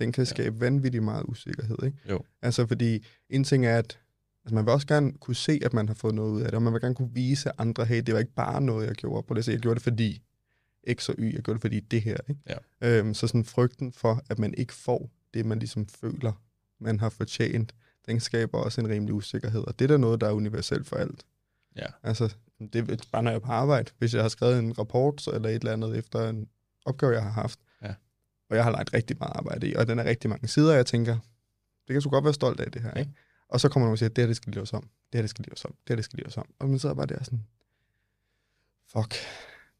den 0.00 0.12
kan 0.12 0.26
skabe 0.26 0.56
ja. 0.56 0.64
vanvittigt 0.64 1.04
meget 1.04 1.24
usikkerhed. 1.28 1.76
Ikke? 1.84 1.98
Jo. 2.10 2.20
Altså 2.42 2.66
fordi 2.66 3.06
en 3.30 3.44
ting 3.44 3.66
er, 3.66 3.78
at 3.78 3.98
Altså 4.44 4.54
man 4.54 4.64
vil 4.64 4.72
også 4.72 4.86
gerne 4.86 5.12
kunne 5.12 5.34
se, 5.34 5.60
at 5.64 5.72
man 5.72 5.88
har 5.88 5.94
fået 5.94 6.14
noget 6.14 6.30
ud 6.30 6.40
af 6.40 6.46
det, 6.46 6.54
og 6.54 6.62
man 6.62 6.72
vil 6.72 6.80
gerne 6.80 6.94
kunne 6.94 7.14
vise 7.14 7.50
andre, 7.58 7.84
hey, 7.84 8.02
det 8.06 8.14
var 8.14 8.20
ikke 8.20 8.34
bare 8.34 8.60
noget, 8.60 8.86
jeg 8.86 8.94
gjorde 8.94 9.26
på 9.26 9.34
det, 9.34 9.44
så 9.44 9.50
jeg 9.50 9.60
gjorde 9.60 9.74
det 9.74 9.82
fordi 9.82 10.22
X 10.92 11.08
og 11.08 11.14
Y, 11.18 11.34
jeg 11.34 11.42
gjorde 11.42 11.54
det 11.54 11.60
fordi 11.60 11.80
det 11.80 12.02
her. 12.02 12.16
Ikke? 12.28 12.40
Ja. 12.80 12.98
Øhm, 12.98 13.14
så 13.14 13.26
sådan 13.26 13.44
frygten 13.44 13.92
for, 13.92 14.22
at 14.30 14.38
man 14.38 14.54
ikke 14.54 14.72
får 14.72 15.10
det, 15.34 15.46
man 15.46 15.58
ligesom 15.58 15.86
føler, 15.86 16.32
man 16.80 17.00
har 17.00 17.08
fortjent, 17.08 17.74
den 18.06 18.20
skaber 18.20 18.58
også 18.58 18.80
en 18.80 18.88
rimelig 18.88 19.14
usikkerhed, 19.14 19.60
og 19.60 19.78
det 19.78 19.84
er 19.84 19.88
da 19.88 19.96
noget, 19.96 20.20
der 20.20 20.28
er 20.28 20.32
universelt 20.32 20.86
for 20.86 20.96
alt. 20.96 21.26
Ja. 21.76 21.86
Altså, 22.02 22.34
det 22.72 22.90
er 22.90 22.96
bare 23.12 23.22
når 23.22 23.30
jeg 23.30 23.36
er 23.36 23.40
på 23.40 23.52
arbejde. 23.52 23.90
Hvis 23.98 24.14
jeg 24.14 24.22
har 24.22 24.28
skrevet 24.28 24.58
en 24.58 24.78
rapport 24.78 25.26
eller 25.26 25.48
et 25.48 25.54
eller 25.54 25.72
andet 25.72 25.98
efter 25.98 26.28
en 26.28 26.48
opgave, 26.84 27.12
jeg 27.12 27.22
har 27.22 27.30
haft. 27.30 27.58
Og 28.50 28.56
jeg 28.56 28.64
har 28.64 28.70
lagt 28.70 28.92
rigtig 28.94 29.16
meget 29.20 29.32
arbejde 29.34 29.68
i, 29.68 29.74
og 29.74 29.86
den 29.86 29.98
er 29.98 30.04
rigtig 30.04 30.30
mange 30.30 30.48
sider, 30.48 30.70
og 30.70 30.76
jeg 30.76 30.86
tænker, 30.86 31.14
det 31.88 31.94
kan 31.94 32.00
du 32.00 32.08
godt 32.08 32.24
være 32.24 32.34
stolt 32.34 32.60
af, 32.60 32.72
det 32.72 32.82
her. 32.82 32.90
Ja. 32.94 33.00
Ikke? 33.00 33.12
Og 33.48 33.60
så 33.60 33.68
kommer 33.68 33.84
nogen 33.86 33.92
og 33.92 33.98
siger, 33.98 34.08
det 34.08 34.22
her, 34.22 34.26
det 34.26 34.36
skal 34.36 34.52
laves 34.52 34.72
om. 34.72 34.82
Det 34.82 35.18
her, 35.18 35.22
det 35.22 35.30
skal 35.30 35.44
laves 35.48 35.64
om. 35.64 35.70
Det 35.70 35.88
her, 35.88 35.96
det 35.96 36.04
skal 36.04 36.18
laves 36.18 36.36
om. 36.36 36.46
Og 36.58 36.68
man 36.68 36.78
sidder 36.78 36.94
bare 36.94 37.06
der 37.06 37.24
sådan, 37.24 37.44
fuck, 38.92 39.14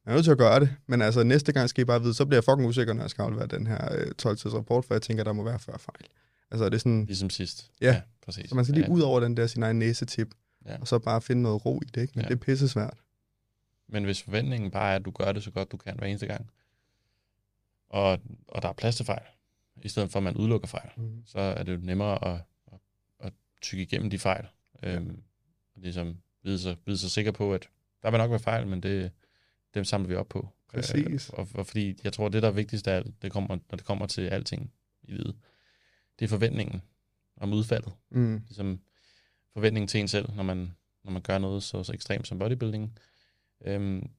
jeg 0.05 0.11
er 0.11 0.14
nødt 0.14 0.25
til 0.25 0.31
at 0.33 0.39
gøre 0.39 0.61
det. 0.61 0.77
Men 0.87 1.03
altså, 1.03 1.23
næste 1.23 1.53
gang 1.53 1.68
skal 1.68 1.83
I 1.83 1.85
bare 1.85 2.03
vide, 2.03 2.14
så 2.14 2.27
bliver 2.27 2.37
jeg 2.37 2.45
fucking 2.45 2.68
usikker, 2.68 2.93
når 2.93 3.03
jeg 3.03 3.11
skal 3.11 3.23
aflevere 3.23 3.47
den 3.47 3.66
her 3.66 3.95
øh, 3.95 4.07
12-tids 4.23 4.55
rapport, 4.55 4.85
for 4.85 4.95
jeg 4.95 5.03
tænker, 5.03 5.25
der 5.25 5.33
må 5.33 5.43
være 5.45 5.59
40 5.59 5.79
fejl. 5.79 6.05
Altså, 6.51 6.64
det 6.64 6.75
er 6.75 6.79
sådan, 6.79 7.05
Ligesom 7.05 7.31
sidst. 7.31 7.71
Ja. 7.81 8.03
præcis. 8.25 8.49
så 8.49 8.55
man 8.55 8.64
skal 8.64 8.75
lige 8.75 8.87
ja. 8.87 8.93
ud 8.93 9.01
over 9.01 9.21
den 9.21 9.37
der 9.37 9.47
sin 9.47 9.62
egen 9.62 9.79
næsetip, 9.79 10.29
Ja. 10.66 10.77
og 10.81 10.89
så 10.89 10.99
bare 10.99 11.21
finde 11.21 11.43
noget 11.43 11.66
ro 11.66 11.81
i 11.83 11.89
det, 11.95 12.01
ikke? 12.01 12.12
Men 12.16 12.23
Ja. 12.23 12.29
det 12.29 12.35
er 12.35 12.39
pisse 12.39 12.68
svært. 12.68 12.99
Men 13.89 14.05
hvis 14.05 14.23
forventningen 14.23 14.71
bare 14.71 14.93
er, 14.93 14.97
at 14.97 15.05
du 15.05 15.11
gør 15.11 15.33
det 15.33 15.43
så 15.43 15.51
godt 15.51 15.73
du 15.73 15.77
kan 15.77 15.95
hver 15.99 16.07
eneste 16.07 16.27
gang, 16.27 16.51
og, 17.91 18.20
og 18.49 18.62
der 18.62 18.68
er 18.68 18.72
plads 18.72 18.97
til 18.97 19.07
fejl, 19.07 19.22
i 19.82 19.88
stedet 19.88 20.11
for 20.12 20.18
at 20.18 20.22
man 20.22 20.36
udelukker 20.36 20.68
fejl, 20.68 20.91
Mm. 20.97 21.22
så 21.26 21.38
er 21.38 21.62
det 21.62 21.72
jo 21.72 21.78
nemmere 21.82 22.34
at, 22.34 22.41
at, 22.72 22.78
at 23.20 23.32
tykke 23.62 23.82
igennem 23.82 24.11
de 24.11 24.18
fejl. 24.18 24.47
Øhm, 24.82 25.22
og 25.76 25.82
ligesom 25.82 26.16
vide 26.43 26.59
sig, 26.59 26.76
vide 26.86 26.99
sig 26.99 27.11
sikker 27.11 27.32
på, 27.32 27.55
at 27.55 27.68
der 28.03 28.11
vil 28.11 28.18
nok 28.18 28.30
være 28.30 28.41
fejl, 28.41 28.66
men 28.66 28.82
det, 28.82 29.11
dem 29.74 29.84
samler 29.84 30.09
vi 30.09 30.14
op 30.14 30.28
på. 30.28 30.49
Præcis. 30.68 31.30
Øh, 31.30 31.38
og, 31.38 31.49
og 31.55 31.66
fordi 31.66 31.99
jeg 32.05 32.12
tror, 32.12 32.28
det 32.28 32.43
der 32.43 32.49
er 32.49 32.53
vigtigst 32.53 32.88
af 32.88 32.97
alt, 32.97 33.22
det 33.22 33.32
kommer, 33.32 33.49
når 33.70 33.76
det 33.76 33.84
kommer 33.84 34.07
til 34.07 34.22
alting 34.22 34.72
i 35.03 35.11
livet, 35.12 35.36
det 36.18 36.24
er 36.24 36.28
forventningen 36.28 36.82
om 37.36 37.53
udfaldet. 37.53 37.93
Mm. 38.11 38.43
Ligesom 38.47 38.80
forventningen 39.53 39.88
til 39.88 40.01
en 40.01 40.09
selv, 40.09 40.34
når 40.34 40.43
man, 40.43 40.72
når 41.05 41.12
man 41.12 41.22
gør 41.22 41.38
noget 41.38 41.62
så, 41.62 41.82
så 41.84 41.93
ekstremt 41.93 42.26
som 42.28 42.38
bodybuilding. 42.38 42.99
Øhm, 43.61 44.11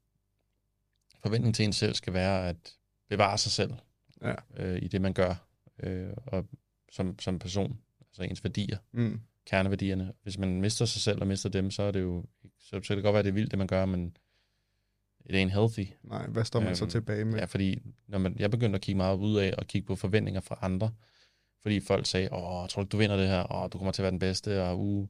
forventningen 1.23 1.53
til 1.53 1.65
en 1.65 1.73
selv 1.73 1.93
skal 1.93 2.13
være 2.13 2.49
at 2.49 2.73
bevare 3.11 3.37
sig 3.37 3.51
selv 3.51 3.73
Ja. 4.21 4.33
øh, 4.57 4.81
i 4.83 4.87
det, 4.87 5.01
man 5.01 5.13
gør, 5.13 5.35
øh, 5.83 6.09
og 6.25 6.45
som, 6.91 7.19
som 7.19 7.39
person, 7.39 7.77
altså 8.07 8.23
ens 8.23 8.43
værdier, 8.43 8.77
Mm. 8.91 9.19
kerneværdierne. 9.45 10.13
Hvis 10.23 10.37
man 10.37 10.61
mister 10.61 10.85
sig 10.85 11.01
selv 11.01 11.21
og 11.21 11.27
mister 11.27 11.49
dem, 11.49 11.71
så 11.71 11.83
er 11.83 11.91
det 11.91 12.01
jo, 12.01 12.25
så, 12.59 12.69
så 12.69 12.79
kan 12.87 12.95
det 12.95 13.03
godt 13.03 13.13
være, 13.13 13.23
det 13.23 13.29
er 13.29 13.33
vildt, 13.33 13.51
det 13.51 13.57
man 13.59 13.67
gør, 13.67 13.85
men 13.85 14.17
it 15.25 15.35
ain't 15.35 15.53
healthy. 15.59 15.85
Nej, 16.03 16.27
hvad 16.27 16.45
står 16.45 16.59
man 16.59 16.67
øhm, 16.67 16.75
så 16.75 16.85
tilbage 16.85 17.25
med? 17.25 17.39
Ja, 17.39 17.45
fordi 17.45 17.79
når 18.07 18.17
man, 18.17 18.35
jeg 18.39 18.51
begyndte 18.51 18.75
at 18.75 18.81
kigge 18.81 18.97
meget 18.97 19.17
ud 19.17 19.37
af 19.37 19.53
og 19.57 19.67
kigge 19.67 19.85
på 19.87 19.95
forventninger 19.95 20.41
fra 20.41 20.59
andre, 20.61 20.91
fordi 21.61 21.79
folk 21.79 22.05
sagde, 22.05 22.29
åh, 22.33 22.67
tror 22.67 22.83
du, 22.83 22.87
du 22.91 22.97
vinder 22.97 23.17
det 23.17 23.27
her? 23.27 23.51
Åh, 23.55 23.69
du 23.73 23.77
kommer 23.77 23.91
til 23.91 24.01
at 24.01 24.03
være 24.03 24.11
den 24.11 24.19
bedste, 24.19 24.63
og 24.63 24.79
uh, 24.79 25.07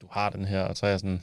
du 0.00 0.08
har 0.10 0.30
den 0.30 0.44
her. 0.44 0.62
Og 0.62 0.76
så 0.76 0.86
er 0.86 0.90
jeg 0.90 1.00
sådan, 1.00 1.22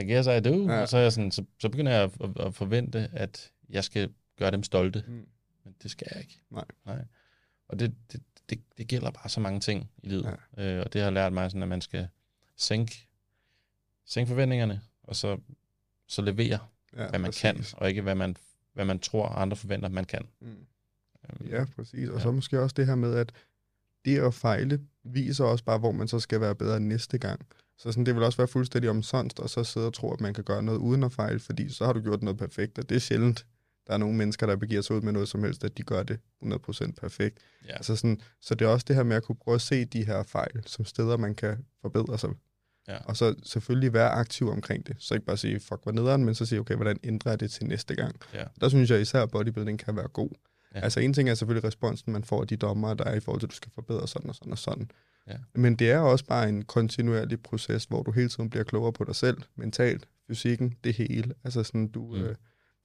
I 0.00 0.12
guess 0.12 0.28
I 0.28 0.40
do. 0.50 0.68
Ja. 0.72 0.80
Og 0.80 0.88
så, 0.88 0.96
er 0.96 1.00
jeg 1.02 1.12
sådan, 1.12 1.30
så, 1.30 1.44
så 1.58 1.68
begynder 1.68 1.92
jeg 1.92 2.02
at, 2.02 2.40
at 2.46 2.54
forvente, 2.54 3.08
at 3.12 3.52
jeg 3.68 3.84
skal 3.84 4.10
gøre 4.36 4.50
dem 4.50 4.62
stolte. 4.62 5.04
Mm. 5.06 5.26
Men 5.64 5.74
det 5.82 5.90
skal 5.90 6.06
jeg 6.14 6.22
ikke. 6.22 6.40
Nej. 6.50 6.64
Nej. 6.86 7.04
Og 7.68 7.78
det, 7.78 7.94
det, 8.12 8.22
det, 8.50 8.60
det 8.78 8.88
gælder 8.88 9.10
bare 9.10 9.28
så 9.28 9.40
mange 9.40 9.60
ting 9.60 9.90
i 10.02 10.08
livet. 10.08 10.36
Ja. 10.56 10.74
Øh, 10.76 10.84
og 10.84 10.92
det 10.92 11.00
har 11.02 11.10
lært 11.10 11.32
mig, 11.32 11.50
sådan, 11.50 11.62
at 11.62 11.68
man 11.68 11.80
skal 11.80 12.08
sænke, 12.56 13.08
sænke 14.06 14.28
forventningerne, 14.28 14.80
og 15.02 15.16
så, 15.16 15.38
så 16.06 16.22
levere, 16.22 16.58
Ja, 16.96 17.08
hvad 17.08 17.18
man 17.18 17.28
præcis. 17.28 17.40
kan, 17.42 17.64
og 17.72 17.88
ikke 17.88 18.02
hvad 18.02 18.14
man, 18.14 18.36
hvad 18.72 18.84
man 18.84 18.98
tror, 18.98 19.26
andre 19.28 19.56
forventer, 19.56 19.88
man 19.88 20.04
kan. 20.04 20.22
Mm. 20.40 20.46
Øhm, 20.48 21.48
Ja, 21.50 21.64
præcis. 21.76 22.08
Og 22.08 22.16
Ja. 22.16 22.22
så 22.22 22.30
måske 22.30 22.60
også 22.60 22.74
det 22.74 22.86
her 22.86 22.94
med, 22.94 23.14
at 23.14 23.32
det 24.04 24.18
at 24.18 24.34
fejle 24.34 24.80
viser 25.04 25.44
også 25.44 25.64
bare, 25.64 25.78
hvor 25.78 25.92
man 25.92 26.08
så 26.08 26.20
skal 26.20 26.40
være 26.40 26.54
bedre 26.54 26.80
næste 26.80 27.18
gang. 27.18 27.46
Så 27.78 27.92
sådan, 27.92 28.06
det 28.06 28.14
vil 28.14 28.22
også 28.22 28.36
være 28.36 28.48
fuldstændig 28.48 28.90
omsonst, 28.90 29.40
og 29.40 29.50
så 29.50 29.64
sidde 29.64 29.86
og 29.86 29.94
tro, 29.94 30.12
at 30.12 30.20
man 30.20 30.34
kan 30.34 30.44
gøre 30.44 30.62
noget 30.62 30.78
uden 30.78 31.02
at 31.02 31.12
fejle, 31.12 31.40
fordi 31.40 31.68
så 31.72 31.86
har 31.86 31.92
du 31.92 32.00
gjort 32.00 32.22
noget 32.22 32.38
perfekt, 32.38 32.78
og 32.78 32.88
det 32.88 32.94
er 32.94 32.98
sjældent. 33.00 33.46
Der 33.86 33.94
er 33.94 33.98
nogle 33.98 34.16
mennesker, 34.16 34.46
der 34.46 34.56
begiver 34.56 34.82
sig 34.82 34.96
ud 34.96 35.00
med 35.00 35.12
noget 35.12 35.28
som 35.28 35.44
helst, 35.44 35.64
at 35.64 35.78
de 35.78 35.82
gør 35.82 36.02
det 36.02 36.18
100% 36.42 36.92
perfekt. 37.00 37.38
Ja. 37.66 37.74
Altså 37.74 37.96
sådan, 37.96 38.20
så 38.40 38.54
det 38.54 38.64
er 38.64 38.68
også 38.68 38.84
det 38.88 38.96
her 38.96 39.02
med 39.02 39.16
at 39.16 39.22
kunne 39.22 39.36
prøve 39.36 39.54
at 39.54 39.60
se 39.60 39.84
de 39.84 40.06
her 40.06 40.22
fejl 40.22 40.62
som 40.66 40.84
steder, 40.84 41.16
man 41.16 41.34
kan 41.34 41.64
forbedre 41.82 42.18
sig. 42.18 42.30
Ja. 42.88 42.98
Og 43.04 43.16
så 43.16 43.34
selvfølgelig 43.42 43.92
være 43.92 44.10
aktiv 44.10 44.48
omkring 44.48 44.86
det. 44.86 44.96
Så 44.98 45.14
ikke 45.14 45.26
bare 45.26 45.36
sige, 45.36 45.60
fuck, 45.60 45.82
hvad 45.82 45.92
nederen, 45.92 46.24
men 46.24 46.34
så 46.34 46.46
sige, 46.46 46.60
okay, 46.60 46.74
hvordan 46.74 47.00
ændrer 47.04 47.32
jeg 47.32 47.40
det 47.40 47.50
til 47.50 47.66
næste 47.66 47.94
gang? 47.94 48.16
Ja. 48.34 48.44
Der 48.60 48.68
synes 48.68 48.90
jeg 48.90 49.00
især, 49.00 49.22
at 49.22 49.30
bodybuilding 49.30 49.78
kan 49.78 49.96
være 49.96 50.08
god. 50.08 50.30
Ja. 50.74 50.80
Altså 50.80 51.00
en 51.00 51.12
ting 51.12 51.28
er 51.28 51.34
selvfølgelig 51.34 51.64
responsen, 51.64 52.12
man 52.12 52.24
får 52.24 52.40
af 52.40 52.48
de 52.48 52.56
dommer, 52.56 52.94
der 52.94 53.04
er 53.04 53.14
i 53.14 53.20
forhold 53.20 53.40
til, 53.40 53.46
at 53.46 53.50
du 53.50 53.56
skal 53.56 53.72
forbedre 53.74 54.08
sådan 54.08 54.28
og 54.28 54.34
sådan 54.34 54.52
og 54.52 54.58
sådan. 54.58 54.90
Ja. 55.26 55.36
Men 55.54 55.76
det 55.76 55.90
er 55.90 55.98
også 55.98 56.24
bare 56.24 56.48
en 56.48 56.64
kontinuerlig 56.64 57.42
proces, 57.42 57.84
hvor 57.84 58.02
du 58.02 58.10
hele 58.10 58.28
tiden 58.28 58.50
bliver 58.50 58.64
klogere 58.64 58.92
på 58.92 59.04
dig 59.04 59.16
selv, 59.16 59.38
mentalt, 59.56 60.08
fysikken, 60.26 60.74
det 60.84 60.94
hele. 60.94 61.34
Altså 61.44 61.62
sådan, 61.62 61.88
du, 61.88 62.06
mm. 62.06 62.22
øh, 62.22 62.34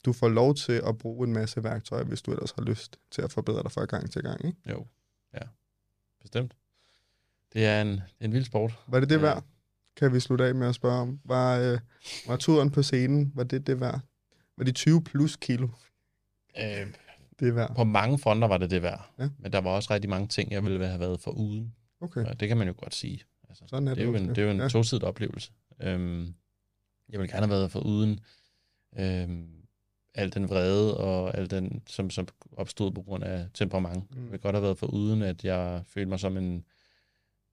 du 0.06 0.14
får 0.14 0.30
lov 0.30 0.56
til 0.56 0.82
at 0.88 0.98
bruge 0.98 1.28
en 1.28 1.34
masse 1.34 1.64
værktøjer, 1.64 2.04
hvis 2.04 2.22
du 2.22 2.32
ellers 2.32 2.52
har 2.52 2.62
lyst 2.64 3.00
til 3.12 3.22
at 3.22 3.32
forbedre 3.32 3.64
dig 3.64 3.72
fra 3.72 3.86
gang 3.86 4.12
til 4.12 4.22
gang. 4.24 4.46
Ikke? 4.46 4.58
Jo, 4.70 4.86
ja. 5.34 5.40
Bestemt. 6.22 6.54
Det 7.54 7.66
er 7.66 7.82
en, 7.82 8.02
en 8.20 8.34
vild 8.34 8.44
sport. 8.46 8.80
Var 8.88 9.00
det 9.00 9.10
det 9.10 9.16
Ja. 9.16 9.22
værd? 9.22 9.44
Kan 9.96 10.14
vi 10.14 10.20
slutte 10.20 10.46
af 10.46 10.56
med 10.56 10.68
at 10.68 10.76
spørge 10.76 11.02
om. 11.02 11.20
Var, 11.24 11.58
øh, 11.60 11.80
var 12.28 12.38
turen 12.38 12.72
på 12.72 12.84
scenen, 12.84 13.32
var 13.36 13.44
det 13.44 13.68
det 13.68 13.80
værd? 13.80 14.00
Var 14.58 14.64
de 14.64 14.72
20 14.72 15.04
plus 15.04 15.36
kilo 15.36 15.68
Øh, 16.58 16.88
det 17.40 17.56
værd? 17.56 17.76
på 17.76 17.84
mange 17.84 18.20
fronter 18.20 18.48
var 18.48 18.58
det 18.58 18.72
det 18.72 18.82
værd. 18.82 19.12
Ja. 19.20 19.30
Men 19.40 19.54
der 19.54 19.62
var 19.62 19.70
også 19.70 19.94
rigtig 19.94 20.10
mange 20.10 20.28
ting, 20.28 20.52
jeg 20.52 20.64
ville 20.64 20.88
have 20.88 21.00
været 21.00 21.20
for 21.20 21.32
uden. 21.32 21.76
Okay, 22.02 22.26
Og 22.26 22.40
det 22.40 22.48
kan 22.48 22.58
man 22.58 22.68
jo 22.68 22.74
godt 22.78 22.96
sige. 22.96 23.24
Altså, 23.50 23.64
sådan 23.68 23.88
er 23.88 23.92
det, 23.92 23.98
det. 23.98 24.04
er 24.04 24.08
jo 24.12 24.16
en, 24.16 24.30
det 24.30 24.38
er 24.38 24.44
jo 24.44 24.50
en 24.52 24.58
ja. 24.60 24.68
tosidig 24.68 25.04
oplevelse. 25.04 25.52
Øhm, 25.82 26.34
jeg 27.10 27.20
ville 27.20 27.28
gerne 27.34 27.46
have 27.48 27.50
været 27.50 27.72
for 27.72 27.80
uden 27.80 28.20
øhm, 29.00 29.61
al 30.16 30.34
den 30.34 30.50
vrede 30.50 30.98
og 30.98 31.38
al 31.38 31.50
den, 31.52 31.82
som, 31.88 32.10
som 32.10 32.28
opstod 32.58 32.92
på 32.92 33.02
grund 33.02 33.24
af 33.24 33.46
temperament. 33.54 34.12
Mm. 34.12 34.18
Jeg 34.24 34.32
ville 34.32 34.38
godt 34.42 34.56
have 34.56 34.64
været 34.64 34.78
for 34.78 34.88
uden, 34.88 35.22
at 35.22 35.46
jeg 35.46 35.82
følte 35.88 36.10
mig 36.10 36.20
som 36.20 36.38
en 36.38 36.66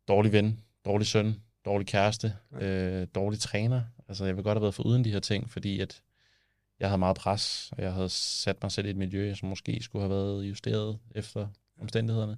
dårlig 0.09 0.33
ven, 0.33 0.61
dårlig 0.85 1.07
søn, 1.07 1.35
dårlig 1.65 1.87
kæreste, 1.87 2.33
Ja. 2.61 2.67
øh, 3.01 3.07
dårlig 3.15 3.41
træner. 3.41 3.83
Altså, 4.09 4.25
jeg 4.25 4.37
ville 4.37 4.45
godt 4.45 4.57
have 4.57 4.63
været 4.63 4.75
for 4.75 4.83
uden 4.83 5.05
de 5.05 5.13
her 5.13 5.21
ting, 5.21 5.51
fordi 5.51 5.81
at 5.81 6.03
jeg 6.81 6.89
havde 6.89 6.99
meget 6.99 7.17
pres, 7.17 7.73
og 7.77 7.83
jeg 7.83 7.93
havde 7.93 8.09
sat 8.09 8.57
mig 8.63 8.73
selv 8.73 8.87
i 8.87 8.91
et 8.91 8.97
miljø, 8.97 9.35
som 9.35 9.49
måske 9.49 9.79
skulle 9.83 10.03
have 10.03 10.11
været 10.11 10.45
justeret 10.45 10.99
efter 11.15 11.47
omstændighederne. 11.81 12.37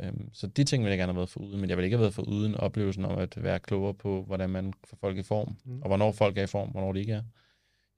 Øhm, 0.00 0.30
så 0.32 0.46
de 0.46 0.64
ting 0.64 0.82
ville 0.82 0.90
jeg 0.90 0.98
gerne 0.98 1.12
have 1.12 1.16
været 1.16 1.28
for 1.28 1.40
uden, 1.40 1.60
men 1.60 1.70
jeg 1.70 1.76
ville 1.76 1.86
ikke 1.86 1.96
have 1.96 2.02
været 2.02 2.14
for 2.14 2.22
uden 2.22 2.54
oplevelsen 2.54 3.04
om 3.04 3.18
at 3.18 3.42
være 3.42 3.58
klogere 3.60 3.94
på, 3.94 4.22
hvordan 4.22 4.50
man 4.50 4.72
får 4.84 4.96
folk 5.00 5.16
i 5.18 5.22
form, 5.22 5.56
Mm. 5.64 5.82
og 5.82 5.86
hvornår 5.88 6.12
folk 6.12 6.38
er 6.38 6.42
i 6.42 6.46
form, 6.46 6.68
hvornår 6.68 6.92
de 6.92 7.00
ikke 7.00 7.12
er. 7.12 7.22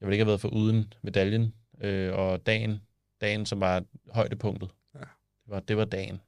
Jeg 0.00 0.06
ville 0.06 0.14
ikke 0.14 0.24
have 0.24 0.28
været 0.28 0.40
for 0.40 0.48
uden 0.48 0.92
medaljen 1.02 1.54
øh, 1.80 2.14
og 2.14 2.46
dagen, 2.46 2.80
dagen 3.20 3.46
som 3.46 3.60
var 3.60 3.84
højdepunktet. 4.10 4.70
Ja. 4.94 4.98
Det, 5.00 5.08
var, 5.46 5.60
det 5.60 5.76
var 5.76 5.84
dagen 5.84 6.20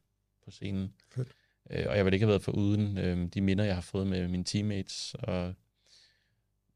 på 0.45 0.51
scenen. 0.51 0.95
Fedt. 1.09 1.29
Øh, 1.71 1.87
og 1.89 1.97
jeg 1.97 2.05
ville 2.05 2.17
ikke 2.17 2.25
have 2.25 2.31
været 2.31 2.43
for 2.43 2.53
uden 2.53 2.99
øh, 2.99 3.27
de 3.35 3.41
minder, 3.41 3.65
jeg 3.65 3.75
har 3.75 3.83
fået 3.83 4.07
med 4.07 4.29
mine 4.29 4.45
teammates, 4.45 5.15
og 5.19 5.55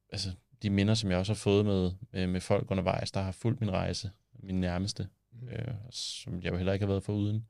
altså 0.08 0.30
de 0.62 0.70
minder, 0.70 0.94
som 0.94 1.10
jeg 1.10 1.18
også 1.18 1.32
har 1.32 1.38
fået 1.38 1.64
med, 1.64 1.92
med, 2.12 2.26
med 2.26 2.40
folk 2.40 2.70
undervejs, 2.70 3.10
der 3.10 3.20
har 3.20 3.32
fulgt 3.32 3.60
min 3.60 3.70
rejse, 3.70 4.10
min 4.42 4.60
nærmeste, 4.60 5.08
Mm. 5.40 5.48
øh, 5.48 5.74
som 5.90 6.42
jeg 6.42 6.52
jo 6.52 6.56
heller 6.56 6.72
ikke 6.72 6.82
har 6.82 6.92
været 6.92 7.04
for 7.04 7.12
uden. 7.12 7.46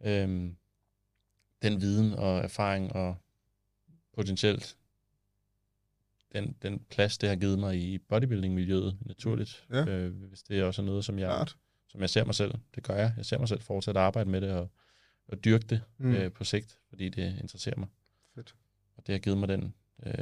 Øhm, 0.00 0.56
den 1.62 1.80
viden 1.80 2.12
og 2.12 2.38
erfaring 2.38 2.92
og 2.92 3.16
potentielt 4.12 4.76
den, 6.32 6.56
den 6.62 6.80
plads, 6.90 7.18
det 7.18 7.28
har 7.28 7.36
givet 7.36 7.58
mig 7.58 7.76
i 7.76 7.98
bodybuilding-miljøet 7.98 8.96
naturligt. 9.00 9.64
Ja. 9.72 9.84
Øh, 9.86 10.22
hvis 10.28 10.42
det 10.42 10.58
er 10.58 10.64
også 10.64 10.82
noget, 10.82 11.04
som 11.04 11.18
jeg, 11.18 11.28
Klart. 11.28 11.56
som 11.88 12.00
jeg 12.00 12.10
ser 12.10 12.24
mig 12.24 12.34
selv. 12.34 12.54
Det 12.74 12.82
gør 12.82 12.94
jeg. 12.94 13.12
Jeg 13.16 13.24
ser 13.26 13.38
mig 13.38 13.48
selv 13.48 13.60
fortsætte 13.60 14.00
at 14.00 14.06
arbejde 14.06 14.30
med 14.30 14.40
det 14.40 14.50
og, 14.52 14.70
og 15.28 15.44
dyrke 15.44 15.64
det 15.66 15.80
Mm. 15.98 16.12
øh, 16.14 16.32
på 16.32 16.44
sigt, 16.44 16.78
fordi 16.88 17.08
det 17.08 17.38
interesserer 17.40 17.76
mig. 17.78 17.88
Fedt. 18.34 18.54
Og 18.96 19.06
det 19.06 19.12
har 19.12 19.18
givet 19.18 19.38
mig 19.38 19.48
den, 19.48 19.74
øh, 20.06 20.14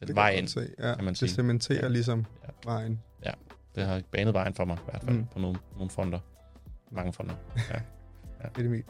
den 0.00 0.08
Det 0.08 0.16
vej 0.16 0.30
ind. 0.30 0.48
se. 0.48 0.60
Ja, 0.78 0.94
kan 0.94 1.04
man 1.04 1.12
det 1.12 1.18
sige. 1.18 1.28
cementerer 1.28 1.82
Ja. 1.82 1.88
ligesom 1.88 2.26
Ja. 2.44 2.48
vejen. 2.64 3.02
Det 3.74 3.84
har 3.86 4.02
banet 4.10 4.34
vejen 4.34 4.54
for 4.54 4.64
mig, 4.64 4.76
i 4.76 4.90
hvert 4.90 5.02
fald 5.02 5.16
Mm. 5.16 5.26
på 5.26 5.38
nogle, 5.38 5.58
nogle 5.74 5.90
fronter. 5.90 6.20
Mange 6.90 7.12
fronter. 7.12 7.34
Ja, 8.56 8.62
Emil. 8.64 8.84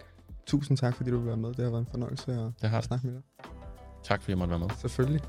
Tusind 0.46 0.76
tak, 0.78 0.94
fordi 0.96 1.10
du 1.10 1.16
vil 1.18 1.26
være 1.26 1.36
med. 1.36 1.48
Det 1.48 1.58
har 1.64 1.70
været 1.70 1.80
en 1.80 1.86
fornøjelse 1.86 2.32
at 2.32 2.52
det 2.62 2.70
har 2.70 2.76
det. 2.76 2.84
snakke 2.84 3.06
med 3.06 3.14
dig. 3.14 3.22
Tak 4.04 4.22
fordi 4.22 4.30
jeg 4.30 4.38
måtte 4.38 4.50
være 4.50 4.58
med. 4.58 4.70
Selvfølgelig. 4.78 5.20